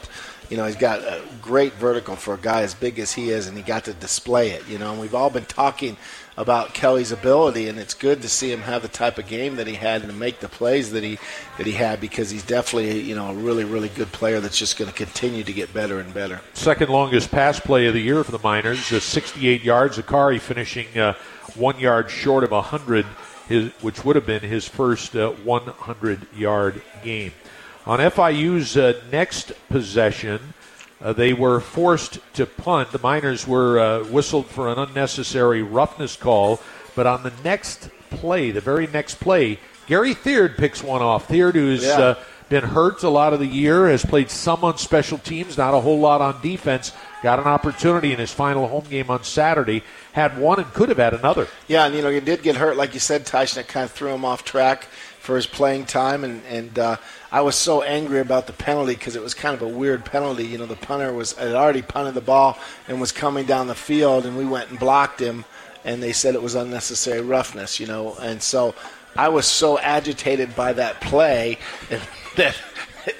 You 0.51 0.57
know, 0.57 0.67
he's 0.67 0.77
got 0.77 1.01
a 1.01 1.21
great 1.43 1.73
vertical 1.73 2.15
for 2.15 2.35
a 2.35 2.39
guy 2.39 2.63
as 2.63 2.75
big 2.75 3.01
as 3.01 3.13
he 3.13 3.31
is, 3.31 3.49
and 3.49 3.57
he 3.57 3.65
got 3.65 3.87
to 3.87 3.93
display 3.95 4.51
it. 4.51 4.69
You 4.69 4.79
know, 4.79 4.93
and 4.93 5.01
we've 5.01 5.17
all 5.17 5.31
been 5.31 5.47
talking 5.47 5.97
about 6.37 6.75
Kelly's 6.75 7.13
ability, 7.13 7.69
and 7.69 7.79
it's 7.79 7.95
good 7.95 8.23
to 8.23 8.29
see 8.29 8.51
him 8.51 8.61
have 8.63 8.83
the 8.83 8.89
type 8.89 9.19
of 9.19 9.27
game 9.27 9.57
that 9.57 9.67
he 9.67 9.75
had 9.75 10.03
and 10.03 10.11
to 10.11 10.17
make 10.17 10.41
the 10.41 10.49
plays 10.49 10.91
that 10.93 11.05
he 11.05 11.19
that 11.59 11.67
he 11.67 11.73
had 11.73 12.01
because 12.01 12.31
he's 12.31 12.43
definitely 12.43 13.01
you 13.01 13.15
know 13.15 13.31
a 13.31 13.35
really 13.35 13.65
really 13.65 13.89
good 13.89 14.11
player 14.13 14.41
that's 14.41 14.59
just 14.59 14.79
going 14.79 14.91
to 14.91 14.97
continue 14.97 15.45
to 15.45 15.53
get 15.53 15.73
better 15.73 16.01
and 16.01 16.13
better. 16.13 16.41
Second 16.55 16.91
longest 16.91 17.31
pass 17.31 17.61
play 17.61 17.87
of 17.87 17.95
the 17.95 18.01
year 18.01 18.25
for 18.25 18.33
the 18.33 18.41
Miners, 18.41 18.93
uh, 18.93 19.01
68 19.01 19.63
yards. 19.63 19.99
Akharaiyi 19.99 20.41
finishing 20.41 20.99
uh, 20.99 21.15
one 21.55 21.79
yard 21.79 22.11
short 22.11 22.45
of 22.45 22.51
100, 22.51 23.07
his, 23.49 23.71
which 23.81 24.05
would 24.05 24.17
have 24.17 24.27
been 24.27 24.43
his 24.43 24.67
first 24.67 25.15
uh, 25.15 25.31
100 25.31 26.27
yard 26.35 26.83
game. 27.03 27.33
On 27.87 27.99
FIU's 27.99 28.77
uh, 28.77 29.01
next 29.13 29.53
possession, 29.69 30.55
uh, 31.05 31.13
they 31.13 31.33
were 31.35 31.61
forced 31.61 32.19
to 32.35 32.47
punt. 32.47 32.91
The 32.91 32.99
Miners 32.99 33.47
were 33.47 33.79
uh, 33.79 34.05
whistled 34.05 34.47
for 34.47 34.69
an 34.69 34.79
unnecessary 34.79 35.63
roughness 35.63 36.17
call, 36.17 36.61
but 36.97 37.07
on 37.07 37.23
the 37.23 37.33
next 37.45 37.91
play, 38.11 38.51
the 38.51 38.61
very 38.61 38.87
next 38.87 39.17
play, 39.21 39.59
Gary 39.87 40.15
Theard 40.15 40.57
picks 40.57 40.83
one 40.83 41.03
off. 41.03 41.29
Theard, 41.29 41.55
who's 41.55 41.85
Yeah. 41.85 41.99
uh, 42.01 42.15
been 42.49 42.65
hurt 42.65 43.03
a 43.03 43.09
lot 43.09 43.33
of 43.33 43.39
the 43.41 43.47
year, 43.47 43.89
has 43.89 44.05
played 44.05 44.31
some 44.31 44.65
on 44.65 44.77
special 44.79 45.19
teams, 45.19 45.57
not 45.59 45.75
a 45.75 45.81
whole 45.81 45.99
lot 45.99 46.21
on 46.21 46.41
defense. 46.43 46.93
Got 47.23 47.39
an 47.39 47.47
opportunity 47.47 48.13
in 48.13 48.19
his 48.19 48.33
final 48.33 48.69
home 48.69 48.85
game 48.89 49.09
on 49.11 49.25
Saturday. 49.25 49.83
Had 50.13 50.39
one 50.39 50.59
and 50.61 50.71
could 50.75 50.91
have 50.91 50.99
had 50.99 51.15
another. 51.15 51.49
Yeah, 51.69 51.87
and 51.87 51.95
you 51.95 52.03
know 52.03 52.11
he 52.11 52.21
did 52.21 52.43
get 52.43 52.57
hurt, 52.57 52.77
like 52.77 52.93
you 52.95 53.01
said, 53.01 53.25
Tyson. 53.27 53.61
It 53.61 53.69
kind 53.69 53.85
of 53.85 53.91
threw 53.93 54.11
him 54.13 54.25
off 54.27 54.45
track 54.45 54.87
for 55.25 55.37
his 55.37 55.47
playing 55.47 55.87
time, 55.87 56.23
and 56.23 56.43
and 56.45 56.79
uh, 56.79 56.97
I 57.33 57.41
was 57.41 57.57
so 57.57 57.83
angry 57.83 58.21
about 58.21 58.47
the 58.47 58.53
penalty 58.53 58.93
because 58.93 59.17
it 59.17 59.23
was 59.23 59.33
kind 59.33 59.55
of 59.55 59.63
a 59.63 59.69
weird 59.69 60.05
penalty. 60.05 60.45
You 60.45 60.59
know, 60.59 60.67
the 60.67 60.77
punter 60.77 61.13
was 61.15 61.33
had 61.33 61.55
already 61.55 61.81
punted 61.81 62.13
the 62.13 62.21
ball 62.21 62.59
and 62.89 63.01
was 63.01 63.11
coming 63.11 63.47
down 63.47 63.67
the 63.67 63.75
field, 63.75 64.27
and 64.27 64.37
we 64.37 64.45
went 64.45 64.69
and 64.69 64.79
blocked 64.79 65.21
him, 65.21 65.47
and 65.83 66.03
they 66.03 66.13
said 66.13 66.35
it 66.35 66.43
was 66.43 66.55
unnecessary 66.55 67.23
roughness. 67.23 67.81
You 67.81 67.87
know, 67.87 68.15
and 68.21 68.43
so 68.43 68.75
I 69.17 69.31
was 69.31 69.47
so 69.47 69.79
agitated 69.79 70.55
by 70.55 70.75
that 70.75 71.01
play 71.01 71.59
that. 72.37 72.57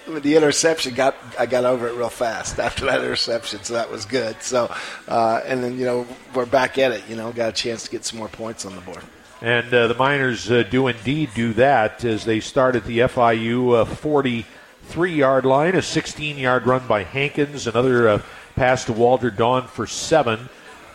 The 0.09 0.35
interception 0.35 0.95
got 0.95 1.15
I 1.39 1.45
got 1.45 1.67
over 1.67 1.87
it 1.87 1.95
real 1.95 2.09
fast 2.09 2.59
after 2.59 2.87
that 2.87 3.01
interception, 3.01 3.65
so 3.65 3.75
that 3.75 3.91
was 3.91 4.07
good. 4.07 4.43
So, 4.43 4.75
uh, 5.09 5.43
and 5.45 5.63
then 5.63 5.79
you 5.79 5.85
know 5.85 6.07
we're 6.35 6.47
back 6.47 6.79
at 6.79 6.93
it. 6.93 7.03
You 7.07 7.17
know, 7.17 7.31
got 7.33 7.51
a 7.51 7.53
chance 7.53 7.85
to 7.85 7.91
get 7.91 8.03
some 8.03 8.19
more 8.19 8.29
points 8.29 8.65
on 8.65 8.75
the 8.75 8.81
board. 8.81 9.05
And 9.45 9.75
uh, 9.75 9.89
the 9.89 9.95
Miners 9.95 10.51
uh, 10.51 10.63
do 10.63 10.87
indeed 10.87 11.29
do 11.35 11.53
that 11.53 12.03
as 12.03 12.25
they 12.25 12.41
start 12.41 12.77
at 12.77 12.87
the 12.87 13.01
FIU 13.01 13.75
uh, 13.75 14.45
three 14.85 15.15
yard 15.15 15.45
line. 15.45 15.75
A 15.75 15.83
16 15.83 16.39
yard 16.39 16.67
run 16.67 16.87
by 16.87 17.03
Hankins. 17.03 17.67
Another 17.67 18.09
uh, 18.09 18.23
pass 18.57 18.87
to 18.87 18.95
Walter 18.95 19.31
Dawn 19.31 19.67
for 19.67 19.87
seven. 19.87 20.49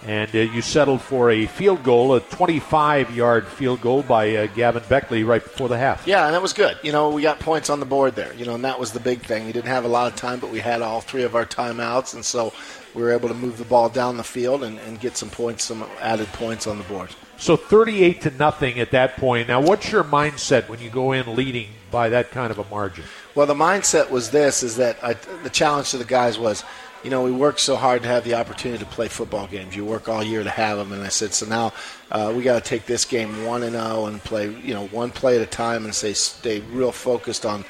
And 0.04 0.36
uh, 0.36 0.40
you 0.40 0.64
settled 0.64 1.02
for 1.02 1.30
a 1.30 1.46
field 1.46 1.84
goal, 1.84 2.16
a 2.16 2.22
25 2.22 3.16
yard 3.16 3.46
field 3.46 3.82
goal 3.82 4.02
by 4.02 4.48
Gavin 4.48 4.82
Baechle 4.82 5.28
right 5.28 5.44
before 5.44 5.70
the 5.70 5.78
half. 5.78 6.08
Yeah, 6.08 6.26
and 6.26 6.34
that 6.34 6.42
was 6.42 6.54
good. 6.54 6.80
You 6.82 6.92
know, 6.92 7.12
we 7.12 7.22
got 7.22 7.40
points 7.40 7.70
on 7.70 7.80
the 7.80 7.86
board 7.86 8.16
there. 8.16 8.34
You 8.34 8.46
know, 8.46 8.56
and 8.56 8.66
that 8.66 8.80
was 8.80 8.94
the 8.94 9.00
big 9.00 9.22
thing. 9.22 9.46
We 9.46 9.52
didn't 9.52 9.68
have 9.68 9.86
a 9.86 9.90
lot 9.90 10.12
of 10.12 10.18
time, 10.18 10.40
but 10.40 10.50
we 10.50 10.60
had 10.60 10.82
all 10.82 11.02
three 11.02 11.22
of 11.22 11.36
our 11.36 11.46
timeouts, 11.46 12.16
and 12.16 12.26
so 12.26 12.52
we 12.96 13.04
were 13.04 13.12
able 13.12 13.28
to 13.28 13.36
move 13.36 13.60
the 13.60 13.66
ball 13.66 13.90
down 13.90 14.18
the 14.18 14.24
field 14.24 14.64
and, 14.64 14.80
and 14.80 15.00
get 15.00 15.18
some 15.18 15.30
points, 15.30 15.66
some 15.66 15.86
added 16.02 16.30
points 16.30 16.66
on 16.66 16.80
the 16.80 16.84
board. 16.86 17.14
So 17.40 17.56
38 17.56 18.22
to 18.22 18.32
nothing 18.32 18.80
at 18.80 18.92
that 18.92 19.16
point. 19.18 19.48
Now, 19.48 19.62
what's 19.62 19.92
your 19.92 20.04
mindset 20.04 20.68
when 20.68 20.82
you 20.82 20.90
go 20.90 21.14
in 21.14 21.36
leading 21.36 21.70
by 21.90 22.10
that 22.10 22.32
kind 22.32 22.52
of 22.52 22.60
a 22.60 22.66
margin? 22.70 23.06
Well, 23.34 23.48
the 23.48 23.54
mindset 23.54 24.10
was 24.10 24.32
this: 24.32 24.62
is 24.62 24.76
that 24.76 25.02
I, 25.04 25.14
the 25.14 25.50
challenge 25.50 25.92
to 25.92 25.98
the 25.98 26.06
guys 26.06 26.38
was 26.38 26.64
you 27.04 27.10
know, 27.10 27.24
we 27.24 27.32
worked 27.32 27.60
so 27.60 27.76
hard 27.76 28.02
to 28.02 28.08
have 28.08 28.24
the 28.24 28.34
opportunity 28.34 28.84
to 28.84 28.90
play 28.90 29.08
football 29.08 29.48
games. 29.48 29.76
You 29.76 29.86
work 29.86 30.10
all 30.10 30.24
year 30.24 30.44
to 30.44 30.50
have 30.50 30.78
them, 30.78 30.92
and 30.92 31.02
I 31.02 31.08
said, 31.08 31.34
so 31.34 31.46
now 31.46 31.74
uh, 32.12 32.34
we 32.36 32.44
got 32.44 32.62
to 32.62 32.70
take 32.70 32.86
this 32.86 33.06
game 33.06 33.46
one 33.46 33.64
and 33.64 33.72
zero 33.72 34.08
and 34.08 34.22
play, 34.22 34.54
you 34.54 34.74
know, 34.74 34.88
one 34.88 35.12
play 35.12 35.38
at 35.38 35.42
a 35.42 35.46
time, 35.46 35.86
and 35.86 35.96
say 35.96 36.14
stay 36.14 36.60
real 36.60 36.92
focused 36.92 37.46
on 37.46 37.64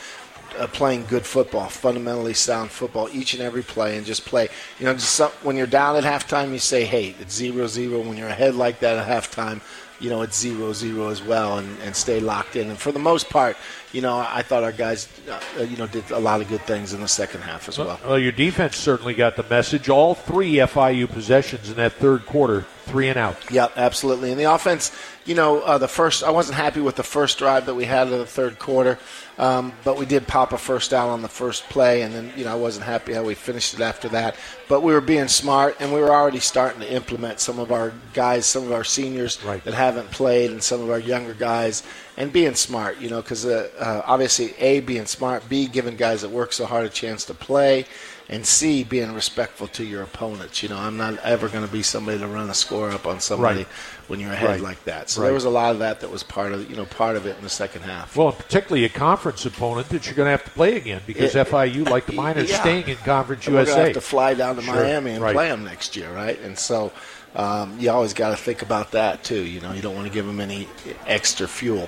uh, 0.57 0.67
playing 0.67 1.05
good 1.05 1.25
football, 1.25 1.67
fundamentally 1.69 2.33
sound 2.33 2.71
football 2.71 3.09
each 3.11 3.33
and 3.33 3.43
every 3.43 3.63
play, 3.63 3.97
and 3.97 4.05
just 4.05 4.25
play. 4.25 4.49
You 4.79 4.85
know, 4.85 4.93
just 4.93 5.11
some, 5.11 5.31
when 5.43 5.55
you're 5.55 5.67
down 5.67 5.95
at 5.95 6.03
halftime, 6.03 6.51
you 6.51 6.59
say, 6.59 6.85
hey, 6.85 7.15
it's 7.19 7.33
zero 7.33 7.67
zero. 7.67 7.99
When 8.01 8.17
you're 8.17 8.29
ahead 8.29 8.55
like 8.55 8.79
that 8.79 8.97
at 8.97 9.07
halftime, 9.07 9.61
you 9.99 10.09
know, 10.09 10.21
it's 10.21 10.39
zero 10.39 10.73
zero 10.73 11.09
as 11.09 11.21
well, 11.21 11.57
and, 11.57 11.77
and 11.81 11.95
stay 11.95 12.19
locked 12.19 12.55
in. 12.55 12.69
And 12.69 12.79
for 12.79 12.91
the 12.91 12.99
most 12.99 13.29
part, 13.29 13.57
you 13.91 14.01
know, 14.01 14.17
I 14.17 14.41
thought 14.41 14.63
our 14.63 14.71
guys, 14.71 15.09
uh, 15.29 15.63
you 15.63 15.77
know, 15.77 15.87
did 15.87 16.09
a 16.11 16.19
lot 16.19 16.41
of 16.41 16.47
good 16.47 16.61
things 16.61 16.93
in 16.93 17.01
the 17.01 17.07
second 17.07 17.41
half 17.41 17.67
as 17.67 17.77
well. 17.77 17.99
Well, 18.05 18.19
your 18.19 18.31
defense 18.31 18.77
certainly 18.77 19.13
got 19.13 19.35
the 19.35 19.43
message. 19.43 19.89
All 19.89 20.15
three 20.15 20.53
FIU 20.55 21.09
possessions 21.09 21.69
in 21.69 21.75
that 21.75 21.93
third 21.93 22.25
quarter, 22.25 22.65
three 22.89 23.09
and 23.09 23.17
out. 23.17 23.37
Yeah, 23.51 23.67
absolutely. 23.75 24.31
And 24.31 24.39
the 24.39 24.51
offense, 24.51 24.91
you 25.25 25.35
know, 25.35 25.61
uh, 25.61 25.77
the 25.77 25.87
first, 25.87 26.23
I 26.23 26.31
wasn't 26.31 26.57
happy 26.57 26.81
with 26.81 26.95
the 26.95 27.03
first 27.03 27.37
drive 27.37 27.65
that 27.67 27.75
we 27.75 27.85
had 27.85 28.07
in 28.07 28.13
the 28.13 28.25
third 28.25 28.59
quarter. 28.59 28.97
Um, 29.39 29.71
but 29.85 29.97
we 29.97 30.05
did 30.05 30.27
pop 30.27 30.51
a 30.51 30.57
first 30.57 30.91
down 30.91 31.09
on 31.09 31.21
the 31.21 31.29
first 31.29 31.63
play, 31.69 32.01
and 32.01 32.13
then 32.13 32.33
you 32.35 32.43
know 32.43 32.51
I 32.51 32.55
wasn't 32.55 32.85
happy 32.85 33.13
how 33.13 33.23
we 33.23 33.35
finished 33.35 33.73
it 33.73 33.79
after 33.79 34.09
that. 34.09 34.35
But 34.67 34.81
we 34.81 34.91
were 34.91 34.99
being 34.99 35.29
smart, 35.29 35.77
and 35.79 35.93
we 35.93 36.01
were 36.01 36.11
already 36.11 36.41
starting 36.41 36.81
to 36.81 36.93
implement 36.93 37.39
some 37.39 37.57
of 37.57 37.71
our 37.71 37.93
guys, 38.13 38.45
some 38.45 38.63
of 38.63 38.73
our 38.73 38.83
seniors 38.83 39.41
right. 39.45 39.63
that 39.63 39.73
haven't 39.73 40.11
played, 40.11 40.51
and 40.51 40.61
some 40.61 40.81
of 40.81 40.89
our 40.89 40.99
younger 40.99 41.33
guys, 41.33 41.83
and 42.17 42.33
being 42.33 42.53
smart. 42.53 42.99
You 42.99 43.09
know, 43.09 43.21
because 43.21 43.45
uh, 43.45 43.69
uh, 43.79 44.01
obviously 44.05 44.53
a 44.59 44.81
being 44.81 45.05
smart, 45.05 45.47
b 45.47 45.67
giving 45.67 45.95
guys 45.95 46.21
that 46.21 46.29
work 46.29 46.51
so 46.51 46.65
hard 46.65 46.85
a 46.85 46.89
chance 46.89 47.23
to 47.25 47.33
play, 47.33 47.85
and 48.31 48.45
C, 48.45 48.83
being 48.83 49.11
respectful 49.13 49.67
to 49.69 49.83
your 49.83 50.03
opponents. 50.03 50.61
You 50.61 50.69
know, 50.69 50.77
I'm 50.77 50.97
not 50.97 51.17
ever 51.19 51.49
going 51.49 51.65
to 51.65 51.71
be 51.71 51.81
somebody 51.81 52.19
to 52.19 52.27
run 52.27 52.47
a 52.49 52.53
score 52.53 52.91
up 52.91 53.07
on 53.07 53.19
somebody 53.19 53.59
Right. 53.59 53.67
when 54.07 54.19
you're 54.19 54.31
ahead 54.31 54.49
Right. 54.49 54.61
like 54.61 54.83
that. 54.85 55.09
So 55.09 55.21
Right. 55.21 55.25
there 55.27 55.33
was 55.33 55.45
a 55.45 55.49
lot 55.49 55.71
of 55.71 55.79
that 55.79 55.99
that 56.01 56.11
was 56.11 56.21
part 56.21 56.51
of 56.53 56.69
you 56.69 56.75
know 56.75 56.85
part 56.85 57.15
of 57.15 57.25
it 57.25 57.35
in 57.37 57.43
the 57.43 57.49
second 57.49 57.81
half. 57.81 58.15
Well, 58.15 58.31
particularly 58.31 58.85
a 58.85 58.89
conference 58.89 59.45
opponent 59.45 59.89
that 59.89 60.05
you're 60.05 60.15
going 60.15 60.27
to 60.27 60.31
have 60.31 60.43
to 60.43 60.51
play 60.51 60.75
again 60.75 61.01
because 61.07 61.35
It- 61.35 61.47
FIU, 61.47 61.83
like 61.89 62.05
the 62.05 62.13
Miners, 62.13 62.49
Yeah. 62.51 62.59
staying 62.61 62.87
in 62.87 62.97
Conference 62.97 63.47
And 63.47 63.55
We're 63.55 63.61
USA. 63.61 63.73
gonna 63.73 63.83
have 63.85 63.93
to 63.95 64.01
fly 64.01 64.33
down 64.35 64.55
to 64.57 64.61
Sure. 64.61 64.75
Miami 64.75 65.11
and 65.11 65.23
play 65.23 65.49
them 65.49 65.63
next 65.63 65.95
year, 65.95 66.09
right? 66.11 66.39
And 66.41 66.57
so 66.57 66.91
um, 67.35 67.75
you 67.79 67.91
always 67.91 68.13
got 68.15 68.29
to 68.31 68.35
think 68.37 68.63
about 68.63 68.91
that 68.91 69.23
too. 69.23 69.41
You 69.43 69.61
know, 69.61 69.71
you 69.71 69.83
don't 69.83 69.93
want 69.95 70.07
to 70.07 70.13
give 70.13 70.25
them 70.25 70.39
any 70.39 70.67
extra 71.05 71.47
fuel 71.47 71.87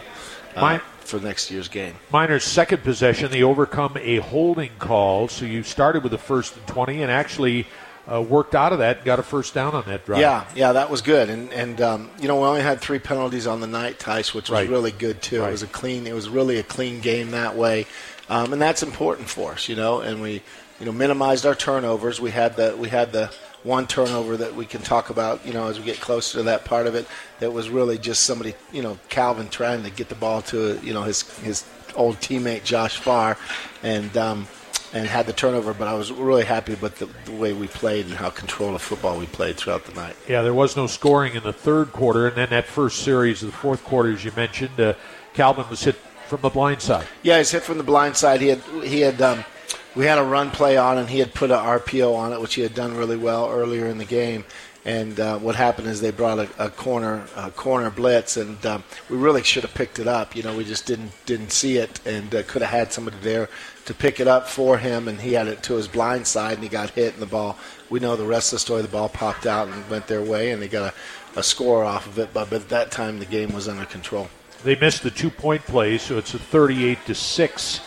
uh, 0.56 0.78
for 1.04 1.20
next 1.20 1.52
year's 1.52 1.68
game. 1.68 1.94
Miners' 2.12 2.44
second 2.44 2.84
possession, 2.84 3.32
they 3.32 3.44
overcome 3.44 3.98
a 4.00 4.18
holding 4.18 4.72
call. 4.80 5.28
So 5.28 5.46
you 5.46 5.64
started 5.64 6.04
with 6.04 6.12
the 6.12 6.18
first 6.18 6.56
and 6.56 6.68
20 6.68 7.02
and 7.02 7.12
actually 7.12 7.68
uh, 8.12 8.22
worked 8.22 8.56
out 8.56 8.74
of 8.74 8.80
that 8.80 9.06
got 9.06 9.20
a 9.20 9.24
first 9.24 9.54
down 9.54 9.74
on 9.74 9.84
that 9.86 10.06
drive. 10.06 10.20
Yeah, 10.22 10.46
yeah, 10.56 10.72
that 10.74 10.90
was 10.90 11.02
good. 11.02 11.30
And 11.30 11.52
and 11.54 11.80
um, 11.82 12.10
you 12.20 12.28
know, 12.28 12.36
we 12.42 12.48
only 12.48 12.62
had 12.62 12.82
three 12.82 13.00
penalties 13.00 13.46
on 13.48 13.62
the 13.62 13.68
night, 13.68 14.00
Tice, 14.00 14.34
which 14.34 14.50
was 14.50 14.60
Right. 14.62 14.70
really 14.70 14.92
good 14.92 15.22
too. 15.22 15.42
Right. 15.42 15.50
It 15.50 15.52
was 15.52 15.64
a 15.64 15.68
clean. 15.68 16.08
It 16.08 16.14
was 16.14 16.28
really 16.28 16.58
a 16.58 16.64
clean 16.64 17.00
game 17.00 17.32
that 17.32 17.56
way, 17.56 17.86
um, 18.30 18.54
and 18.54 18.62
that's 18.62 18.82
important 18.82 19.30
for 19.30 19.52
us, 19.54 19.70
you 19.70 19.76
know. 19.76 20.00
And 20.02 20.20
we, 20.22 20.42
you 20.80 20.86
know, 20.88 20.92
minimized 20.92 21.46
our 21.46 21.54
turnovers. 21.56 22.20
We 22.20 22.32
had 22.32 22.56
the 22.56 22.76
we 22.76 22.90
had 22.90 23.12
the 23.12 23.32
one 23.64 23.88
turnover 23.88 24.38
that 24.38 24.56
we 24.56 24.66
can 24.66 24.82
talk 24.82 25.10
about, 25.10 25.46
you 25.46 25.54
know, 25.54 25.68
as 25.68 25.80
we 25.80 25.86
get 25.86 26.00
closer 26.00 26.40
to 26.40 26.44
that 26.44 26.66
part 26.66 26.88
of 26.88 26.96
it. 26.96 27.06
That 27.40 27.52
was 27.52 27.70
really 27.70 27.98
just 27.98 28.24
somebody, 28.24 28.56
you 28.72 28.82
know, 28.82 28.98
Calvin 29.10 29.50
trying 29.50 29.84
to 29.84 29.90
get 29.90 30.10
the 30.10 30.16
ball 30.16 30.42
to, 30.44 30.80
you 30.84 30.94
know, 30.94 31.04
his 31.04 31.22
his 31.40 31.66
old 31.96 32.18
teammate 32.18 32.64
Josh 32.64 32.98
Farr, 32.98 33.38
and. 33.84 34.16
Um, 34.18 34.48
and 34.94 35.08
had 35.08 35.26
the 35.26 35.32
turnover, 35.32 35.74
but 35.74 35.88
I 35.88 35.94
was 35.94 36.12
really 36.12 36.44
happy 36.44 36.76
with 36.76 37.00
the, 37.00 37.08
the 37.24 37.32
way 37.32 37.54
we 37.54 37.68
played 37.68 38.08
and 38.08 38.16
how 38.16 38.30
controlled 38.30 38.76
of 38.76 38.82
football 38.82 39.18
we 39.18 39.26
played 39.26 39.56
throughout 39.56 39.86
the 39.86 39.94
night. 39.94 40.18
Yeah, 40.28 40.42
there 40.42 40.54
was 40.54 40.76
no 40.76 40.88
scoring 40.88 41.34
in 41.34 41.44
the 41.44 41.54
third 41.54 41.94
quarter, 41.94 42.28
and 42.28 42.36
then 42.36 42.50
that 42.50 42.66
first 42.66 43.00
series 43.00 43.42
of 43.42 43.52
the 43.52 43.58
fourth 43.58 43.84
quarter, 43.86 44.12
as 44.12 44.26
you 44.26 44.34
mentioned, 44.36 44.78
uh, 44.80 44.96
Calvin 45.34 45.66
was 45.70 45.84
hit 45.84 45.96
from 46.28 46.42
the 46.42 46.50
blind 46.50 46.82
side. 46.82 47.08
Yeah, 47.24 47.38
he's 47.38 47.52
hit 47.52 47.64
from 47.64 47.78
the 47.78 47.84
blind 47.84 48.18
side. 48.18 48.42
He 48.42 48.50
had 48.50 48.60
he 48.84 49.02
had 49.02 49.22
um, 49.22 49.46
we 49.96 50.06
had 50.06 50.18
a 50.18 50.24
run 50.24 50.52
play 50.52 50.78
on, 50.78 50.98
and 50.98 51.10
he 51.10 51.20
had 51.20 51.34
put 51.34 51.52
a 51.52 51.56
RPO 51.56 52.16
on 52.16 52.34
it, 52.34 52.42
which 52.42 52.56
he 52.56 52.62
had 52.62 52.74
done 52.74 52.96
really 52.96 53.18
well 53.18 53.50
earlier 53.50 53.88
in 53.88 53.98
the 53.98 54.06
game. 54.06 54.46
And 54.84 55.20
uh, 55.20 55.38
what 55.38 55.56
happened 55.56 55.88
is 55.88 56.02
they 56.02 56.10
brought 56.10 56.40
a, 56.40 56.50
a 56.66 56.70
corner 56.70 57.28
a 57.36 57.52
corner 57.52 57.92
blitz, 57.92 58.38
and 58.38 58.66
um, 58.66 58.84
we 59.10 59.18
really 59.18 59.44
should 59.44 59.62
have 59.64 59.74
picked 59.76 60.00
it 60.00 60.08
up. 60.08 60.36
You 60.36 60.42
know, 60.42 60.58
we 60.58 60.64
just 60.64 60.88
didn't 60.88 61.12
didn't 61.28 61.52
see 61.52 61.78
it, 61.78 62.00
and 62.06 62.34
uh, 62.34 62.42
could 62.44 62.64
have 62.64 62.72
had 62.72 62.92
somebody 62.92 63.18
there 63.22 63.48
to 63.86 63.94
pick 63.94 64.20
it 64.20 64.28
up 64.28 64.48
for 64.48 64.80
him. 64.80 65.08
And 65.08 65.22
he 65.22 65.34
had 65.34 65.48
it 65.48 65.62
to 65.64 65.76
his 65.76 65.88
blind 65.88 66.26
side, 66.26 66.54
and 66.54 66.64
he 66.64 66.70
got 66.70 66.90
hit, 66.92 67.14
and 67.14 67.22
the 67.22 67.28
ball. 67.28 67.58
We 67.92 68.00
know 68.00 68.16
the 68.16 68.26
rest 68.26 68.54
of 68.54 68.56
the 68.56 68.60
story. 68.62 68.82
The 68.82 68.88
ball 68.88 69.10
popped 69.10 69.46
out 69.46 69.68
and 69.68 69.88
went 69.88 70.08
their 70.08 70.24
way, 70.24 70.50
and 70.52 70.60
they 70.60 70.68
got 70.68 70.94
a, 71.36 71.40
a 71.40 71.44
score 71.44 71.84
off 71.84 72.08
of 72.08 72.18
it. 72.18 72.34
But, 72.34 72.50
but 72.50 72.62
at 72.62 72.70
that 72.70 72.90
time, 72.90 73.20
the 73.20 73.26
game 73.26 73.54
was 73.54 73.68
under 73.68 73.86
control. 73.86 74.30
They 74.64 74.76
missed 74.76 75.04
the 75.04 75.12
two 75.12 75.30
point 75.30 75.62
play, 75.64 76.00
so 76.00 76.18
it's 76.18 76.34
a 76.34 76.40
38 76.40 77.06
to 77.06 77.14
6 77.14 77.82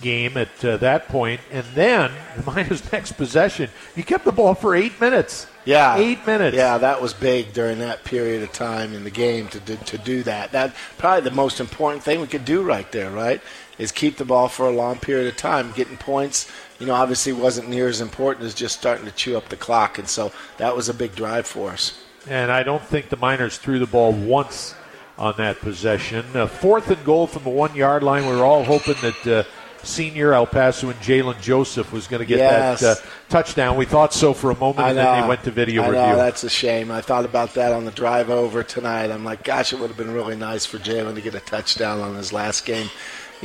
game 0.00 0.36
at 0.36 0.64
uh, 0.64 0.76
that 0.78 1.08
point. 1.08 1.40
And 1.50 1.64
then, 1.74 2.12
the 2.36 2.50
Miners' 2.50 2.90
next 2.92 3.12
possession, 3.12 3.70
you 3.94 4.04
kept 4.04 4.24
the 4.24 4.32
ball 4.32 4.54
for 4.54 4.74
eight 4.74 5.00
minutes. 5.00 5.46
Yeah, 5.64 5.96
Eight 5.96 6.24
minutes. 6.24 6.56
Yeah, 6.56 6.78
that 6.78 7.02
was 7.02 7.12
big 7.12 7.52
during 7.52 7.80
that 7.80 8.04
period 8.04 8.44
of 8.44 8.52
time 8.52 8.94
in 8.94 9.02
the 9.02 9.10
game 9.10 9.48
to 9.48 9.58
do, 9.58 9.76
to 9.76 9.98
do 9.98 10.22
that. 10.22 10.52
That 10.52 10.76
probably 10.96 11.28
the 11.28 11.34
most 11.34 11.58
important 11.58 12.04
thing 12.04 12.20
we 12.20 12.28
could 12.28 12.44
do 12.44 12.62
right 12.62 12.90
there, 12.92 13.10
right? 13.10 13.40
Is 13.76 13.90
keep 13.90 14.16
the 14.16 14.24
ball 14.24 14.46
for 14.46 14.66
a 14.66 14.70
long 14.70 14.96
period 15.00 15.26
of 15.26 15.36
time. 15.36 15.72
Getting 15.72 15.96
points, 15.96 16.48
you 16.78 16.86
know, 16.86 16.94
obviously 16.94 17.32
wasn't 17.32 17.68
near 17.68 17.88
as 17.88 18.00
important 18.00 18.46
as 18.46 18.54
just 18.54 18.78
starting 18.78 19.06
to 19.06 19.12
chew 19.12 19.36
up 19.36 19.48
the 19.48 19.56
clock, 19.56 19.98
and 19.98 20.08
so 20.08 20.30
that 20.58 20.76
was 20.76 20.88
a 20.88 20.94
big 20.94 21.16
drive 21.16 21.48
for 21.48 21.70
us. 21.70 22.00
And 22.28 22.52
I 22.52 22.62
don't 22.62 22.82
think 22.82 23.08
the 23.08 23.16
Miners 23.16 23.58
threw 23.58 23.80
the 23.80 23.86
ball 23.86 24.12
once 24.12 24.76
on 25.18 25.34
that 25.38 25.58
possession. 25.60 26.24
Uh, 26.34 26.46
fourth 26.46 26.90
and 26.90 27.04
goal 27.04 27.26
from 27.26 27.42
the 27.42 27.50
one 27.50 27.74
yard 27.74 28.04
line. 28.04 28.24
We 28.26 28.36
were 28.36 28.44
all 28.44 28.64
hoping 28.64 28.96
that 29.02 29.26
uh, 29.26 29.44
senior 29.84 30.32
El 30.32 30.46
Paso 30.46 30.88
and 30.88 30.98
Jalen 31.00 31.40
Joseph 31.40 31.92
was 31.92 32.06
going 32.06 32.20
to 32.20 32.26
get 32.26 32.38
Yes. 32.38 32.80
that 32.80 32.98
uh, 32.98 33.00
touchdown. 33.28 33.76
We 33.76 33.84
thought 33.84 34.12
so 34.14 34.32
for 34.34 34.50
a 34.50 34.56
moment, 34.56 34.88
and 34.88 34.98
then 34.98 35.22
they 35.22 35.28
went 35.28 35.42
to 35.44 35.50
video 35.50 35.82
I 35.82 35.88
review. 35.88 36.02
know, 36.06 36.16
that's 36.16 36.44
a 36.44 36.50
shame. 36.50 36.90
I 36.90 37.00
thought 37.00 37.24
about 37.24 37.54
that 37.54 37.72
on 37.72 37.84
the 37.84 37.90
drive 37.90 38.30
over 38.30 38.62
tonight. 38.62 39.10
I'm 39.10 39.24
like, 39.24 39.44
gosh, 39.44 39.72
it 39.72 39.78
would 39.80 39.88
have 39.88 39.96
been 39.96 40.12
really 40.12 40.36
nice 40.36 40.64
for 40.66 40.78
Jalen 40.78 41.14
to 41.16 41.20
get 41.20 41.34
a 41.34 41.40
touchdown 41.40 42.00
on 42.00 42.14
his 42.16 42.32
last 42.32 42.64
game. 42.64 42.88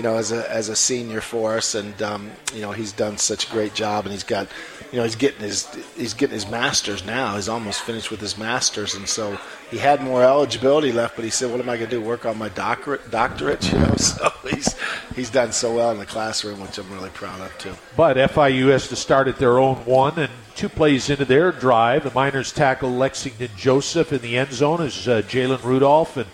You 0.01 0.07
know, 0.07 0.17
as 0.17 0.31
a 0.31 0.51
as 0.51 0.67
a 0.67 0.75
senior 0.75 1.21
for 1.21 1.57
us, 1.57 1.75
and 1.75 2.01
um, 2.01 2.31
you 2.55 2.61
know 2.61 2.71
he's 2.71 2.91
done 2.91 3.17
such 3.17 3.47
a 3.47 3.51
great 3.51 3.75
job, 3.75 4.05
and 4.05 4.11
he's 4.11 4.23
got, 4.23 4.47
you 4.91 4.97
know, 4.97 5.03
he's 5.03 5.15
getting 5.15 5.41
his 5.41 5.67
he's 5.95 6.15
getting 6.15 6.33
his 6.33 6.49
masters 6.49 7.05
now. 7.05 7.35
He's 7.35 7.47
almost 7.47 7.81
finished 7.81 8.09
with 8.09 8.19
his 8.19 8.35
masters, 8.35 8.95
and 8.95 9.07
so 9.07 9.39
he 9.69 9.77
had 9.77 10.01
more 10.01 10.23
eligibility 10.23 10.91
left. 10.91 11.15
But 11.15 11.25
he 11.25 11.29
said, 11.29 11.51
"What 11.51 11.59
am 11.59 11.69
I 11.69 11.77
going 11.77 11.91
to 11.91 11.95
do? 11.97 12.01
Work 12.01 12.25
on 12.25 12.35
my 12.39 12.49
doctorate, 12.49 13.11
doctorate?" 13.11 13.61
You 13.71 13.77
know, 13.77 13.93
so 13.97 14.33
he's 14.49 14.75
he's 15.15 15.29
done 15.29 15.51
so 15.51 15.75
well 15.75 15.91
in 15.91 15.99
the 15.99 16.07
classroom, 16.07 16.59
which 16.61 16.79
I'm 16.79 16.91
really 16.91 17.11
proud 17.11 17.39
of 17.39 17.55
too. 17.59 17.75
But 17.95 18.17
FIU 18.17 18.69
has 18.69 18.87
to 18.87 18.95
start 18.95 19.27
at 19.27 19.37
their 19.37 19.59
own 19.59 19.85
one, 19.85 20.17
and 20.17 20.31
two 20.55 20.67
plays 20.67 21.11
into 21.11 21.25
their 21.25 21.51
drive, 21.51 22.05
the 22.05 22.11
Miners 22.11 22.51
tackle 22.51 22.89
Lexington 22.89 23.51
Joseph 23.55 24.11
in 24.11 24.21
the 24.21 24.35
end 24.35 24.51
zone 24.51 24.81
as 24.81 25.07
uh, 25.07 25.21
Jalen 25.21 25.63
Rudolph 25.63 26.17
and 26.17 26.25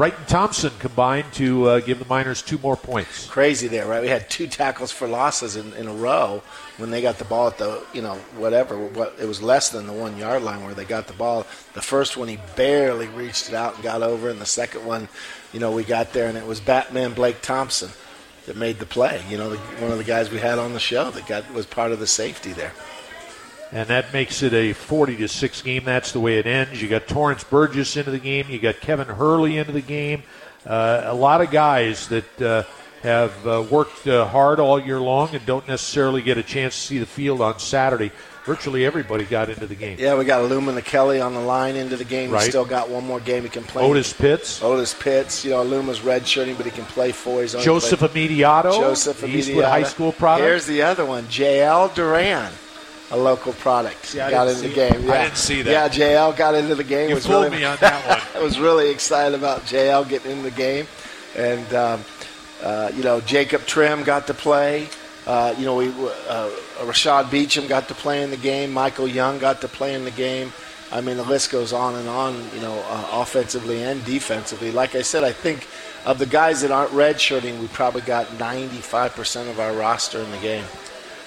Brighton 0.00 0.24
Thompson 0.24 0.72
combined 0.78 1.30
to 1.34 1.68
uh, 1.68 1.80
give 1.80 1.98
the 1.98 2.06
Miners 2.06 2.40
two 2.40 2.56
more 2.62 2.74
points. 2.74 3.26
crazy 3.26 3.68
there, 3.68 3.86
right? 3.86 4.00
We 4.00 4.08
had 4.08 4.30
two 4.30 4.46
tackles 4.46 4.90
for 4.90 5.06
losses 5.06 5.56
in, 5.56 5.74
in 5.74 5.88
a 5.88 5.92
row 5.92 6.42
when 6.78 6.90
they 6.90 7.02
got 7.02 7.18
the 7.18 7.26
ball 7.26 7.48
at 7.48 7.58
the, 7.58 7.84
you 7.92 8.00
know, 8.00 8.14
whatever. 8.38 8.78
What 8.78 9.16
it 9.20 9.26
was 9.26 9.42
less 9.42 9.68
than 9.68 9.86
the 9.86 9.92
one 9.92 10.16
yard 10.16 10.42
line 10.42 10.64
where 10.64 10.72
they 10.72 10.86
got 10.86 11.06
the 11.06 11.12
ball. 11.12 11.46
The 11.74 11.82
first 11.82 12.16
one 12.16 12.28
he 12.28 12.38
barely 12.56 13.08
reached 13.08 13.50
it 13.50 13.54
out 13.54 13.74
and 13.74 13.84
got 13.84 14.00
over, 14.00 14.30
and 14.30 14.40
the 14.40 14.46
second 14.46 14.86
one, 14.86 15.06
you 15.52 15.60
know, 15.60 15.70
we 15.70 15.84
got 15.84 16.14
there 16.14 16.30
and 16.30 16.38
it 16.38 16.46
was 16.46 16.60
Batman 16.60 17.12
Blake 17.12 17.42
Thompson 17.42 17.90
that 18.46 18.56
made 18.56 18.78
the 18.78 18.86
play. 18.86 19.22
You 19.28 19.36
know, 19.36 19.50
the, 19.50 19.58
one 19.82 19.92
of 19.92 19.98
the 19.98 20.04
guys 20.04 20.30
we 20.30 20.38
had 20.38 20.58
on 20.58 20.72
the 20.72 20.80
show 20.80 21.10
that 21.10 21.26
got 21.26 21.52
was 21.52 21.66
part 21.66 21.92
of 21.92 21.98
the 21.98 22.06
safety 22.06 22.54
there. 22.54 22.72
And 23.72 23.88
that 23.88 24.12
makes 24.12 24.42
it 24.42 24.52
a 24.52 24.72
40 24.72 25.16
to 25.18 25.28
6 25.28 25.62
game. 25.62 25.84
That's 25.84 26.12
the 26.12 26.20
way 26.20 26.38
it 26.38 26.46
ends. 26.46 26.82
You 26.82 26.88
got 26.88 27.06
Torrance 27.06 27.44
Burgess 27.44 27.96
into 27.96 28.10
the 28.10 28.18
game. 28.18 28.46
You 28.48 28.58
got 28.58 28.80
Kevin 28.80 29.06
Hurley 29.06 29.58
into 29.58 29.72
the 29.72 29.80
game. 29.80 30.24
Uh, 30.66 31.02
a 31.04 31.14
lot 31.14 31.40
of 31.40 31.50
guys 31.50 32.08
that 32.08 32.42
uh, 32.42 32.64
have 33.02 33.46
uh, 33.46 33.64
worked 33.70 34.06
uh, 34.06 34.26
hard 34.26 34.60
all 34.60 34.78
year 34.78 35.00
long 35.00 35.34
and 35.34 35.44
don't 35.46 35.66
necessarily 35.68 36.20
get 36.20 36.36
a 36.36 36.42
chance 36.42 36.74
to 36.74 36.80
see 36.80 36.98
the 36.98 37.06
field 37.06 37.40
on 37.40 37.58
Saturday. 37.58 38.10
Virtually 38.44 38.86
everybody 38.86 39.24
got 39.24 39.50
into 39.50 39.66
the 39.66 39.74
game. 39.74 39.98
Yeah, 40.00 40.16
we 40.16 40.24
got 40.24 40.42
Lumina 40.48 40.82
Kelly 40.82 41.20
on 41.20 41.34
the 41.34 41.40
line 41.40 41.76
into 41.76 41.96
the 41.96 42.04
game. 42.04 42.30
Right. 42.30 42.42
He's 42.42 42.48
still 42.48 42.64
got 42.64 42.88
one 42.88 43.06
more 43.06 43.20
game 43.20 43.42
he 43.42 43.48
can 43.48 43.62
play. 43.62 43.84
Otis 43.84 44.12
Pitts. 44.12 44.62
Otis 44.62 44.94
Pitts. 44.94 45.44
You 45.44 45.52
know, 45.52 45.62
Luma's 45.62 46.00
redshirting, 46.00 46.56
but 46.56 46.64
he 46.64 46.72
can 46.72 46.86
play 46.86 47.12
four. 47.12 47.42
He's 47.42 47.52
Joseph 47.52 48.00
Immediato, 48.00 48.72
Joseph 48.72 49.22
Immediato. 49.22 49.38
Eastwood 49.38 49.64
High 49.66 49.82
School 49.82 50.12
product. 50.12 50.46
Here's 50.46 50.66
the 50.66 50.82
other 50.82 51.04
one, 51.04 51.24
JL 51.26 51.94
Duran, 51.94 52.50
a 53.12 53.16
local 53.16 53.52
product. 53.54 54.14
I 54.16 54.30
got 54.30 54.48
into 54.48 54.62
the 54.62 54.68
see- 54.68 54.74
game. 54.74 54.92
I 55.10 55.14
Yeah. 55.14 55.22
didn't 55.24 55.36
see 55.36 55.62
that. 55.62 55.70
Yeah, 55.70 55.88
JL 55.88 56.32
got 56.36 56.54
into 56.54 56.74
the 56.74 56.84
game. 56.84 57.08
You 57.08 57.16
was 57.16 57.26
fooled 57.26 57.44
really, 57.44 57.58
me 57.58 57.64
on 57.64 57.76
that 57.80 58.06
one. 58.34 58.42
I 58.42 58.44
was 58.44 58.58
really 58.60 58.90
excited 58.90 59.34
about 59.38 59.64
JL 59.66 60.04
getting 60.08 60.30
in 60.32 60.42
the 60.42 60.50
game, 60.50 60.86
and 61.36 61.74
um, 61.74 62.04
uh, 62.62 62.90
you 62.94 63.02
know 63.02 63.20
Jacob 63.20 63.66
Trim 63.66 64.02
got 64.04 64.26
to 64.28 64.34
play. 64.34 64.88
Uh, 65.26 65.54
you 65.58 65.64
know, 65.64 65.76
we 65.76 65.88
uh, 66.28 66.50
Rashad 66.80 67.30
Beecham 67.30 67.66
got 67.66 67.88
to 67.88 67.94
play 67.94 68.22
in 68.22 68.30
the 68.30 68.36
game. 68.36 68.72
Michael 68.72 69.06
Young 69.06 69.38
got 69.38 69.60
to 69.60 69.68
play 69.68 69.94
in 69.94 70.04
the 70.04 70.10
game. 70.10 70.52
I 70.92 71.00
mean, 71.00 71.16
the 71.18 71.22
list 71.24 71.50
goes 71.52 71.72
on 71.72 71.94
and 71.94 72.08
on. 72.08 72.34
You 72.54 72.60
know, 72.62 72.82
uh, 72.88 73.08
offensively 73.12 73.82
and 73.82 74.04
defensively. 74.04 74.72
Like 74.72 74.94
I 74.94 75.02
said, 75.02 75.22
I 75.22 75.30
think 75.32 75.68
of 76.06 76.18
the 76.18 76.26
guys 76.26 76.62
that 76.62 76.70
aren't 76.70 76.90
redshirting, 76.92 77.60
we 77.60 77.68
probably 77.68 78.00
got 78.00 78.26
95% 78.38 79.50
of 79.50 79.60
our 79.60 79.72
roster 79.74 80.18
in 80.18 80.30
the 80.30 80.38
game. 80.38 80.64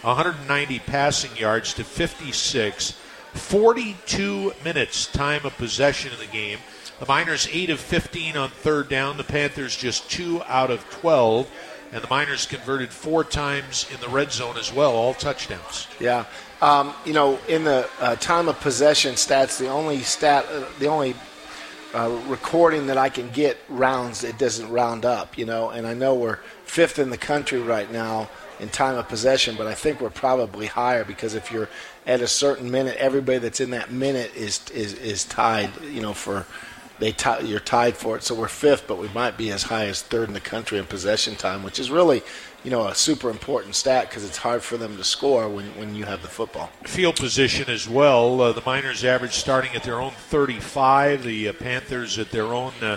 190 0.00 0.78
passing 0.78 1.36
yards 1.36 1.74
to 1.74 1.84
56, 1.84 2.92
42 3.34 4.54
minutes 4.64 5.12
time 5.12 5.44
of 5.44 5.54
possession 5.58 6.10
in 6.10 6.18
the 6.18 6.24
game. 6.32 6.58
The 7.00 7.06
Miners 7.06 7.46
8 7.52 7.68
of 7.68 7.80
15 7.80 8.38
on 8.38 8.48
third 8.48 8.88
down, 8.88 9.18
the 9.18 9.24
Panthers 9.24 9.76
just 9.76 10.10
2 10.10 10.42
out 10.44 10.70
of 10.70 10.88
12. 10.88 11.50
And 11.92 12.02
the 12.02 12.08
Miners 12.08 12.46
converted 12.46 12.90
four 12.90 13.24
times 13.24 13.86
in 13.92 14.00
the 14.00 14.08
red 14.08 14.32
zone 14.32 14.56
as 14.58 14.72
well, 14.72 14.92
all 14.92 15.14
touchdowns. 15.14 15.86
Yeah. 16.00 16.24
Um, 16.60 16.94
you 17.04 17.12
know, 17.12 17.38
in 17.48 17.64
the 17.64 17.88
uh, 18.00 18.16
time 18.16 18.48
of 18.48 18.58
possession 18.60 19.14
stats, 19.14 19.58
the 19.58 19.68
only 19.68 20.00
stat, 20.00 20.46
uh, 20.50 20.64
the 20.78 20.86
only 20.86 21.14
uh, 21.94 22.10
recording 22.26 22.86
that 22.88 22.98
I 22.98 23.08
can 23.08 23.30
get 23.30 23.58
rounds, 23.68 24.24
it 24.24 24.38
doesn't 24.38 24.68
round 24.68 25.04
up, 25.04 25.38
you 25.38 25.44
know, 25.44 25.70
and 25.70 25.86
I 25.86 25.94
know 25.94 26.14
we're 26.14 26.38
fifth 26.64 26.98
in 26.98 27.10
the 27.10 27.18
country 27.18 27.60
right 27.60 27.90
now 27.90 28.28
in 28.58 28.68
time 28.68 28.96
of 28.96 29.08
possession, 29.08 29.54
but 29.56 29.66
I 29.66 29.74
think 29.74 30.00
we're 30.00 30.10
probably 30.10 30.66
higher 30.66 31.04
because 31.04 31.34
if 31.34 31.52
you're 31.52 31.68
at 32.06 32.20
a 32.20 32.28
certain 32.28 32.70
minute, 32.70 32.96
everybody 32.96 33.38
that's 33.38 33.60
in 33.60 33.70
that 33.70 33.90
minute 33.90 34.34
is 34.34 34.68
is, 34.70 34.94
is 34.94 35.24
tied, 35.24 35.70
you 35.82 36.00
know, 36.00 36.12
for 36.12 36.46
they 36.98 37.12
tie, 37.12 37.40
you're 37.40 37.60
tied 37.60 37.96
for 37.96 38.16
it. 38.16 38.22
So 38.22 38.34
we're 38.34 38.48
fifth, 38.48 38.86
but 38.86 38.98
we 38.98 39.08
might 39.08 39.36
be 39.36 39.50
as 39.50 39.64
high 39.64 39.86
as 39.86 40.02
third 40.02 40.28
in 40.28 40.34
the 40.34 40.40
country 40.40 40.78
in 40.78 40.84
possession 40.84 41.34
time, 41.34 41.62
which 41.62 41.78
is 41.78 41.90
really, 41.90 42.22
you 42.64 42.70
know, 42.70 42.86
a 42.86 42.94
super 42.94 43.30
important 43.30 43.74
stat 43.74 44.08
because 44.08 44.24
it's 44.24 44.38
hard 44.38 44.62
for 44.62 44.76
them 44.76 44.96
to 44.96 45.04
score 45.04 45.48
when, 45.48 45.66
when 45.78 45.94
you 45.94 46.04
have 46.04 46.22
the 46.22 46.28
football. 46.28 46.70
Field 46.84 47.16
position 47.16 47.68
as 47.68 47.88
well. 47.88 48.40
Uh, 48.40 48.52
the 48.52 48.62
Miners 48.64 49.04
average 49.04 49.34
starting 49.34 49.74
at 49.74 49.82
their 49.82 50.00
own 50.00 50.12
35, 50.12 51.22
the 51.22 51.48
uh, 51.48 51.52
Panthers 51.52 52.18
at 52.18 52.30
their 52.30 52.46
own 52.46 52.72
uh, 52.80 52.96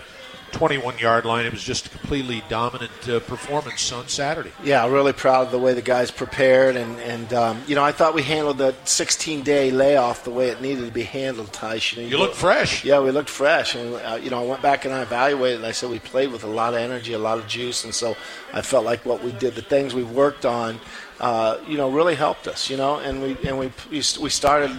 21 0.52 0.98
yard 0.98 1.26
line. 1.26 1.46
It 1.46 1.52
was 1.52 1.64
just 1.64 1.88
a 1.88 1.90
completely 1.90 2.44
dominant 2.50 2.92
uh, 3.08 3.20
performance 3.22 3.92
on 3.92 4.08
Saturday. 4.08 4.52
Yeah, 4.64 4.88
really 4.88 5.14
proud 5.14 5.46
of 5.48 5.52
the 5.52 5.60
way 5.60 5.74
the 5.74 5.82
guys 5.82 6.12
prepared, 6.12 6.76
and 6.76 7.00
and 7.00 7.34
um, 7.34 7.62
you 7.68 7.76
know 7.76 7.84
I 7.84 7.92
thought 7.92 8.14
we 8.14 8.24
handled 8.24 8.58
the 8.58 8.76
16 8.86 9.44
day 9.44 9.72
layoff 9.72 10.24
the 10.24 10.32
way 10.32 10.50
it 10.50 10.62
needed 10.62 10.86
to 10.86 10.92
be 10.92 11.04
handled. 11.04 11.52
Tysh, 11.52 11.96
you, 11.96 12.04
know, 12.04 12.10
You 12.10 12.18
look 12.18 12.34
fresh. 12.34 12.84
Yeah, 12.84 13.00
we 13.00 13.12
looked 13.12 13.30
fresh, 13.30 13.76
and 13.76 13.96
uh, 13.96 14.20
you 14.22 14.30
know 14.30 14.42
I 14.42 14.46
went 14.46 14.62
back 14.62 14.86
and 14.86 14.94
I 14.94 15.02
evaluated, 15.02 15.58
and 15.58 15.66
I 15.66 15.72
said 15.72 15.90
we 15.90 16.00
played 16.00 16.32
with 16.32 16.44
a 16.44 16.48
lot 16.48 16.74
of 16.74 16.80
energy, 16.80 17.14
a 17.14 17.20
lot 17.20 17.38
of 17.38 17.48
juice, 17.48 17.84
and 17.84 17.94
so 17.94 18.16
I 18.54 18.62
felt 18.62 18.86
like 18.86 19.06
what 19.06 19.24
we 19.24 19.32
did, 19.34 19.56
the 19.56 19.62
things 19.62 19.94
we 19.94 20.04
worked 20.04 20.46
on, 20.46 20.80
uh, 21.20 21.58
you 21.68 21.78
know, 21.78 21.90
really 21.90 22.16
helped 22.16 22.48
us. 22.48 22.70
You 22.70 22.78
know, 22.78 23.00
and 23.00 23.22
we 23.22 23.38
and 23.48 23.58
we 23.60 23.72
we 23.92 24.30
started, 24.30 24.72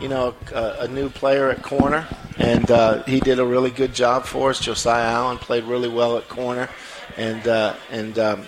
you 0.00 0.08
know, 0.08 0.34
a, 0.54 0.76
a 0.80 0.88
new 0.88 1.08
player 1.08 1.50
at 1.50 1.62
corner, 1.62 2.06
and 2.38 2.70
uh, 2.70 3.02
he 3.04 3.20
did 3.20 3.38
a 3.38 3.44
really 3.44 3.70
good 3.70 3.94
job 3.94 4.24
for 4.24 4.50
us. 4.50 4.60
Josiah 4.60 5.12
Allen 5.12 5.38
played 5.38 5.64
really 5.64 5.88
well 5.88 6.16
at 6.18 6.28
corner, 6.28 6.68
and 7.16 7.46
uh, 7.46 7.74
and 7.90 8.18
um, 8.18 8.46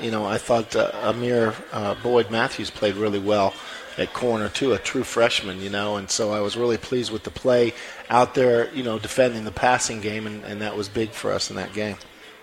you 0.00 0.10
know 0.10 0.24
I 0.24 0.38
thought 0.38 0.74
uh, 0.74 0.90
Amir 1.02 1.54
uh, 1.72 1.94
Boyd 2.02 2.30
Matthews 2.30 2.70
played 2.70 2.96
really 2.96 3.18
well 3.18 3.54
at 3.98 4.12
corner 4.12 4.48
too, 4.48 4.72
a 4.72 4.78
true 4.78 5.04
freshman, 5.04 5.60
you 5.60 5.70
know, 5.70 5.96
and 5.96 6.10
so 6.10 6.32
I 6.32 6.40
was 6.40 6.56
really 6.56 6.76
pleased 6.76 7.10
with 7.10 7.24
the 7.24 7.30
play 7.30 7.72
out 8.10 8.34
there, 8.34 8.72
you 8.74 8.82
know, 8.82 8.98
defending 8.98 9.44
the 9.44 9.52
passing 9.52 10.00
game, 10.00 10.26
and, 10.26 10.44
and 10.44 10.60
that 10.60 10.76
was 10.76 10.88
big 10.88 11.10
for 11.10 11.32
us 11.32 11.50
in 11.50 11.56
that 11.56 11.72
game. 11.72 11.96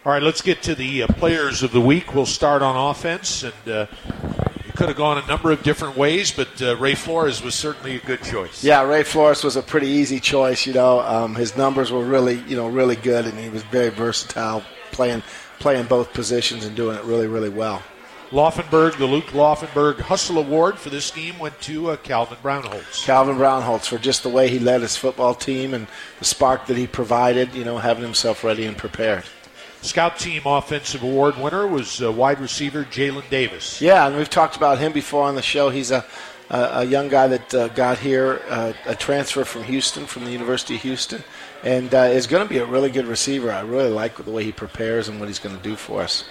All 0.05 0.11
right, 0.11 0.23
let's 0.23 0.41
get 0.41 0.63
to 0.63 0.75
the 0.75 1.03
uh, 1.03 1.07
players 1.07 1.63
of 1.63 1.71
the 1.71 1.79
week. 1.79 2.13
We'll 2.13 2.25
start 2.25 2.61
on 2.61 2.75
offense, 2.75 3.43
and 3.43 3.69
uh, 3.69 3.85
could 4.75 4.87
have 4.87 4.97
gone 4.97 5.17
a 5.17 5.27
number 5.27 5.51
of 5.51 5.63
different 5.63 5.97
ways, 5.97 6.31
but 6.31 6.61
uh, 6.61 6.75
Ray 6.77 6.95
Flores 6.95 7.41
was 7.41 7.55
certainly 7.55 7.95
a 7.95 7.99
good 7.99 8.23
choice. 8.23 8.63
Yeah, 8.63 8.83
Ray 8.83 9.03
Flores 9.03 9.43
was 9.43 9.55
a 9.55 9.61
pretty 9.61 9.87
easy 9.87 10.19
choice. 10.19 10.65
You 10.65 10.73
know, 10.73 10.99
um, 11.01 11.35
his 11.35 11.55
numbers 11.55 11.91
were 11.91 12.03
really, 12.03 12.39
you 12.47 12.55
know, 12.55 12.67
really 12.67 12.95
good, 12.95 13.25
and 13.25 13.37
he 13.39 13.49
was 13.49 13.63
very 13.63 13.89
versatile, 13.89 14.63
playing 14.91 15.23
playing 15.59 15.85
both 15.85 16.11
positions 16.13 16.65
and 16.65 16.75
doing 16.75 16.97
it 16.97 17.03
really, 17.05 17.27
really 17.27 17.49
well. 17.49 17.81
Laufenberg, 18.31 18.97
the 18.97 19.05
Luke 19.05 19.27
Laufenberg 19.27 19.99
Hustle 19.99 20.39
Award 20.39 20.79
for 20.79 20.89
this 20.89 21.11
team 21.11 21.37
went 21.37 21.61
to 21.61 21.91
uh, 21.91 21.97
Calvin 21.97 22.39
Brownholtz. 22.41 23.05
Calvin 23.05 23.37
Brownholtz 23.37 23.85
for 23.85 23.99
just 23.99 24.23
the 24.23 24.29
way 24.29 24.49
he 24.49 24.57
led 24.57 24.81
his 24.81 24.97
football 24.97 25.35
team 25.35 25.75
and 25.75 25.87
the 26.17 26.25
spark 26.25 26.65
that 26.65 26.75
he 26.75 26.87
provided. 26.87 27.53
You 27.53 27.63
know, 27.63 27.77
having 27.77 28.03
himself 28.03 28.43
ready 28.43 28.65
and 28.65 28.75
prepared. 28.75 29.23
Scout 29.83 30.17
Team 30.17 30.41
Offensive 30.45 31.03
Award 31.03 31.37
winner 31.37 31.67
was 31.67 32.01
uh, 32.01 32.11
wide 32.11 32.39
receiver 32.39 32.85
Jalen 32.85 33.29
Davis. 33.29 33.81
Yeah, 33.81 34.07
and 34.07 34.15
we've 34.15 34.29
talked 34.29 34.55
about 34.55 34.79
him 34.79 34.93
before 34.93 35.23
on 35.23 35.35
the 35.35 35.41
show. 35.41 35.69
He's 35.69 35.91
a 35.91 36.05
a, 36.49 36.79
a 36.79 36.83
young 36.85 37.09
guy 37.09 37.27
that 37.27 37.53
uh, 37.53 37.67
got 37.69 37.97
here, 37.97 38.41
uh, 38.49 38.73
a 38.85 38.95
transfer 38.95 39.43
from 39.43 39.63
Houston, 39.63 40.05
from 40.05 40.25
the 40.25 40.31
University 40.31 40.75
of 40.75 40.81
Houston, 40.81 41.23
and 41.63 41.93
uh, 41.93 41.99
is 41.99 42.27
going 42.27 42.43
to 42.45 42.49
be 42.49 42.59
a 42.59 42.65
really 42.65 42.91
good 42.91 43.05
receiver. 43.05 43.51
I 43.51 43.61
really 43.61 43.89
like 43.89 44.23
the 44.23 44.31
way 44.31 44.43
he 44.43 44.51
prepares 44.51 45.07
and 45.07 45.19
what 45.19 45.27
he's 45.27 45.39
going 45.39 45.55
to 45.57 45.63
do 45.63 45.75
for 45.75 46.01
us. 46.01 46.25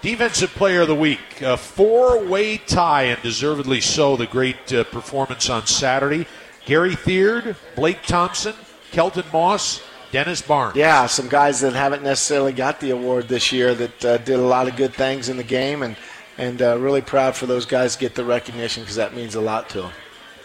Defensive 0.00 0.50
Player 0.50 0.82
of 0.82 0.88
the 0.88 0.94
Week, 0.94 1.40
a 1.40 1.56
four-way 1.56 2.58
tie, 2.58 3.04
and 3.04 3.22
deservedly 3.22 3.80
so. 3.80 4.16
The 4.16 4.26
great 4.26 4.72
uh, 4.72 4.84
performance 4.84 5.48
on 5.48 5.66
Saturday. 5.66 6.26
Gary 6.66 6.94
Theard, 6.94 7.56
Blake 7.74 8.02
Thompson, 8.02 8.54
Kelton 8.90 9.24
Moss, 9.32 9.82
Dennis 10.14 10.42
Barnes. 10.42 10.76
Yeah, 10.76 11.06
some 11.06 11.26
guys 11.26 11.60
that 11.62 11.72
haven't 11.72 12.04
necessarily 12.04 12.52
got 12.52 12.78
the 12.78 12.90
award 12.90 13.26
this 13.26 13.50
year 13.50 13.74
that 13.74 14.04
uh, 14.04 14.16
did 14.18 14.38
a 14.38 14.46
lot 14.46 14.68
of 14.68 14.76
good 14.76 14.94
things 14.94 15.28
in 15.28 15.36
the 15.36 15.42
game, 15.42 15.82
and 15.82 15.96
and 16.38 16.62
uh, 16.62 16.78
really 16.78 17.00
proud 17.00 17.34
for 17.34 17.46
those 17.46 17.66
guys 17.66 17.94
to 17.94 18.00
get 18.00 18.14
the 18.14 18.24
recognition 18.24 18.84
because 18.84 18.94
that 18.94 19.12
means 19.12 19.34
a 19.34 19.40
lot 19.40 19.68
to 19.70 19.82
them. 19.82 19.90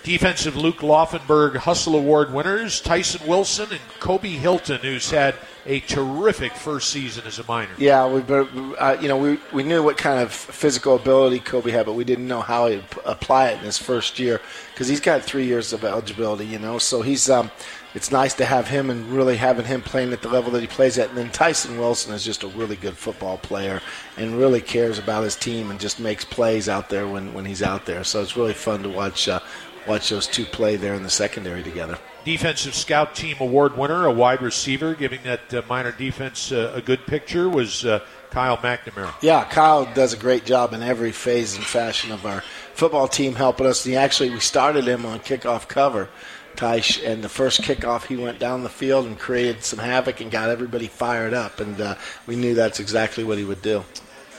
Defensive 0.02 0.56
Luke 0.56 0.78
Laufenberg 0.78 1.58
Hustle 1.58 1.96
Award 1.96 2.34
winners 2.34 2.82
Tyson 2.82 3.28
Wilson 3.28 3.68
and 3.70 3.80
Kobe 4.00 4.30
Hilton, 4.30 4.80
who's 4.80 5.12
had 5.12 5.36
a 5.70 5.80
terrific 5.82 6.52
first 6.54 6.90
season 6.90 7.28
as 7.28 7.38
a 7.38 7.44
Miner. 7.44 7.70
Yeah, 7.78 8.08
we, 8.08 8.22
uh, 8.24 8.98
you 9.00 9.08
know, 9.08 9.18
we, 9.18 9.40
we 9.54 9.62
knew 9.62 9.84
what 9.84 9.98
kind 9.98 10.20
of 10.20 10.34
physical 10.34 10.96
ability 10.96 11.40
Kobe 11.40 11.70
had, 11.70 11.86
but 11.86 11.94
we 11.94 12.04
didn't 12.04 12.28
know 12.28 12.42
how 12.42 12.68
he'd 12.68 12.84
apply 13.06 13.50
it 13.50 13.60
in 13.60 13.66
his 13.66 13.78
first 13.78 14.18
year 14.18 14.42
because 14.74 14.88
he's 14.88 15.00
got 15.00 15.22
three 15.22 15.46
years 15.46 15.72
of 15.72 15.84
eligibility, 15.84 16.48
you 16.48 16.58
know. 16.58 16.80
So 16.80 17.04
he's, 17.04 17.30
um, 17.30 17.52
it's 17.94 18.12
nice 18.12 18.34
to 18.36 18.46
have 18.46 18.68
him 18.68 18.90
and 18.90 19.06
really 19.12 19.38
having 19.38 19.66
him 19.66 19.84
playing 19.84 20.12
at 20.12 20.24
the 20.24 20.30
level 20.30 20.52
that 20.54 20.62
he 20.62 20.68
plays 20.68 20.98
at. 20.98 21.10
And 21.10 21.18
then 21.20 21.30
Tyson 21.30 21.78
Wilson 21.78 22.16
is 22.16 22.26
just 22.26 22.42
a 22.42 22.48
really 22.48 22.76
good 22.76 22.98
football 22.98 23.38
player 23.38 23.80
and 24.18 24.40
really 24.40 24.62
cares 24.62 24.98
about 24.98 25.24
his 25.24 25.36
team 25.36 25.70
and 25.70 25.80
just 25.80 26.00
makes 26.00 26.26
plays 26.26 26.68
out 26.68 26.90
there 26.90 27.08
when, 27.08 27.32
when 27.32 27.46
he's 27.46 27.62
out 27.62 27.86
there. 27.86 28.04
So 28.04 28.24
it's 28.24 28.36
really 28.36 28.54
fun 28.56 28.82
to 28.82 28.90
watch 28.90 29.30
uh, 29.30 29.40
watch 29.88 30.10
those 30.10 30.26
two 30.26 30.46
play 30.46 30.78
there 30.78 30.96
in 30.96 31.04
the 31.04 31.10
secondary 31.10 31.62
together. 31.62 31.98
Defensive 32.26 32.76
Scout 32.76 33.16
Team 33.16 33.38
Award 33.40 33.78
winner, 33.78 34.06
a 34.06 34.12
wide 34.12 34.42
receiver, 34.42 34.94
giving 34.94 35.24
that 35.24 35.54
uh, 35.54 35.62
Miner 35.68 35.92
defense 35.92 36.52
uh, 36.52 36.72
a 36.76 36.82
good 36.82 37.06
picture, 37.08 37.50
was 37.50 37.86
uh, 37.86 38.00
Kyle 38.30 38.58
McNamara. 38.58 39.14
Yeah, 39.22 39.46
Kyle 39.46 39.86
does 39.94 40.14
a 40.14 40.18
great 40.18 40.46
job 40.46 40.74
in 40.74 40.82
every 40.84 41.12
phase 41.12 41.56
and 41.56 41.66
fashion 41.66 42.12
of 42.12 42.26
our 42.26 42.42
football 42.74 43.08
team, 43.08 43.36
helping 43.36 43.66
us. 43.66 43.84
He 43.84 43.96
actually 43.96 44.30
we 44.30 44.40
started 44.40 44.86
him 44.86 45.06
on 45.06 45.20
kickoff 45.20 45.68
cover, 45.68 46.10
Tysh, 46.56 47.04
and 47.06 47.24
the 47.24 47.30
first 47.30 47.62
kickoff 47.62 48.06
he 48.06 48.18
went 48.18 48.38
down 48.38 48.64
the 48.64 48.70
field 48.70 49.06
and 49.06 49.18
created 49.18 49.64
some 49.64 49.80
havoc 49.80 50.22
and 50.22 50.30
got 50.30 50.50
everybody 50.50 50.88
fired 50.88 51.34
up, 51.34 51.60
and 51.60 51.80
uh, 51.80 51.96
we 52.28 52.36
knew 52.36 52.54
that's 52.54 52.80
exactly 52.80 53.24
what 53.24 53.38
he 53.38 53.46
would 53.46 53.62
do. 53.62 53.84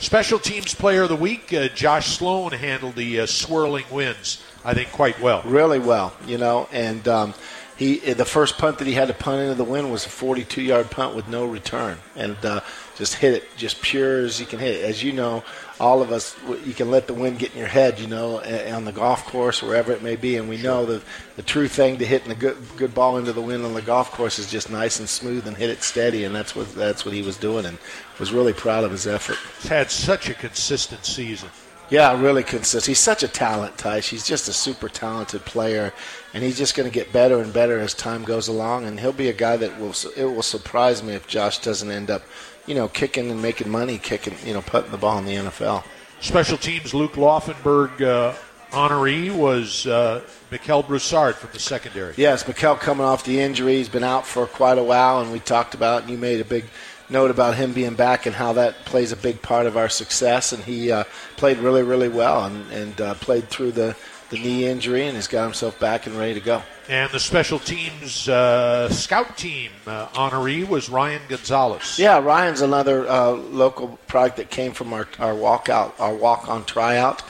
Special 0.00 0.38
Teams 0.38 0.74
Player 0.74 1.02
of 1.02 1.10
the 1.10 1.16
Week, 1.16 1.52
uh, 1.52 1.68
Josh 1.68 2.16
Sloan 2.16 2.52
handled 2.52 2.94
the 2.94 3.20
uh, 3.20 3.26
swirling 3.26 3.84
winds, 3.90 4.42
I 4.64 4.72
think, 4.72 4.92
quite 4.92 5.20
well. 5.20 5.42
Really 5.44 5.78
well, 5.78 6.14
you 6.26 6.38
know, 6.38 6.68
and 6.72 7.06
um, 7.06 7.34
he 7.80 7.96
the 8.12 8.26
first 8.26 8.58
punt 8.58 8.76
that 8.78 8.86
he 8.86 8.92
had 8.92 9.08
to 9.08 9.14
punt 9.14 9.40
into 9.40 9.54
the 9.54 9.64
wind 9.64 9.90
was 9.90 10.04
a 10.04 10.10
42-yard 10.10 10.90
punt 10.90 11.16
with 11.16 11.28
no 11.28 11.46
return, 11.46 11.96
and 12.14 12.36
uh, 12.44 12.60
just 12.94 13.14
hit 13.14 13.32
it 13.32 13.56
just 13.56 13.80
pure 13.80 14.20
as 14.20 14.38
you 14.38 14.44
can 14.44 14.58
hit. 14.58 14.76
it. 14.76 14.84
As 14.84 15.02
you 15.02 15.12
know, 15.14 15.42
all 15.80 16.02
of 16.02 16.12
us, 16.12 16.36
you 16.66 16.74
can 16.74 16.90
let 16.90 17.06
the 17.06 17.14
wind 17.14 17.38
get 17.38 17.52
in 17.52 17.58
your 17.58 17.68
head, 17.68 17.98
you 17.98 18.06
know, 18.06 18.38
on 18.74 18.84
the 18.84 18.92
golf 18.92 19.24
course, 19.24 19.62
wherever 19.62 19.92
it 19.92 20.02
may 20.02 20.14
be. 20.14 20.36
And 20.36 20.46
we 20.46 20.58
know 20.58 20.84
the 20.84 21.00
the 21.36 21.42
true 21.42 21.68
thing 21.68 21.96
to 21.96 22.04
hitting 22.04 22.30
a 22.30 22.34
good 22.34 22.58
good 22.76 22.92
ball 22.92 23.16
into 23.16 23.32
the 23.32 23.40
wind 23.40 23.64
on 23.64 23.72
the 23.72 23.80
golf 23.80 24.10
course 24.10 24.38
is 24.38 24.50
just 24.50 24.70
nice 24.70 25.00
and 25.00 25.08
smooth 25.08 25.46
and 25.46 25.56
hit 25.56 25.70
it 25.70 25.82
steady. 25.82 26.24
And 26.24 26.34
that's 26.34 26.54
what 26.54 26.74
that's 26.74 27.06
what 27.06 27.14
he 27.14 27.22
was 27.22 27.38
doing, 27.38 27.64
and 27.64 27.78
was 28.18 28.30
really 28.30 28.52
proud 28.52 28.84
of 28.84 28.90
his 28.90 29.06
effort. 29.06 29.38
He's 29.62 29.70
had 29.70 29.90
such 29.90 30.28
a 30.28 30.34
consistent 30.34 31.06
season. 31.06 31.48
Yeah, 31.90 32.20
really 32.20 32.44
consistent. 32.44 32.86
He's 32.86 33.00
such 33.00 33.24
a 33.24 33.28
talent, 33.28 33.76
Tice. 33.76 34.08
He's 34.08 34.24
just 34.24 34.48
a 34.48 34.52
super 34.52 34.88
talented 34.88 35.44
player, 35.44 35.92
and 36.32 36.42
he's 36.42 36.58
just 36.58 36.76
going 36.76 36.88
to 36.88 36.94
get 36.94 37.12
better 37.12 37.40
and 37.40 37.52
better 37.52 37.78
as 37.78 37.94
time 37.94 38.22
goes 38.24 38.48
along. 38.48 38.86
And 38.86 39.00
he'll 39.00 39.12
be 39.12 39.28
a 39.28 39.34
guy 39.34 39.56
that 39.56 39.78
will. 39.80 39.94
It 40.16 40.24
will 40.24 40.42
surprise 40.42 41.02
me 41.02 41.14
if 41.14 41.26
Josh 41.26 41.58
doesn't 41.58 41.90
end 41.90 42.10
up, 42.10 42.22
you 42.66 42.74
know, 42.74 42.88
kicking 42.88 43.30
and 43.30 43.42
making 43.42 43.68
money, 43.68 43.98
kicking, 43.98 44.34
you 44.44 44.54
know, 44.54 44.62
putting 44.62 44.90
the 44.90 44.98
ball 44.98 45.18
in 45.18 45.24
the 45.24 45.34
NFL. 45.34 45.84
Special 46.20 46.58
teams 46.58 46.92
Luke 46.92 47.14
Laufenberg 47.14 48.02
uh, 48.02 48.34
honoree 48.70 49.34
was 49.34 49.86
uh, 49.86 50.22
Mikel 50.50 50.82
Broussard 50.82 51.34
from 51.34 51.50
the 51.52 51.58
secondary. 51.58 52.14
Yes, 52.16 52.46
Mikel 52.46 52.76
coming 52.76 53.06
off 53.06 53.24
the 53.24 53.40
injury. 53.40 53.76
He's 53.76 53.88
been 53.88 54.04
out 54.04 54.26
for 54.26 54.46
quite 54.46 54.78
a 54.78 54.84
while, 54.84 55.20
and 55.20 55.32
we 55.32 55.40
talked 55.40 55.74
about, 55.74 56.02
and 56.02 56.10
you 56.10 56.18
made 56.18 56.40
a 56.40 56.44
big 56.44 56.64
note 57.08 57.30
about 57.30 57.56
him 57.56 57.72
being 57.72 57.94
back 57.94 58.26
and 58.26 58.34
how 58.34 58.52
that 58.52 58.84
plays 58.84 59.12
a 59.12 59.16
big 59.16 59.42
part 59.42 59.66
of 59.66 59.76
our 59.76 59.88
success. 59.88 60.52
And 60.52 60.62
he 60.62 60.92
uh, 60.92 61.04
played 61.36 61.58
really, 61.58 61.82
really 61.82 62.08
well 62.08 62.44
and, 62.44 62.70
and 62.72 63.00
uh, 63.00 63.14
played 63.14 63.48
through 63.48 63.72
the, 63.72 63.96
the 64.30 64.38
knee 64.38 64.66
injury 64.66 65.06
and 65.06 65.16
he's 65.16 65.26
got 65.26 65.44
himself 65.44 65.78
back 65.78 66.06
and 66.06 66.16
ready 66.16 66.34
to 66.34 66.40
go. 66.40 66.62
And 66.88 67.10
the 67.10 67.20
special 67.20 67.58
teams 67.58 68.28
uh, 68.28 68.88
scout 68.88 69.36
team 69.36 69.70
uh, 69.86 70.06
honoree 70.08 70.66
was 70.66 70.88
Ryan 70.88 71.22
Gonzalez. 71.28 71.98
Yeah, 71.98 72.18
Ryan's 72.18 72.62
another 72.62 73.08
uh, 73.08 73.30
local 73.32 73.98
product 74.06 74.38
that 74.38 74.50
came 74.50 74.72
from 74.72 74.92
our, 74.92 75.06
our 75.18 75.34
walkout, 75.34 75.92
our 76.00 76.14
walk 76.14 76.48
on 76.48 76.64
tryout, 76.64 77.22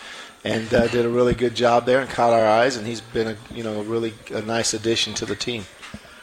and 0.45 0.73
uh, 0.73 0.89
did 0.89 1.05
a 1.05 1.09
really 1.09 1.35
good 1.35 1.55
job 1.55 1.87
there 1.87 2.01
and 2.01 2.09
caught 2.09 2.33
our 2.33 2.47
eyes. 2.47 2.77
And 2.77 2.87
he's 2.87 3.01
been 3.01 3.29
a 3.29 3.37
you 3.55 3.65
know 3.65 3.81
a 3.81 3.83
really 3.83 4.15
a 4.33 4.43
nice 4.43 4.75
addition 4.75 5.15
to 5.15 5.27
the 5.27 5.37
team. 5.37 5.65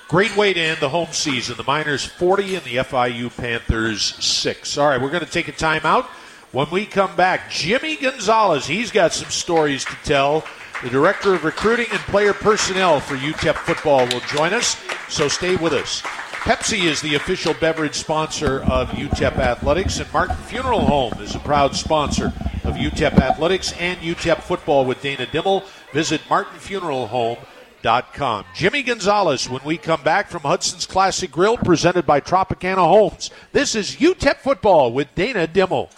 Great 0.08 0.38
way 0.38 0.54
to 0.54 0.60
end 0.60 0.80
the 0.80 0.90
home 0.90 1.12
season. 1.12 1.58
The 1.58 1.66
Miners 1.66 2.06
40 2.06 2.56
and 2.56 2.64
the 2.64 2.76
FIU 2.78 3.36
Panthers 3.36 4.16
6. 4.24 4.78
All 4.78 4.88
right, 4.88 5.02
we're 5.02 5.10
going 5.10 5.26
to 5.26 5.30
take 5.30 5.50
a 5.50 5.52
timeout. 5.52 6.06
When 6.54 6.70
we 6.72 6.86
come 6.86 7.14
back, 7.18 7.52
Jimmy 7.52 7.98
Gonzalez, 7.98 8.66
he's 8.66 8.90
got 8.90 9.12
some 9.12 9.30
stories 9.30 9.84
to 9.84 9.96
tell. 10.06 10.46
The 10.84 10.92
Director 10.92 11.34
of 11.34 11.44
Recruiting 11.44 11.88
and 11.92 12.00
Player 12.02 12.34
Personnel 12.34 13.00
for 13.00 13.16
UTEP 13.16 13.56
Football 13.56 14.06
will 14.10 14.20
join 14.20 14.54
us, 14.54 14.80
so 15.10 15.28
stay 15.28 15.56
with 15.56 15.74
us. 15.74 16.04
Pepsi 16.04 16.84
is 16.84 17.02
the 17.02 17.16
official 17.16 17.56
beverage 17.56 17.96
sponsor 17.96 18.62
of 18.62 18.90
UTEP 18.90 19.40
Athletics, 19.40 20.00
and 20.00 20.14
Martin 20.14 20.36
Funeral 20.36 20.82
Home 20.82 21.14
is 21.20 21.34
a 21.34 21.40
proud 21.40 21.76
sponsor 21.76 22.28
of 22.64 22.76
UTEP 22.76 23.14
Athletics 23.14 23.74
and 23.80 23.98
UTEP 24.02 24.44
Football 24.44 24.86
with 24.86 25.02
Dana 25.02 25.26
Dimel. 25.26 25.64
Visit 25.94 26.22
martinfuneralhome.com. 26.30 28.46
Jimmy 28.54 28.84
Gonzalez 28.84 29.50
when 29.50 29.64
we 29.66 29.80
come 29.80 30.04
back 30.04 30.30
from 30.30 30.44
Hudson's 30.44 30.86
Classic 30.86 31.32
Grill, 31.32 31.58
presented 31.58 32.06
by 32.06 32.22
Tropicana 32.22 32.88
Homes. 32.88 33.32
This 33.52 33.74
is 33.74 33.96
UTEP 33.96 34.38
Football 34.38 34.94
with 34.94 35.16
Dana 35.16 35.48
Dimel. 35.48 35.90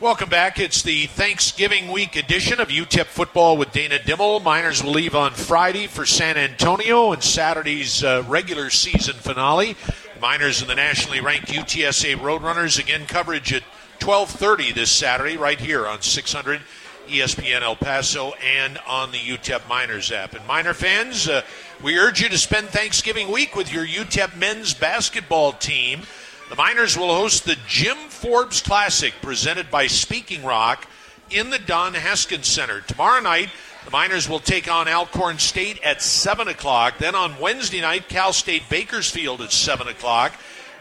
Welcome 0.00 0.30
back. 0.30 0.58
It's 0.58 0.80
the 0.80 1.08
Thanksgiving 1.08 1.92
week 1.92 2.16
edition 2.16 2.58
of 2.58 2.68
UTEP 2.68 3.04
football 3.04 3.58
with 3.58 3.70
Dana 3.70 3.98
Dimel. 3.98 4.42
Miners 4.42 4.82
will 4.82 4.92
leave 4.92 5.14
on 5.14 5.32
Friday 5.32 5.86
for 5.86 6.06
San 6.06 6.38
Antonio 6.38 7.12
and 7.12 7.22
Saturday's 7.22 8.02
uh, 8.02 8.24
regular 8.26 8.70
season 8.70 9.16
finale. 9.16 9.76
Miners 10.18 10.62
and 10.62 10.70
the 10.70 10.74
nationally 10.74 11.20
ranked 11.20 11.48
UTSA 11.48 12.16
Roadrunners 12.16 12.80
again 12.80 13.04
coverage 13.04 13.52
at 13.52 13.62
12:30 13.98 14.74
this 14.74 14.90
Saturday 14.90 15.36
right 15.36 15.60
here 15.60 15.86
on 15.86 16.00
600 16.00 16.62
ESPN 17.06 17.60
El 17.60 17.76
Paso 17.76 18.32
and 18.42 18.78
on 18.86 19.12
the 19.12 19.18
UTEP 19.18 19.68
Miners 19.68 20.10
app. 20.10 20.32
And 20.32 20.46
Miner 20.46 20.72
fans, 20.72 21.28
uh, 21.28 21.42
we 21.82 21.98
urge 21.98 22.22
you 22.22 22.30
to 22.30 22.38
spend 22.38 22.70
Thanksgiving 22.70 23.30
week 23.30 23.54
with 23.54 23.70
your 23.70 23.86
UTEP 23.86 24.34
men's 24.34 24.72
basketball 24.72 25.52
team. 25.52 26.04
The 26.50 26.56
Miners 26.56 26.98
will 26.98 27.14
host 27.14 27.44
the 27.44 27.56
Jim 27.68 27.96
Forbes 28.08 28.60
Classic 28.60 29.14
presented 29.22 29.70
by 29.70 29.86
Speaking 29.86 30.42
Rock 30.42 30.84
in 31.30 31.50
the 31.50 31.60
Don 31.60 31.94
Haskins 31.94 32.48
Center. 32.48 32.80
Tomorrow 32.80 33.20
night, 33.20 33.50
the 33.84 33.92
Miners 33.92 34.28
will 34.28 34.40
take 34.40 34.68
on 34.68 34.88
Alcorn 34.88 35.38
State 35.38 35.80
at 35.84 36.02
7 36.02 36.48
o'clock. 36.48 36.98
Then 36.98 37.14
on 37.14 37.38
Wednesday 37.38 37.80
night, 37.80 38.08
Cal 38.08 38.32
State 38.32 38.64
Bakersfield 38.68 39.42
at 39.42 39.52
7 39.52 39.86
o'clock. 39.86 40.32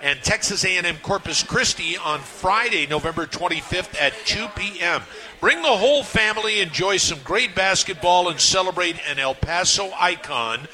And 0.02 0.20
Texas 0.24 0.66
A&M 0.66 0.98
Corpus 1.04 1.44
Christi 1.44 1.98
on 1.98 2.22
Friday, 2.22 2.88
November 2.88 3.28
25th 3.28 3.96
at 4.02 4.14
2 4.26 4.48
p.m. 4.56 5.04
Bring 5.40 5.62
the 5.62 5.68
whole 5.68 6.02
family, 6.02 6.62
enjoy 6.62 6.98
some 6.98 7.20
great 7.24 7.54
basketball, 7.54 8.30
and 8.30 8.40
celebrate 8.40 8.96
an 9.08 9.20
El 9.20 9.36
Paso 9.36 9.92
icon. 10.00 10.68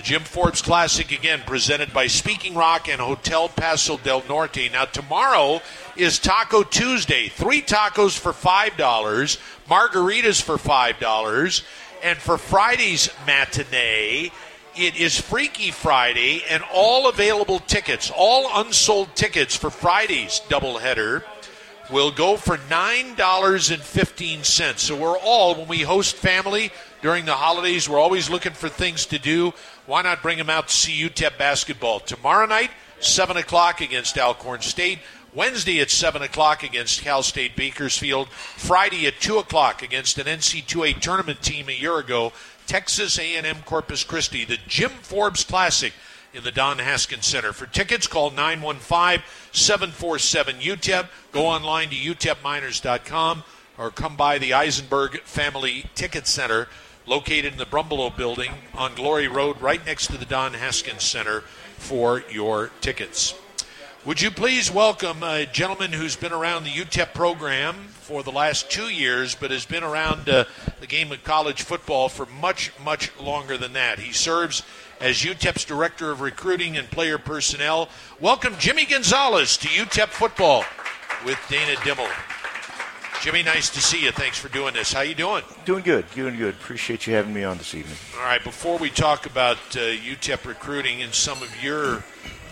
The 0.00 0.06
Jim 0.06 0.22
Forbes 0.22 0.62
Classic 0.62 1.12
again 1.12 1.42
presented 1.44 1.92
by 1.92 2.06
Speaking 2.06 2.54
Rock 2.54 2.88
and 2.88 3.02
Hotel 3.02 3.50
Paso 3.50 3.98
del 3.98 4.24
Norte. 4.26 4.72
Now 4.72 4.86
tomorrow 4.86 5.60
is 5.94 6.18
Taco 6.18 6.62
Tuesday. 6.62 7.28
Three 7.28 7.60
tacos 7.60 8.18
for 8.18 8.32
five 8.32 8.78
dollars, 8.78 9.36
margaritas 9.68 10.40
for 10.40 10.56
five 10.56 10.98
dollars, 11.00 11.64
and 12.02 12.16
for 12.16 12.38
Friday's 12.38 13.10
matinee, 13.26 14.32
it 14.74 14.96
is 14.96 15.20
Freaky 15.20 15.70
Friday, 15.70 16.44
and 16.48 16.62
all 16.72 17.10
available 17.10 17.58
tickets, 17.58 18.10
all 18.16 18.50
unsold 18.54 19.14
tickets 19.14 19.54
for 19.54 19.68
Friday's 19.68 20.40
doubleheader 20.48 21.24
will 21.90 22.10
go 22.10 22.36
for 22.36 22.56
$9.15. 22.56 24.78
So 24.78 24.96
we're 24.96 25.18
all, 25.18 25.56
when 25.56 25.68
we 25.68 25.80
host 25.80 26.16
family 26.16 26.70
during 27.02 27.24
the 27.24 27.34
holidays, 27.34 27.88
we're 27.88 27.98
always 27.98 28.30
looking 28.30 28.52
for 28.52 28.68
things 28.68 29.06
to 29.06 29.18
do. 29.18 29.52
Why 29.86 30.02
not 30.02 30.22
bring 30.22 30.38
them 30.38 30.50
out 30.50 30.68
to 30.68 30.74
see 30.74 31.08
UTEP 31.08 31.38
basketball? 31.38 32.00
Tomorrow 32.00 32.46
night, 32.46 32.70
7 33.00 33.36
o'clock 33.36 33.80
against 33.80 34.18
Alcorn 34.18 34.62
State. 34.62 34.98
Wednesday 35.32 35.78
at 35.80 35.90
7 35.90 36.22
o'clock 36.22 36.64
against 36.64 37.02
Cal 37.02 37.22
State 37.22 37.54
Bakersfield. 37.56 38.28
Friday 38.30 39.06
at 39.06 39.20
2 39.20 39.38
o'clock 39.38 39.82
against 39.82 40.18
an 40.18 40.26
NC2A 40.26 41.00
tournament 41.00 41.42
team 41.42 41.68
a 41.68 41.72
year 41.72 41.98
ago, 41.98 42.32
Texas 42.66 43.18
A&M 43.18 43.62
Corpus 43.64 44.04
Christi. 44.04 44.44
The 44.44 44.58
Jim 44.66 44.90
Forbes 44.90 45.44
Classic 45.44 45.94
in 46.34 46.44
the 46.44 46.52
Don 46.52 46.78
Haskins 46.78 47.26
Center. 47.26 47.52
For 47.52 47.66
tickets, 47.66 48.06
call 48.06 48.30
915-747-UTEP. 48.32 51.08
Go 51.32 51.46
online 51.46 51.90
to 51.90 51.96
utepminers.com 51.96 53.44
or 53.78 53.90
come 53.90 54.16
by 54.16 54.38
the 54.38 54.52
Eisenberg 54.52 55.20
Family 55.22 55.86
Ticket 55.94 56.26
Center 56.26 56.68
located 57.06 57.52
in 57.52 57.58
the 57.58 57.66
Brumbelow 57.66 58.16
Building 58.16 58.52
on 58.74 58.94
Glory 58.94 59.28
Road 59.28 59.60
right 59.60 59.84
next 59.84 60.08
to 60.08 60.18
the 60.18 60.24
Don 60.24 60.54
Haskins 60.54 61.02
Center 61.02 61.40
for 61.76 62.22
your 62.30 62.70
tickets. 62.80 63.34
Would 64.06 64.22
you 64.22 64.30
please 64.30 64.72
welcome 64.72 65.22
a 65.22 65.44
gentleman 65.44 65.92
who's 65.92 66.16
been 66.16 66.32
around 66.32 66.64
the 66.64 66.70
UTEP 66.70 67.12
program 67.12 67.74
for 67.90 68.22
the 68.22 68.32
last 68.32 68.70
two 68.70 68.88
years, 68.88 69.34
but 69.34 69.50
has 69.50 69.66
been 69.66 69.84
around 69.84 70.28
uh, 70.28 70.44
the 70.80 70.86
game 70.86 71.12
of 71.12 71.22
college 71.22 71.62
football 71.62 72.08
for 72.08 72.24
much, 72.26 72.72
much 72.82 73.10
longer 73.20 73.58
than 73.58 73.74
that. 73.74 73.98
He 73.98 74.12
serves 74.12 74.62
as 75.00 75.16
UTEP's 75.16 75.66
Director 75.66 76.10
of 76.10 76.22
Recruiting 76.22 76.78
and 76.78 76.90
Player 76.90 77.18
Personnel. 77.18 77.90
Welcome, 78.20 78.54
Jimmy 78.58 78.86
Gonzalez, 78.86 79.58
to 79.58 79.68
UTEP 79.68 80.08
football 80.08 80.64
with 81.26 81.38
Dana 81.50 81.76
Dimel. 81.80 82.39
Jimmy, 83.20 83.42
nice 83.42 83.68
to 83.68 83.82
see 83.82 84.02
you. 84.02 84.12
Thanks 84.12 84.38
for 84.38 84.48
doing 84.48 84.72
this. 84.72 84.94
How 84.94 85.02
you 85.02 85.14
doing? 85.14 85.42
Doing 85.66 85.82
good, 85.82 86.10
doing 86.14 86.38
good. 86.38 86.54
Appreciate 86.54 87.06
you 87.06 87.12
having 87.12 87.34
me 87.34 87.44
on 87.44 87.58
this 87.58 87.74
evening. 87.74 87.98
All 88.16 88.24
right, 88.24 88.42
before 88.42 88.78
we 88.78 88.88
talk 88.88 89.26
about 89.26 89.58
uh, 89.76 89.80
UTEP 89.80 90.46
recruiting 90.46 91.02
and 91.02 91.12
some 91.12 91.42
of 91.42 91.62
your 91.62 92.02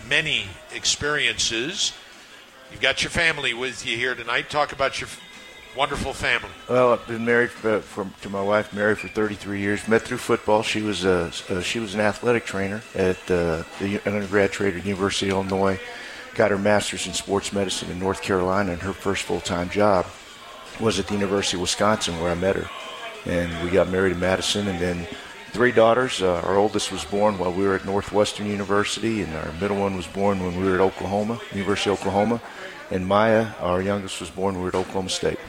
many 0.07 0.43
experiences, 0.71 1.93
you've 2.71 2.81
got 2.81 3.01
your 3.01 3.09
family 3.09 3.55
with 3.55 3.83
you 3.83 3.97
here 3.97 4.13
tonight. 4.13 4.51
Talk 4.51 4.71
about 4.71 5.01
your 5.01 5.09
wonderful 5.75 6.13
family. 6.13 6.51
Well, 6.69 6.93
I've 6.93 7.07
been 7.07 7.25
married 7.25 7.49
for, 7.49 7.79
for, 7.79 8.07
to 8.21 8.29
my 8.29 8.43
wife, 8.43 8.71
Mary, 8.71 8.93
for 8.93 9.07
33 9.07 9.59
years. 9.59 9.87
Met 9.87 10.03
through 10.03 10.17
football. 10.17 10.61
She 10.61 10.83
was 10.83 11.03
a, 11.03 11.31
uh, 11.49 11.61
she 11.61 11.79
was 11.79 11.95
an 11.95 11.99
athletic 11.99 12.45
trainer 12.45 12.83
at 12.93 13.17
uh, 13.31 13.63
the 13.79 13.99
undergrad 14.05 14.51
trainer 14.51 14.77
at 14.77 14.85
University 14.85 15.31
of 15.31 15.37
Illinois. 15.37 15.79
Got 16.35 16.51
her 16.51 16.59
master's 16.59 17.07
in 17.07 17.13
sports 17.13 17.51
medicine 17.51 17.89
in 17.89 17.97
North 17.97 18.21
Carolina, 18.21 18.73
and 18.73 18.81
her 18.83 18.93
first 18.93 19.23
full 19.23 19.41
time 19.41 19.71
job 19.71 20.05
was 20.79 20.99
at 20.99 21.07
the 21.07 21.13
University 21.13 21.57
of 21.57 21.61
Wisconsin, 21.61 22.19
where 22.19 22.31
I 22.31 22.35
met 22.35 22.55
her. 22.55 22.69
And 23.25 23.63
we 23.63 23.69
got 23.69 23.89
married 23.89 24.13
in 24.13 24.19
Madison, 24.19 24.67
and 24.67 24.79
then 24.79 25.07
three 25.51 25.71
daughters. 25.71 26.21
Uh, 26.21 26.41
our 26.45 26.55
oldest 26.57 26.91
was 26.91 27.03
born 27.05 27.37
while 27.37 27.51
we 27.51 27.65
were 27.65 27.75
at 27.75 27.85
Northwestern 27.85 28.47
University, 28.47 29.21
and 29.21 29.35
our 29.35 29.51
middle 29.53 29.77
one 29.77 29.95
was 29.95 30.07
born 30.07 30.43
when 30.43 30.57
we 30.59 30.65
were 30.67 30.75
at 30.75 30.81
Oklahoma, 30.81 31.39
University 31.53 31.89
of 31.89 31.99
Oklahoma. 31.99 32.41
And 32.91 33.05
Maya, 33.05 33.47
our 33.59 33.81
youngest, 33.81 34.19
was 34.19 34.29
born 34.29 34.55
when 34.55 34.63
we 34.63 34.71
were 34.71 34.77
at 34.77 34.87
Oklahoma 34.87 35.09
State. 35.09 35.39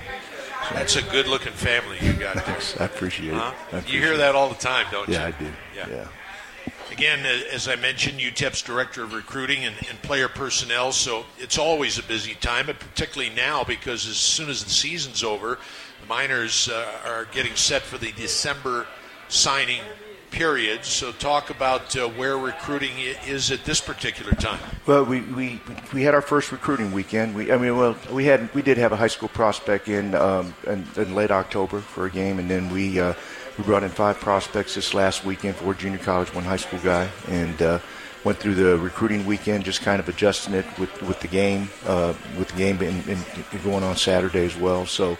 That's 0.73 0.97
a 0.97 1.03
good 1.03 1.27
looking 1.27 1.53
family 1.53 1.97
you 2.01 2.13
got 2.13 2.35
there. 2.47 2.59
I 2.79 2.85
appreciate 2.85 3.33
it. 3.33 3.35
Huh? 3.35 3.53
I 3.73 3.79
appreciate 3.79 3.95
you 3.95 4.01
hear 4.07 4.17
that 4.19 4.35
all 4.35 4.49
the 4.49 4.55
time, 4.57 4.87
don't 4.91 5.09
you? 5.09 5.15
Yeah, 5.15 5.27
I 5.27 5.31
do. 5.33 5.51
Yeah. 5.77 6.07
Again, 7.01 7.25
as 7.51 7.67
I 7.67 7.77
mentioned, 7.77 8.21
UTEP's 8.21 8.61
director 8.61 9.03
of 9.03 9.15
recruiting 9.15 9.65
and, 9.65 9.75
and, 9.89 10.03
player 10.03 10.29
personnel, 10.29 10.93
so 10.93 11.25
it's 11.39 11.57
always 11.57 11.99
a 11.99 12.03
busy 12.03 12.35
time, 12.35 12.67
but 12.67 12.79
particularly 12.79 13.35
now 13.35 13.65
because 13.65 14.07
as 14.07 14.19
soon 14.19 14.51
as 14.51 14.63
the 14.63 14.69
season's 14.69 15.25
over, 15.25 15.59
the 16.03 16.07
Miners 16.07 16.69
uh, 16.69 16.87
are 17.07 17.25
getting 17.33 17.55
set 17.55 17.81
for 17.81 17.97
the 17.97 18.13
December 18.13 18.87
signing 19.29 19.81
period. 20.31 20.85
So, 20.85 21.11
talk 21.13 21.49
about 21.49 21.97
uh, 21.97 22.07
where 22.09 22.37
recruiting 22.37 22.93
is 23.27 23.51
at 23.51 23.65
this 23.65 23.81
particular 23.81 24.33
time. 24.33 24.61
Well, 24.85 25.07
we, 25.07 25.23
we 25.23 25.59
we 25.95 26.03
had 26.03 26.15
our 26.15 26.21
first 26.21 26.53
recruiting 26.53 26.93
weekend. 26.93 27.35
We 27.35 27.51
I 27.51 27.57
mean, 27.57 27.79
well, 27.79 27.97
we 28.13 28.27
had 28.27 28.55
we 28.55 28.61
did 28.61 28.77
have 28.77 28.93
a 28.93 28.97
high 28.97 29.07
school 29.07 29.31
prospect 29.31 29.89
in 29.89 30.15
um, 30.15 30.53
in, 30.67 30.87
in 30.97 31.15
late 31.15 31.31
October 31.31 31.81
for 31.81 32.05
a 32.05 32.11
game, 32.11 32.39
and 32.39 32.51
then 32.51 32.69
we 32.69 33.01
uh, 33.01 33.15
we 33.61 33.67
brought 33.67 33.83
in 33.83 33.91
five 33.91 34.19
prospects 34.19 34.75
this 34.75 34.95
last 34.95 35.23
weekend 35.27 35.55
for 35.55 35.75
junior 35.75 35.99
college, 35.99 36.35
one 36.35 36.45
high 36.45 36.57
school 36.57 36.81
guy, 36.81 37.09
and. 37.29 37.61
Uh, 37.61 37.79
went 38.23 38.37
through 38.37 38.55
the 38.55 38.77
recruiting 38.77 39.25
weekend, 39.25 39.65
just 39.65 39.81
kind 39.81 39.99
of 39.99 40.07
adjusting 40.07 40.53
it 40.53 40.67
with, 40.79 41.01
with 41.01 41.19
the 41.21 41.27
game, 41.27 41.71
uh, 41.87 42.13
with 42.39 42.49
the 42.49 42.57
game 42.59 42.79
and 42.83 43.25
going 43.65 43.83
on 43.83 43.97
Saturday 43.97 44.45
as 44.45 44.55
well. 44.59 44.85
So 44.85 45.17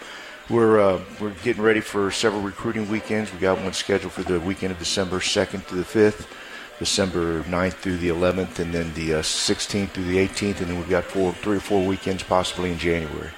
we're 0.51 0.79
uh, 0.79 1.01
we're 1.19 1.33
getting 1.43 1.63
ready 1.63 1.81
for 1.81 2.11
several 2.11 2.43
recruiting 2.43 2.87
weekends. 2.91 3.33
We 3.33 3.39
got 3.39 3.59
one 3.59 3.73
scheduled 3.73 4.13
for 4.13 4.21
the 4.21 4.39
weekend 4.39 4.71
of 4.71 4.77
December 4.77 5.17
2nd 5.17 5.63
through 5.63 5.79
the 5.79 5.83
5th, 5.83 6.27
December 6.77 7.41
9th 7.41 7.73
through 7.73 7.97
the 7.97 8.09
11th, 8.09 8.59
and 8.59 8.71
then 8.71 8.93
the 8.93 9.15
uh, 9.15 9.21
16th 9.23 9.89
through 9.89 10.03
the 10.03 10.17
18th, 10.17 10.61
and 10.61 10.67
then 10.67 10.77
we've 10.77 10.87
got 10.87 11.03
four, 11.03 11.33
three 11.33 11.57
or 11.57 11.59
four 11.59 11.83
weekends 11.83 12.21
possibly 12.21 12.71
in 12.71 12.77
January. 12.77 13.31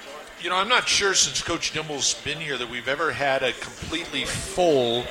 You 0.44 0.50
know, 0.50 0.58
I'm 0.58 0.68
not 0.68 0.90
sure 0.90 1.14
since 1.14 1.42
Coach 1.42 1.72
Dimel's 1.72 2.16
been 2.16 2.38
here 2.38 2.58
that 2.58 2.70
we've 2.70 2.90
ever 2.90 3.14
had 3.14 3.44
a 3.44 3.54
completely 3.54 4.26
full 4.26 5.06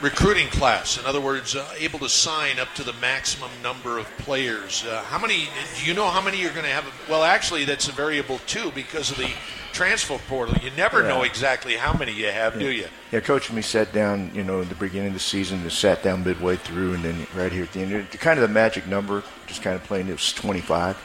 recruiting 0.00 0.46
class. 0.46 0.98
In 0.98 1.04
other 1.04 1.20
words, 1.20 1.54
uh, 1.54 1.70
able 1.76 1.98
to 1.98 2.08
sign 2.08 2.58
up 2.58 2.72
to 2.76 2.82
the 2.82 2.94
maximum 2.94 3.50
number 3.62 3.98
of 3.98 4.06
players. 4.16 4.86
Uh, 4.86 5.02
how 5.02 5.18
many? 5.18 5.50
Do 5.78 5.84
you 5.84 5.92
know 5.92 6.08
how 6.08 6.22
many 6.22 6.40
you're 6.40 6.52
going 6.52 6.64
to 6.64 6.70
have? 6.70 6.86
Well, 7.10 7.24
actually, 7.24 7.66
that's 7.66 7.88
a 7.88 7.92
variable 7.92 8.38
too 8.46 8.72
because 8.74 9.10
of 9.10 9.18
the 9.18 9.30
transfer 9.74 10.16
portal. 10.28 10.54
You 10.62 10.70
never 10.70 11.02
yeah. 11.02 11.08
know 11.08 11.22
exactly 11.24 11.76
how 11.76 11.92
many 11.92 12.12
you 12.12 12.28
have, 12.28 12.54
yeah. 12.54 12.60
do 12.60 12.70
you? 12.70 12.86
Yeah, 13.12 13.20
coach 13.20 13.50
and 13.50 13.56
me 13.56 13.60
sat 13.60 13.92
down, 13.92 14.30
you 14.34 14.44
know, 14.44 14.62
in 14.62 14.70
the 14.70 14.76
beginning 14.76 15.08
of 15.08 15.14
the 15.14 15.20
season, 15.20 15.60
and 15.60 15.70
sat 15.70 16.02
down 16.02 16.24
midway 16.24 16.56
through, 16.56 16.94
and 16.94 17.04
then 17.04 17.26
right 17.34 17.52
here 17.52 17.64
at 17.64 17.72
the 17.74 17.80
end, 17.80 18.10
kind 18.12 18.40
of 18.40 18.48
the 18.48 18.54
magic 18.54 18.86
number, 18.86 19.22
just 19.46 19.60
kind 19.60 19.76
of 19.76 19.84
playing. 19.84 20.08
It 20.08 20.12
was 20.12 20.32
25. 20.32 20.96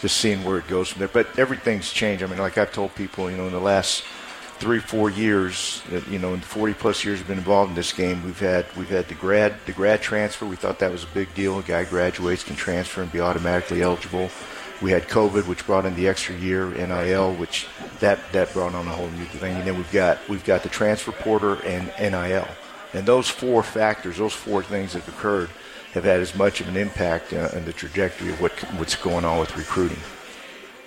Just 0.00 0.18
seeing 0.18 0.44
where 0.44 0.58
it 0.58 0.68
goes 0.68 0.88
from 0.88 0.98
there. 1.00 1.08
But 1.08 1.38
everything's 1.38 1.90
changed. 1.90 2.22
I 2.22 2.26
mean, 2.26 2.38
like 2.38 2.58
I've 2.58 2.72
told 2.72 2.94
people, 2.94 3.30
you 3.30 3.36
know, 3.36 3.46
in 3.46 3.52
the 3.52 3.60
last 3.60 4.04
three, 4.58 4.78
four 4.78 5.10
years, 5.10 5.82
you 6.10 6.18
know, 6.18 6.34
in 6.34 6.40
40 6.40 6.74
plus 6.74 7.04
years 7.04 7.20
I've 7.20 7.26
been 7.26 7.38
involved 7.38 7.70
in 7.70 7.74
this 7.74 7.92
game, 7.92 8.22
we've 8.24 8.38
had 8.38 8.66
we've 8.76 8.88
had 8.88 9.08
the 9.08 9.14
grad 9.14 9.54
the 9.66 9.72
grad 9.72 10.02
transfer. 10.02 10.46
We 10.46 10.56
thought 10.56 10.78
that 10.78 10.90
was 10.90 11.04
a 11.04 11.08
big 11.08 11.34
deal. 11.34 11.58
A 11.58 11.62
guy 11.62 11.84
graduates 11.84 12.42
can 12.42 12.56
transfer 12.56 13.02
and 13.02 13.12
be 13.12 13.20
automatically 13.20 13.82
eligible. 13.82 14.30
We 14.82 14.90
had 14.90 15.08
COVID, 15.08 15.46
which 15.46 15.66
brought 15.66 15.86
in 15.86 15.94
the 15.94 16.06
extra 16.06 16.36
year 16.36 16.68
NIL, 16.68 17.34
which 17.34 17.66
that 18.00 18.18
that 18.32 18.52
brought 18.52 18.74
on 18.74 18.86
a 18.86 18.90
whole 18.90 19.10
new 19.10 19.24
thing. 19.24 19.56
And 19.56 19.66
then 19.66 19.76
we've 19.76 19.92
got 19.92 20.18
we've 20.28 20.44
got 20.44 20.62
the 20.62 20.68
transfer 20.68 21.12
portal 21.12 21.58
and 21.64 21.92
NIL, 21.98 22.48
and 22.92 23.06
those 23.06 23.28
four 23.28 23.62
factors, 23.62 24.18
those 24.18 24.34
four 24.34 24.62
things 24.62 24.92
that 24.94 25.06
occurred, 25.08 25.50
have 25.96 26.04
had 26.04 26.20
as 26.20 26.34
much 26.34 26.60
of 26.60 26.68
an 26.68 26.76
impact 26.76 27.32
uh, 27.32 27.48
in 27.54 27.64
the 27.64 27.72
trajectory 27.72 28.30
of 28.30 28.40
what 28.40 28.52
what's 28.78 28.94
going 28.94 29.24
on 29.24 29.38
with 29.38 29.56
recruiting 29.56 29.98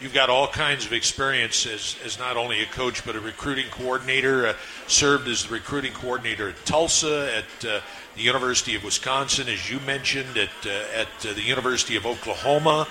you've 0.02 0.14
got 0.14 0.30
all 0.30 0.48
kinds 0.48 0.86
of 0.86 0.94
experience 0.94 1.66
as, 1.66 1.98
as 2.06 2.18
not 2.20 2.38
only 2.38 2.62
a 2.62 2.66
coach 2.68 3.06
but 3.06 3.16
a 3.16 3.20
recruiting 3.20 3.66
coordinator. 3.70 4.48
Uh, 4.48 4.54
served 4.88 5.28
as 5.28 5.46
the 5.46 5.54
recruiting 5.54 5.94
coordinator 5.94 6.50
at 6.50 6.66
Tulsa, 6.66 7.32
at 7.36 7.66
uh, 7.66 7.82
the 8.16 8.22
University 8.22 8.76
of 8.76 8.84
Wisconsin, 8.84 9.48
as 9.50 9.70
you 9.70 9.80
mentioned, 9.82 10.38
at 10.38 10.50
uh, 10.66 10.70
at 10.96 11.08
uh, 11.26 11.34
the 11.34 11.42
University 11.42 11.96
of 11.96 12.06
Oklahoma, 12.06 12.88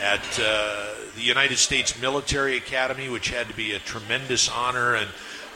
at 0.00 0.40
uh, 0.42 0.86
the 1.14 1.22
United 1.22 1.56
States 1.56 2.00
Military 2.00 2.56
Academy, 2.56 3.08
which 3.08 3.30
had 3.30 3.48
to 3.48 3.54
be 3.54 3.72
a 3.72 3.78
tremendous 3.80 4.48
honor, 4.48 4.94
and 4.94 5.08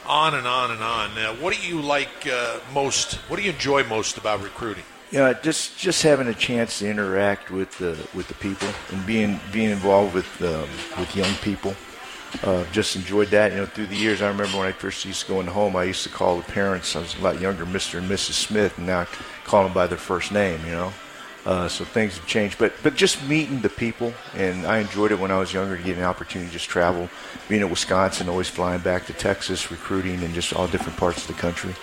on 0.07 0.35
and 0.35 0.47
on 0.47 0.71
and 0.71 0.83
on. 0.83 1.11
what 1.41 1.55
do 1.55 1.67
you 1.67 1.81
like 1.81 2.27
most? 2.73 3.15
What 3.29 3.37
do 3.37 3.43
you 3.43 3.51
enjoy 3.51 3.85
most 3.85 4.17
about 4.17 4.43
recruiting? 4.43 4.85
Yeah, 5.11 5.33
just 5.33 5.77
just 5.77 6.03
having 6.03 6.29
a 6.29 6.35
chance 6.35 6.79
to 6.79 6.89
interact 6.89 7.51
with 7.51 7.77
the 7.79 7.99
with 8.15 8.29
the 8.29 8.35
people 8.35 8.69
and 8.93 9.05
being 9.05 9.41
being 9.51 9.71
involved 9.71 10.15
with 10.15 10.43
um, 10.43 10.69
with 10.99 11.15
young 11.17 11.35
people. 11.37 11.75
Uh, 12.45 12.65
just 12.71 12.95
enjoyed 12.95 13.27
that. 13.29 13.51
You 13.51 13.59
know, 13.59 13.67
through 13.67 13.87
the 13.87 13.97
years, 13.97 14.23
I 14.23 14.29
remember 14.29 14.59
when 14.59 14.69
I 14.69 14.73
first 14.73 15.05
used 15.05 15.23
to 15.23 15.33
go 15.33 15.41
in 15.41 15.49
home, 15.49 15.75
I 15.75 15.83
used 15.83 16.05
to 16.05 16.11
call 16.11 16.37
the 16.37 16.45
parents. 16.45 16.95
I 16.95 17.01
was 17.01 17.17
a 17.17 17.21
lot 17.23 17.41
younger, 17.41 17.67
Mr. 17.67 17.99
and 17.99 18.09
Mrs. 18.09 18.35
Smith, 18.35 18.79
and 18.79 18.87
now 18.87 19.01
I 19.01 19.07
call 19.45 19.65
them 19.65 19.73
by 19.73 19.89
their 19.89 19.99
first 19.99 20.31
name. 20.31 20.65
You 20.65 20.71
know, 20.71 20.93
uh, 21.45 21.67
so 21.67 21.85
things 21.85 22.17
have 22.17 22.29
changed. 22.29 22.57
But 22.57 22.73
but 22.85 22.95
just 22.95 23.27
meeting 23.27 23.61
the 23.63 23.69
people, 23.69 24.15
and 24.37 24.65
I 24.65 24.79
enjoyed 24.79 25.11
it 25.11 25.19
when 25.19 25.33
I 25.33 25.39
was 25.39 25.53
younger 25.53 25.77
to 25.77 25.83
get 25.83 25.99
an 25.99 26.05
opportunity 26.05 26.51
to 26.51 26.53
just 26.53 26.69
travel. 26.69 27.11
Being 27.49 27.63
at 27.63 27.71
Wisconsin, 27.71 28.29
always 28.29 28.49
flying 28.49 28.81
back 28.81 29.07
to 29.07 29.13
Texas, 29.13 29.73
recruiting 29.73 30.23
in 30.23 30.33
just 30.33 30.53
all 30.53 30.69
different 30.69 30.97
parts 30.97 31.23
of 31.23 31.35
the 31.35 31.41
country. 31.41 31.75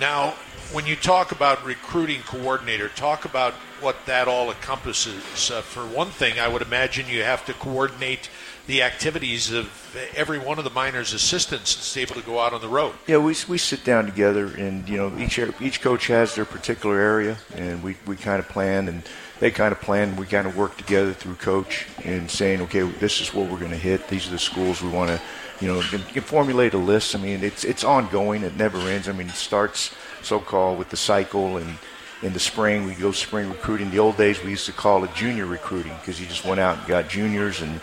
Now, 0.00 0.34
when 0.72 0.86
you 0.86 0.96
talk 0.96 1.32
about 1.32 1.64
recruiting 1.64 2.22
coordinator, 2.22 2.88
talk 2.88 3.24
about 3.24 3.52
what 3.80 3.96
that 4.06 4.26
all 4.26 4.50
encompasses. 4.50 5.50
Uh, 5.50 5.60
for 5.60 5.82
one 5.86 6.08
thing, 6.08 6.38
I 6.38 6.48
would 6.48 6.62
imagine 6.62 7.06
you 7.08 7.22
have 7.22 7.44
to 7.46 7.52
coordinate 7.52 8.30
the 8.66 8.82
activities 8.82 9.52
of 9.52 9.68
every 10.16 10.38
one 10.38 10.56
of 10.58 10.64
the 10.64 10.70
miners' 10.70 11.12
assistants 11.12 11.74
that's 11.74 11.96
able 11.96 12.14
to 12.14 12.22
go 12.22 12.38
out 12.38 12.54
on 12.54 12.60
the 12.60 12.68
road. 12.68 12.94
Yeah, 13.06 13.18
we, 13.18 13.34
we 13.48 13.58
sit 13.58 13.84
down 13.84 14.06
together, 14.06 14.46
and 14.46 14.88
you 14.88 14.96
know 14.96 15.12
each 15.18 15.38
each 15.60 15.82
coach 15.82 16.06
has 16.06 16.34
their 16.34 16.44
particular 16.44 16.98
area, 16.98 17.38
and 17.54 17.82
we, 17.82 17.96
we 18.06 18.16
kind 18.16 18.38
of 18.38 18.48
plan, 18.48 18.88
and 18.88 19.02
they 19.40 19.50
kind 19.50 19.72
of 19.72 19.80
plan. 19.80 20.10
And 20.10 20.18
we 20.18 20.26
kind 20.26 20.46
of 20.46 20.56
work 20.56 20.76
together 20.76 21.12
through 21.12 21.34
coach 21.34 21.86
and 22.04 22.30
saying, 22.30 22.62
okay, 22.62 22.82
this 22.82 23.20
is 23.20 23.34
what 23.34 23.50
we're 23.50 23.58
going 23.58 23.72
to 23.72 23.76
hit. 23.76 24.08
These 24.08 24.28
are 24.28 24.30
the 24.30 24.38
schools 24.38 24.80
we 24.80 24.88
want 24.88 25.10
to, 25.10 25.20
you 25.60 25.66
know, 25.66 25.82
formulate 25.82 26.72
a 26.72 26.78
list. 26.78 27.16
I 27.16 27.18
mean, 27.18 27.42
it's 27.42 27.64
it's 27.64 27.84
ongoing. 27.84 28.42
It 28.42 28.56
never 28.56 28.78
ends. 28.78 29.08
I 29.08 29.12
mean, 29.12 29.28
it 29.28 29.34
starts 29.34 29.92
so-called 30.22 30.78
with 30.78 30.90
the 30.90 30.96
cycle 30.96 31.56
and 31.56 31.78
in 32.22 32.32
the 32.32 32.40
spring 32.40 32.86
we 32.86 32.94
go 32.94 33.12
spring 33.12 33.50
recruiting. 33.50 33.90
The 33.90 33.98
old 33.98 34.16
days 34.16 34.42
we 34.42 34.50
used 34.50 34.66
to 34.66 34.72
call 34.72 35.04
it 35.04 35.14
junior 35.14 35.46
recruiting 35.46 35.94
because 36.00 36.20
you 36.20 36.26
just 36.26 36.44
went 36.44 36.60
out 36.60 36.78
and 36.78 36.86
got 36.86 37.08
juniors 37.08 37.62
and 37.62 37.80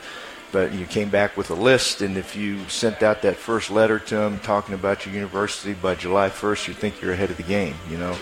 but 0.52 0.74
you 0.74 0.86
came 0.86 1.10
back 1.10 1.38
with 1.38 1.52
a 1.52 1.56
list 1.56 2.02
and 2.02 2.18
if 2.18 2.36
you 2.36 2.68
sent 2.70 3.04
out 3.04 3.22
that 3.22 3.36
first 3.36 3.70
letter 3.70 4.00
to 4.00 4.16
them 4.16 4.40
talking 4.40 4.74
about 4.74 5.06
your 5.06 5.14
university 5.14 5.74
by 5.74 5.94
july 5.94 6.30
1st 6.30 6.68
you 6.70 6.74
think 6.74 7.02
you're 7.02 7.12
ahead 7.12 7.30
of 7.30 7.38
the 7.38 7.44
game 7.44 7.76
you 7.90 7.98
know? 7.98 8.16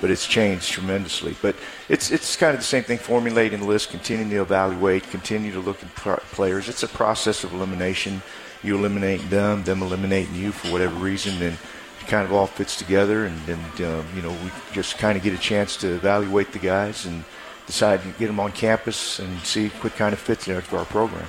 But 0.00 0.10
it's 0.10 0.26
changed 0.26 0.70
tremendously. 0.70 1.34
But 1.40 1.56
it's 1.88 2.10
it's 2.10 2.36
kind 2.36 2.52
of 2.52 2.60
the 2.60 2.66
same 2.66 2.82
thing 2.82 2.98
formulating 2.98 3.60
the 3.60 3.66
list 3.66 3.90
continuing 3.90 4.28
to 4.30 4.42
evaluate 4.42 5.04
continue 5.04 5.52
to 5.52 5.60
look 5.60 5.82
at 5.82 5.94
players. 5.94 6.68
It's 6.68 6.82
a 6.82 6.88
process 6.88 7.42
of 7.42 7.54
elimination. 7.54 8.20
You 8.62 8.76
eliminate 8.76 9.30
them 9.30 9.62
them 9.62 9.82
eliminating 9.82 10.34
you 10.34 10.52
for 10.52 10.70
whatever 10.70 10.94
reason 10.96 11.40
and 11.42 11.56
kind 12.06 12.24
of 12.24 12.32
all 12.32 12.46
fits 12.46 12.76
together, 12.76 13.26
and, 13.26 13.48
and 13.48 13.80
um, 13.82 14.06
you 14.14 14.22
know 14.22 14.30
we 14.30 14.50
just 14.72 14.98
kind 14.98 15.16
of 15.16 15.24
get 15.24 15.32
a 15.32 15.38
chance 15.38 15.76
to 15.78 15.94
evaluate 15.94 16.52
the 16.52 16.58
guys 16.58 17.06
and 17.06 17.24
decide 17.66 18.02
to 18.02 18.08
get 18.18 18.26
them 18.26 18.40
on 18.40 18.52
campus 18.52 19.18
and 19.18 19.40
see 19.40 19.68
what 19.68 19.94
kind 19.96 20.12
of 20.12 20.18
fits 20.18 20.44
there 20.44 20.60
for 20.60 20.78
our 20.78 20.84
program. 20.84 21.26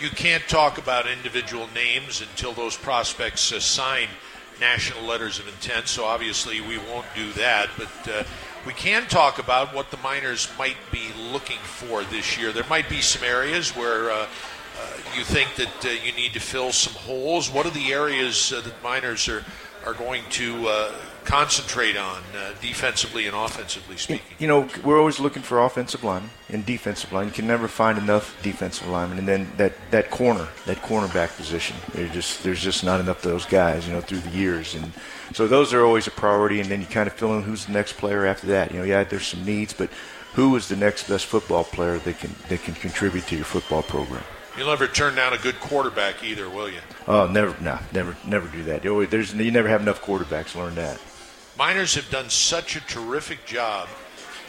You 0.00 0.10
can't 0.10 0.46
talk 0.48 0.78
about 0.78 1.06
individual 1.08 1.68
names 1.74 2.20
until 2.20 2.52
those 2.52 2.76
prospects 2.76 3.40
sign 3.64 4.08
national 4.60 5.04
letters 5.04 5.38
of 5.38 5.48
intent, 5.48 5.86
so 5.88 6.04
obviously 6.04 6.60
we 6.60 6.78
won't 6.78 7.06
do 7.14 7.32
that, 7.32 7.70
but. 7.76 8.12
Uh, 8.12 8.24
we 8.66 8.72
can 8.72 9.06
talk 9.06 9.38
about 9.38 9.72
what 9.72 9.92
the 9.92 9.96
miners 9.98 10.48
might 10.58 10.76
be 10.90 11.10
looking 11.30 11.58
for 11.58 12.02
this 12.02 12.36
year. 12.36 12.50
There 12.50 12.64
might 12.68 12.88
be 12.88 13.00
some 13.00 13.22
areas 13.22 13.76
where 13.76 14.10
uh, 14.10 14.26
uh, 14.78 14.96
you 15.16 15.22
think 15.22 15.54
that 15.54 15.86
uh, 15.86 15.88
you 16.04 16.12
need 16.12 16.32
to 16.32 16.40
fill 16.40 16.72
some 16.72 16.94
holes. 16.94 17.48
What 17.48 17.64
are 17.64 17.70
the 17.70 17.92
areas 17.92 18.52
uh, 18.52 18.60
that 18.62 18.82
miners 18.82 19.28
are 19.28 19.44
are 19.86 19.94
going 19.94 20.22
to 20.30 20.66
uh, 20.66 20.92
concentrate 21.24 21.96
on 21.96 22.20
uh, 22.36 22.52
defensively 22.60 23.26
and 23.26 23.36
offensively 23.36 23.96
speaking? 23.96 24.26
You 24.38 24.48
know, 24.48 24.68
we're 24.84 24.98
always 24.98 25.20
looking 25.20 25.42
for 25.42 25.64
offensive 25.64 26.02
line 26.02 26.28
and 26.48 26.66
defensive 26.66 27.12
line. 27.12 27.26
You 27.26 27.32
can 27.32 27.46
never 27.46 27.68
find 27.68 27.96
enough 27.96 28.36
defensive 28.42 28.88
linemen, 28.88 29.18
and 29.18 29.28
then 29.28 29.48
that, 29.56 29.72
that 29.92 30.10
corner, 30.10 30.48
that 30.66 30.78
cornerback 30.78 31.36
position, 31.36 31.76
just 32.12 32.42
there's 32.42 32.60
just 32.60 32.82
not 32.82 32.98
enough 33.00 33.24
of 33.24 33.30
those 33.30 33.46
guys. 33.46 33.86
You 33.86 33.94
know, 33.94 34.00
through 34.00 34.20
the 34.20 34.30
years, 34.30 34.74
and 34.74 34.92
so 35.32 35.46
those 35.46 35.72
are 35.72 35.84
always 35.84 36.08
a 36.08 36.10
priority. 36.12 36.60
And 36.60 36.68
then 36.68 36.80
you 36.80 36.86
kind 36.86 37.06
of 37.06 37.12
fill 37.12 37.36
in 37.36 37.44
who's 37.44 37.66
the 37.66 37.72
next 37.72 37.94
player 37.94 38.26
after 38.26 38.48
that. 38.48 38.72
You 38.72 38.80
know, 38.80 38.84
yeah, 38.84 39.04
there's 39.04 39.26
some 39.26 39.44
needs, 39.44 39.72
but 39.72 39.88
who 40.34 40.54
is 40.56 40.68
the 40.68 40.76
next 40.76 41.08
best 41.08 41.26
football 41.26 41.64
player 41.64 41.98
that 41.98 42.18
can 42.18 42.34
that 42.48 42.62
can 42.62 42.74
contribute 42.74 43.26
to 43.28 43.36
your 43.36 43.44
football 43.44 43.82
program? 43.82 44.24
You'll 44.56 44.68
never 44.68 44.86
turn 44.86 45.14
down 45.14 45.32
a 45.32 45.38
good 45.38 45.60
quarterback 45.60 46.24
either, 46.24 46.48
will 46.48 46.70
you? 46.70 46.78
Oh, 47.06 47.26
never, 47.26 47.54
no, 47.62 47.78
never, 47.92 48.16
never 48.26 48.48
do 48.48 48.62
that. 48.64 48.84
You, 48.84 49.06
there's, 49.06 49.34
you 49.34 49.50
never 49.50 49.68
have 49.68 49.82
enough 49.82 50.02
quarterbacks. 50.02 50.54
Learn 50.54 50.74
that. 50.76 51.00
Miners 51.58 51.94
have 51.94 52.08
done 52.10 52.30
such 52.30 52.76
a 52.76 52.80
terrific 52.80 53.44
job 53.44 53.88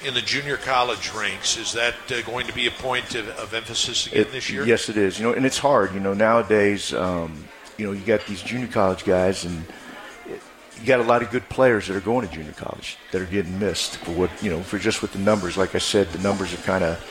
in 0.05 0.13
the 0.13 0.21
junior 0.21 0.57
college 0.57 1.11
ranks. 1.11 1.57
Is 1.57 1.73
that 1.73 1.95
uh, 2.09 2.21
going 2.21 2.47
to 2.47 2.53
be 2.53 2.67
a 2.67 2.71
point 2.71 3.15
of, 3.15 3.27
of 3.29 3.53
emphasis 3.53 4.07
again 4.07 4.21
it, 4.21 4.31
this 4.31 4.49
year? 4.49 4.65
Yes, 4.65 4.89
it 4.89 4.97
is. 4.97 5.19
You 5.19 5.25
know, 5.25 5.33
and 5.33 5.45
it's 5.45 5.57
hard. 5.57 5.93
You 5.93 5.99
know, 5.99 6.13
nowadays, 6.13 6.93
um, 6.93 7.45
you 7.77 7.85
know, 7.85 7.91
you 7.91 8.01
got 8.05 8.25
these 8.27 8.41
junior 8.41 8.67
college 8.67 9.03
guys, 9.03 9.45
and 9.45 9.65
you 10.79 10.85
got 10.85 10.99
a 10.99 11.03
lot 11.03 11.21
of 11.21 11.31
good 11.31 11.47
players 11.49 11.87
that 11.87 11.95
are 11.95 12.01
going 12.01 12.27
to 12.27 12.33
junior 12.33 12.51
college 12.53 12.97
that 13.11 13.21
are 13.21 13.25
getting 13.25 13.57
missed 13.59 13.97
for 13.97 14.11
what 14.11 14.43
you 14.43 14.49
know 14.49 14.61
for 14.61 14.77
just 14.77 15.01
with 15.01 15.11
the 15.13 15.19
numbers. 15.19 15.57
Like 15.57 15.75
I 15.75 15.79
said, 15.79 16.07
the 16.09 16.19
numbers 16.19 16.51
have 16.51 16.63
kind 16.63 16.83
of 16.83 17.03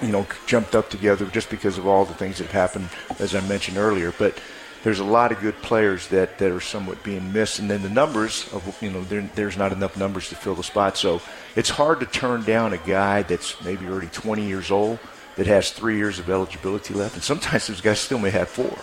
you 0.00 0.08
know 0.08 0.26
jumped 0.46 0.74
up 0.74 0.90
together 0.90 1.26
just 1.26 1.50
because 1.50 1.78
of 1.78 1.86
all 1.86 2.04
the 2.04 2.14
things 2.14 2.38
that 2.38 2.44
have 2.44 2.52
happened, 2.52 2.88
as 3.18 3.34
I 3.34 3.40
mentioned 3.46 3.76
earlier. 3.76 4.12
But 4.18 4.40
there's 4.82 4.98
a 4.98 5.04
lot 5.04 5.30
of 5.30 5.40
good 5.40 5.60
players 5.62 6.08
that, 6.08 6.38
that 6.38 6.50
are 6.50 6.60
somewhat 6.60 7.04
being 7.04 7.32
missed, 7.32 7.60
and 7.60 7.70
then 7.70 7.82
the 7.82 7.88
numbers 7.88 8.52
of 8.52 8.82
you 8.82 8.90
know 8.90 9.02
there, 9.04 9.28
there's 9.34 9.56
not 9.56 9.72
enough 9.72 9.96
numbers 9.96 10.28
to 10.30 10.34
fill 10.34 10.54
the 10.54 10.62
spot. 10.62 10.96
So 10.96 11.20
it's 11.56 11.70
hard 11.70 12.00
to 12.00 12.06
turn 12.06 12.42
down 12.44 12.72
a 12.72 12.78
guy 12.78 13.22
that's 13.22 13.62
maybe 13.62 13.86
already 13.86 14.08
20 14.08 14.46
years 14.46 14.70
old 14.70 14.98
that 15.36 15.46
has 15.46 15.70
three 15.70 15.96
years 15.96 16.18
of 16.18 16.28
eligibility 16.28 16.94
left, 16.94 17.14
and 17.14 17.22
sometimes 17.22 17.66
those 17.66 17.80
guys 17.80 18.00
still 18.00 18.18
may 18.18 18.30
have 18.30 18.48
four 18.48 18.78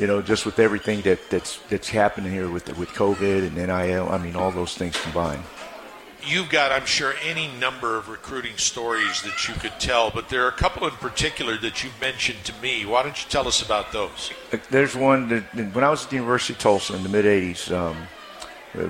you 0.00 0.06
know, 0.06 0.22
just 0.22 0.46
with 0.46 0.58
everything 0.58 1.02
that, 1.02 1.28
that's 1.28 1.58
that's 1.68 1.90
happening 1.90 2.32
here 2.32 2.50
with 2.50 2.74
with 2.78 2.88
COVID 2.90 3.46
and 3.46 3.56
NIL. 3.56 4.08
I 4.08 4.16
mean, 4.16 4.34
all 4.34 4.50
those 4.50 4.74
things 4.74 4.96
combined. 4.96 5.44
You've 6.26 6.50
got, 6.50 6.72
I'm 6.72 6.86
sure, 6.86 7.14
any 7.24 7.48
number 7.58 7.96
of 7.96 8.08
recruiting 8.08 8.56
stories 8.56 9.22
that 9.22 9.48
you 9.48 9.54
could 9.54 9.72
tell, 9.78 10.10
but 10.10 10.28
there 10.28 10.44
are 10.44 10.48
a 10.48 10.52
couple 10.52 10.86
in 10.86 10.92
particular 10.94 11.56
that 11.58 11.82
you've 11.82 11.98
mentioned 12.00 12.44
to 12.44 12.52
me. 12.60 12.84
Why 12.86 13.02
don't 13.02 13.22
you 13.22 13.30
tell 13.30 13.48
us 13.48 13.62
about 13.62 13.92
those? 13.92 14.30
There's 14.70 14.94
one 14.94 15.28
that 15.28 15.74
when 15.74 15.84
I 15.84 15.90
was 15.90 16.04
at 16.04 16.10
the 16.10 16.16
University 16.16 16.52
of 16.52 16.58
Tulsa 16.58 16.94
in 16.94 17.02
the 17.02 17.08
mid 17.08 17.24
'80s. 17.24 17.72
Um, 17.72 17.96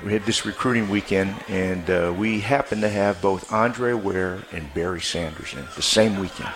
we 0.04 0.12
had 0.12 0.26
this 0.26 0.44
recruiting 0.44 0.90
weekend, 0.90 1.34
and 1.48 1.88
uh, 1.88 2.14
we 2.16 2.40
happened 2.40 2.82
to 2.82 2.90
have 2.90 3.22
both 3.22 3.50
Andre 3.50 3.94
Ware 3.94 4.40
and 4.52 4.72
Barry 4.74 5.00
Sanders 5.00 5.54
in 5.54 5.64
the 5.74 5.82
same 5.82 6.18
weekend 6.18 6.52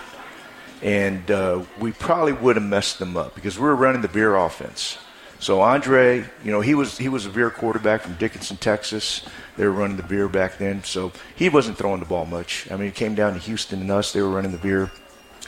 and 0.85 1.31
uh, 1.31 1.63
we 1.81 1.93
probably 1.93 2.33
would 2.33 2.57
have 2.57 2.65
messed 2.65 2.99
them 2.99 3.17
up 3.17 3.35
because 3.35 3.59
we 3.59 3.65
were 3.65 3.75
running 3.75 4.03
the 4.03 4.09
veer 4.09 4.37
offense. 4.37 4.99
So 5.41 5.63
Andre, 5.63 6.25
you 6.45 6.53
know, 6.53 6.61
he 6.61 6.75
was 6.75 6.97
he 6.99 7.09
was 7.09 7.27
a 7.27 7.31
veer 7.31 7.51
quarterback 7.51 8.03
from 8.03 8.15
Dickinson, 8.15 8.59
Texas. 8.59 9.27
They 9.57 9.67
were 9.67 9.73
running 9.73 9.97
the 9.97 10.03
veer 10.03 10.29
back 10.29 10.59
then, 10.59 10.83
so 10.85 11.13
he 11.35 11.49
wasn't 11.49 11.79
throwing 11.79 12.01
the 12.01 12.07
ball 12.07 12.27
much. 12.27 12.71
I 12.71 12.77
mean, 12.77 12.89
it 12.89 12.95
came 12.95 13.15
down 13.15 13.35
to 13.35 13.39
Houston 13.39 13.81
and 13.81 13.91
us. 13.91 14.13
They 14.13 14.23
were 14.23 14.31
running 14.31 14.53
the 14.53 14.59
veer. 14.59 14.91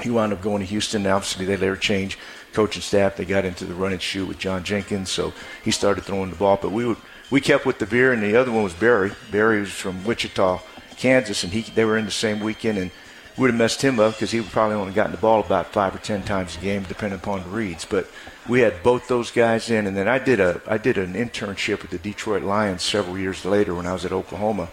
He 0.00 0.10
wound 0.10 0.32
up 0.32 0.42
going 0.42 0.60
to 0.60 0.66
Houston. 0.66 1.06
Obviously, 1.06 1.44
they 1.44 1.56
later 1.56 1.76
changed 1.76 2.18
coaching 2.52 2.82
staff. 2.82 3.16
They 3.16 3.24
got 3.24 3.44
into 3.44 3.64
the 3.64 3.74
run 3.74 3.92
and 3.92 4.00
shoot 4.02 4.26
with 4.26 4.38
John 4.38 4.62
Jenkins, 4.62 5.10
so 5.10 5.32
he 5.64 5.70
started 5.70 6.04
throwing 6.04 6.30
the 6.30 6.36
ball. 6.36 6.58
But 6.60 6.72
we 6.72 6.86
would 6.86 6.98
we 7.30 7.40
kept 7.40 7.66
with 7.66 7.78
the 7.78 7.86
veer, 7.86 8.12
and 8.12 8.22
the 8.22 8.36
other 8.36 8.52
one 8.52 8.62
was 8.62 8.74
Barry. 8.74 9.12
Barry 9.32 9.60
was 9.60 9.70
from 9.70 10.04
Wichita, 10.04 10.60
Kansas, 10.96 11.42
and 11.42 11.52
he 11.52 11.62
they 11.62 11.84
were 11.84 11.98
in 11.98 12.04
the 12.04 12.10
same 12.10 12.40
weekend 12.40 12.78
and 12.78 12.90
we 13.36 13.42
would 13.42 13.50
have 13.50 13.58
messed 13.58 13.82
him 13.82 14.00
up 14.00 14.14
because 14.14 14.30
he 14.30 14.40
would 14.40 14.50
probably 14.50 14.76
only 14.76 14.94
gotten 14.94 15.12
the 15.12 15.18
ball 15.18 15.40
about 15.40 15.72
five 15.72 15.94
or 15.94 15.98
ten 15.98 16.22
times 16.22 16.56
a 16.56 16.60
game, 16.60 16.84
depending 16.84 17.18
upon 17.18 17.42
the 17.42 17.48
reads. 17.50 17.84
But 17.84 18.08
we 18.48 18.60
had 18.60 18.82
both 18.82 19.08
those 19.08 19.30
guys 19.30 19.70
in, 19.70 19.86
and 19.86 19.96
then 19.96 20.08
I 20.08 20.18
did 20.18 20.40
a 20.40 20.60
I 20.66 20.78
did 20.78 20.98
an 20.98 21.14
internship 21.14 21.82
with 21.82 21.90
the 21.90 21.98
Detroit 21.98 22.42
Lions 22.42 22.82
several 22.82 23.18
years 23.18 23.44
later 23.44 23.74
when 23.74 23.86
I 23.86 23.92
was 23.92 24.04
at 24.04 24.12
Oklahoma, 24.12 24.68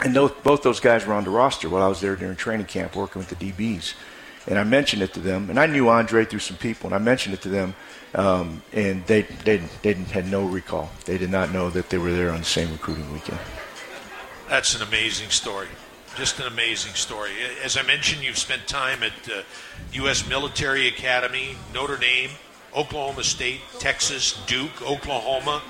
and 0.00 0.14
those, 0.14 0.32
both 0.42 0.62
those 0.62 0.80
guys 0.80 1.06
were 1.06 1.14
on 1.14 1.24
the 1.24 1.30
roster 1.30 1.68
while 1.68 1.82
I 1.82 1.88
was 1.88 2.00
there 2.00 2.16
during 2.16 2.36
training 2.36 2.66
camp 2.66 2.96
working 2.96 3.20
with 3.20 3.28
the 3.28 3.52
DBs. 3.52 3.94
And 4.46 4.58
I 4.58 4.64
mentioned 4.64 5.02
it 5.02 5.12
to 5.14 5.20
them, 5.20 5.50
and 5.50 5.60
I 5.60 5.66
knew 5.66 5.88
Andre 5.88 6.24
through 6.24 6.38
some 6.40 6.56
people, 6.56 6.86
and 6.86 6.94
I 6.94 6.98
mentioned 6.98 7.34
it 7.34 7.42
to 7.42 7.50
them, 7.50 7.74
um, 8.14 8.62
and 8.72 9.04
they, 9.06 9.22
they 9.44 9.58
they 9.82 9.92
had 9.92 10.30
no 10.30 10.44
recall. 10.44 10.90
They 11.04 11.18
did 11.18 11.30
not 11.30 11.52
know 11.52 11.68
that 11.70 11.90
they 11.90 11.98
were 11.98 12.12
there 12.12 12.30
on 12.30 12.38
the 12.38 12.44
same 12.44 12.72
recruiting 12.72 13.12
weekend. 13.12 13.38
That's 14.48 14.74
an 14.74 14.82
amazing 14.82 15.30
story 15.30 15.68
just 16.16 16.40
an 16.40 16.46
amazing 16.48 16.92
story. 16.94 17.30
As 17.64 17.76
I 17.76 17.82
mentioned, 17.82 18.22
you've 18.22 18.36
spent 18.36 18.66
time 18.66 19.02
at 19.02 19.12
uh, 19.32 19.42
U.S. 19.92 20.28
Military 20.28 20.88
Academy, 20.88 21.56
Notre 21.72 21.96
Dame, 21.96 22.30
Oklahoma 22.74 23.24
State, 23.24 23.60
Texas, 23.78 24.40
Duke, 24.46 24.82
Oklahoma. 24.82 25.62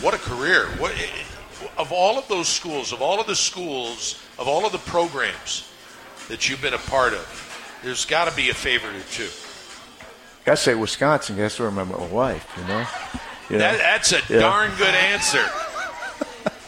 What 0.00 0.14
a 0.14 0.18
career! 0.18 0.66
What 0.78 0.92
of 1.76 1.92
all 1.92 2.18
of 2.18 2.26
those 2.28 2.48
schools, 2.48 2.92
of 2.92 3.02
all 3.02 3.20
of 3.20 3.26
the 3.26 3.36
schools, 3.36 4.20
of 4.38 4.48
all 4.48 4.64
of 4.64 4.72
the 4.72 4.78
programs 4.78 5.70
that 6.28 6.48
you've 6.48 6.62
been 6.62 6.74
a 6.74 6.78
part 6.78 7.12
of, 7.12 7.80
there's 7.82 8.04
got 8.04 8.28
to 8.28 8.36
be 8.36 8.50
a 8.50 8.54
favorite 8.54 8.96
or 8.96 9.02
two. 9.12 9.28
I 10.46 10.54
say 10.54 10.74
Wisconsin. 10.74 11.36
That's 11.36 11.58
where 11.58 11.68
I 11.68 11.70
remember 11.70 11.98
my 11.98 12.06
wife. 12.06 12.46
You 12.56 12.64
know, 12.64 12.86
you 13.50 13.58
know? 13.58 13.58
That, 13.58 13.78
that's 13.78 14.12
a 14.12 14.20
yeah. 14.32 14.40
darn 14.40 14.70
good 14.76 14.94
answer. 14.94 15.44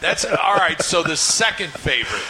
That's 0.00 0.24
all 0.24 0.54
right. 0.54 0.80
So 0.82 1.02
the 1.02 1.16
second 1.16 1.70
favorite. 1.70 2.22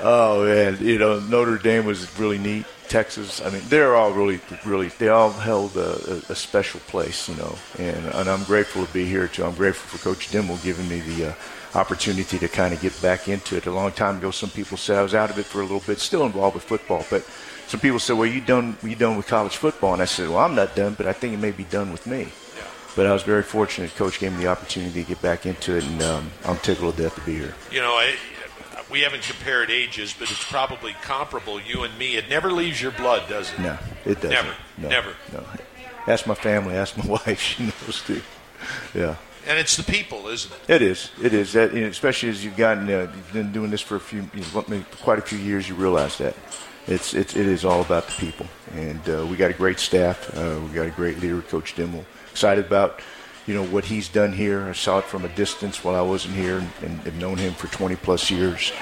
Oh 0.00 0.44
man, 0.44 0.78
you 0.80 0.98
know 0.98 1.18
Notre 1.20 1.58
Dame 1.58 1.86
was 1.86 2.18
really 2.18 2.38
neat. 2.38 2.66
Texas, 2.88 3.40
I 3.40 3.50
mean, 3.50 3.62
they're 3.68 3.96
all 3.96 4.12
really, 4.12 4.40
really, 4.64 4.88
they 4.88 5.08
all 5.08 5.30
held 5.30 5.76
a, 5.76 6.22
a, 6.28 6.34
special 6.34 6.80
place, 6.80 7.28
you 7.28 7.34
know, 7.36 7.56
and, 7.78 8.06
and 8.06 8.28
I'm 8.28 8.44
grateful 8.44 8.86
to 8.86 8.92
be 8.92 9.04
here 9.04 9.28
too. 9.28 9.44
I'm 9.44 9.54
grateful 9.54 9.98
for 9.98 10.04
Coach 10.04 10.30
Dimel 10.30 10.62
giving 10.62 10.88
me 10.88 11.00
the 11.00 11.30
uh, 11.30 11.34
opportunity 11.74 12.38
to 12.38 12.48
kind 12.48 12.72
of 12.72 12.80
get 12.80 13.00
back 13.02 13.28
into 13.28 13.56
it. 13.56 13.66
A 13.66 13.72
long 13.72 13.92
time 13.92 14.18
ago, 14.18 14.30
some 14.30 14.50
people 14.50 14.76
said 14.76 14.98
I 14.98 15.02
was 15.02 15.14
out 15.14 15.30
of 15.30 15.38
it 15.38 15.46
for 15.46 15.60
a 15.60 15.62
little 15.62 15.80
bit, 15.80 15.98
still 15.98 16.24
involved 16.24 16.54
with 16.54 16.64
football, 16.64 17.04
but 17.10 17.24
some 17.66 17.80
people 17.80 17.98
said, 17.98 18.16
"Well, 18.16 18.28
you 18.28 18.40
done, 18.40 18.76
you 18.82 18.94
done 18.94 19.16
with 19.16 19.26
college 19.26 19.56
football?" 19.56 19.92
And 19.92 20.02
I 20.02 20.06
said, 20.06 20.28
"Well, 20.28 20.38
I'm 20.38 20.54
not 20.54 20.76
done, 20.76 20.94
but 20.94 21.06
I 21.06 21.12
think 21.12 21.34
it 21.34 21.38
may 21.38 21.50
be 21.50 21.64
done 21.64 21.92
with 21.92 22.06
me." 22.06 22.28
Yeah. 22.56 22.62
But 22.94 23.06
I 23.06 23.12
was 23.12 23.22
very 23.22 23.42
fortunate. 23.42 23.94
Coach 23.96 24.20
gave 24.20 24.32
me 24.32 24.44
the 24.44 24.48
opportunity 24.48 25.02
to 25.02 25.08
get 25.08 25.20
back 25.20 25.46
into 25.46 25.76
it, 25.76 25.84
and 25.84 26.02
um, 26.02 26.30
I'm 26.44 26.58
tickled 26.58 26.96
to 26.96 27.02
death 27.02 27.14
to 27.16 27.20
be 27.22 27.34
here. 27.34 27.54
You 27.72 27.80
know, 27.80 27.92
I, 27.92 28.14
we 28.90 29.00
haven't 29.00 29.22
compared 29.22 29.70
ages, 29.70 30.14
but 30.18 30.30
it's 30.30 30.44
probably 30.44 30.92
comparable. 31.02 31.60
You 31.60 31.82
and 31.82 31.96
me, 31.98 32.16
it 32.16 32.28
never 32.28 32.52
leaves 32.52 32.80
your 32.80 32.92
blood, 32.92 33.28
does 33.28 33.52
it? 33.52 33.58
No, 33.60 33.78
it 34.04 34.20
doesn't. 34.20 34.30
Never, 34.30 34.54
no, 34.78 34.88
never. 34.88 35.14
No. 35.32 35.44
Ask 36.06 36.26
my 36.26 36.34
family. 36.34 36.74
Ask 36.74 36.96
my 36.96 37.06
wife. 37.26 37.40
She 37.40 37.64
knows 37.64 38.02
too. 38.06 38.22
Yeah. 38.94 39.16
And 39.46 39.58
it's 39.58 39.76
the 39.76 39.84
people, 39.84 40.26
isn't 40.26 40.52
it? 40.52 40.74
It 40.74 40.82
is. 40.82 41.10
It 41.22 41.32
is. 41.32 41.52
That, 41.52 41.72
you 41.72 41.82
know, 41.82 41.86
especially 41.86 42.30
as 42.30 42.44
you've 42.44 42.56
gotten, 42.56 42.88
uh, 42.88 43.12
you've 43.14 43.32
been 43.32 43.52
doing 43.52 43.70
this 43.70 43.80
for 43.80 43.96
a 43.96 44.00
few, 44.00 44.28
you 44.34 44.42
know, 44.52 44.84
quite 45.02 45.18
a 45.18 45.22
few 45.22 45.38
years. 45.38 45.68
You 45.68 45.76
realize 45.76 46.18
that 46.18 46.34
it's, 46.88 47.14
it's 47.14 47.36
it 47.36 47.46
is 47.46 47.64
all 47.64 47.80
about 47.80 48.06
the 48.08 48.12
people, 48.14 48.46
and 48.72 49.08
uh, 49.08 49.24
we 49.28 49.36
got 49.36 49.50
a 49.50 49.54
great 49.54 49.78
staff. 49.78 50.36
Uh, 50.36 50.60
we 50.66 50.74
got 50.74 50.86
a 50.86 50.90
great 50.90 51.20
leader, 51.20 51.42
Coach 51.42 51.76
Dimel. 51.76 52.04
Excited 52.32 52.66
about 52.66 53.00
you 53.46 53.54
know 53.54 53.64
what 53.64 53.84
he's 53.84 54.08
done 54.08 54.32
here. 54.32 54.66
I 54.68 54.72
saw 54.72 54.98
it 54.98 55.04
from 55.04 55.24
a 55.24 55.28
distance 55.28 55.84
while 55.84 55.94
I 55.94 56.00
wasn't 56.00 56.34
here, 56.34 56.58
and, 56.58 56.70
and 56.82 57.00
have 57.00 57.16
known 57.16 57.38
him 57.38 57.54
for 57.54 57.68
20 57.68 57.96
plus 57.96 58.30
years, 58.30 58.72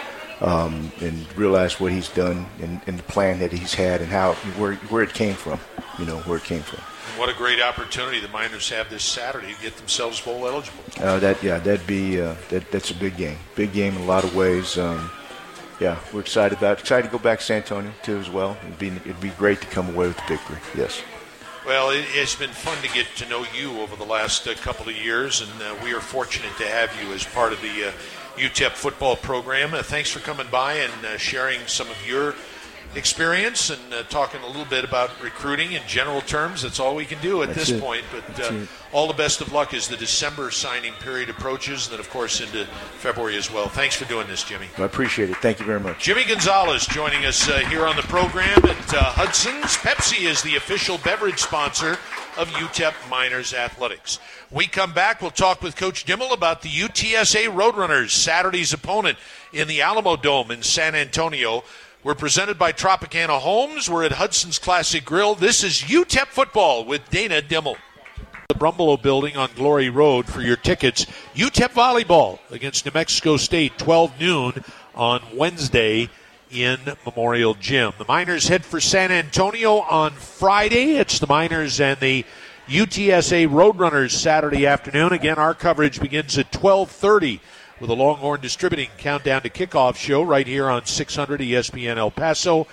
um, 0.40 0.90
and 1.00 1.26
realized 1.36 1.80
what 1.80 1.92
he's 1.92 2.08
done 2.08 2.46
and, 2.60 2.80
and, 2.86 2.98
the 2.98 3.02
plan 3.04 3.38
that 3.38 3.52
he's 3.52 3.74
had 3.74 4.00
and 4.00 4.10
how 4.10 4.32
where 4.58 4.74
where 4.74 5.02
it 5.02 5.12
came 5.14 5.34
from. 5.34 5.60
You 5.98 6.06
know 6.06 6.18
where 6.20 6.38
it 6.38 6.44
came 6.44 6.62
from. 6.62 6.80
What 7.18 7.28
a 7.28 7.34
great 7.34 7.60
opportunity 7.60 8.18
the 8.18 8.28
Miners 8.28 8.68
have 8.70 8.90
this 8.90 9.04
Saturday 9.04 9.54
to 9.54 9.62
get 9.62 9.76
themselves 9.76 10.20
bowl 10.20 10.46
eligible. 10.48 10.82
Uh, 10.98 11.18
that 11.20 11.42
yeah, 11.42 11.58
that'd 11.58 11.86
be 11.86 12.20
uh, 12.20 12.34
that 12.48 12.70
that's 12.70 12.90
a 12.90 12.94
big 12.94 13.16
game. 13.16 13.38
Big 13.54 13.72
game 13.72 13.94
in 13.94 14.02
a 14.02 14.06
lot 14.06 14.24
of 14.24 14.34
ways. 14.34 14.78
Um, 14.78 15.10
yeah, 15.78 15.98
we're 16.12 16.20
excited 16.20 16.56
about. 16.56 16.78
It. 16.78 16.80
Excited 16.80 17.08
to 17.08 17.12
go 17.16 17.22
back 17.22 17.40
to 17.40 17.44
San 17.44 17.58
Antonio 17.58 17.92
too 18.02 18.18
as 18.18 18.30
well. 18.30 18.56
It'd 18.64 18.78
be 18.78 18.88
it'd 18.88 19.20
be 19.20 19.30
great 19.30 19.60
to 19.60 19.66
come 19.68 19.88
away 19.90 20.08
with 20.08 20.16
the 20.16 20.36
victory. 20.36 20.58
Yes. 20.76 21.02
Well, 21.66 21.88
it, 21.92 22.04
has 22.04 22.34
been 22.34 22.50
fun 22.50 22.76
to 22.82 22.92
get 22.92 23.06
to 23.16 23.26
know 23.26 23.46
you 23.56 23.80
over 23.80 23.96
the 23.96 24.04
last 24.04 24.46
uh, 24.46 24.52
couple 24.52 24.86
of 24.86 24.96
years, 24.98 25.40
and 25.40 25.62
uh, 25.62 25.74
we 25.82 25.94
are 25.94 26.00
fortunate 26.00 26.54
to 26.58 26.66
have 26.66 26.94
you 27.00 27.10
as 27.14 27.24
part 27.24 27.54
of 27.54 27.62
the 27.62 27.88
uh, 27.88 27.92
UTEP 28.36 28.72
football 28.72 29.16
program. 29.16 29.72
Uh, 29.72 29.82
thanks 29.82 30.10
for 30.10 30.18
coming 30.18 30.46
by 30.50 30.74
and 30.74 31.06
uh, 31.06 31.16
sharing 31.16 31.66
some 31.66 31.88
of 31.88 32.06
your 32.06 32.34
experience 32.96 33.70
and 33.70 33.92
uh, 33.92 34.02
talking 34.04 34.40
a 34.42 34.46
little 34.46 34.64
bit 34.64 34.84
about 34.84 35.10
recruiting 35.22 35.72
in 35.72 35.82
general 35.86 36.20
terms. 36.20 36.62
That's 36.62 36.80
all 36.80 36.94
we 36.94 37.04
can 37.04 37.20
do 37.20 37.42
at 37.42 37.48
That's 37.48 37.68
this 37.68 37.70
it. 37.70 37.80
point. 37.80 38.04
But 38.12 38.40
uh, 38.40 38.66
all 38.92 39.06
the 39.06 39.14
best 39.14 39.40
of 39.40 39.52
luck 39.52 39.74
as 39.74 39.88
the 39.88 39.96
December 39.96 40.50
signing 40.50 40.92
period 40.94 41.28
approaches, 41.28 41.86
and 41.86 41.94
then, 41.94 42.00
of 42.00 42.08
course, 42.10 42.40
into 42.40 42.64
February 42.98 43.36
as 43.36 43.50
well. 43.50 43.68
Thanks 43.68 43.96
for 43.96 44.04
doing 44.06 44.26
this, 44.26 44.44
Jimmy. 44.44 44.66
I 44.78 44.82
appreciate 44.84 45.30
it. 45.30 45.36
Thank 45.38 45.58
you 45.60 45.66
very 45.66 45.80
much. 45.80 45.98
Jimmy 45.98 46.24
Gonzalez 46.24 46.86
joining 46.86 47.24
us 47.24 47.48
uh, 47.48 47.58
here 47.68 47.86
on 47.86 47.96
the 47.96 48.02
program 48.02 48.58
at 48.64 48.94
uh, 48.94 49.02
Hudson's. 49.04 49.76
Pepsi 49.76 50.26
is 50.26 50.42
the 50.42 50.56
official 50.56 50.98
beverage 50.98 51.40
sponsor 51.40 51.98
of 52.36 52.48
UTEP 52.48 52.94
Miners 53.08 53.54
Athletics. 53.54 54.18
We 54.50 54.66
come 54.66 54.92
back, 54.92 55.20
we'll 55.20 55.30
talk 55.30 55.62
with 55.62 55.76
Coach 55.76 56.04
Dimel 56.04 56.32
about 56.32 56.62
the 56.62 56.68
UTSA 56.68 57.46
Roadrunners, 57.46 58.10
Saturday's 58.10 58.72
opponent 58.72 59.18
in 59.52 59.68
the 59.68 59.80
Alamodome 59.80 60.50
in 60.50 60.62
San 60.62 60.94
Antonio. 60.94 61.64
We're 62.04 62.14
presented 62.14 62.58
by 62.58 62.72
Tropicana 62.72 63.40
Homes. 63.40 63.88
We're 63.88 64.04
at 64.04 64.12
Hudson's 64.12 64.58
Classic 64.58 65.02
Grill. 65.02 65.34
This 65.34 65.64
is 65.64 65.80
UTEP 65.80 66.26
football 66.26 66.84
with 66.84 67.08
Dana 67.08 67.40
Dimel. 67.40 67.76
The 68.50 68.54
Brumbelow 68.56 69.00
Building 69.00 69.38
on 69.38 69.48
Glory 69.56 69.88
Road 69.88 70.26
for 70.26 70.42
your 70.42 70.56
tickets. 70.56 71.06
UTEP 71.34 71.70
volleyball 71.70 72.40
against 72.50 72.84
New 72.84 72.90
Mexico 72.92 73.38
State, 73.38 73.78
12 73.78 74.20
noon 74.20 74.64
on 74.94 75.22
Wednesday 75.32 76.10
in 76.50 76.78
Memorial 77.06 77.54
Gym. 77.54 77.94
The 77.96 78.04
Miners 78.06 78.48
head 78.48 78.66
for 78.66 78.82
San 78.82 79.10
Antonio 79.10 79.78
on 79.78 80.10
Friday. 80.10 80.96
It's 80.98 81.18
the 81.18 81.26
Miners 81.26 81.80
and 81.80 81.98
the 82.00 82.26
UTSA 82.68 83.48
Roadrunners 83.48 84.10
Saturday 84.10 84.66
afternoon. 84.66 85.14
Again, 85.14 85.38
our 85.38 85.54
coverage 85.54 86.00
begins 86.00 86.36
at 86.36 86.54
1230 86.54 87.40
with 87.84 87.90
a 87.90 88.02
Longhorn 88.02 88.40
Distributing 88.40 88.88
countdown 88.96 89.42
to 89.42 89.50
kickoff 89.50 89.96
show 89.96 90.22
right 90.22 90.46
here 90.46 90.70
on 90.70 90.86
600 90.86 91.42
ESPN 91.42 91.98
El 91.98 92.10
Paso 92.10 92.66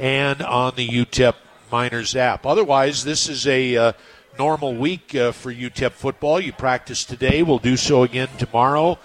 and 0.00 0.40
on 0.40 0.74
the 0.74 0.88
UTEP 0.88 1.34
Miners 1.70 2.16
app. 2.16 2.46
Otherwise, 2.46 3.04
this 3.04 3.28
is 3.28 3.46
a 3.46 3.76
uh, 3.76 3.92
normal 4.38 4.74
week 4.74 5.14
uh, 5.14 5.32
for 5.32 5.52
UTEP 5.52 5.92
football. 5.92 6.40
You 6.40 6.54
practice 6.54 7.04
today. 7.04 7.42
We'll 7.42 7.58
do 7.58 7.76
so 7.76 8.04
again 8.04 8.28
tomorrow 8.38 8.98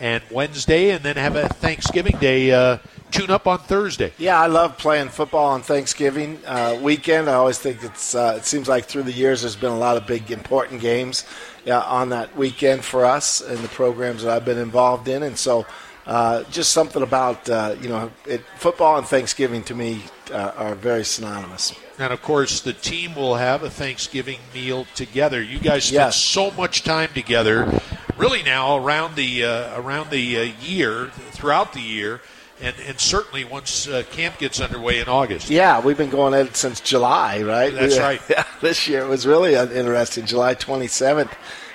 and 0.00 0.20
Wednesday, 0.32 0.90
and 0.90 1.04
then 1.04 1.14
have 1.14 1.36
a 1.36 1.48
Thanksgiving 1.48 2.18
Day 2.18 2.50
uh, 2.50 2.78
tune 3.14 3.30
up 3.30 3.46
on 3.46 3.58
Thursday. 3.60 4.12
Yeah, 4.18 4.40
I 4.40 4.46
love 4.46 4.76
playing 4.78 5.08
football 5.08 5.46
on 5.46 5.62
Thanksgiving 5.62 6.38
uh, 6.46 6.78
weekend. 6.82 7.28
I 7.28 7.34
always 7.34 7.58
think 7.58 7.82
it's. 7.82 8.14
Uh, 8.14 8.34
it 8.38 8.44
seems 8.44 8.68
like 8.68 8.84
through 8.86 9.04
the 9.04 9.12
years, 9.12 9.42
there's 9.42 9.56
been 9.56 9.72
a 9.72 9.78
lot 9.78 9.96
of 9.96 10.06
big, 10.06 10.30
important 10.30 10.80
games 10.80 11.24
uh, 11.66 11.78
on 11.80 12.08
that 12.10 12.36
weekend 12.36 12.84
for 12.84 13.04
us 13.04 13.40
and 13.40 13.58
the 13.58 13.68
programs 13.68 14.22
that 14.22 14.30
I've 14.34 14.44
been 14.44 14.58
involved 14.58 15.08
in, 15.08 15.22
and 15.22 15.36
so. 15.38 15.66
Uh, 16.06 16.42
just 16.50 16.72
something 16.72 17.02
about 17.02 17.48
uh, 17.48 17.74
you 17.80 17.88
know 17.88 18.12
it, 18.26 18.42
football 18.58 18.98
and 18.98 19.06
Thanksgiving 19.06 19.62
to 19.62 19.74
me 19.74 20.02
uh, 20.30 20.52
are 20.54 20.74
very 20.74 21.02
synonymous. 21.02 21.72
And 21.98 22.12
of 22.12 22.20
course, 22.20 22.60
the 22.60 22.74
team 22.74 23.14
will 23.14 23.36
have 23.36 23.62
a 23.62 23.70
Thanksgiving 23.70 24.38
meal 24.52 24.86
together. 24.94 25.40
You 25.42 25.58
guys 25.58 25.84
spend 25.84 25.94
Yes. 25.94 26.16
so 26.16 26.50
much 26.50 26.82
time 26.84 27.08
together, 27.14 27.80
really 28.18 28.42
now 28.42 28.76
around 28.76 29.16
the 29.16 29.44
uh, 29.46 29.80
around 29.80 30.10
the 30.10 30.38
uh, 30.40 30.42
year, 30.60 31.10
throughout 31.30 31.72
the 31.72 31.80
year, 31.80 32.20
and 32.60 32.74
and 32.86 32.98
certainly 33.00 33.44
once 33.44 33.88
uh, 33.88 34.02
camp 34.10 34.38
gets 34.38 34.60
underway 34.60 35.00
in 35.00 35.08
August. 35.08 35.50
Yeah, 35.50 35.80
we've 35.80 35.96
been 35.98 36.10
going 36.10 36.34
at 36.34 36.46
it 36.46 36.56
since 36.56 36.80
July, 36.80 37.42
right? 37.42 37.72
That's 37.72 37.96
We- 37.96 38.00
right. 38.02 38.20
Yeah, 38.30 38.44
this 38.60 38.86
year 38.88 39.02
it 39.02 39.08
was 39.08 39.26
really 39.26 39.56
uh, 39.56 39.66
interesting. 39.70 40.26
July 40.26 40.54
27th 40.54 41.32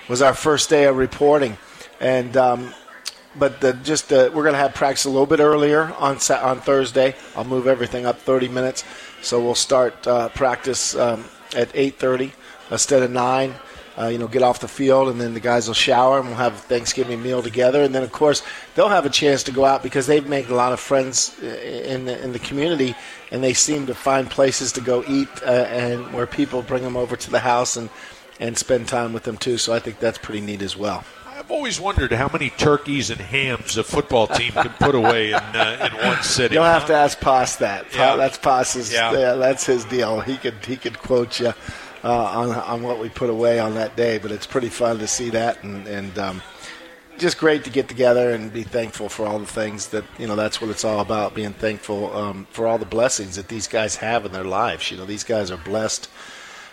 was 0.07 0.21
our 0.21 0.33
first 0.33 0.69
day 0.69 0.85
of 0.85 0.97
reporting, 0.97 1.57
and 1.99 2.35
um, 2.37 2.73
but 3.35 3.61
the, 3.61 3.73
just 3.73 4.11
uh, 4.11 4.29
we're 4.33 4.43
going 4.43 4.53
to 4.53 4.59
have 4.59 4.73
practice 4.73 5.05
a 5.05 5.09
little 5.09 5.27
bit 5.27 5.39
earlier 5.39 5.93
on 5.99 6.17
on 6.41 6.59
Thursday. 6.61 7.15
I'll 7.35 7.43
move 7.43 7.67
everything 7.67 8.05
up 8.05 8.19
30 8.19 8.47
minutes, 8.47 8.83
so 9.21 9.39
we'll 9.41 9.55
start 9.55 10.07
uh, 10.07 10.29
practice 10.29 10.95
um, 10.95 11.25
at 11.55 11.71
8:30 11.73 12.31
instead 12.71 13.03
of 13.03 13.11
nine. 13.11 13.53
Uh, 13.99 14.07
you 14.07 14.17
know, 14.17 14.27
get 14.27 14.41
off 14.41 14.59
the 14.59 14.67
field, 14.67 15.09
and 15.09 15.19
then 15.19 15.33
the 15.33 15.39
guys 15.41 15.67
will 15.67 15.73
shower, 15.73 16.19
and 16.19 16.27
we'll 16.27 16.37
have 16.37 16.53
a 16.53 16.57
Thanksgiving 16.57 17.21
meal 17.21 17.41
together. 17.41 17.83
And 17.83 17.93
then, 17.93 18.01
of 18.01 18.13
course, 18.13 18.43
they'll 18.75 18.87
have 18.87 19.05
a 19.05 19.09
chance 19.09 19.43
to 19.43 19.51
go 19.51 19.65
out 19.65 19.83
because 19.83 20.07
they've 20.07 20.25
made 20.25 20.49
a 20.49 20.55
lot 20.55 20.71
of 20.71 20.79
friends 20.79 21.35
uh, 21.43 21.47
in 21.47 22.05
the, 22.05 22.23
in 22.23 22.31
the 22.31 22.39
community, 22.39 22.95
and 23.31 23.43
they 23.43 23.53
seem 23.53 23.87
to 23.87 23.93
find 23.93 24.29
places 24.29 24.71
to 24.73 24.81
go 24.81 25.03
eat, 25.07 25.27
uh, 25.43 25.67
and 25.69 26.13
where 26.13 26.25
people 26.25 26.61
bring 26.61 26.83
them 26.83 26.95
over 26.95 27.17
to 27.17 27.29
the 27.29 27.39
house 27.39 27.75
and 27.75 27.89
and 28.39 28.57
spend 28.57 28.87
time 28.87 29.13
with 29.13 29.23
them 29.23 29.37
too. 29.37 29.57
So 29.57 29.73
I 29.73 29.79
think 29.79 29.99
that's 29.99 30.17
pretty 30.17 30.41
neat 30.41 30.61
as 30.61 30.77
well. 30.77 31.03
I've 31.27 31.51
always 31.51 31.79
wondered 31.79 32.11
how 32.11 32.29
many 32.31 32.51
turkeys 32.51 33.09
and 33.09 33.19
hams 33.19 33.77
a 33.77 33.83
football 33.83 34.27
team 34.27 34.51
can 34.51 34.69
put 34.79 34.93
away 34.95 35.29
in 35.29 35.35
uh, 35.35 35.89
in 35.91 36.07
one 36.07 36.21
sitting. 36.21 36.55
You'll 36.55 36.63
have 36.63 36.85
to 36.87 36.93
ask 36.93 37.19
Pos 37.19 37.57
that. 37.57 37.85
Yeah. 37.93 38.15
That's 38.15 38.37
Pos's. 38.37 38.93
Yeah. 38.93 39.11
Yeah. 39.13 39.33
that's 39.33 39.65
his 39.65 39.85
deal. 39.85 40.19
He 40.21 40.37
could 40.37 40.63
he 40.65 40.75
could 40.75 40.99
quote 40.99 41.39
you 41.39 41.53
uh, 42.03 42.23
on 42.23 42.51
on 42.51 42.83
what 42.83 42.99
we 42.99 43.09
put 43.09 43.29
away 43.29 43.59
on 43.59 43.75
that 43.75 43.95
day. 43.95 44.17
But 44.17 44.31
it's 44.31 44.47
pretty 44.47 44.69
fun 44.69 44.99
to 44.99 45.07
see 45.07 45.29
that, 45.31 45.63
and 45.63 45.87
and 45.87 46.17
um, 46.17 46.41
just 47.17 47.37
great 47.37 47.63
to 47.65 47.69
get 47.69 47.87
together 47.87 48.31
and 48.31 48.51
be 48.51 48.63
thankful 48.63 49.09
for 49.09 49.25
all 49.25 49.39
the 49.39 49.45
things 49.45 49.87
that 49.89 50.05
you 50.17 50.27
know. 50.27 50.35
That's 50.35 50.61
what 50.61 50.69
it's 50.69 50.85
all 50.85 50.99
about. 50.99 51.35
Being 51.35 51.53
thankful 51.53 52.15
um, 52.15 52.47
for 52.51 52.67
all 52.67 52.77
the 52.77 52.85
blessings 52.85 53.35
that 53.35 53.47
these 53.47 53.67
guys 53.67 53.97
have 53.97 54.25
in 54.25 54.31
their 54.31 54.43
lives. 54.43 54.91
You 54.91 54.97
know, 54.97 55.05
these 55.05 55.23
guys 55.23 55.51
are 55.51 55.57
blessed. 55.57 56.09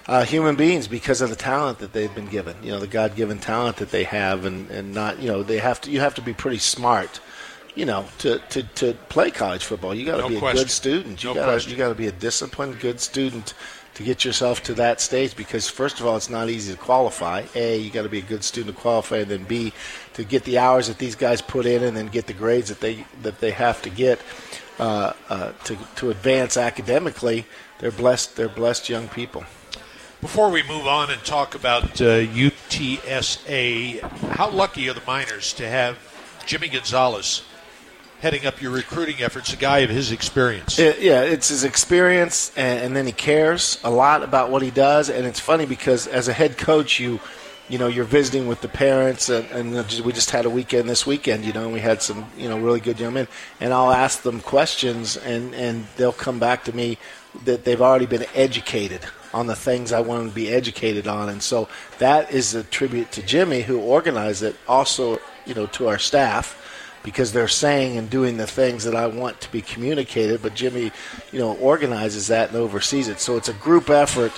Uh, 0.08 0.24
human 0.24 0.54
beings 0.54 0.86
because 0.86 1.20
of 1.20 1.30
the 1.30 1.34
talent 1.34 1.80
that 1.80 1.92
they've 1.92 2.14
been 2.14 2.28
given, 2.28 2.54
you 2.62 2.70
know, 2.70 2.78
the 2.78 2.86
God-given 2.86 3.40
talent 3.40 3.78
that 3.78 3.90
they 3.90 4.04
have, 4.04 4.44
and, 4.44 4.70
and 4.70 4.94
not, 4.94 5.20
you 5.20 5.26
know, 5.26 5.42
they 5.42 5.58
have 5.58 5.80
to. 5.80 5.90
You 5.90 5.98
have 5.98 6.14
to 6.14 6.22
be 6.22 6.32
pretty 6.32 6.58
smart, 6.58 7.18
you 7.74 7.84
know, 7.84 8.04
to, 8.18 8.38
to, 8.50 8.62
to 8.62 8.92
play 9.08 9.32
college 9.32 9.64
football. 9.64 9.92
You 9.96 10.06
got 10.06 10.18
to 10.18 10.22
No 10.22 10.28
be 10.28 10.36
a 10.36 10.38
question. 10.38 10.62
good 10.62 10.70
student. 10.70 11.24
You 11.24 11.30
No 11.30 11.34
got 11.34 11.44
question. 11.46 11.72
you 11.72 11.76
got 11.76 11.88
to 11.88 11.96
be 11.96 12.06
a 12.06 12.12
disciplined, 12.12 12.78
good 12.78 13.00
student 13.00 13.54
to 13.96 14.02
get 14.02 14.24
yourself 14.24 14.62
to 14.62 14.74
that 14.74 15.00
stage. 15.00 15.34
Because 15.34 15.68
first 15.68 16.00
of 16.00 16.06
all, 16.06 16.16
it's 16.16 16.30
not 16.30 16.48
easy 16.48 16.72
to 16.72 16.78
qualify. 16.78 17.44
A, 17.54 17.78
you 17.78 17.90
got 17.90 18.02
to 18.02 18.08
be 18.08 18.18
a 18.18 18.22
good 18.22 18.44
student 18.44 18.76
to 18.76 18.80
qualify, 18.80 19.18
and 19.18 19.30
then 19.30 19.44
B, 19.44 19.72
to 20.14 20.24
get 20.24 20.44
the 20.44 20.58
hours 20.58 20.88
that 20.88 20.98
these 20.98 21.14
guys 21.14 21.40
put 21.40 21.66
in, 21.66 21.82
and 21.82 21.96
then 21.96 22.06
get 22.08 22.26
the 22.26 22.34
grades 22.34 22.68
that 22.68 22.80
they 22.80 23.04
that 23.22 23.40
they 23.40 23.50
have 23.50 23.82
to 23.82 23.90
get 23.90 24.20
uh, 24.78 25.12
uh, 25.28 25.52
to 25.64 25.76
to 25.96 26.10
advance 26.10 26.56
academically. 26.56 27.46
They're 27.78 27.90
blessed. 27.90 28.36
They're 28.36 28.48
blessed 28.48 28.88
young 28.88 29.08
people. 29.08 29.44
Before 30.20 30.50
we 30.50 30.62
move 30.62 30.86
on 30.86 31.10
and 31.10 31.22
talk 31.24 31.54
about 31.54 32.00
uh, 32.00 32.20
UTSA, 32.24 34.00
how 34.30 34.50
lucky 34.50 34.88
are 34.88 34.94
the 34.94 35.02
Miners 35.06 35.52
to 35.54 35.68
have 35.68 35.98
Jimmy 36.46 36.68
Gonzalez 36.68 37.42
heading 38.20 38.46
up 38.46 38.60
your 38.62 38.70
recruiting 38.72 39.22
efforts, 39.22 39.52
a 39.52 39.56
guy 39.56 39.78
of 39.80 39.90
his 39.90 40.12
experience? 40.12 40.78
It- 40.78 41.00
yeah, 41.00 41.22
it's 41.22 41.48
his 41.48 41.64
experience, 41.64 42.52
and, 42.56 42.80
and 42.80 42.96
then 42.96 43.06
he 43.06 43.12
cares 43.12 43.78
a 43.84 43.90
lot 43.90 44.22
about 44.22 44.50
what 44.50 44.62
he 44.62 44.70
does. 44.70 45.10
And 45.10 45.26
it's 45.26 45.40
funny 45.40 45.66
because 45.66 46.06
as 46.06 46.28
a 46.28 46.32
head 46.32 46.56
coach, 46.58 46.98
you, 46.98 47.20
you 47.68 47.78
know, 47.78 47.88
you're 47.88 48.04
visiting 48.04 48.46
with 48.48 48.60
the 48.60 48.68
parents, 48.68 49.28
and, 49.28 49.46
and 49.50 50.04
we 50.04 50.12
just 50.12 50.30
had 50.30 50.46
a 50.46 50.50
weekend 50.50 50.88
this 50.88 51.06
weekend, 51.06 51.44
you 51.44 51.52
know, 51.52 51.64
and 51.64 51.72
we 51.72 51.80
had 51.80 52.00
some, 52.00 52.24
you 52.36 52.48
know, 52.48 52.58
really 52.58 52.80
good 52.80 52.98
young 53.00 53.14
men. 53.14 53.28
And 53.60 53.72
I'll 53.72 53.92
ask 53.92 54.22
them 54.22 54.40
questions, 54.40 55.16
and 55.16 55.54
and 55.54 55.86
they'll 55.96 56.12
come 56.12 56.38
back 56.38 56.64
to 56.64 56.72
me 56.74 56.98
that 57.44 57.64
they've 57.64 57.82
already 57.82 58.06
been 58.06 58.24
educated 58.34 59.00
on 59.34 59.46
the 59.46 59.56
things 59.56 59.92
I 59.92 60.00
want 60.00 60.20
them 60.20 60.28
to 60.30 60.34
be 60.34 60.48
educated 60.48 61.06
on, 61.06 61.28
and 61.28 61.42
so 61.42 61.68
that 61.98 62.30
is 62.32 62.54
a 62.54 62.62
tribute 62.62 63.12
to 63.12 63.22
Jimmy 63.22 63.62
who 63.62 63.78
organized 63.80 64.42
it. 64.42 64.56
Also, 64.66 65.18
you 65.44 65.54
know, 65.54 65.66
to 65.66 65.88
our 65.88 65.98
staff 65.98 66.62
because 67.06 67.30
they're 67.30 67.46
saying 67.46 67.96
and 67.96 68.10
doing 68.10 68.36
the 68.36 68.48
things 68.48 68.82
that 68.82 68.96
I 68.96 69.06
want 69.06 69.40
to 69.42 69.52
be 69.52 69.62
communicated. 69.62 70.42
But 70.42 70.56
Jimmy, 70.56 70.90
you 71.30 71.38
know, 71.38 71.54
organizes 71.58 72.26
that 72.26 72.48
and 72.48 72.58
oversees 72.58 73.06
it. 73.06 73.20
So 73.20 73.36
it's 73.36 73.48
a 73.48 73.52
group 73.52 73.90
effort, 73.90 74.32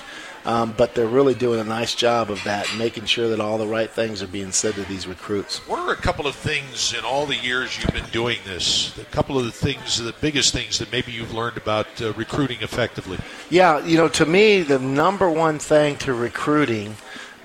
um, 0.45 0.75
but 0.77 0.93
they're 0.93 1.07
really 1.07 1.33
doing 1.33 1.59
a 1.59 1.63
nice 1.63 1.95
job 1.95 2.29
of 2.29 2.43
that, 2.43 2.69
making 2.77 3.05
sure 3.05 3.27
that 3.29 3.39
all 3.39 3.57
the 3.57 3.65
right 3.65 3.89
things 3.89 4.21
are 4.21 4.27
being 4.27 4.51
said 4.51 4.75
to 4.75 4.83
these 4.83 5.07
recruits. 5.07 5.67
What 5.67 5.79
are 5.79 5.91
a 5.91 5.95
couple 5.95 6.27
of 6.27 6.35
things 6.35 6.93
in 6.93 7.03
all 7.03 7.25
the 7.25 7.37
years 7.37 7.75
you've 7.79 7.91
been 7.91 8.11
doing 8.11 8.37
this? 8.45 8.95
A 8.99 9.05
couple 9.05 9.39
of 9.39 9.45
the 9.45 9.51
things, 9.51 9.97
the 9.97 10.13
biggest 10.21 10.53
things 10.53 10.77
that 10.77 10.91
maybe 10.91 11.11
you've 11.11 11.33
learned 11.33 11.57
about 11.57 11.87
uh, 11.99 12.13
recruiting 12.13 12.59
effectively. 12.61 13.17
Yeah, 13.49 13.83
you 13.83 13.97
know, 13.97 14.09
to 14.09 14.27
me, 14.27 14.61
the 14.61 14.77
number 14.77 15.27
one 15.27 15.57
thing 15.57 15.95
to 15.97 16.13
recruiting 16.13 16.97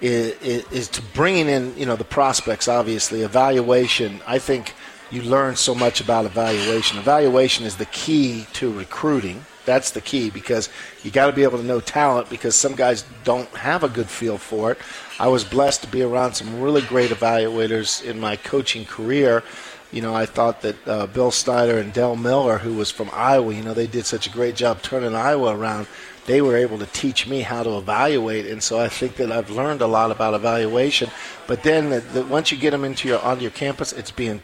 is, 0.03 0.35
is, 0.43 0.71
is 0.71 0.89
to 0.89 1.03
bringing 1.15 1.49
in, 1.49 1.75
you 1.79 1.87
know, 1.87 1.97
the 1.97 2.05
prospects. 2.05 2.69
Obviously, 2.69 3.23
evaluation. 3.23 4.21
I 4.27 4.39
think 4.39 4.75
you 5.15 5.23
learn 5.23 5.57
so 5.57 5.75
much 5.75 6.01
about 6.01 6.25
evaluation. 6.25 6.99
Evaluation 6.99 7.65
is 7.65 7.77
the 7.77 7.87
key 7.87 8.47
to 8.55 8.73
recruiting. 8.73 9.45
That's 9.65 9.93
the 9.93 10.01
key 10.01 10.31
because 10.31 10.69
you 11.03 11.11
got 11.11 11.27
to 11.27 11.33
be 11.33 11.43
able 11.43 11.59
to 11.59 11.65
know 11.65 11.81
talent 11.81 12.29
because 12.29 12.55
some 12.55 12.75
guys 12.75 13.05
don't 13.23 13.49
have 13.51 13.83
a 13.83 13.89
good 13.89 14.09
feel 14.09 14.37
for 14.37 14.73
it. 14.73 14.79
I 15.19 15.29
was 15.29 15.45
blessed 15.45 15.83
to 15.83 15.89
be 15.89 16.03
around 16.03 16.35
some 16.35 16.61
really 16.61 16.83
great 16.83 17.11
evaluators 17.11 18.05
in 18.05 18.21
my 18.21 18.37
coaching 18.37 18.85
career. 18.85 19.43
You 19.91 20.03
know, 20.03 20.15
I 20.15 20.27
thought 20.27 20.63
that 20.63 20.89
uh, 20.89 21.07
Bill 21.07 21.31
Snyder 21.31 21.79
and 21.79 21.93
Del 21.93 22.17
Miller, 22.17 22.59
who 22.59 22.75
was 22.75 22.91
from 22.91 23.09
Iowa, 23.13 23.55
you 23.55 23.63
know, 23.63 23.75
they 23.75 23.87
did 23.87 24.07
such 24.07 24.27
a 24.27 24.31
great 24.31 24.57
job 24.57 24.83
turning 24.83 25.15
Iowa 25.15 25.57
around. 25.57 25.87
They 26.27 26.43
were 26.43 26.57
able 26.57 26.79
to 26.79 26.87
teach 26.87 27.29
me 27.29 27.43
how 27.43 27.63
to 27.63 27.77
evaluate, 27.79 28.47
and 28.47 28.63
so 28.63 28.81
I 28.81 28.89
think 28.89 29.17
that 29.17 29.31
I've 29.31 29.51
learned 29.51 29.83
a 29.83 29.87
lot 29.87 30.11
about 30.11 30.35
evaluation. 30.35 31.11
But 31.47 31.63
then, 31.63 31.91
the, 31.91 32.01
the, 32.01 32.25
once 32.25 32.51
you 32.51 32.59
get 32.59 32.71
them 32.71 32.83
into 32.83 33.09
your 33.09 33.21
onto 33.21 33.43
your 33.43 33.51
campus, 33.51 33.93
it's 33.93 34.11
being 34.11 34.43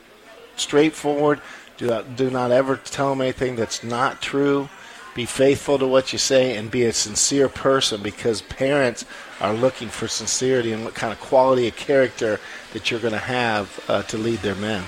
straightforward. 0.57 1.41
Do 1.77 1.87
not, 1.87 2.17
do 2.17 2.31
not 2.31 2.51
ever 2.51 2.77
tell 2.77 3.11
them 3.11 3.21
anything 3.21 3.57
that's 3.57 3.83
not 3.83 4.21
true. 4.21 4.69
Be 5.15 5.27
faithful 5.27 5.79
to 5.79 5.87
what 5.87 6.13
you 6.13 6.19
say 6.19 6.57
and 6.57 6.71
be 6.71 6.85
a 6.85 6.93
sincere 6.93 7.49
person 7.49 8.03
because 8.03 8.43
parents 8.43 9.05
are 9.41 9.53
looking 9.53 9.89
for 9.89 10.07
sincerity 10.07 10.73
and 10.73 10.85
what 10.85 10.95
kind 10.95 11.13
of 11.13 11.19
quality 11.21 11.67
of 11.67 11.75
character 11.75 12.39
that 12.73 12.91
you're 12.91 13.01
going 13.01 13.13
to 13.13 13.19
have 13.19 13.81
uh, 13.89 14.03
to 14.05 14.17
lead 14.17 14.39
their 14.41 14.55
men. 14.55 14.85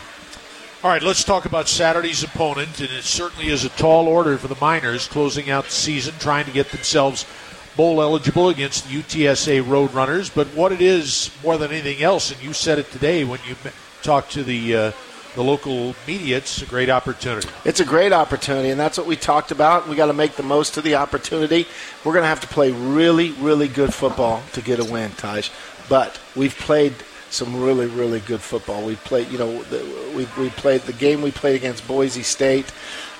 All 0.85 0.91
right, 0.91 1.03
let's 1.03 1.23
talk 1.23 1.45
about 1.45 1.69
Saturday's 1.69 2.25
opponent, 2.25 2.81
and 2.81 2.91
it 2.91 3.05
certainly 3.05 3.49
is 3.49 3.65
a 3.65 3.69
tall 3.69 4.09
order 4.09 4.37
for 4.37 4.49
the 4.49 4.59
Miners 4.61 5.07
closing 5.07 5.49
out 5.49 5.67
the 5.67 5.71
season, 5.71 6.15
trying 6.19 6.45
to 6.45 6.51
get 6.51 6.71
themselves 6.71 7.25
bowl 7.77 8.03
eligible 8.03 8.49
against 8.49 8.89
the 8.89 9.01
UTSA 9.01 9.63
Roadrunners. 9.63 10.33
But 10.35 10.49
what 10.49 10.73
it 10.73 10.81
is 10.81 11.31
more 11.43 11.57
than 11.57 11.71
anything 11.71 12.03
else, 12.03 12.33
and 12.33 12.43
you 12.43 12.53
said 12.53 12.79
it 12.79 12.91
today 12.91 13.25
when 13.25 13.39
you 13.47 13.55
talked 14.03 14.33
to 14.33 14.43
the 14.43 14.77
uh, 14.77 14.93
the 15.35 15.43
local 15.43 15.95
media, 16.07 16.37
it's 16.37 16.61
a 16.63 16.67
great 16.67 16.91
opportunity. 16.91 17.49
It's 17.65 17.81
a 17.81 17.85
great 17.85 18.13
opportunity, 18.13 18.71
and 18.71 18.79
that's 18.79 18.99
what 18.99 19.07
we 19.07 19.17
talked 19.17 19.51
about. 19.51 19.89
We 19.89 19.97
got 19.97 20.07
to 20.07 20.13
make 20.13 20.37
the 20.37 20.43
most 20.43 20.77
of 20.77 20.85
the 20.85 20.97
opportunity. 20.97 21.67
We're 22.05 22.13
going 22.13 22.25
to 22.25 22.29
have 22.29 22.41
to 22.41 22.49
play 22.49 22.71
really, 22.73 23.31
really 23.33 23.69
good 23.69 23.95
football 23.95 24.43
to 24.53 24.61
get 24.61 24.79
a 24.79 24.85
win, 24.85 25.11
Taj. 25.13 25.51
But 25.89 26.21
we've 26.37 26.57
played 26.57 26.95
some 27.31 27.63
really, 27.63 27.87
really 27.87 28.21
good 28.21 28.41
football. 28.41 28.85
We 28.85 28.97
played, 28.97 29.31
you 29.31 29.39
know, 29.39 29.65
we 30.15 30.29
we 30.39 30.51
played 30.51 30.83
the 30.83 30.93
game 30.93 31.23
we 31.23 31.31
played 31.31 31.57
against 31.57 31.87
Boise 31.89 32.23
State. 32.23 32.71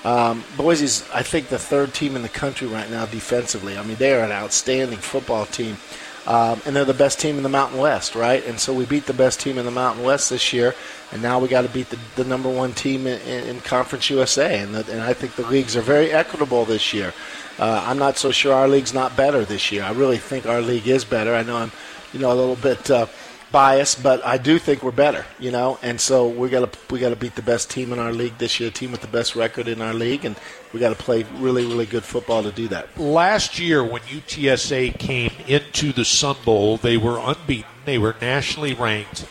Um, 0.03 0.43
Boise's, 0.57 1.07
I 1.13 1.23
think, 1.23 1.47
the 1.47 1.57
third 1.57 1.93
team 1.93 2.15
in 2.15 2.21
the 2.21 2.29
country 2.29 2.67
right 2.67 2.89
now 2.89 3.05
defensively. 3.05 3.77
I 3.77 3.83
mean, 3.83 3.95
they 3.97 4.13
are 4.13 4.23
an 4.23 4.31
outstanding 4.31 4.99
football 4.99 5.45
team. 5.45 5.77
Um, 6.25 6.61
and 6.65 6.75
they're 6.75 6.85
the 6.85 6.93
best 6.93 7.19
team 7.19 7.37
in 7.37 7.43
the 7.43 7.49
Mountain 7.49 7.79
West, 7.79 8.15
right? 8.15 8.45
And 8.45 8.57
so 8.57 8.73
we 8.73 8.85
beat 8.85 9.05
the 9.05 9.13
best 9.13 9.41
team 9.41 9.57
in 9.57 9.65
the 9.65 9.71
Mountain 9.71 10.05
West 10.05 10.29
this 10.29 10.53
year, 10.53 10.73
and 11.11 11.21
now 11.21 11.37
we 11.39 11.49
got 11.49 11.63
to 11.63 11.69
beat 11.69 11.89
the, 11.89 11.99
the 12.15 12.23
number 12.23 12.49
one 12.49 12.73
team 12.73 13.07
in, 13.07 13.19
in, 13.19 13.59
Conference 13.59 14.09
USA. 14.09 14.59
And, 14.59 14.73
the, 14.73 14.89
and 14.89 15.01
I 15.01 15.13
think 15.13 15.35
the 15.35 15.45
leagues 15.45 15.75
are 15.75 15.81
very 15.81 16.11
equitable 16.11 16.63
this 16.63 16.93
year. 16.93 17.13
Uh, 17.59 17.83
I'm 17.85 17.99
not 17.99 18.17
so 18.17 18.31
sure 18.31 18.53
our 18.53 18.69
league's 18.69 18.93
not 18.93 19.17
better 19.17 19.43
this 19.43 19.71
year. 19.71 19.83
I 19.83 19.91
really 19.91 20.17
think 20.17 20.45
our 20.45 20.61
league 20.61 20.87
is 20.87 21.03
better. 21.03 21.35
I 21.35 21.43
know 21.43 21.57
I'm 21.57 21.71
you 22.13 22.19
know, 22.19 22.31
a 22.31 22.35
little 22.35 22.55
bit 22.55 22.89
uh, 22.91 23.07
biased, 23.53 24.03
but 24.03 24.25
I 24.25 24.37
do 24.37 24.59
think 24.59 24.83
we're 24.83 24.91
better, 24.91 25.25
you 25.39 25.51
know, 25.51 25.79
and 25.81 26.01
so 26.01 26.27
we 26.27 26.49
got 26.49 26.73
to 26.73 26.79
we 26.93 26.99
got 26.99 27.11
to 27.11 27.15
beat 27.15 27.35
the 27.35 27.41
best 27.41 27.69
team 27.69 27.93
in 27.93 27.99
our 27.99 28.11
league 28.11 28.37
this 28.39 28.59
year, 28.59 28.69
team 28.69 28.91
with 28.91 28.99
the 28.99 29.07
best 29.07 29.37
record 29.37 29.69
in 29.69 29.81
our 29.81 29.93
league, 29.93 30.25
and 30.25 30.35
we 30.73 30.81
got 30.81 30.89
to 30.89 31.01
play 31.01 31.23
really 31.37 31.65
really 31.65 31.85
good 31.85 32.03
football 32.03 32.43
to 32.43 32.51
do 32.51 32.67
that. 32.67 32.99
Last 32.99 33.59
year, 33.59 33.81
when 33.81 34.01
UTSA 34.01 34.99
came 34.99 35.31
into 35.47 35.93
the 35.93 36.03
Sun 36.03 36.37
Bowl, 36.43 36.75
they 36.75 36.97
were 36.97 37.19
unbeaten. 37.19 37.69
They 37.85 37.97
were 37.97 38.15
nationally 38.19 38.73
ranked. 38.73 39.25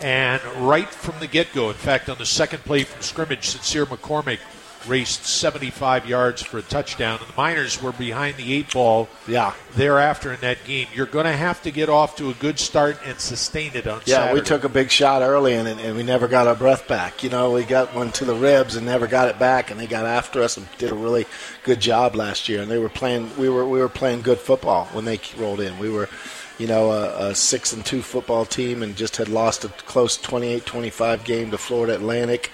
And 0.00 0.42
right 0.56 0.88
from 0.88 1.20
the 1.20 1.26
get 1.26 1.52
go, 1.52 1.68
in 1.68 1.74
fact, 1.74 2.08
on 2.08 2.16
the 2.16 2.24
second 2.24 2.60
play 2.60 2.84
from 2.84 3.02
scrimmage, 3.02 3.50
Sincere 3.50 3.84
McCormick 3.84 4.38
raced 4.86 5.24
75 5.26 6.06
yards 6.06 6.42
for 6.42 6.58
a 6.58 6.62
touchdown. 6.62 7.18
The 7.26 7.32
Miners 7.36 7.82
were 7.82 7.92
behind 7.92 8.36
the 8.36 8.52
eight 8.54 8.72
ball 8.72 9.08
yeah. 9.28 9.54
thereafter 9.74 10.32
in 10.32 10.40
that 10.40 10.64
game. 10.64 10.88
You're 10.94 11.06
going 11.06 11.26
to 11.26 11.36
have 11.36 11.62
to 11.62 11.70
get 11.70 11.88
off 11.88 12.16
to 12.16 12.30
a 12.30 12.34
good 12.34 12.58
start 12.58 12.98
and 13.04 13.18
sustain 13.20 13.72
it 13.74 13.86
on 13.86 14.00
Yeah, 14.06 14.16
Saturday. 14.16 14.40
we 14.40 14.46
took 14.46 14.64
a 14.64 14.68
big 14.68 14.90
shot 14.90 15.22
early 15.22 15.54
and, 15.54 15.68
and 15.68 15.96
we 15.96 16.02
never 16.02 16.28
got 16.28 16.46
our 16.46 16.54
breath 16.54 16.88
back. 16.88 17.22
You 17.22 17.30
know, 17.30 17.52
we 17.52 17.64
got 17.64 17.94
one 17.94 18.10
to 18.12 18.24
the 18.24 18.34
ribs 18.34 18.76
and 18.76 18.86
never 18.86 19.06
got 19.06 19.28
it 19.28 19.38
back, 19.38 19.70
and 19.70 19.78
they 19.78 19.86
got 19.86 20.06
after 20.06 20.42
us 20.42 20.56
and 20.56 20.66
did 20.78 20.90
a 20.90 20.94
really 20.94 21.26
good 21.64 21.80
job 21.80 22.14
last 22.14 22.48
year. 22.48 22.62
And 22.62 22.70
they 22.70 22.78
were 22.78 22.88
playing, 22.88 23.30
we 23.36 23.48
were 23.48 23.66
we 23.68 23.78
were 23.80 23.88
playing 23.88 24.22
good 24.22 24.38
football 24.38 24.86
when 24.92 25.04
they 25.04 25.20
rolled 25.36 25.60
in. 25.60 25.78
We 25.78 25.90
were, 25.90 26.08
you 26.58 26.66
know, 26.66 26.90
a, 26.90 27.28
a 27.30 27.34
six 27.34 27.72
and 27.72 27.84
two 27.84 28.02
football 28.02 28.44
team 28.44 28.82
and 28.82 28.96
just 28.96 29.16
had 29.16 29.28
lost 29.28 29.64
a 29.64 29.68
close 29.68 30.18
28-25 30.18 31.24
game 31.24 31.50
to 31.50 31.58
Florida 31.58 31.94
Atlantic. 31.94 32.50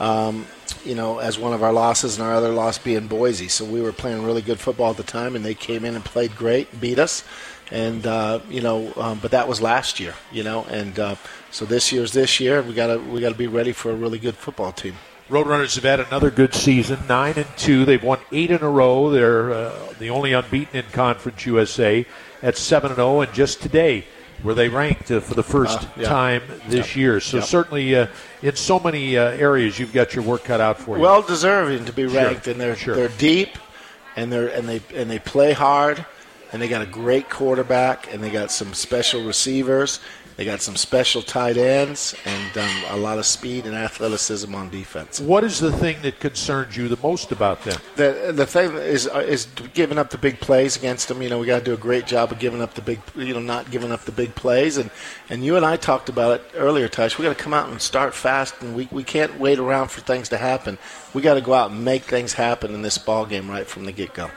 Um, 0.00 0.46
you 0.84 0.94
know, 0.94 1.18
as 1.18 1.38
one 1.38 1.52
of 1.52 1.62
our 1.62 1.72
losses, 1.72 2.18
and 2.18 2.26
our 2.26 2.34
other 2.34 2.48
loss 2.48 2.78
being 2.78 3.06
Boise. 3.06 3.48
So 3.48 3.64
we 3.64 3.82
were 3.82 3.92
playing 3.92 4.24
really 4.24 4.40
good 4.42 4.58
football 4.58 4.90
at 4.90 4.96
the 4.96 5.02
time, 5.02 5.36
and 5.36 5.44
they 5.44 5.54
came 5.54 5.84
in 5.84 5.94
and 5.94 6.04
played 6.04 6.34
great, 6.34 6.80
beat 6.80 6.98
us, 6.98 7.22
and 7.70 8.06
uh, 8.06 8.40
you 8.48 8.62
know, 8.62 8.92
um, 8.96 9.18
but 9.20 9.30
that 9.32 9.46
was 9.46 9.60
last 9.60 10.00
year, 10.00 10.14
you 10.32 10.42
know, 10.42 10.64
and 10.70 10.98
uh, 10.98 11.14
so 11.50 11.64
this 11.64 11.92
year's 11.92 12.12
this 12.12 12.40
year. 12.40 12.62
We 12.62 12.74
gotta 12.74 12.98
we 12.98 13.20
gotta 13.20 13.34
be 13.34 13.46
ready 13.46 13.72
for 13.72 13.90
a 13.90 13.94
really 13.94 14.18
good 14.18 14.36
football 14.36 14.72
team. 14.72 14.94
Roadrunners 15.28 15.76
have 15.76 15.84
had 15.84 16.00
another 16.00 16.30
good 16.30 16.54
season, 16.54 16.98
nine 17.08 17.34
and 17.36 17.46
two. 17.56 17.84
They've 17.84 18.02
won 18.02 18.18
eight 18.32 18.50
in 18.50 18.62
a 18.62 18.68
row. 18.68 19.10
They're 19.10 19.52
uh, 19.52 19.94
the 19.98 20.10
only 20.10 20.32
unbeaten 20.32 20.76
in 20.76 20.86
Conference 20.90 21.46
USA 21.46 22.04
at 22.42 22.56
seven 22.56 22.90
and 22.90 22.96
zero. 22.96 23.20
And 23.20 23.32
just 23.32 23.62
today, 23.62 24.06
were 24.42 24.54
they 24.54 24.68
ranked 24.68 25.10
uh, 25.10 25.20
for 25.20 25.34
the 25.34 25.42
first 25.42 25.78
Uh, 25.78 25.86
yeah. 25.96 26.08
time 26.08 26.42
this 26.68 26.88
Yep. 26.88 26.96
year. 26.96 27.20
So 27.20 27.38
Yep. 27.38 27.46
certainly, 27.46 27.96
uh, 27.96 28.06
in 28.42 28.56
so 28.56 28.78
many 28.80 29.16
uh, 29.18 29.24
areas, 29.30 29.78
you've 29.78 29.92
got 29.92 30.14
your 30.14 30.24
work 30.24 30.44
cut 30.44 30.60
out 30.60 30.78
for 30.80 30.96
you. 30.96 31.02
Well 31.02 31.22
deserving 31.22 31.84
to 31.86 31.92
be 31.92 32.08
Sure, 32.08 32.16
ranked, 32.24 32.46
and 32.46 32.60
they're 32.60 32.76
sure. 32.76 32.94
they're 32.94 33.08
deep, 33.18 33.58
and 34.16 34.32
they're 34.32 34.48
and 34.48 34.68
they 34.68 34.80
and 34.94 35.10
they 35.10 35.18
play 35.18 35.52
hard, 35.52 36.04
and 36.52 36.60
they 36.60 36.68
got 36.68 36.82
a 36.82 36.86
great 36.86 37.28
quarterback, 37.28 38.12
and 38.12 38.22
they 38.22 38.30
got 38.30 38.50
some 38.50 38.72
special 38.74 39.22
receivers. 39.24 40.00
They 40.40 40.46
got 40.46 40.62
some 40.62 40.76
special 40.76 41.20
tight 41.20 41.58
ends 41.58 42.14
and 42.24 42.56
um, 42.56 42.84
a 42.88 42.96
lot 42.96 43.18
of 43.18 43.26
speed 43.26 43.66
and 43.66 43.76
athleticism 43.76 44.54
on 44.54 44.70
defense. 44.70 45.20
what 45.20 45.44
is 45.44 45.60
the 45.60 45.70
thing 45.70 46.00
that 46.00 46.18
concerns 46.18 46.78
you 46.78 46.88
the 46.88 46.96
most 47.02 47.30
about 47.30 47.62
them? 47.62 47.78
The 47.96 48.32
the 48.34 48.46
thing 48.46 48.72
is 48.72 49.06
uh, 49.06 49.18
is 49.18 49.48
giving 49.74 49.98
up 49.98 50.08
the 50.08 50.16
big 50.16 50.40
plays 50.40 50.78
against 50.78 51.08
them. 51.08 51.20
You 51.20 51.28
know, 51.28 51.38
we 51.38 51.44
got 51.44 51.58
to 51.58 51.64
do 51.66 51.74
a 51.74 51.76
great 51.76 52.06
job 52.06 52.32
of 52.32 52.38
giving 52.38 52.62
up 52.62 52.72
the 52.72 52.80
big, 52.80 53.00
you 53.16 53.34
know, 53.34 53.40
not 53.40 53.70
giving 53.70 53.92
up 53.92 54.06
the 54.06 54.12
big 54.12 54.34
plays. 54.34 54.78
And 54.78 54.90
and 55.28 55.44
you 55.44 55.58
and 55.58 55.66
I 55.66 55.76
talked 55.76 56.08
about 56.08 56.40
it 56.40 56.50
earlier, 56.54 56.88
Tush. 56.88 57.18
We 57.18 57.24
got 57.26 57.36
to 57.36 57.44
come 57.44 57.52
out 57.52 57.68
and 57.68 57.78
start 57.78 58.14
fast, 58.14 58.54
and 58.62 58.74
we 58.74 58.88
we 58.90 59.04
can't 59.04 59.38
wait 59.38 59.58
around 59.58 59.90
for 59.90 60.00
things 60.00 60.30
to 60.30 60.38
happen. 60.38 60.78
We 61.12 61.20
got 61.20 61.34
to 61.34 61.42
go 61.42 61.52
out 61.52 61.70
and 61.70 61.84
make 61.84 62.04
things 62.04 62.32
happen 62.32 62.72
in 62.72 62.80
this 62.80 62.96
ball 62.96 63.26
game 63.26 63.50
right 63.50 63.66
from 63.66 63.84
the 63.84 63.92
get 63.92 64.14
go. 64.14 64.30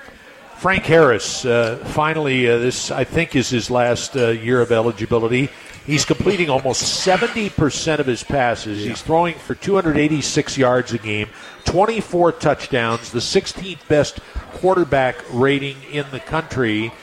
Frank 0.58 0.84
Harris, 0.84 1.46
uh, 1.46 1.78
finally, 1.94 2.50
uh, 2.50 2.58
this 2.58 2.92
I 2.92 3.06
think 3.06 3.38
is 3.38 3.50
his 3.50 3.72
last 3.72 4.18
uh, 4.18 4.32
year 4.32 4.60
of 4.60 4.74
eligibility. 4.74 5.50
He's 5.86 6.06
completing 6.06 6.50
almost 6.50 7.06
70% 7.06 8.00
of 8.00 8.06
his 8.06 8.24
passes. 8.24 8.84
He's 8.86 9.02
throwing 9.02 9.36
for 9.36 9.54
286 9.56 10.58
yards 10.58 10.94
a 10.94 10.98
game, 10.98 11.28
24 11.66 12.32
touchdowns, 12.34 13.12
the 13.12 13.20
16th 13.20 13.86
best 13.90 14.20
quarterback 14.54 15.18
rating 15.32 15.76
in 15.92 16.06
the 16.12 16.20
country. 16.22 16.94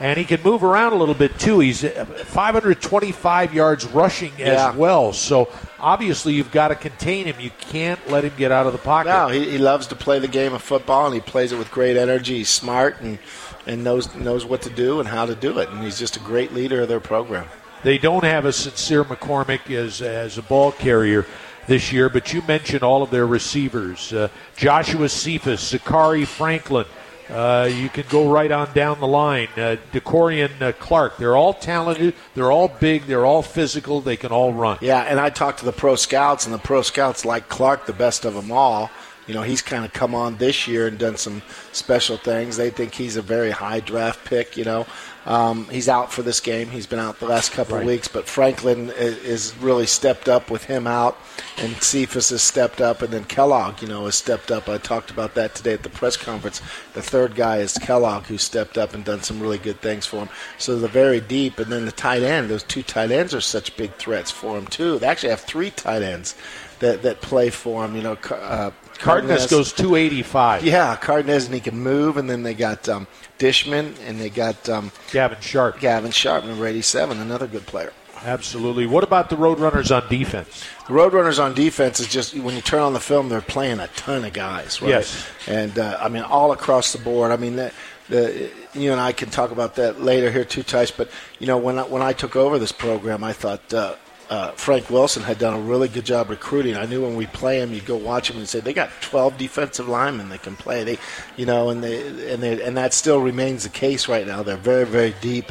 And 0.00 0.16
he 0.16 0.24
can 0.24 0.40
move 0.44 0.62
around 0.62 0.92
a 0.92 0.94
little 0.94 1.14
bit 1.16 1.40
too. 1.40 1.58
He's 1.58 1.82
uh, 1.82 2.04
525 2.26 3.52
yards 3.52 3.84
rushing 3.86 4.32
Yeah. 4.38 4.68
as 4.70 4.76
well. 4.76 5.12
So 5.12 5.48
obviously 5.80 6.34
you've 6.34 6.52
got 6.52 6.68
to 6.68 6.76
contain 6.76 7.26
him. 7.26 7.40
You 7.40 7.50
can't 7.58 7.98
let 8.08 8.22
him 8.22 8.32
get 8.36 8.52
out 8.52 8.66
of 8.66 8.72
the 8.72 8.78
pocket. 8.78 9.08
No, 9.08 9.26
he, 9.26 9.50
he 9.50 9.58
loves 9.58 9.88
to 9.88 9.96
play 9.96 10.20
the 10.20 10.28
game 10.28 10.54
of 10.54 10.62
football, 10.62 11.06
and 11.06 11.14
he 11.16 11.20
plays 11.20 11.50
it 11.50 11.58
with 11.58 11.72
great 11.72 11.96
energy. 11.96 12.38
He's 12.38 12.48
smart 12.50 13.00
and 13.00 13.18
and 13.66 13.82
knows 13.84 14.14
knows 14.14 14.46
what 14.46 14.62
to 14.62 14.70
do 14.70 15.00
and 15.00 15.08
how 15.08 15.26
to 15.26 15.34
do 15.34 15.58
it. 15.58 15.68
And 15.70 15.82
he's 15.82 15.98
just 15.98 16.16
a 16.16 16.20
great 16.20 16.54
leader 16.54 16.82
of 16.82 16.88
their 16.88 17.00
program. 17.00 17.46
They 17.82 17.98
don't 17.98 18.24
have 18.24 18.44
a 18.44 18.52
sincere 18.52 19.04
McCormick 19.04 19.70
as 19.70 20.02
as 20.02 20.38
a 20.38 20.42
ball 20.42 20.72
carrier 20.72 21.26
this 21.66 21.92
year, 21.92 22.08
but 22.08 22.32
you 22.32 22.42
mentioned 22.42 22.82
all 22.82 23.02
of 23.02 23.10
their 23.10 23.26
receivers: 23.26 24.12
uh, 24.12 24.28
Joshua 24.56 25.08
Cephas, 25.08 25.72
Zakari 25.72 26.26
Franklin. 26.26 26.86
Uh, 27.30 27.68
you 27.70 27.90
can 27.90 28.04
go 28.08 28.30
right 28.30 28.50
on 28.50 28.72
down 28.72 28.98
the 29.00 29.06
line. 29.06 29.48
Uh, 29.54 29.76
De'Corian 29.92 30.62
uh, 30.62 30.72
Clark. 30.72 31.18
They're 31.18 31.36
all 31.36 31.52
talented. 31.52 32.14
They're 32.34 32.50
all 32.50 32.68
big. 32.68 33.04
They're 33.04 33.26
all 33.26 33.42
physical. 33.42 34.00
They 34.00 34.16
can 34.16 34.32
all 34.32 34.52
run. 34.54 34.78
Yeah, 34.80 35.02
and 35.02 35.20
I 35.20 35.28
talked 35.28 35.58
to 35.58 35.66
the 35.66 35.72
pro 35.72 35.94
scouts, 35.94 36.46
and 36.46 36.54
the 36.54 36.58
pro 36.58 36.80
scouts 36.82 37.26
like 37.26 37.48
Clark 37.48 37.86
the 37.86 37.92
best 37.92 38.24
of 38.24 38.34
them 38.34 38.50
all. 38.50 38.90
You 39.26 39.34
know, 39.34 39.42
he's 39.42 39.60
kind 39.60 39.84
of 39.84 39.92
come 39.92 40.14
on 40.14 40.38
this 40.38 40.66
year 40.66 40.86
and 40.86 40.98
done 40.98 41.18
some 41.18 41.42
special 41.72 42.16
things. 42.16 42.56
They 42.56 42.70
think 42.70 42.94
he's 42.94 43.16
a 43.16 43.22
very 43.22 43.50
high 43.50 43.80
draft 43.80 44.24
pick. 44.24 44.56
You 44.56 44.64
know, 44.64 44.86
um, 45.28 45.68
he's 45.68 45.90
out 45.90 46.10
for 46.10 46.22
this 46.22 46.40
game. 46.40 46.68
He's 46.68 46.86
been 46.86 46.98
out 46.98 47.20
the 47.20 47.26
last 47.26 47.52
couple 47.52 47.76
of 47.76 47.84
weeks, 47.84 48.08
but 48.08 48.26
Franklin 48.26 48.88
is, 48.88 49.18
is 49.18 49.56
really 49.58 49.84
stepped 49.84 50.26
up 50.26 50.50
with 50.50 50.64
him 50.64 50.86
out, 50.86 51.18
and 51.58 51.76
Cephas 51.82 52.30
has 52.30 52.40
stepped 52.40 52.80
up, 52.80 53.02
and 53.02 53.12
then 53.12 53.24
Kellogg, 53.24 53.82
you 53.82 53.88
know, 53.88 54.06
has 54.06 54.14
stepped 54.14 54.50
up. 54.50 54.70
I 54.70 54.78
talked 54.78 55.10
about 55.10 55.34
that 55.34 55.54
today 55.54 55.74
at 55.74 55.82
the 55.82 55.90
press 55.90 56.16
conference. 56.16 56.62
The 56.94 57.02
third 57.02 57.34
guy 57.34 57.58
is 57.58 57.76
Kellogg, 57.76 58.24
who 58.24 58.38
stepped 58.38 58.78
up 58.78 58.94
and 58.94 59.04
done 59.04 59.22
some 59.22 59.38
really 59.38 59.58
good 59.58 59.82
things 59.82 60.06
for 60.06 60.16
him. 60.16 60.30
So 60.56 60.78
they're 60.78 60.88
very 60.88 61.20
deep, 61.20 61.58
and 61.58 61.70
then 61.70 61.84
the 61.84 61.92
tight 61.92 62.22
end. 62.22 62.48
Those 62.48 62.62
two 62.62 62.82
tight 62.82 63.10
ends 63.10 63.34
are 63.34 63.42
such 63.42 63.76
big 63.76 63.94
threats 63.96 64.30
for 64.30 64.56
him 64.56 64.66
too. 64.66 64.98
They 64.98 65.08
actually 65.08 65.30
have 65.30 65.42
three 65.42 65.70
tight 65.70 66.00
ends 66.00 66.36
that 66.78 67.02
that 67.02 67.20
play 67.20 67.50
for 67.50 67.84
him. 67.84 67.94
You 67.96 68.02
know, 68.02 68.16
uh, 68.30 68.70
Cardenas 68.98 69.46
goes 69.46 69.72
285. 69.72 70.64
Yeah, 70.64 70.96
Cardenas, 70.96 71.46
and 71.46 71.54
he 71.54 71.60
can 71.60 71.78
move. 71.78 72.16
And 72.16 72.28
then 72.28 72.42
they 72.42 72.54
got 72.54 72.88
um, 72.88 73.06
Dishman, 73.38 73.94
and 74.06 74.20
they 74.20 74.30
got 74.30 74.68
um, 74.68 74.90
Gavin 75.12 75.40
Sharp. 75.40 75.80
Gavin 75.80 76.10
Sharp, 76.10 76.44
number 76.44 76.66
87, 76.66 77.18
another 77.18 77.46
good 77.46 77.66
player. 77.66 77.92
Absolutely. 78.24 78.86
What 78.86 79.04
about 79.04 79.30
the 79.30 79.36
Roadrunners 79.36 79.94
on 79.94 80.08
defense? 80.08 80.64
The 80.86 80.92
Roadrunners 80.92 81.42
on 81.42 81.54
defense 81.54 82.00
is 82.00 82.08
just 82.08 82.36
when 82.36 82.56
you 82.56 82.60
turn 82.60 82.80
on 82.80 82.92
the 82.92 83.00
film, 83.00 83.28
they're 83.28 83.40
playing 83.40 83.78
a 83.78 83.86
ton 83.88 84.24
of 84.24 84.32
guys, 84.32 84.82
right? 84.82 84.88
Yes. 84.88 85.26
And 85.46 85.78
uh, 85.78 85.98
I 86.00 86.08
mean, 86.08 86.22
all 86.22 86.52
across 86.52 86.92
the 86.92 86.98
board. 86.98 87.30
I 87.30 87.36
mean, 87.36 87.56
that, 87.56 87.72
the, 88.08 88.50
you 88.74 88.90
and 88.90 89.00
I 89.00 89.12
can 89.12 89.30
talk 89.30 89.50
about 89.50 89.76
that 89.76 90.00
later 90.00 90.30
here 90.30 90.44
too, 90.44 90.62
Tice. 90.62 90.90
But 90.90 91.10
you 91.38 91.46
know, 91.46 91.58
when 91.58 91.78
I, 91.78 91.82
when 91.82 92.02
I 92.02 92.12
took 92.12 92.36
over 92.36 92.58
this 92.58 92.72
program, 92.72 93.22
I 93.22 93.32
thought. 93.32 93.72
Uh, 93.72 93.94
uh, 94.30 94.50
Frank 94.52 94.90
Wilson 94.90 95.22
had 95.22 95.38
done 95.38 95.54
a 95.54 95.60
really 95.60 95.88
good 95.88 96.04
job 96.04 96.28
recruiting. 96.28 96.76
I 96.76 96.84
knew 96.84 97.02
when 97.02 97.16
we 97.16 97.26
play 97.26 97.60
him, 97.60 97.72
you 97.72 97.80
go 97.80 97.96
watch 97.96 98.30
him 98.30 98.36
and 98.36 98.48
say 98.48 98.60
they 98.60 98.74
got 98.74 98.90
12 99.00 99.38
defensive 99.38 99.88
linemen 99.88 100.28
that 100.28 100.42
can 100.42 100.56
play. 100.56 100.84
They, 100.84 100.98
you 101.36 101.46
know, 101.46 101.70
and 101.70 101.82
they 101.82 102.32
and 102.32 102.42
they 102.42 102.62
and 102.62 102.76
that 102.76 102.92
still 102.92 103.20
remains 103.20 103.62
the 103.62 103.70
case 103.70 104.08
right 104.08 104.26
now. 104.26 104.42
They're 104.42 104.56
very 104.56 104.84
very 104.84 105.14
deep 105.22 105.50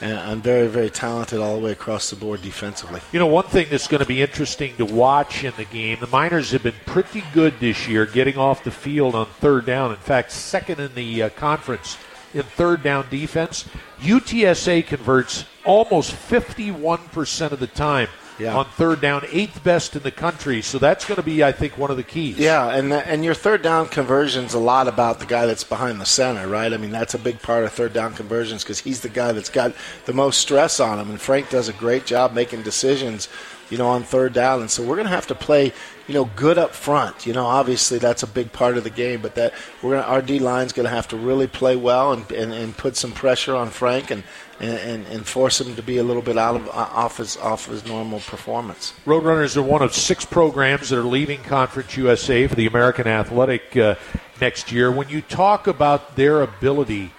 and, 0.00 0.12
and 0.12 0.42
very 0.42 0.68
very 0.68 0.90
talented 0.90 1.40
all 1.40 1.56
the 1.56 1.64
way 1.64 1.72
across 1.72 2.10
the 2.10 2.16
board 2.16 2.42
defensively. 2.42 3.00
You 3.10 3.18
know, 3.18 3.26
one 3.26 3.46
thing 3.46 3.66
that's 3.70 3.88
going 3.88 4.02
to 4.02 4.06
be 4.06 4.22
interesting 4.22 4.76
to 4.76 4.84
watch 4.84 5.42
in 5.42 5.52
the 5.56 5.64
game, 5.64 5.98
the 5.98 6.06
Miners 6.06 6.52
have 6.52 6.62
been 6.62 6.74
pretty 6.86 7.24
good 7.32 7.54
this 7.58 7.88
year 7.88 8.06
getting 8.06 8.38
off 8.38 8.62
the 8.62 8.70
field 8.70 9.16
on 9.16 9.26
third 9.26 9.66
down. 9.66 9.90
In 9.90 9.96
fact, 9.96 10.30
second 10.30 10.78
in 10.78 10.94
the 10.94 11.24
uh, 11.24 11.28
conference 11.30 11.98
in 12.34 12.42
third 12.42 12.82
down 12.82 13.06
defense. 13.10 13.64
UTSA 14.02 14.86
converts 14.86 15.44
almost 15.64 16.12
51% 16.12 17.52
of 17.52 17.60
the 17.60 17.66
time 17.68 18.08
Yeah. 18.38 18.56
on 18.56 18.64
third 18.64 19.00
down, 19.00 19.22
eighth 19.30 19.62
best 19.62 19.94
in 19.94 20.02
the 20.02 20.10
country. 20.10 20.60
So 20.62 20.78
that's 20.78 21.04
going 21.04 21.16
to 21.16 21.22
be, 21.22 21.44
I 21.44 21.52
think, 21.52 21.78
one 21.78 21.90
of 21.92 21.96
the 21.96 22.02
keys. 22.02 22.36
Yeah, 22.38 22.68
and 22.74 22.90
that, 22.90 23.06
and 23.06 23.24
your 23.24 23.34
third 23.34 23.62
down 23.62 23.86
conversion's 23.88 24.54
a 24.54 24.58
lot 24.58 24.88
about 24.88 25.20
the 25.20 25.26
guy 25.26 25.46
that's 25.46 25.62
behind 25.62 26.00
the 26.00 26.06
center, 26.06 26.48
right? 26.48 26.72
I 26.72 26.76
mean, 26.78 26.90
that's 26.90 27.14
a 27.14 27.18
big 27.18 27.40
part 27.40 27.62
of 27.62 27.72
third 27.72 27.92
down 27.92 28.14
conversions 28.14 28.64
because 28.64 28.80
he's 28.80 29.02
the 29.02 29.08
guy 29.08 29.30
that's 29.30 29.50
got 29.50 29.72
the 30.06 30.12
most 30.12 30.40
stress 30.40 30.80
on 30.80 30.98
him, 30.98 31.10
and 31.10 31.20
Frank 31.20 31.50
does 31.50 31.68
a 31.68 31.72
great 31.72 32.04
job 32.04 32.32
making 32.32 32.62
decisions, 32.62 33.28
you 33.72 33.78
know, 33.78 33.88
on 33.88 34.02
third 34.02 34.34
down. 34.34 34.60
And 34.60 34.70
so 34.70 34.82
we're 34.82 34.96
going 34.96 35.06
to 35.06 35.14
have 35.14 35.28
to 35.28 35.34
play, 35.34 35.72
you 36.06 36.12
know, 36.12 36.26
good 36.36 36.58
up 36.58 36.72
front. 36.72 37.26
You 37.26 37.32
know, 37.32 37.46
obviously 37.46 37.96
that's 37.96 38.22
a 38.22 38.26
big 38.26 38.52
part 38.52 38.76
of 38.76 38.84
the 38.84 38.90
game, 38.90 39.22
but 39.22 39.34
that 39.36 39.54
we're 39.80 39.96
gonna, 39.96 40.06
our 40.06 40.20
D 40.20 40.38
line's 40.38 40.74
going 40.74 40.84
to 40.84 40.94
have 40.94 41.08
to 41.08 41.16
really 41.16 41.46
play 41.46 41.74
well 41.74 42.12
and, 42.12 42.30
and, 42.30 42.52
and 42.52 42.76
put 42.76 42.96
some 42.96 43.12
pressure 43.12 43.56
on 43.56 43.70
Frank 43.70 44.10
and, 44.10 44.24
and, 44.60 45.06
and, 45.06 45.26
force 45.26 45.58
him 45.58 45.74
to 45.74 45.82
be 45.82 45.96
a 45.96 46.04
little 46.04 46.20
bit 46.20 46.36
out 46.36 46.54
of 46.54 46.68
off 46.68 47.16
his 47.16 47.36
off 47.38 47.66
his 47.66 47.84
normal 47.84 48.20
performance. 48.20 48.92
Roadrunners 49.06 49.56
are 49.56 49.62
one 49.62 49.82
of 49.82 49.92
six 49.92 50.24
programs 50.24 50.90
that 50.90 50.98
are 50.98 51.02
leaving 51.02 51.42
Conference 51.42 51.96
USA 51.96 52.46
for 52.46 52.54
the 52.54 52.66
American 52.66 53.08
Athletic 53.08 53.76
uh, 53.76 53.96
next 54.40 54.70
year. 54.70 54.92
When 54.92 55.08
you 55.08 55.20
talk 55.22 55.66
about 55.66 56.14
their 56.14 56.42
ability 56.42 57.10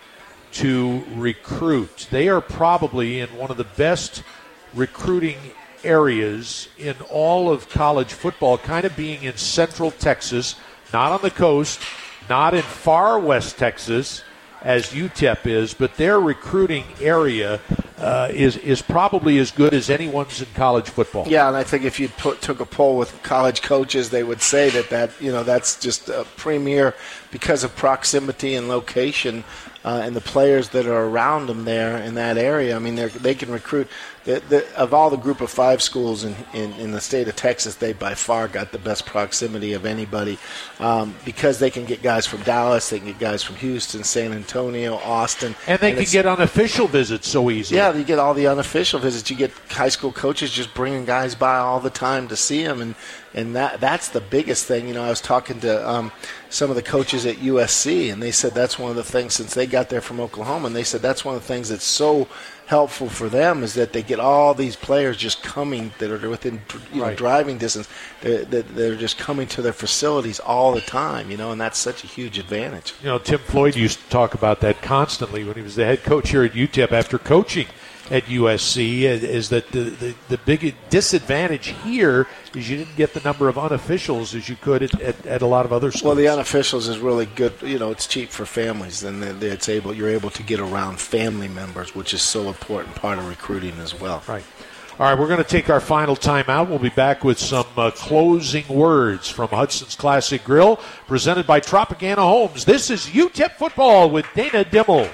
to 0.54 1.04
recruit. 1.16 2.08
They 2.12 2.30
are 2.30 2.40
probably 2.40 3.20
in 3.20 3.36
one 3.36 3.50
of 3.50 3.58
the 3.58 3.64
best 3.64 4.24
recruiting 4.76 5.38
areas 5.84 6.68
in 6.78 6.96
all 7.10 7.50
of 7.50 7.70
college 7.70 8.14
football, 8.14 8.58
kind 8.58 8.86
of 8.86 8.96
being 8.96 9.24
in 9.24 9.38
central 9.38 9.92
Texas, 9.92 10.56
not 10.92 11.12
on 11.12 11.22
the 11.22 11.32
coast, 11.32 11.80
not 12.30 12.54
in 12.54 12.62
far 12.62 13.20
west 13.20 13.58
Texas 13.58 14.24
as 14.64 14.88
UTEP 14.88 15.46
is, 15.46 15.74
but 15.74 15.98
their 15.98 16.20
recruiting 16.20 16.86
area 17.02 17.60
uh, 17.98 18.30
is 18.32 18.58
is 18.58 18.82
probably 18.82 19.38
as 19.38 19.52
good 19.52 19.74
as 19.74 19.90
anyone's 19.90 20.42
in 20.42 20.48
college 20.56 20.90
football. 20.90 21.28
Yeah, 21.28 21.48
and 21.48 21.56
I 21.56 21.64
think 21.64 21.84
if 21.84 22.00
you 22.00 22.10
put, 22.10 22.42
took 22.42 22.60
a 22.60 22.66
poll 22.66 22.98
with 22.98 23.22
college 23.24 23.62
coaches, 23.62 24.10
they 24.10 24.24
would 24.24 24.42
say 24.42 24.70
that 24.70 24.90
that 24.90 25.12
you 25.22 25.32
know 25.32 25.44
that's 25.44 25.80
just 25.80 26.10
a 26.10 26.26
premier 26.38 26.96
because 27.32 27.64
of 27.64 27.76
proximity 27.76 28.56
and 28.56 28.68
location. 28.68 29.44
Uh, 29.86 30.02
and 30.02 30.16
the 30.16 30.22
players 30.22 30.70
that 30.70 30.86
are 30.86 31.04
around 31.08 31.48
them 31.48 31.66
there 31.66 31.98
in 31.98 32.16
that 32.16 32.38
area, 32.38 32.74
I 32.74 32.80
mean, 32.80 32.96
they 32.96 33.36
can 33.36 33.52
recruit. 33.52 33.90
The, 34.26 34.42
the, 34.48 34.78
of 34.78 34.94
all 34.94 35.10
the 35.10 35.18
group 35.18 35.42
of 35.42 35.50
five 35.50 35.82
schools 35.82 36.24
in, 36.24 36.34
in, 36.54 36.72
in, 36.74 36.92
the 36.92 37.02
state 37.02 37.28
of 37.28 37.36
Texas, 37.36 37.76
they 37.76 37.92
by 37.92 38.14
far 38.14 38.48
got 38.48 38.72
the 38.72 38.78
best 38.78 39.06
proximity 39.06 39.74
of 39.74 39.86
anybody 39.86 40.38
um, 40.80 41.14
because 41.26 41.60
they 41.60 41.70
can 41.70 41.84
get 41.84 42.02
guys 42.02 42.26
from 42.26 42.42
Dallas, 42.44 42.90
they 42.90 43.00
can 43.00 43.10
get 43.10 43.20
guys 43.20 43.44
from 43.44 43.58
Houston, 43.58 44.02
San 44.04 44.32
Antonio, 44.32 44.96
Austin. 44.96 45.56
And 45.68 45.78
they 45.82 45.92
and 45.92 46.00
can 46.00 46.10
get 46.10 46.26
unofficial 46.26 46.88
visits 46.88 47.28
so 47.28 47.50
easy. 47.50 47.76
Yeah, 47.76 47.94
you 47.94 48.06
get 48.06 48.18
all 48.18 48.34
the 48.34 48.48
unofficial 48.48 49.00
visits. 49.00 49.30
You 49.30 49.36
get 49.36 49.52
high 49.70 49.90
school 49.90 50.14
coaches 50.14 50.52
just 50.52 50.74
bringing 50.74 51.04
guys 51.04 51.36
by 51.36 51.58
all 51.58 51.82
the 51.82 51.90
time 51.90 52.30
to 52.30 52.38
see 52.38 52.64
them. 52.64 52.82
And, 52.82 52.96
and 53.34 53.56
that 53.56 53.80
that's 53.80 54.10
the 54.10 54.22
biggest 54.22 54.66
thing. 54.66 54.88
You 54.88 54.94
know, 54.94 55.04
I 55.04 55.10
was 55.10 55.22
talking 55.22 55.60
to 55.62 55.90
um, 55.90 56.12
some 56.50 56.70
of 56.70 56.76
the 56.76 56.82
coaches 56.82 57.26
at 57.26 57.38
USC, 57.38 58.12
and 58.14 58.22
they 58.22 58.32
said 58.32 58.54
that's 58.54 58.78
one 58.78 58.92
of 58.92 58.96
the 58.96 59.04
things 59.04 59.34
since 59.34 59.54
they 59.54 59.66
got 59.66 59.90
there 59.90 60.02
from 60.02 60.20
Oklahoma, 60.20 60.68
and 60.68 60.76
they 60.76 60.84
said 60.84 61.02
that's 61.02 61.26
one 61.26 61.36
of 61.36 61.42
the 61.42 61.48
things 61.48 61.70
that's 61.70 61.84
so 61.84 62.28
helpful 62.68 63.10
for 63.10 63.30
them 63.30 63.64
is 63.64 63.74
that 63.74 63.94
they 63.94 64.02
get 64.02 64.20
all 64.20 64.54
these 64.54 64.76
players 64.76 65.18
just 65.18 65.44
coming 65.44 65.92
that 66.00 66.10
are 66.10 66.30
within 66.30 66.62
you 66.92 67.00
know, 67.00 67.08
right. 67.08 67.18
driving 67.18 67.58
distance. 67.58 67.88
They're, 68.22 68.44
they're 68.46 68.96
just 68.96 69.18
coming 69.18 69.48
to 69.48 69.62
their 69.62 69.74
facilities 69.74 70.40
all 70.40 70.74
the 70.74 70.82
time, 70.82 71.30
you 71.30 71.38
know, 71.38 71.52
and 71.52 71.60
that's 71.60 71.78
such 71.78 72.04
a 72.04 72.08
huge 72.08 72.40
advantage. 72.40 72.94
You 73.02 73.10
know, 73.10 73.20
Tim 73.20 73.40
Floyd 73.40 73.76
used 73.76 74.00
to 74.00 74.10
talk 74.10 74.34
about 74.34 74.62
that 74.62 74.82
constantly 74.82 75.44
when 75.44 75.56
he 75.56 75.62
was 75.62 75.76
the 75.76 75.86
head 75.86 76.04
coach 76.04 76.30
here 76.30 76.44
at 76.44 76.54
UTEP 76.54 76.92
after 76.92 77.18
coaching 77.18 77.68
at 78.12 78.24
USC 78.26 79.02
is 79.02 79.50
that 79.50 79.72
the, 79.72 79.84
the, 79.84 80.16
the 80.30 80.38
big 80.40 80.76
disadvantage 80.90 81.68
here 81.84 82.28
is 82.54 82.70
you 82.70 82.78
didn't 82.78 82.96
get 82.96 83.14
the 83.14 83.22
number 83.22 83.48
of 83.48 83.56
unofficials 83.56 84.36
as 84.36 84.50
you 84.50 84.56
could 84.56 84.84
at, 84.84 85.02
at, 85.02 85.26
at, 85.26 85.42
a 85.42 85.46
lot 85.46 85.66
of 85.66 85.72
other 85.72 85.92
schools. 85.92 86.04
Well, 86.04 86.16
the 86.16 86.26
unofficials 86.26 86.90
is 86.90 87.00
really 87.00 87.26
good. 87.26 87.54
You 87.62 87.80
know, 87.80 87.92
it's 87.92 88.08
cheap 88.08 88.30
for 88.30 88.46
families, 88.46 89.04
and 89.04 89.24
it's 89.42 89.70
able 89.70 89.94
you're 89.94 90.10
able 90.10 90.30
to 90.32 90.44
get 90.44 90.60
around 90.60 91.00
family 91.00 91.48
members, 91.48 91.96
which 91.96 92.14
is 92.14 92.22
so 92.22 92.48
important 92.48 92.96
part 92.96 93.20
of 93.20 93.28
recruiting 93.28 93.78
as 93.80 94.00
well. 94.00 94.24
Right. 94.28 94.44
All 95.00 95.08
right, 95.08 95.18
we're 95.18 95.28
going 95.28 95.44
to 95.44 95.50
take 95.50 95.72
our 95.72 95.80
final 95.80 96.16
timeout. 96.16 96.70
We'll 96.70 96.78
be 96.78 96.90
back 96.90 97.24
with 97.24 97.40
some 97.40 97.66
uh, 97.76 97.90
closing 97.90 98.68
words 98.68 99.28
from 99.28 99.50
Hudson's 99.50 99.96
Classic 99.96 100.44
Grill, 100.44 100.76
presented 101.08 101.48
by 101.48 101.62
Tropicana 101.62 102.18
Homes. 102.18 102.64
This 102.64 102.92
is 102.92 103.08
UTEP 103.08 103.54
football 103.54 104.12
with 104.12 104.28
Dana 104.36 104.64
Dimel. 104.64 105.10